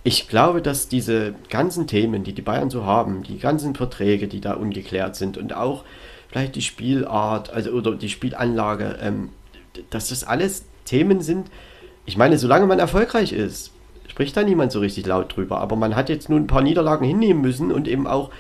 [0.03, 4.41] Ich glaube, dass diese ganzen Themen, die die Bayern so haben, die ganzen Verträge, die
[4.41, 5.85] da ungeklärt sind und auch
[6.29, 9.31] vielleicht die Spielart, also oder die Spielanlage, ähm,
[9.91, 11.49] dass das alles Themen sind.
[12.07, 13.73] Ich meine, solange man erfolgreich ist,
[14.09, 15.61] spricht da niemand so richtig laut drüber.
[15.61, 18.31] Aber man hat jetzt nun ein paar Niederlagen hinnehmen müssen und eben auch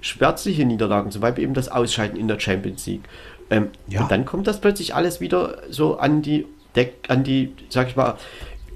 [0.00, 3.08] schmerzliche Niederlagen, zum Beispiel eben das Ausscheiden in der Champions League.
[3.50, 4.02] Ähm, ja.
[4.02, 7.96] Und dann kommt das plötzlich alles wieder so an die, Deck, an die, sag ich
[7.96, 8.16] mal,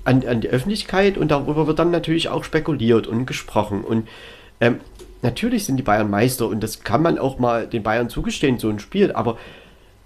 [0.04, 3.82] an, an die Öffentlichkeit und darüber wird dann natürlich auch spekuliert und gesprochen.
[3.82, 4.08] Und
[4.60, 4.80] ähm,
[5.22, 8.68] natürlich sind die Bayern Meister und das kann man auch mal den Bayern zugestehen, so
[8.68, 9.36] ein Spiel, aber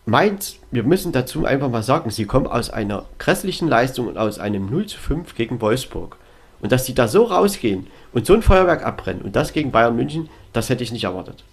[0.07, 4.39] Mainz, wir müssen dazu einfach mal sagen, sie kommen aus einer grässlichen Leistung und aus
[4.39, 6.17] einem 0 zu 5 gegen Wolfsburg.
[6.61, 9.97] Und dass sie da so rausgehen und so ein Feuerwerk abbrennen und das gegen Bayern
[9.97, 11.45] München, das hätte ich nicht erwartet.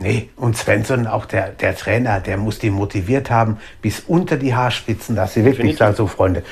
[0.00, 4.52] Nee, und Svensson, auch der, der Trainer, der muss die motiviert haben, bis unter die
[4.52, 6.42] Haarspitzen, dass sie wirklich sagen, so Freunde,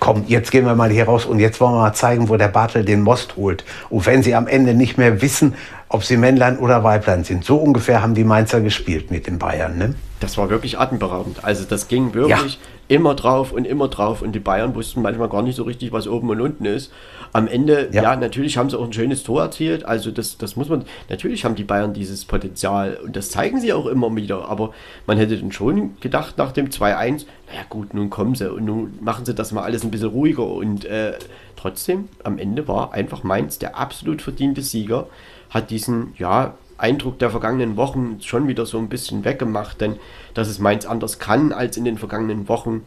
[0.00, 2.48] komm, jetzt gehen wir mal hier raus und jetzt wollen wir mal zeigen, wo der
[2.48, 3.64] Bartel den Most holt.
[3.88, 5.54] Und wenn sie am Ende nicht mehr wissen,
[5.88, 7.44] ob sie Männlein oder Weiblein sind.
[7.44, 9.78] So ungefähr haben die Mainzer gespielt mit den Bayern.
[9.78, 9.94] Ne?
[10.20, 11.44] Das war wirklich atemberaubend.
[11.44, 12.60] Also das ging wirklich ja.
[12.88, 14.22] immer drauf und immer drauf.
[14.22, 16.92] Und die Bayern wussten manchmal gar nicht so richtig, was oben und unten ist.
[17.32, 19.84] Am Ende, ja, ja natürlich haben sie auch ein schönes Tor erzielt.
[19.84, 22.98] Also das, das muss man, natürlich haben die Bayern dieses Potenzial.
[23.02, 24.48] Und das zeigen sie auch immer wieder.
[24.48, 24.72] Aber
[25.06, 28.98] man hätte dann schon gedacht nach dem 2-1, naja gut, nun kommen sie und nun
[29.00, 30.46] machen sie das mal alles ein bisschen ruhiger.
[30.46, 31.14] Und äh,
[31.56, 35.06] trotzdem, am Ende war einfach Mainz der absolut verdiente Sieger
[35.50, 39.96] hat diesen, ja, Eindruck der vergangenen Wochen schon wieder so ein bisschen weggemacht, denn
[40.34, 42.86] dass es Mainz anders kann als in den vergangenen Wochen.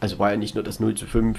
[0.00, 1.38] Also war ja nicht nur das 0 zu 5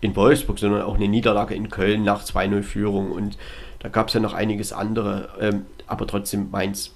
[0.00, 3.38] in Wolfsburg, sondern auch eine Niederlage in Köln nach 2-0 Führung und
[3.80, 6.94] da gab es ja noch einiges andere, ähm, aber trotzdem Mainz,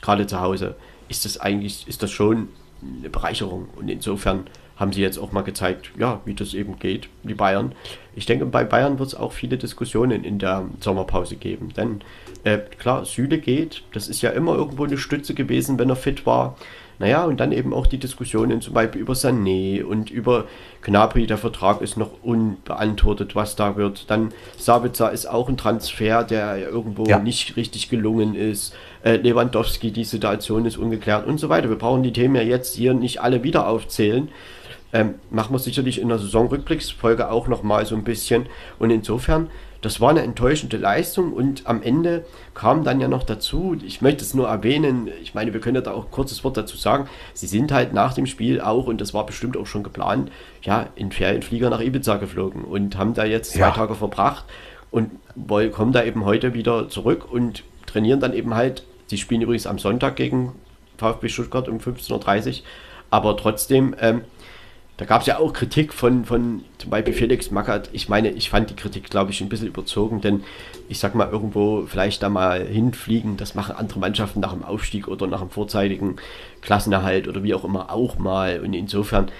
[0.00, 0.76] gerade zu Hause,
[1.08, 2.48] ist das eigentlich, ist das schon
[2.82, 7.08] eine Bereicherung und insofern haben sie jetzt auch mal gezeigt, ja, wie das eben geht,
[7.22, 7.72] die Bayern.
[8.16, 11.72] Ich denke, bei Bayern wird es auch viele Diskussionen in der Sommerpause geben.
[11.76, 12.00] Denn
[12.44, 16.26] äh, klar, Süle geht, das ist ja immer irgendwo eine Stütze gewesen, wenn er fit
[16.26, 16.56] war.
[16.98, 20.44] Naja, und dann eben auch die Diskussionen zum Beispiel über Sané und über
[20.82, 24.10] Gnabry, der Vertrag ist noch unbeantwortet, was da wird.
[24.10, 27.18] Dann Sabitzer ist auch ein Transfer, der irgendwo ja.
[27.18, 28.74] nicht richtig gelungen ist.
[29.02, 31.68] Äh, Lewandowski, die Situation ist ungeklärt und so weiter.
[31.68, 34.28] Wir brauchen die Themen ja jetzt hier nicht alle wieder aufzählen.
[34.92, 38.46] Ähm, machen wir sicherlich in der Saisonrückblicksfolge auch nochmal so ein bisschen.
[38.78, 39.50] Und insofern,
[39.84, 44.24] das war eine enttäuschende Leistung und am Ende kam dann ja noch dazu, ich möchte
[44.24, 47.06] es nur erwähnen, ich meine, wir können ja da auch ein kurzes Wort dazu sagen,
[47.34, 50.30] sie sind halt nach dem Spiel auch, und das war bestimmt auch schon geplant,
[50.62, 53.70] ja, in Ferienflieger nach Ibiza geflogen und haben da jetzt zwei ja.
[53.72, 54.44] Tage verbracht
[54.90, 55.10] und
[55.72, 59.78] kommen da eben heute wieder zurück und trainieren dann eben halt, sie spielen übrigens am
[59.78, 60.52] Sonntag gegen
[60.96, 62.54] VfB Stuttgart um 15.30 Uhr,
[63.10, 64.22] aber trotzdem, ähm,
[64.96, 67.90] da gab es ja auch Kritik von, von zum Beispiel Felix Magath.
[67.92, 70.44] Ich meine, ich fand die Kritik, glaube ich, ein bisschen überzogen, denn
[70.88, 75.08] ich sag mal, irgendwo vielleicht da mal hinfliegen, das machen andere Mannschaften nach dem Aufstieg
[75.08, 76.16] oder nach dem vorzeitigen
[76.60, 78.60] Klassenerhalt oder wie auch immer auch mal.
[78.60, 79.32] Und insofern,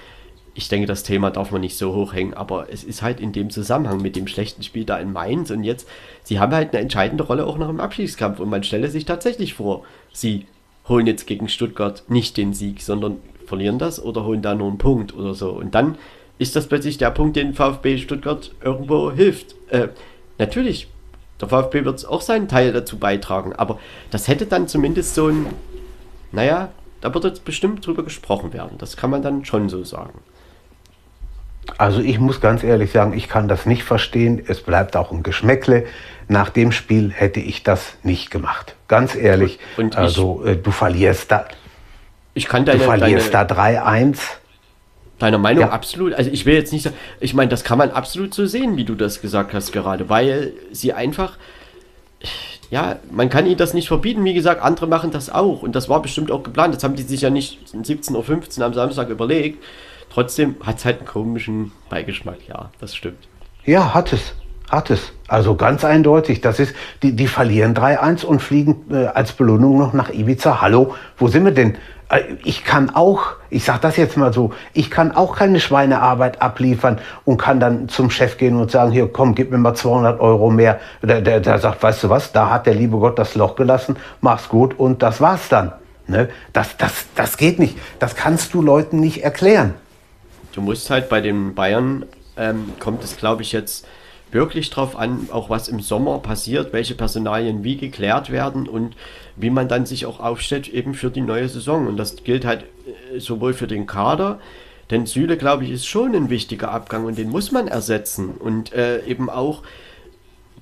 [0.55, 3.49] ich denke, das Thema darf man nicht so hochhängen, aber es ist halt in dem
[3.49, 5.87] Zusammenhang mit dem schlechten Spiel da in Mainz und jetzt,
[6.23, 9.53] sie haben halt eine entscheidende Rolle auch noch im Abschiedskampf und man stelle sich tatsächlich
[9.53, 10.47] vor, sie
[10.89, 14.77] holen jetzt gegen Stuttgart nicht den Sieg, sondern verlieren das oder holen da nur einen
[14.77, 15.51] Punkt oder so.
[15.51, 15.97] Und dann
[16.37, 19.55] ist das plötzlich der Punkt, den VfB Stuttgart irgendwo hilft.
[19.69, 19.89] Äh,
[20.37, 20.87] natürlich,
[21.39, 23.79] der VfB wird auch seinen Teil dazu beitragen, aber
[24.11, 25.47] das hätte dann zumindest so ein,
[26.31, 26.69] naja,
[27.01, 28.77] da wird jetzt bestimmt drüber gesprochen werden.
[28.77, 30.19] Das kann man dann schon so sagen.
[31.77, 34.41] Also ich muss ganz ehrlich sagen, ich kann das nicht verstehen.
[34.47, 35.85] Es bleibt auch ein Geschmäckle.
[36.27, 38.75] Nach dem Spiel hätte ich das nicht gemacht.
[38.87, 39.59] Ganz ehrlich.
[39.77, 41.45] Und also äh, du verlierst da.
[42.35, 44.19] Ich kann deine, du verlierst deine, da 3-1.
[45.17, 45.69] Deiner Meinung ja.
[45.69, 46.13] absolut.
[46.13, 48.83] Also ich will jetzt nicht sagen, ich meine, das kann man absolut so sehen, wie
[48.83, 51.37] du das gesagt hast gerade, weil sie einfach,
[52.69, 54.25] ja, man kann ihnen das nicht verbieten.
[54.25, 56.75] Wie gesagt, andere machen das auch und das war bestimmt auch geplant.
[56.75, 59.63] Das haben die sich ja nicht 17.15 Uhr am Samstag überlegt.
[60.09, 63.27] Trotzdem hat es halt einen komischen Beigeschmack, ja, das stimmt.
[63.63, 64.33] Ja, hat es.
[64.69, 65.13] Hat es.
[65.27, 66.41] Also ganz eindeutig.
[66.41, 70.61] Das ist, die, die verlieren 3-1 und fliegen äh, als Belohnung noch nach Ibiza.
[70.61, 71.77] Hallo, wo sind wir denn?
[72.09, 76.41] Äh, ich kann auch, ich sage das jetzt mal so, ich kann auch keine Schweinearbeit
[76.41, 80.19] abliefern und kann dann zum Chef gehen und sagen, hier komm, gib mir mal 200
[80.19, 80.79] Euro mehr.
[81.01, 83.95] Der, der, der sagt, weißt du was, da hat der liebe Gott das Loch gelassen,
[84.21, 85.73] mach's gut und das war's dann.
[86.07, 86.29] Ne?
[86.53, 87.77] Das, das, das geht nicht.
[87.99, 89.73] Das kannst du Leuten nicht erklären.
[90.53, 92.05] Du musst halt bei den Bayern,
[92.37, 93.85] ähm, kommt es glaube ich jetzt
[94.35, 98.95] wirklich drauf an, auch was im Sommer passiert, welche Personalien wie geklärt werden und
[99.37, 101.87] wie man dann sich auch aufstellt eben für die neue Saison.
[101.87, 102.65] Und das gilt halt
[103.13, 104.39] äh, sowohl für den Kader,
[104.91, 108.35] denn Süle, glaube ich, ist schon ein wichtiger Abgang und den muss man ersetzen.
[108.37, 109.63] Und äh, eben auch,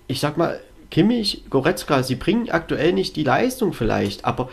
[0.08, 0.62] ich sag mal,
[0.92, 4.50] Kimmich, Goretzka, sie bringen aktuell nicht die Leistung vielleicht, aber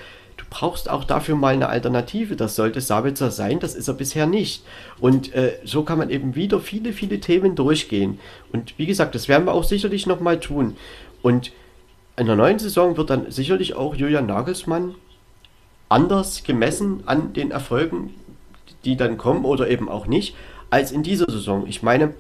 [0.50, 2.36] brauchst auch dafür mal eine Alternative.
[2.36, 4.64] Das sollte Sabitzer sein, das ist er bisher nicht.
[5.00, 8.18] Und äh, so kann man eben wieder viele, viele Themen durchgehen.
[8.52, 10.76] Und wie gesagt, das werden wir auch sicherlich nochmal tun.
[11.22, 11.52] Und
[12.16, 14.94] in der neuen Saison wird dann sicherlich auch Julian Nagelsmann
[15.88, 18.14] anders gemessen an den Erfolgen,
[18.84, 20.34] die dann kommen oder eben auch nicht,
[20.68, 21.66] als in dieser Saison.
[21.66, 22.14] Ich meine,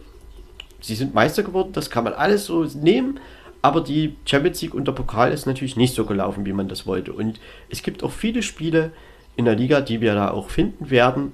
[0.80, 3.20] sie sind Meister geworden, das kann man alles so nehmen,
[3.62, 6.86] aber die Champions League und der Pokal ist natürlich nicht so gelaufen, wie man das
[6.86, 7.12] wollte.
[7.12, 8.92] Und es gibt auch viele Spiele
[9.36, 11.32] in der Liga, die wir da auch finden werden,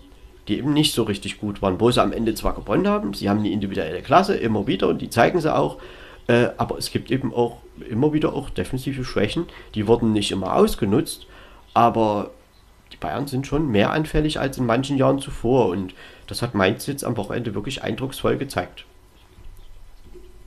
[0.48, 3.28] die eben nicht so richtig gut waren, wo sie am Ende zwar gewonnen haben, sie
[3.28, 5.78] haben die individuelle Klasse immer wieder und die zeigen sie auch,
[6.28, 10.54] äh, aber es gibt eben auch immer wieder auch defensive Schwächen, die wurden nicht immer
[10.54, 11.26] ausgenutzt,
[11.74, 12.30] aber
[12.92, 15.94] die Bayern sind schon mehr anfällig als in manchen Jahren zuvor und
[16.28, 18.84] das hat Mainz jetzt am Wochenende wirklich eindrucksvoll gezeigt.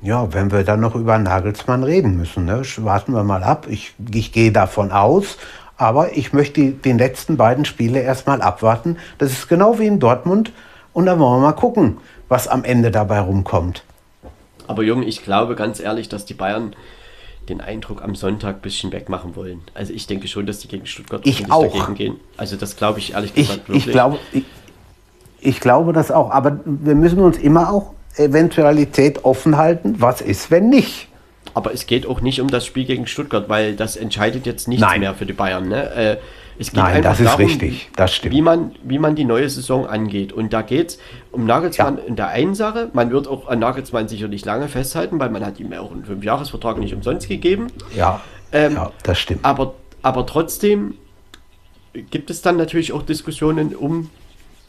[0.01, 2.61] Ja, wenn wir dann noch über Nagelsmann reden müssen, ne?
[2.77, 3.67] warten wir mal ab.
[3.69, 5.37] Ich, ich gehe davon aus,
[5.77, 8.97] aber ich möchte die, die letzten beiden Spiele erstmal abwarten.
[9.17, 10.53] Das ist genau wie in Dortmund
[10.93, 11.97] und dann wollen wir mal gucken,
[12.29, 13.83] was am Ende dabei rumkommt.
[14.67, 16.75] Aber Junge, ich glaube ganz ehrlich, dass die Bayern
[17.49, 19.61] den Eindruck am Sonntag ein bisschen wegmachen wollen.
[19.73, 21.63] Also ich denke schon, dass die gegen Stuttgart ich auch.
[21.63, 22.19] dagegen gehen.
[22.37, 23.87] Also das glaube ich ehrlich gesagt ich, wirklich.
[23.87, 24.43] Ich glaube, ich,
[25.41, 26.31] ich glaube das auch.
[26.31, 29.95] Aber wir müssen uns immer auch Eventualität offen halten.
[29.99, 31.07] Was ist, wenn nicht?
[31.53, 34.81] Aber es geht auch nicht um das Spiel gegen Stuttgart, weil das entscheidet jetzt nichts
[34.81, 34.99] Nein.
[34.99, 35.67] mehr für die Bayern.
[35.67, 35.91] Ne?
[35.91, 36.17] Äh,
[36.59, 37.89] es geht Nein, einfach das ist darum, richtig.
[37.95, 38.35] Das stimmt.
[38.35, 40.33] Wie man, wie man die neue Saison angeht.
[40.33, 40.99] Und da geht es
[41.31, 42.03] um Nagelsmann ja.
[42.03, 42.89] in der einen Sache.
[42.93, 46.77] Man wird auch an Nagelsmann sicherlich lange festhalten, weil man hat ihm auch einen Fünfjahresvertrag
[46.77, 47.67] nicht umsonst gegeben.
[47.95, 49.45] Ja, ähm, ja das stimmt.
[49.45, 50.95] Aber, aber trotzdem
[51.93, 54.09] gibt es dann natürlich auch Diskussionen um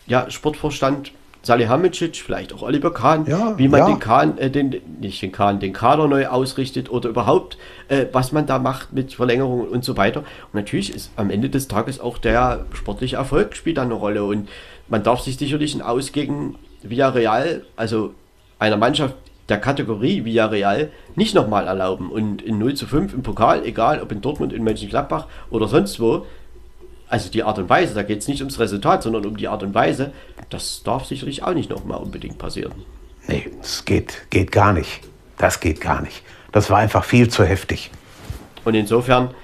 [0.06, 1.12] ja, Sportvorstand
[1.42, 3.86] Salihamidzic, vielleicht auch Oliver Kahn, ja, wie man ja.
[3.86, 7.56] den Kahn, äh, den, nicht den Kahn, den Kader neu ausrichtet oder überhaupt,
[7.88, 10.20] äh, was man da macht mit Verlängerungen und so weiter.
[10.20, 14.24] Und natürlich ist am Ende des Tages auch der sportliche Erfolg spielt da eine Rolle
[14.24, 14.48] und
[14.88, 18.12] man darf sich sicherlich ein Aus gegen Villarreal, also
[18.58, 19.14] einer Mannschaft
[19.48, 22.10] der Kategorie Villarreal, nicht nochmal erlauben.
[22.10, 26.00] Und in 0 zu 5 im Pokal, egal ob in Dortmund, in Mönchengladbach oder sonst
[26.00, 26.26] wo,
[27.10, 29.62] also die Art und Weise, da geht es nicht ums Resultat, sondern um die Art
[29.64, 30.12] und Weise,
[30.48, 32.72] das darf sicherlich auch nicht nochmal unbedingt passieren.
[33.26, 35.00] Nee, das geht, geht gar nicht.
[35.36, 36.22] Das geht gar nicht.
[36.52, 37.90] Das war einfach viel zu heftig.
[38.64, 39.34] Und insofern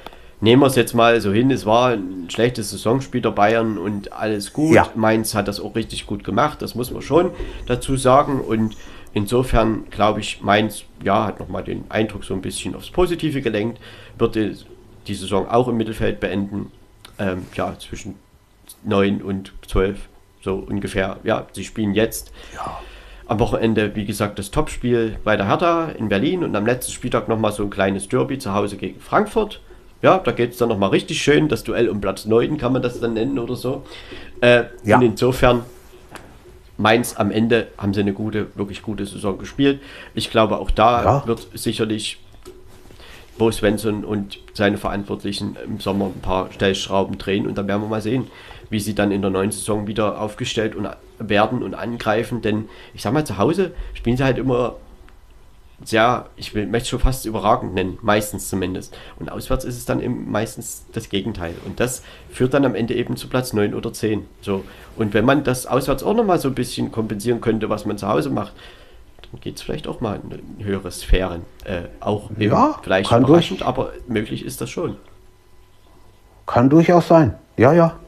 [0.41, 4.13] nehmen wir es jetzt mal so hin, es war ein schlechtes Saisonspiel der Bayern und
[4.13, 4.75] alles gut.
[4.75, 4.89] Ja.
[4.95, 7.33] Mainz hat das auch richtig gut gemacht, das muss man schon
[7.67, 8.41] dazu sagen.
[8.41, 8.77] Und
[9.13, 13.81] insofern glaube ich, Mainz ja, hat nochmal den Eindruck so ein bisschen aufs Positive gelenkt,
[14.19, 14.57] wird die,
[15.09, 16.71] die Saison auch im Mittelfeld beenden
[17.19, 18.17] ähm, ja, zwischen
[18.85, 19.99] 9 und 12,
[20.43, 21.19] so ungefähr.
[21.25, 22.33] Ja, sie spielen jetzt.
[22.55, 22.81] Ja.
[23.29, 27.29] Am Wochenende, wie gesagt, das Topspiel bei der Hertha in Berlin und am letzten Spieltag
[27.29, 29.61] nochmal so ein kleines Derby zu Hause gegen Frankfurt.
[30.03, 31.49] Ja, da geht es dann nochmal richtig schön.
[31.49, 33.85] Das Duell um Platz 9 kann man das dann nennen oder so.
[34.41, 34.97] Äh, ja.
[34.97, 35.63] Und insofern,
[36.79, 39.81] Mainz am Ende haben sie eine gute, wirklich gute Saison gespielt.
[40.15, 41.27] Ich glaube, auch da ja.
[41.27, 42.19] wird sicherlich
[43.39, 47.89] Bo Svensson und seine Verantwortlichen im Sommer ein paar Stellschrauben drehen und dann werden wir
[47.89, 48.29] mal sehen,
[48.71, 52.43] wie sie dann in der neuen Saison wieder aufgestellt und werden und angreifen.
[52.43, 54.77] Denn ich sag mal, zu Hause spielen sie halt immer
[55.85, 58.97] sehr, ich will, möchte schon fast überragend nennen, meistens zumindest.
[59.19, 61.55] Und auswärts ist es dann eben meistens das Gegenteil.
[61.67, 64.25] Und das führt dann am Ende eben zu Platz 9 oder 10.
[64.41, 64.65] So.
[64.97, 68.09] Und wenn man das auswärts auch nochmal so ein bisschen kompensieren könnte, was man zu
[68.09, 68.55] Hause macht,
[69.41, 70.21] geht es vielleicht auch mal
[70.59, 71.43] in höhere Sphären.
[71.65, 73.69] Äh, auch ja, vielleicht kann überraschend, durch.
[73.69, 74.97] aber möglich ist das schon.
[76.47, 77.35] Kann durchaus sein.
[77.57, 77.99] Ja, ja.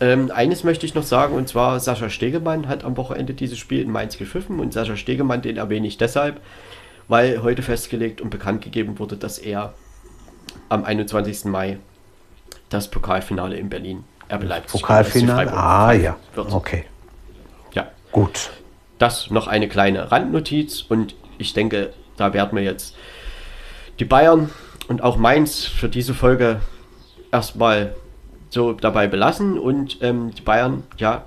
[0.00, 3.82] Ähm, eines möchte ich noch sagen, und zwar Sascha Stegemann hat am Wochenende dieses Spiel
[3.82, 6.40] in Mainz gepfiffen und Sascha Stegemann, den erwähne ich deshalb,
[7.08, 9.74] weil heute festgelegt und bekannt gegeben wurde, dass er
[10.68, 11.46] am 21.
[11.46, 11.78] Mai
[12.68, 14.70] das Pokalfinale in Berlin erbleibt.
[14.70, 15.52] Pokalfinale?
[15.52, 16.52] Ah ja, wird.
[16.52, 16.84] okay.
[17.72, 17.88] Ja.
[18.12, 18.50] Gut.
[18.98, 22.96] Das noch eine kleine Randnotiz und ich denke, da werden wir jetzt
[23.98, 24.50] die Bayern
[24.88, 26.60] und auch Mainz für diese Folge
[27.30, 27.94] erstmal
[28.50, 31.24] so dabei belassen und ähm, die Bayern, ja,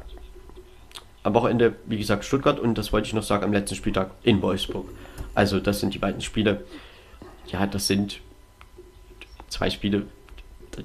[1.23, 4.41] am Wochenende, wie gesagt, Stuttgart und das wollte ich noch sagen, am letzten Spieltag in
[4.41, 4.89] Wolfsburg.
[5.35, 6.63] Also das sind die beiden Spiele.
[7.47, 8.19] Ja, das sind
[9.47, 10.07] zwei Spiele,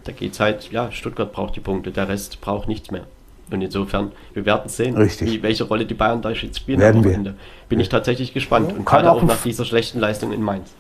[0.05, 3.07] da, geht es halt, ja, Stuttgart braucht die Punkte, der Rest braucht nichts mehr.
[3.51, 7.05] Und insofern, wir werden sehen, wie, welche Rolle die Bayern da jetzt spielen werden am
[7.05, 7.35] Wochenende.
[7.69, 8.71] Bin ich tatsächlich gespannt.
[8.71, 10.75] Ja, und gerade auch, nach dieser schlechten Leistung in Mainz.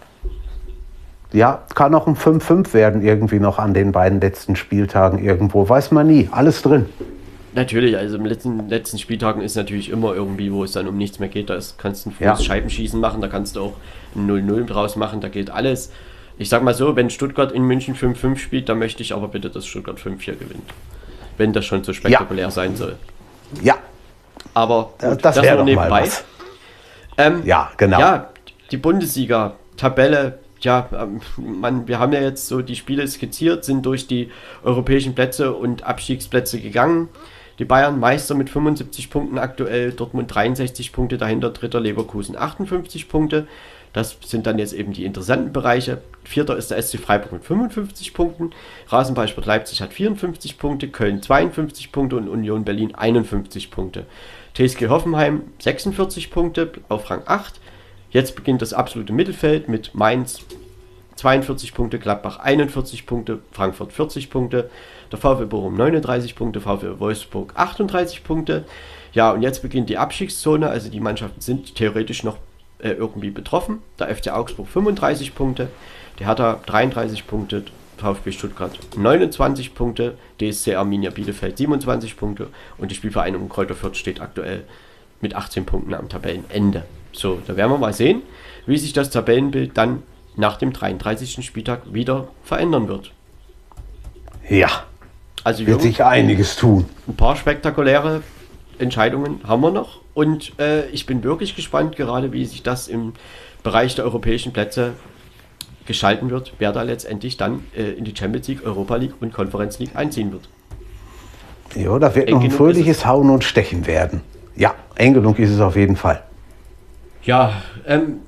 [1.33, 5.69] Ja, kann auch ein 5-5 werden irgendwie noch an den beiden letzten Spieltagen irgendwo.
[5.69, 6.29] Weiß man nie.
[6.33, 6.87] Alles drin.
[7.55, 11.21] Natürlich, also im letzten, letzten Spieltagen ist natürlich immer irgendwie, wo es dann um nichts
[11.21, 11.49] mehr geht.
[11.51, 12.37] Da kannst du ein ja.
[12.37, 13.73] Scheibenschießen machen, da kannst du auch
[14.15, 15.91] ein 0-0 draus machen, da geht alles.
[16.37, 19.49] Ich sag mal so, wenn Stuttgart in München 5-5 spielt, dann möchte ich aber bitte,
[19.49, 20.71] dass Stuttgart 5-4 gewinnt
[21.37, 22.51] wenn das schon so spektakulär ja.
[22.51, 22.97] sein soll.
[23.63, 23.77] Ja.
[24.55, 26.09] Aber gut, das, das wäre nebenbei.
[27.19, 27.99] Ähm, ja, genau.
[27.99, 28.31] Ja,
[28.71, 34.07] die Bundesliga-Tabelle, ja, ähm, man, wir haben ja jetzt so die Spiele skizziert, sind durch
[34.07, 34.31] die
[34.65, 37.09] europäischen Plätze und Abstiegsplätze gegangen.
[37.59, 43.47] Die Bayern Meister mit 75 Punkten aktuell, Dortmund 63 Punkte, dahinter dritter Leverkusen 58 Punkte.
[43.97, 46.03] Das sind dann jetzt eben die interessanten Bereiche.
[46.23, 48.51] Vierter ist der SC Freiburg mit 55 Punkten.
[48.89, 54.05] Rasenballsport Leipzig hat 54 Punkte, Köln 52 Punkte und Union Berlin 51 Punkte.
[54.53, 57.59] TSG Hoffenheim 46 Punkte auf Rang 8.
[58.11, 60.41] Jetzt beginnt das absolute Mittelfeld mit Mainz
[61.15, 64.69] 42 Punkte, Gladbach 41 Punkte, Frankfurt 40 Punkte,
[65.11, 68.67] der VfL Bochum 39 Punkte, VfL Wolfsburg 38 Punkte.
[69.15, 72.37] Ja, und jetzt beginnt die Abstiegszone, also die Mannschaften sind theoretisch noch
[72.79, 73.79] äh, irgendwie betroffen.
[73.99, 75.69] Der FC Augsburg 35 Punkte,
[76.19, 77.65] der Hertha 33 Punkte,
[77.97, 82.49] VfB Stuttgart 29 Punkte, DSC Arminia Bielefeld 27 Punkte
[82.79, 84.65] und die Spielvereinigung Kräuter Fürth steht aktuell
[85.21, 86.85] mit 18 Punkten am Tabellenende.
[87.13, 88.23] So, da werden wir mal sehen,
[88.67, 90.03] wie sich das Tabellenbild dann
[90.37, 91.45] nach dem 33.
[91.45, 93.13] Spieltag wieder verändern wird.
[94.49, 94.85] Ja,
[95.43, 96.85] also wird sich einiges tun.
[97.09, 98.23] Ein paar spektakuläre
[98.79, 103.13] Entscheidungen haben wir noch und äh, ich bin wirklich gespannt, gerade wie sich das im
[103.63, 104.93] Bereich der europäischen Plätze
[105.87, 109.79] geschalten wird, wer da letztendlich dann äh, in die Champions League, Europa League und Conference
[109.79, 110.49] League einziehen wird.
[111.75, 114.21] Ja, da wird eng noch ein fröhliches Hauen und Stechen werden.
[114.57, 116.23] Ja, eng genug ist es auf jeden Fall.
[117.23, 118.21] Ja, ähm,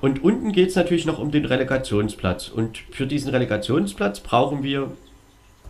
[0.00, 2.48] und unten geht es natürlich noch um den Relegationsplatz.
[2.48, 4.90] Und für diesen Relegationsplatz brauchen wir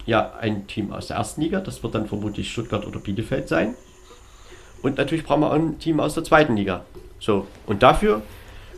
[0.07, 1.61] ja ein Team aus der ersten Liga.
[1.61, 3.75] Das wird dann vermutlich Stuttgart oder Bielefeld sein.
[4.83, 6.85] Und natürlich brauchen wir auch ein Team aus der zweiten Liga.
[7.21, 8.23] So, und dafür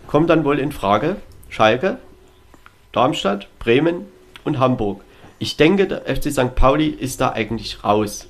[0.06, 1.16] kommt dann wohl in Frage
[1.48, 1.98] Schalke,
[2.92, 4.06] Darmstadt, Bremen
[4.44, 5.02] und Hamburg.
[5.38, 6.54] Ich denke, der FC St.
[6.54, 8.28] Pauli ist da eigentlich raus.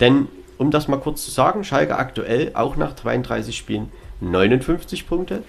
[0.00, 3.90] Denn, um das mal kurz zu sagen, Schalke aktuell auch nach 32 Spielen
[4.20, 5.42] 59 Punkte,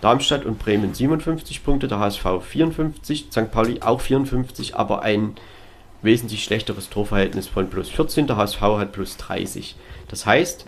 [0.00, 3.50] Darmstadt und Bremen 57 Punkte, der HSV 54, St.
[3.50, 5.34] Pauli auch 54, aber ein
[6.02, 9.76] wesentlich schlechteres Torverhältnis von plus 14, der HSV hat plus 30.
[10.10, 10.66] Das heißt,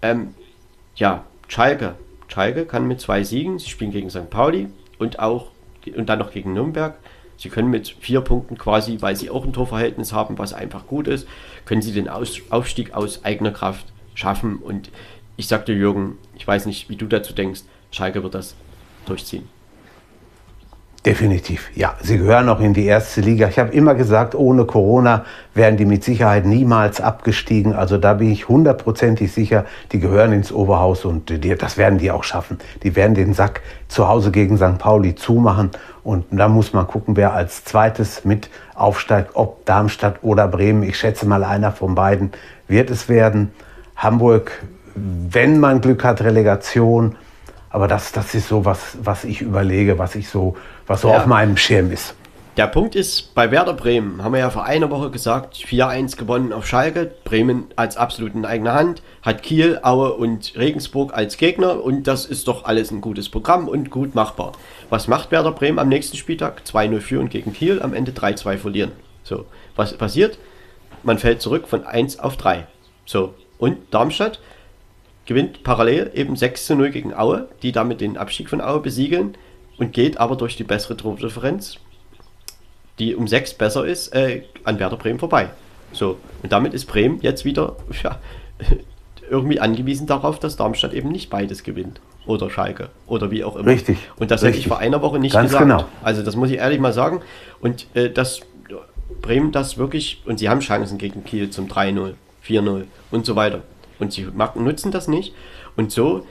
[0.00, 0.34] ähm,
[0.96, 1.96] ja, Schalke,
[2.28, 4.30] Schalke kann mit zwei Siegen, sie spielen gegen St.
[4.30, 4.68] Pauli
[4.98, 5.48] und auch
[5.96, 6.98] und dann noch gegen Nürnberg.
[7.36, 11.08] Sie können mit vier Punkten quasi, weil sie auch ein Torverhältnis haben, was einfach gut
[11.08, 11.26] ist,
[11.64, 14.56] können sie den aus Aufstieg aus eigener Kraft schaffen.
[14.56, 14.90] Und
[15.36, 18.54] ich sagte Jürgen, ich weiß nicht, wie du dazu denkst, Schalke wird das
[19.06, 19.48] durchziehen.
[21.06, 21.94] Definitiv, ja.
[22.02, 23.48] Sie gehören auch in die erste Liga.
[23.48, 27.72] Ich habe immer gesagt, ohne Corona wären die mit Sicherheit niemals abgestiegen.
[27.72, 32.10] Also da bin ich hundertprozentig sicher, die gehören ins Oberhaus und die, das werden die
[32.10, 32.58] auch schaffen.
[32.82, 34.76] Die werden den Sack zu Hause gegen St.
[34.76, 35.70] Pauli zumachen.
[36.04, 40.82] Und da muss man gucken, wer als zweites mit aufsteigt, ob Darmstadt oder Bremen.
[40.82, 42.30] Ich schätze mal, einer von beiden
[42.68, 43.52] wird es werden.
[43.96, 44.52] Hamburg,
[44.94, 47.16] wenn man Glück hat, Relegation.
[47.70, 50.56] Aber das, das ist so, was, was ich überlege, was ich so,
[50.90, 51.18] was so ja.
[51.18, 52.14] auf meinem Schirm ist.
[52.56, 56.52] Der Punkt ist, bei Werder Bremen haben wir ja vor einer Woche gesagt, 4-1 gewonnen
[56.52, 61.84] auf Schalke, Bremen als absolut in eigener Hand, hat Kiel, Aue und Regensburg als Gegner
[61.84, 64.50] und das ist doch alles ein gutes Programm und gut machbar.
[64.90, 66.62] Was macht Werder Bremen am nächsten Spieltag?
[66.66, 68.90] 2-0 führen gegen Kiel, am Ende 3-2 verlieren.
[69.22, 69.46] So,
[69.76, 70.38] was passiert?
[71.04, 72.66] Man fällt zurück von 1 auf 3.
[73.06, 74.40] So, und Darmstadt
[75.24, 79.36] gewinnt parallel eben 6 zu 0 gegen Aue, die damit den Abstieg von Aue besiegeln
[79.80, 81.76] und geht aber durch die bessere Tordifferenz,
[82.98, 85.48] die um 6 besser ist, äh, an Werder Bremen vorbei.
[85.92, 88.18] So, und damit ist Bremen jetzt wieder ja,
[89.28, 92.00] irgendwie angewiesen darauf, dass Darmstadt eben nicht beides gewinnt.
[92.26, 92.90] Oder Schalke.
[93.06, 93.68] Oder wie auch immer.
[93.68, 93.96] Richtig.
[94.18, 94.48] Und das richtig.
[94.48, 95.64] hätte ich vor einer Woche nicht Ganz gesagt.
[95.64, 95.86] Genau.
[96.02, 97.22] Also das muss ich ehrlich mal sagen.
[97.60, 98.40] Und äh, dass
[99.22, 102.12] Bremen das wirklich, und sie haben Chancen gegen Kiel zum 3-0,
[102.46, 103.62] 4-0 und so weiter.
[103.98, 105.34] Und sie nutzen das nicht.
[105.76, 106.26] Und so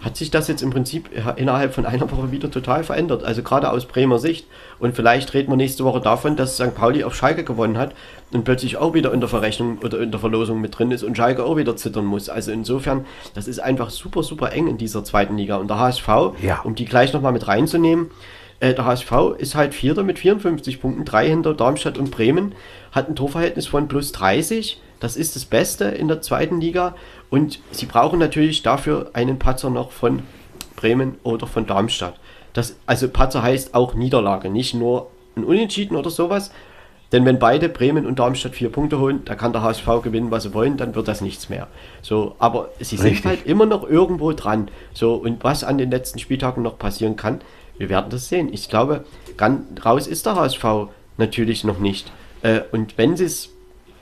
[0.00, 3.22] hat sich das jetzt im Prinzip innerhalb von einer Woche wieder total verändert.
[3.22, 4.46] Also gerade aus Bremer Sicht.
[4.78, 6.74] Und vielleicht reden wir nächste Woche davon, dass St.
[6.74, 7.94] Pauli auf Schalke gewonnen hat
[8.32, 11.16] und plötzlich auch wieder in der Verrechnung oder in der Verlosung mit drin ist und
[11.16, 12.28] Schalke auch wieder zittern muss.
[12.28, 13.04] Also insofern,
[13.34, 15.56] das ist einfach super, super eng in dieser zweiten Liga.
[15.56, 16.08] Und der HSV,
[16.42, 16.60] ja.
[16.64, 18.10] um die gleich nochmal mit reinzunehmen,
[18.60, 22.54] äh, der HSV ist halt Vierter mit 54 Punkten, drei hinter Darmstadt und Bremen,
[22.92, 26.94] hat ein Torverhältnis von plus 30 das ist das Beste in der zweiten Liga.
[27.30, 30.22] Und sie brauchen natürlich dafür einen Patzer noch von
[30.76, 32.18] Bremen oder von Darmstadt.
[32.52, 36.50] Das, also Patzer heißt auch Niederlage, nicht nur ein Unentschieden oder sowas.
[37.12, 40.44] Denn wenn beide Bremen und Darmstadt vier Punkte holen, da kann der HSV gewinnen, was
[40.44, 41.66] sie wollen, dann wird das nichts mehr.
[42.02, 43.26] So, aber sie sind Richtig.
[43.26, 44.68] halt immer noch irgendwo dran.
[44.94, 47.40] So, und was an den letzten Spieltagen noch passieren kann,
[47.78, 48.52] wir werden das sehen.
[48.52, 49.04] Ich glaube,
[49.36, 50.64] ganz raus ist der HSV
[51.16, 52.12] natürlich noch nicht.
[52.42, 53.50] Äh, und wenn sie es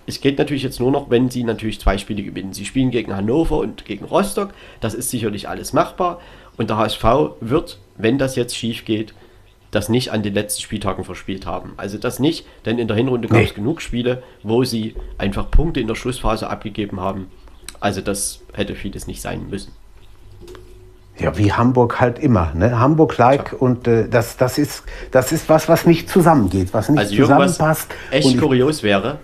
[0.08, 2.54] es geht natürlich jetzt nur noch, wenn sie natürlich zwei Spiele gewinnen.
[2.54, 4.54] Sie spielen gegen Hannover und gegen Rostock.
[4.80, 6.18] Das ist sicherlich alles machbar.
[6.56, 7.04] Und der HSV
[7.40, 9.12] wird, wenn das jetzt schief geht,
[9.70, 11.74] das nicht an den letzten Spieltagen verspielt haben.
[11.76, 15.80] Also das nicht, denn in der Hinrunde gab es genug Spiele, wo sie einfach Punkte
[15.80, 17.30] in der Schlussphase abgegeben haben.
[17.78, 19.72] Also das hätte vieles nicht sein müssen.
[21.18, 22.54] Ja, wie Hamburg halt immer.
[22.54, 22.78] Ne?
[22.78, 23.58] Hamburg-like ja.
[23.58, 27.88] und äh, das, das, ist, das ist was, was nicht zusammengeht, was nicht also zusammenpasst.
[28.10, 29.18] Echt kurios wäre,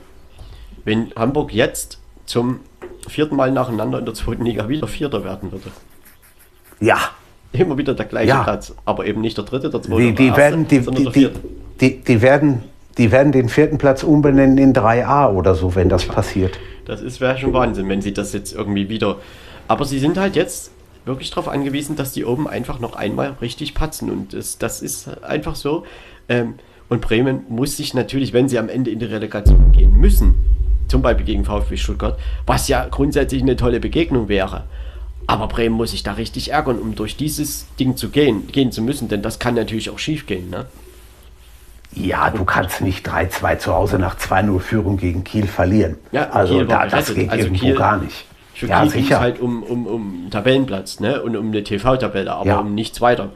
[0.84, 2.60] wenn Hamburg jetzt zum
[3.08, 5.70] vierten Mal nacheinander in der zweiten Liga wieder Vierter werden würde.
[6.80, 6.98] Ja,
[7.52, 8.42] immer wieder der gleiche Ja.
[8.42, 11.04] Platz, aber eben nicht der dritte, der zweite, Die, die, erste, werden, die, sondern die,
[11.04, 11.40] der die, vierte.
[11.80, 12.62] die, die, werden,
[12.98, 16.58] die werden den vierten Platz umbenennen in 3a oder so, wenn das passiert.
[16.86, 19.18] Das ist wäre schon Wahnsinn, wenn sie das jetzt irgendwie wieder.
[19.68, 20.70] Aber sie sind halt jetzt
[21.06, 24.10] wirklich darauf angewiesen, dass die oben einfach noch einmal richtig patzen.
[24.10, 25.84] Und das, das ist einfach so.
[26.28, 26.54] Ähm,
[26.88, 30.34] und Bremen muss sich natürlich, wenn sie am Ende in die Relegation gehen müssen,
[30.88, 34.64] zum Beispiel gegen VfB Stuttgart, was ja grundsätzlich eine tolle Begegnung wäre.
[35.26, 38.82] Aber Bremen muss sich da richtig ärgern, um durch dieses Ding zu gehen, gehen zu
[38.82, 40.50] müssen, denn das kann natürlich auch schief gehen.
[40.50, 40.66] Ne?
[41.92, 45.96] Ja, du kannst nicht 3-2 zu Hause nach 2-0 Führung gegen Kiel verlieren.
[46.12, 48.24] Ja, also Kiel da, das geht Also irgendwo Kiel- gar nicht.
[48.52, 49.20] Für ja, Kiel sicher.
[49.20, 51.22] halt um, um, um einen Tabellenplatz ne?
[51.22, 52.58] und um eine TV-Tabelle, aber Ja.
[52.58, 53.30] um nichts weiter.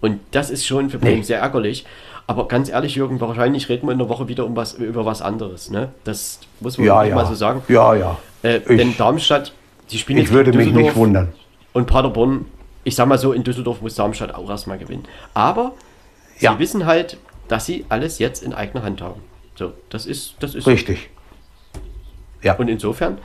[0.00, 1.22] Und das ist schon für Bremen Nee.
[1.24, 1.84] sehr ärgerlich.
[2.26, 5.20] Aber ganz ehrlich, Jürgen, wahrscheinlich reden wir in der Woche wieder um was, über was
[5.20, 5.70] anderes.
[5.70, 5.90] Ne?
[6.04, 7.14] Das muss man ja, auch ja.
[7.14, 7.62] mal so sagen.
[7.68, 8.18] Ja, ja.
[8.42, 9.52] Äh, Ich- denn Darmstadt,
[9.90, 11.32] die spielen Ich würde gegen mich nicht wundern.
[11.74, 12.46] Und Paderborn,
[12.84, 15.04] ich sag mal so, in Düsseldorf muss Darmstadt auch erstmal gewinnen.
[15.34, 15.72] Aber
[16.38, 16.58] sie Ja.
[16.58, 19.20] wissen halt, dass sie alles jetzt in eigener Hand haben.
[19.56, 21.10] So, das ist, das ist Richtig.
[22.42, 23.18] Ja, Und insofern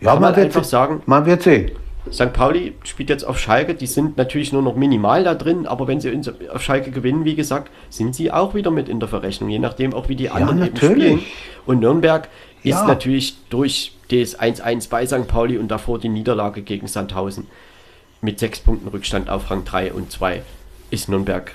[0.00, 1.72] ja kann man wird einfach sagen, Man wird sehen.
[2.10, 2.32] St.
[2.32, 6.00] Pauli spielt jetzt auf Schalke, die sind natürlich nur noch minimal da drin, aber wenn
[6.00, 6.18] sie
[6.52, 9.94] auf Schalke gewinnen, wie gesagt, sind sie auch wieder mit in der Verrechnung, je nachdem
[9.94, 11.04] auch wie die anderen eben natürlich.
[11.04, 11.22] spielen.
[11.64, 12.28] Und Nürnberg
[12.64, 12.86] ist Ja.
[12.86, 15.28] natürlich durch das 1-1 bei St.
[15.28, 17.46] Pauli und davor die Niederlage gegen Sandhausen
[18.20, 20.42] mit sechs Punkten Rückstand auf Rang 3 und 2
[20.90, 21.52] ist Nürnberg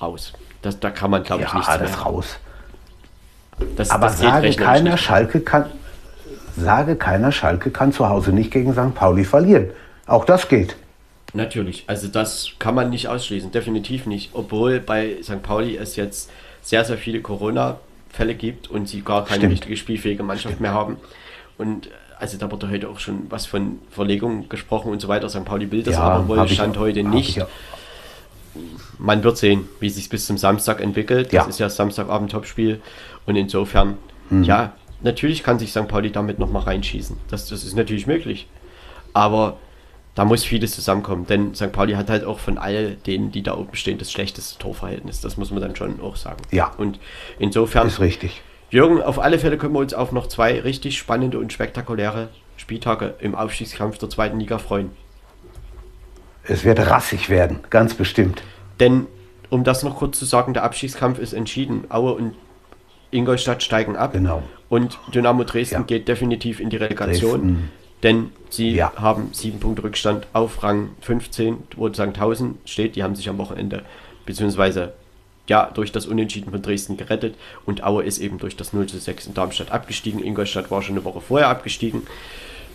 [0.00, 0.32] raus.
[0.62, 1.98] Das, da kann man, glaube ich, Ja, nichts das mehr.
[2.00, 2.36] raus.
[3.76, 4.96] Das, Aber das sage keiner.
[4.96, 5.66] Schalke kann,
[6.58, 8.94] sage keiner, Schalke kann zu Hause nicht gegen St.
[8.94, 9.70] Pauli verlieren.
[10.06, 10.76] Auch das geht.
[11.34, 14.30] Natürlich, also das kann man nicht ausschließen, definitiv nicht.
[14.32, 15.42] Obwohl bei St.
[15.42, 16.30] Pauli es jetzt
[16.62, 19.52] sehr, sehr viele Corona-Fälle gibt und sie gar keine Stimmt.
[19.52, 20.96] richtige spielfähige Mannschaft mehr haben.
[21.58, 25.28] Und also da wurde heute auch schon was von Verlegung gesprochen und so weiter.
[25.28, 25.44] St.
[25.44, 27.28] Pauli will das aber wohl, stand heute hab nicht.
[27.30, 27.46] ich ja-
[28.98, 31.32] Man wird sehen, wie sich bis zum Samstag entwickelt.
[31.32, 31.40] Ja.
[31.42, 32.80] Das ist ja Samstagabend Topspiel.
[33.26, 33.98] Und insofern,
[34.30, 34.42] Mhm.
[34.42, 34.72] ja,
[35.02, 35.88] natürlich kann sich St.
[35.88, 37.16] Pauli damit nochmal reinschießen.
[37.28, 38.48] Das, das ist natürlich möglich.
[39.12, 39.58] Aber
[40.14, 41.26] da muss vieles zusammenkommen.
[41.26, 41.72] Denn St.
[41.72, 45.20] Pauli hat halt auch von all denen, die da oben stehen, das schlechteste Torverhältnis.
[45.20, 46.42] Das muss man dann schon auch sagen.
[46.50, 46.72] Ja.
[46.76, 46.98] Und
[47.38, 48.42] insofern, Ist richtig.
[48.70, 53.14] Jürgen, auf alle Fälle können wir uns auf noch zwei richtig spannende und spektakuläre Spieltage
[53.20, 54.90] im Aufstiegskampf der zweiten Liga freuen.
[56.42, 58.42] Es wird rassig werden, ganz bestimmt.
[58.80, 59.06] Denn,
[59.50, 61.84] um das noch kurz zu sagen, der Abstiegskampf ist entschieden.
[61.90, 62.34] Aue und
[63.10, 64.12] Ingolstadt steigen ab.
[64.12, 64.42] Genau.
[64.68, 65.82] Und Dynamo Dresden Ja.
[65.82, 67.30] geht definitiv in die Relegation.
[67.40, 67.70] Dresden.
[68.02, 68.92] Denn sie Ja.
[68.96, 72.94] haben sieben Punkte Rückstand auf Rang 15, wo Sandhausen steht.
[72.96, 73.82] Die haben sich am Wochenende,
[74.26, 74.92] beziehungsweise
[75.48, 77.34] ja, durch das Unentschieden von Dresden gerettet.
[77.64, 80.22] Und Aue ist eben durch das 0 zu 6 in Darmstadt abgestiegen.
[80.22, 82.02] Ingolstadt war schon eine Woche vorher abgestiegen.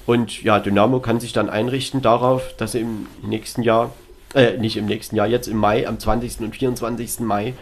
[0.07, 3.93] Und ja, Dynamo kann sich dann einrichten darauf, dass sie im nächsten Jahr,
[4.33, 6.43] äh, nicht im nächsten Jahr, jetzt im Mai, am 20.
[6.43, 7.19] und 24.
[7.27, 7.53] Mai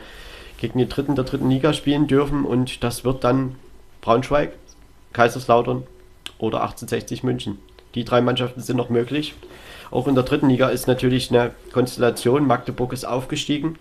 [0.59, 2.45] gegen die Dritten der dritten Liga spielen dürfen.
[2.45, 3.55] Und das wird dann
[4.01, 4.51] Braunschweig,
[5.13, 5.83] Kaiserslautern
[6.39, 7.59] oder 1860 München.
[7.95, 9.35] Die drei Mannschaften sind noch möglich.
[9.91, 12.47] Auch in der dritten Liga ist natürlich eine Konstellation.
[12.47, 13.77] Magdeburg ist aufgestiegen.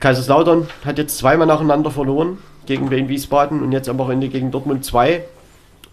[0.00, 4.84] Kaiserslautern hat jetzt zweimal nacheinander verloren gegen Wien Wiesbaden und jetzt am Wochenende gegen Dortmund
[4.84, 5.24] 2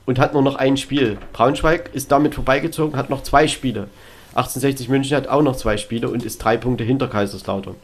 [0.05, 1.17] und hat nur noch ein Spiel.
[1.33, 3.89] Braunschweig ist damit vorbeigezogen, hat noch zwei Spiele.
[4.35, 7.75] 1860 München hat auch noch zwei Spiele und ist drei Punkte hinter Kaiserslautern.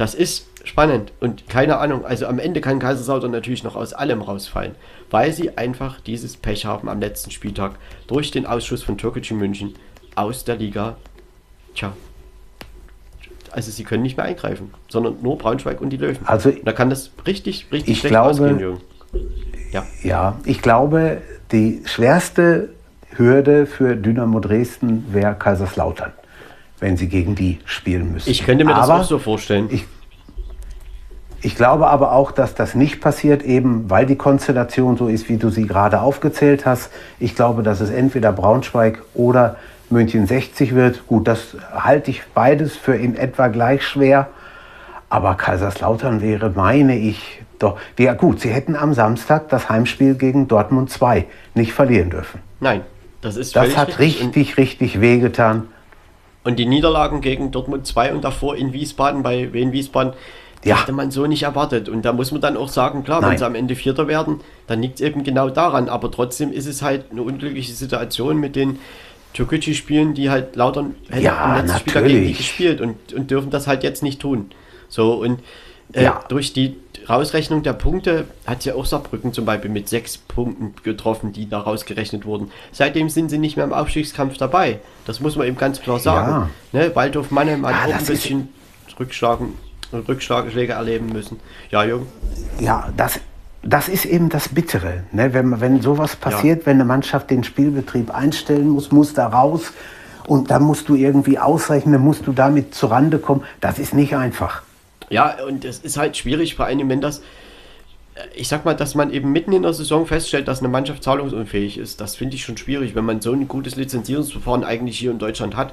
[0.00, 4.22] Das ist spannend und keine Ahnung, also am Ende kann Kaiserslautern natürlich noch aus allem
[4.22, 4.74] rausfallen,
[5.10, 7.72] weil sie einfach dieses Pech haben am letzten Spieltag
[8.06, 9.74] durch den Ausschuss von Türkgücü München
[10.14, 10.96] aus der Liga.
[11.74, 11.92] Tja,
[13.50, 16.24] also sie können nicht mehr eingreifen, sondern nur Braunschweig und die Löwen.
[16.24, 18.80] Also- da kann das richtig, richtig Ich schlecht glaube- ausgehen, Jürgen.
[19.70, 21.20] Ja, Ja, ich glaube,
[21.52, 22.70] die schwerste
[23.16, 26.12] Hürde für Dynamo Dresden wäre Kaiserslautern,
[26.80, 28.28] wenn sie gegen die spielen müssen.
[28.30, 29.68] ich könnte mir das Aber auch so vorstellen.
[29.70, 29.84] ich-
[31.42, 35.38] Ich glaube aber auch, dass das nicht passiert, eben weil die Konstellation so ist, wie
[35.38, 36.90] du sie gerade aufgezählt hast.
[37.18, 39.56] Ich glaube, dass es entweder Braunschweig oder
[39.88, 41.06] München 60 wird.
[41.06, 44.28] Gut, das halte ich beides für in etwa gleich schwer.
[45.08, 47.78] Aber Kaiserslautern wäre, meine ich, doch.
[47.98, 52.40] Ja gut, sie hätten am Samstag das Heimspiel gegen Dortmund 2 nicht verlieren dürfen.
[52.60, 52.82] Nein,
[53.22, 54.26] das ist Das hat richtig.
[54.36, 55.68] Richtig, richtig wehgetan.
[56.44, 60.14] Und die Niederlagen gegen Dortmund 2 und davor in Wiesbaden, bei Wien Wiesbaden,
[60.64, 60.80] die Ja.
[60.82, 61.88] hatte man so nicht erwartet.
[61.88, 63.38] Und da muss man dann auch sagen, klar, wenn Nein.
[63.38, 65.88] sie am Ende Vierter werden, dann liegt es eben genau daran.
[65.88, 68.78] Aber trotzdem ist es halt eine unglückliche Situation mit den
[69.34, 73.50] Türkgücü-Spielen, die halt Lautern hätten Ja, am letzten Spieltag gegen die gespielt und, und dürfen
[73.50, 74.50] das halt jetzt nicht tun.
[74.88, 75.40] So, und
[75.92, 76.24] äh, Ja.
[76.28, 76.76] durch die
[77.10, 81.58] Rausrechnung der Punkte hat ja auch Saarbrücken zum Beispiel mit sechs Punkten getroffen, die da
[81.58, 82.52] rausgerechnet wurden.
[82.70, 84.78] Seitdem sind sie nicht mehr im Aufstiegskampf dabei.
[85.06, 86.48] Das muss man eben ganz klar sagen.
[86.72, 86.80] Ja.
[86.80, 88.48] Ne, Waldhof Mannheim hat ja, auch ein bisschen
[88.98, 89.54] Rückschlagen,
[89.92, 91.40] Rückschläge erleben müssen.
[91.70, 92.06] Ja, Jürgen?
[92.60, 93.18] Ja, das,
[93.62, 95.04] das ist eben das Bittere.
[95.10, 95.34] Ne?
[95.34, 96.66] Wenn, wenn sowas passiert, ja.
[96.66, 99.72] wenn eine Mannschaft den Spielbetrieb einstellen muss, muss da raus
[100.28, 103.42] und dann musst du irgendwie ausrechnen, musst du damit zurande kommen.
[103.60, 104.62] Das ist nicht einfach.
[105.10, 107.22] Ja, und es ist halt schwierig, vor allem wenn das,
[108.34, 111.78] ich sag mal, dass man eben mitten in der Saison feststellt, dass eine Mannschaft zahlungsunfähig
[111.78, 112.00] ist.
[112.00, 115.56] Das finde ich schon schwierig, wenn man so ein gutes Lizenzierungsverfahren eigentlich hier in Deutschland
[115.56, 115.72] hat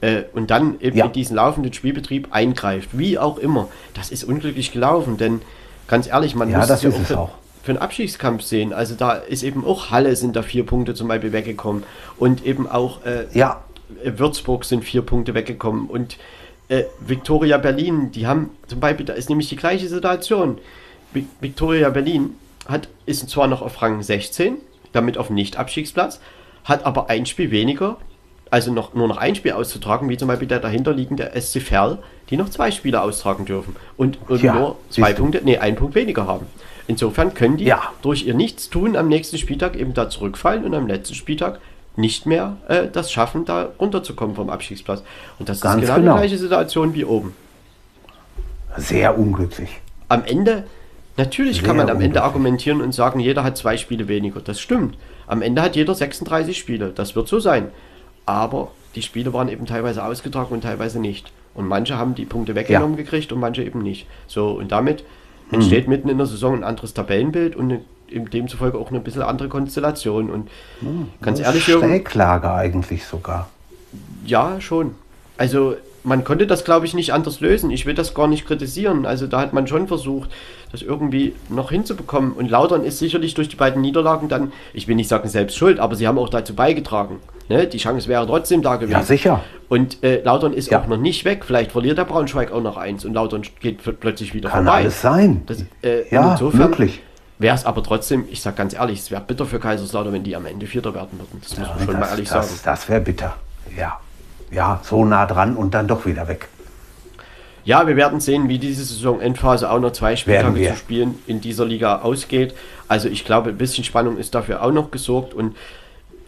[0.00, 1.06] äh, und dann eben ja.
[1.06, 2.90] in diesen laufenden Spielbetrieb eingreift.
[2.92, 3.68] Wie auch immer.
[3.94, 5.40] Das ist unglücklich gelaufen, denn
[5.88, 7.30] ganz ehrlich, man ja, muss das ja auch für, auch
[7.62, 8.72] für einen Abstiegskampf sehen.
[8.74, 11.84] Also da ist eben auch Halle sind da vier Punkte zum Beispiel weggekommen
[12.18, 13.62] und eben auch äh, ja.
[14.04, 16.16] Würzburg sind vier Punkte weggekommen und
[16.68, 20.58] äh, Victoria Berlin, die haben zum Beispiel, da ist nämlich die gleiche Situation.
[21.40, 22.34] Victoria Berlin
[22.66, 24.56] hat, ist zwar noch auf Rang 16,
[24.92, 26.20] damit auf Nicht-Abstiegsplatz,
[26.64, 27.98] hat aber ein Spiel weniger,
[28.50, 31.98] also noch, nur noch ein Spiel auszutragen, wie zum Beispiel der dahinterliegende SC Verl,
[32.30, 35.94] die noch zwei Spiele austragen dürfen und, und ja, nur zwei Punkte, nee, einen Punkt
[35.94, 36.46] weniger haben.
[36.86, 37.92] Insofern können die ja.
[38.02, 41.60] durch ihr Nichtstun am nächsten Spieltag eben da zurückfallen und am letzten Spieltag
[41.96, 45.02] nicht mehr äh, das schaffen, da runterzukommen vom Abstiegsplatz.
[45.38, 47.34] Und das Ganz ist genau, genau, die gleiche Situation wie oben.
[48.76, 49.80] Sehr unglücklich.
[50.08, 50.64] Am Ende,
[51.16, 54.40] natürlich Sehr kann man am Ende argumentieren und sagen, jeder hat zwei Spiele weniger.
[54.40, 54.96] Das stimmt.
[55.26, 56.90] Am Ende hat jeder 36 Spiele.
[56.90, 57.68] Das wird so sein.
[58.26, 61.32] Aber die Spiele waren eben teilweise ausgetragen und teilweise nicht.
[61.54, 63.04] Und manche haben die Punkte weggenommen ja.
[63.04, 64.06] gekriegt und manche eben nicht.
[64.26, 65.04] So, und damit
[65.52, 65.90] entsteht hm.
[65.90, 70.30] mitten in der Saison ein anderes Tabellenbild und eine demzufolge auch eine bisschen andere Konstellation.
[70.30, 70.48] Und
[70.80, 73.48] hm, ganz ehrlich, Schräglage eigentlich sogar.
[74.24, 74.94] Ja, schon.
[75.36, 77.70] Also man konnte das, glaube ich, nicht anders lösen.
[77.70, 79.06] Ich will das gar nicht kritisieren.
[79.06, 80.30] Also da hat man schon versucht,
[80.70, 82.32] das irgendwie noch hinzubekommen.
[82.32, 85.80] Und Lautern ist sicherlich durch die beiden Niederlagen dann, ich will nicht sagen selbst schuld,
[85.80, 87.20] aber sie haben auch dazu beigetragen.
[87.48, 87.66] Ne?
[87.66, 88.92] Die Chance wäre trotzdem da gewesen.
[88.92, 89.40] Ja, sicher.
[89.68, 90.80] Und äh, Lautern ist ja.
[90.80, 91.44] auch noch nicht weg.
[91.44, 94.78] Vielleicht verliert der Braunschweig auch noch eins und Lautern geht plötzlich wieder Kann vorbei.
[94.78, 95.42] Kann alles sein.
[95.46, 97.00] Das, äh, ja, insofern, wirklich.
[97.38, 100.36] Wäre es aber trotzdem, ich sage ganz ehrlich, es wäre bitter für Kaiserslautern, wenn die
[100.36, 101.40] am Ende Vierter werden würden.
[101.42, 102.60] Das muss man schon das, mal ehrlich das, sagen.
[102.64, 103.36] Das wäre bitter,
[103.76, 103.98] ja.
[104.50, 106.48] Ja, so nah dran und dann doch wieder weg.
[107.64, 111.40] Ja, wir werden sehen, wie diese Saison Endphase auch noch zwei Spieltage zu spielen in
[111.40, 112.54] dieser Liga ausgeht.
[112.88, 115.56] Also ich glaube, ein bisschen Spannung ist dafür auch noch gesorgt und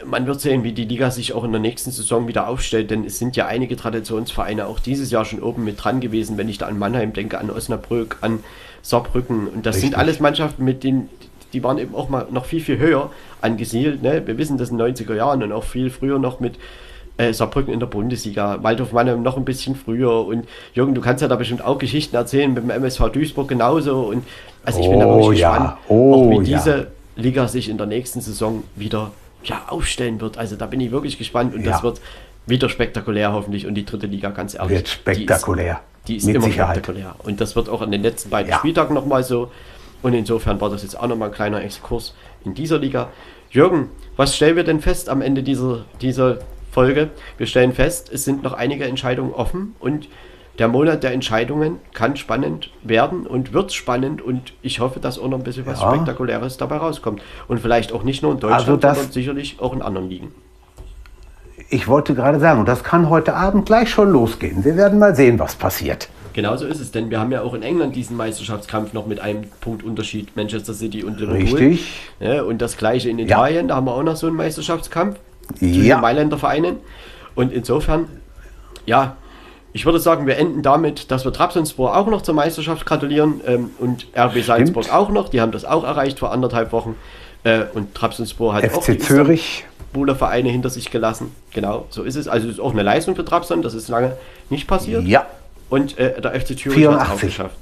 [0.04, 3.04] man wird sehen, wie die Liga sich auch in der nächsten Saison wieder aufstellt, denn
[3.04, 6.58] es sind ja einige Traditionsvereine auch dieses Jahr schon oben mit dran gewesen, wenn ich
[6.58, 8.40] da an Mannheim denke, an Osnabrück, an
[8.86, 9.48] Saarbrücken.
[9.48, 9.90] Und das Richtig.
[9.90, 11.08] sind alles Mannschaften, mit denen,
[11.52, 14.02] die waren eben auch mal noch viel, viel höher angesiedelt.
[14.02, 14.22] Ne?
[14.26, 16.56] Wir wissen das in den 90er Jahren und auch viel früher noch mit
[17.16, 20.24] äh, Saarbrücken in der Bundesliga, Waldhof Mannheim noch ein bisschen früher.
[20.26, 24.02] Und Jürgen, du kannst ja da bestimmt auch Geschichten erzählen mit dem MSV Duisburg genauso.
[24.02, 24.24] Und
[24.64, 25.50] also ich bin da wirklich ja.
[25.50, 26.58] gespannt, oh, auch wie ja.
[26.58, 29.10] diese Liga sich in der nächsten Saison wieder
[29.42, 30.38] ja, aufstellen wird.
[30.38, 31.72] Also da bin ich wirklich gespannt und ja.
[31.72, 32.00] das wird
[32.46, 34.78] wieder spektakulär hoffentlich und die dritte Liga ganz ehrlich.
[34.78, 35.80] Wird spektakulär.
[36.06, 36.76] Die ist, die ist immer Sicherheit.
[36.76, 37.16] spektakulär.
[37.24, 38.58] Und das wird auch an den letzten beiden ja.
[38.58, 39.50] Spieltagen nochmal so.
[40.02, 43.08] Und insofern war das jetzt auch nochmal ein kleiner Exkurs in dieser Liga.
[43.50, 46.38] Jürgen, was stellen wir denn fest am Ende dieser, dieser
[46.70, 47.10] Folge?
[47.38, 50.08] Wir stellen fest, es sind noch einige Entscheidungen offen und
[50.58, 55.28] der Monat der Entscheidungen kann spannend werden und wird spannend und ich hoffe, dass auch
[55.28, 55.94] noch ein bisschen was ja.
[55.94, 57.20] Spektakuläres dabei rauskommt.
[57.46, 60.32] Und vielleicht auch nicht nur in Deutschland, also sondern sicherlich auch in anderen Ligen.
[61.68, 64.64] Ich wollte gerade sagen, das kann heute Abend gleich schon losgehen.
[64.64, 66.08] Wir werden mal sehen, was passiert.
[66.32, 69.44] Genauso ist es, denn wir haben ja auch in England diesen Meisterschaftskampf noch mit einem
[69.60, 71.58] Punktunterschied Manchester City und Liverpool.
[71.58, 72.10] Richtig.
[72.20, 73.68] Ja, und das gleiche in Italien, ja.
[73.68, 75.16] da haben wir auch noch so einen Meisterschaftskampf
[75.52, 75.56] ja.
[75.56, 76.76] zwischen den Mailänder Vereinen.
[77.34, 78.08] Und insofern,
[78.84, 79.16] ja,
[79.72, 83.70] ich würde sagen, wir enden damit, dass wir Trabzonspor auch noch zur Meisterschaft gratulieren ähm,
[83.78, 85.30] und RB Salzburg auch noch.
[85.30, 86.96] Die haben das auch erreicht vor anderthalb Wochen.
[87.44, 89.64] Äh, und Trabzonspor hat FC auch die Zürich.
[90.14, 91.34] Vereine hinter sich gelassen.
[91.52, 92.28] Genau, so ist es.
[92.28, 94.16] Also ist auch eine Leistung für Trabzon, das ist lange
[94.50, 95.04] nicht passiert.
[95.04, 95.26] Ja.
[95.68, 97.56] Und äh, der FC Zürich hat es auch geschafft.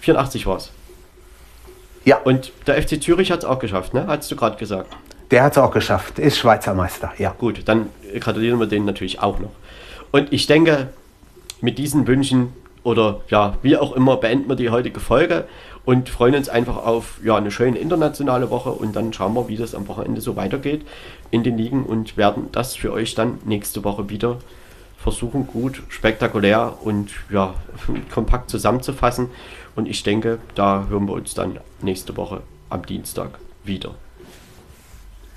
[0.00, 0.70] 84 war es.
[2.04, 2.18] Ja.
[2.18, 4.06] Und der FC Zürich hat es auch geschafft, ne?
[4.06, 4.92] Hast du gerade gesagt.
[5.30, 7.34] Der hat es auch geschafft, ist Schweizer Meister, ja.
[7.38, 7.88] Gut, dann
[8.20, 9.52] gratulieren wir denen natürlich auch noch.
[10.10, 10.88] Und ich denke,
[11.60, 12.52] mit diesen Wünschen
[12.82, 15.44] oder ja, wie auch immer, beenden wir die heutige Folge
[15.84, 19.56] und freuen uns einfach auf ja, eine schöne internationale Woche und dann schauen wir, wie
[19.56, 20.82] das am Wochenende so weitergeht
[21.32, 24.38] in den Ligen und werden das für euch dann nächste Woche wieder
[24.98, 27.54] versuchen, gut, spektakulär und ja,
[28.14, 29.30] kompakt zusammenzufassen.
[29.74, 33.94] Und ich denke, da hören wir uns dann nächste Woche am Dienstag wieder.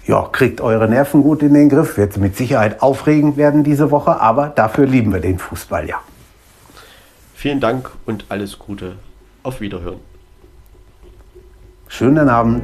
[0.05, 1.97] Ja, kriegt eure Nerven gut in den Griff.
[1.97, 5.99] Wird mit Sicherheit aufregend werden diese Woche, aber dafür lieben wir den Fußball ja.
[7.33, 8.97] Vielen Dank und alles Gute.
[9.41, 9.99] Auf Wiederhören.
[11.87, 12.63] Schönen Abend.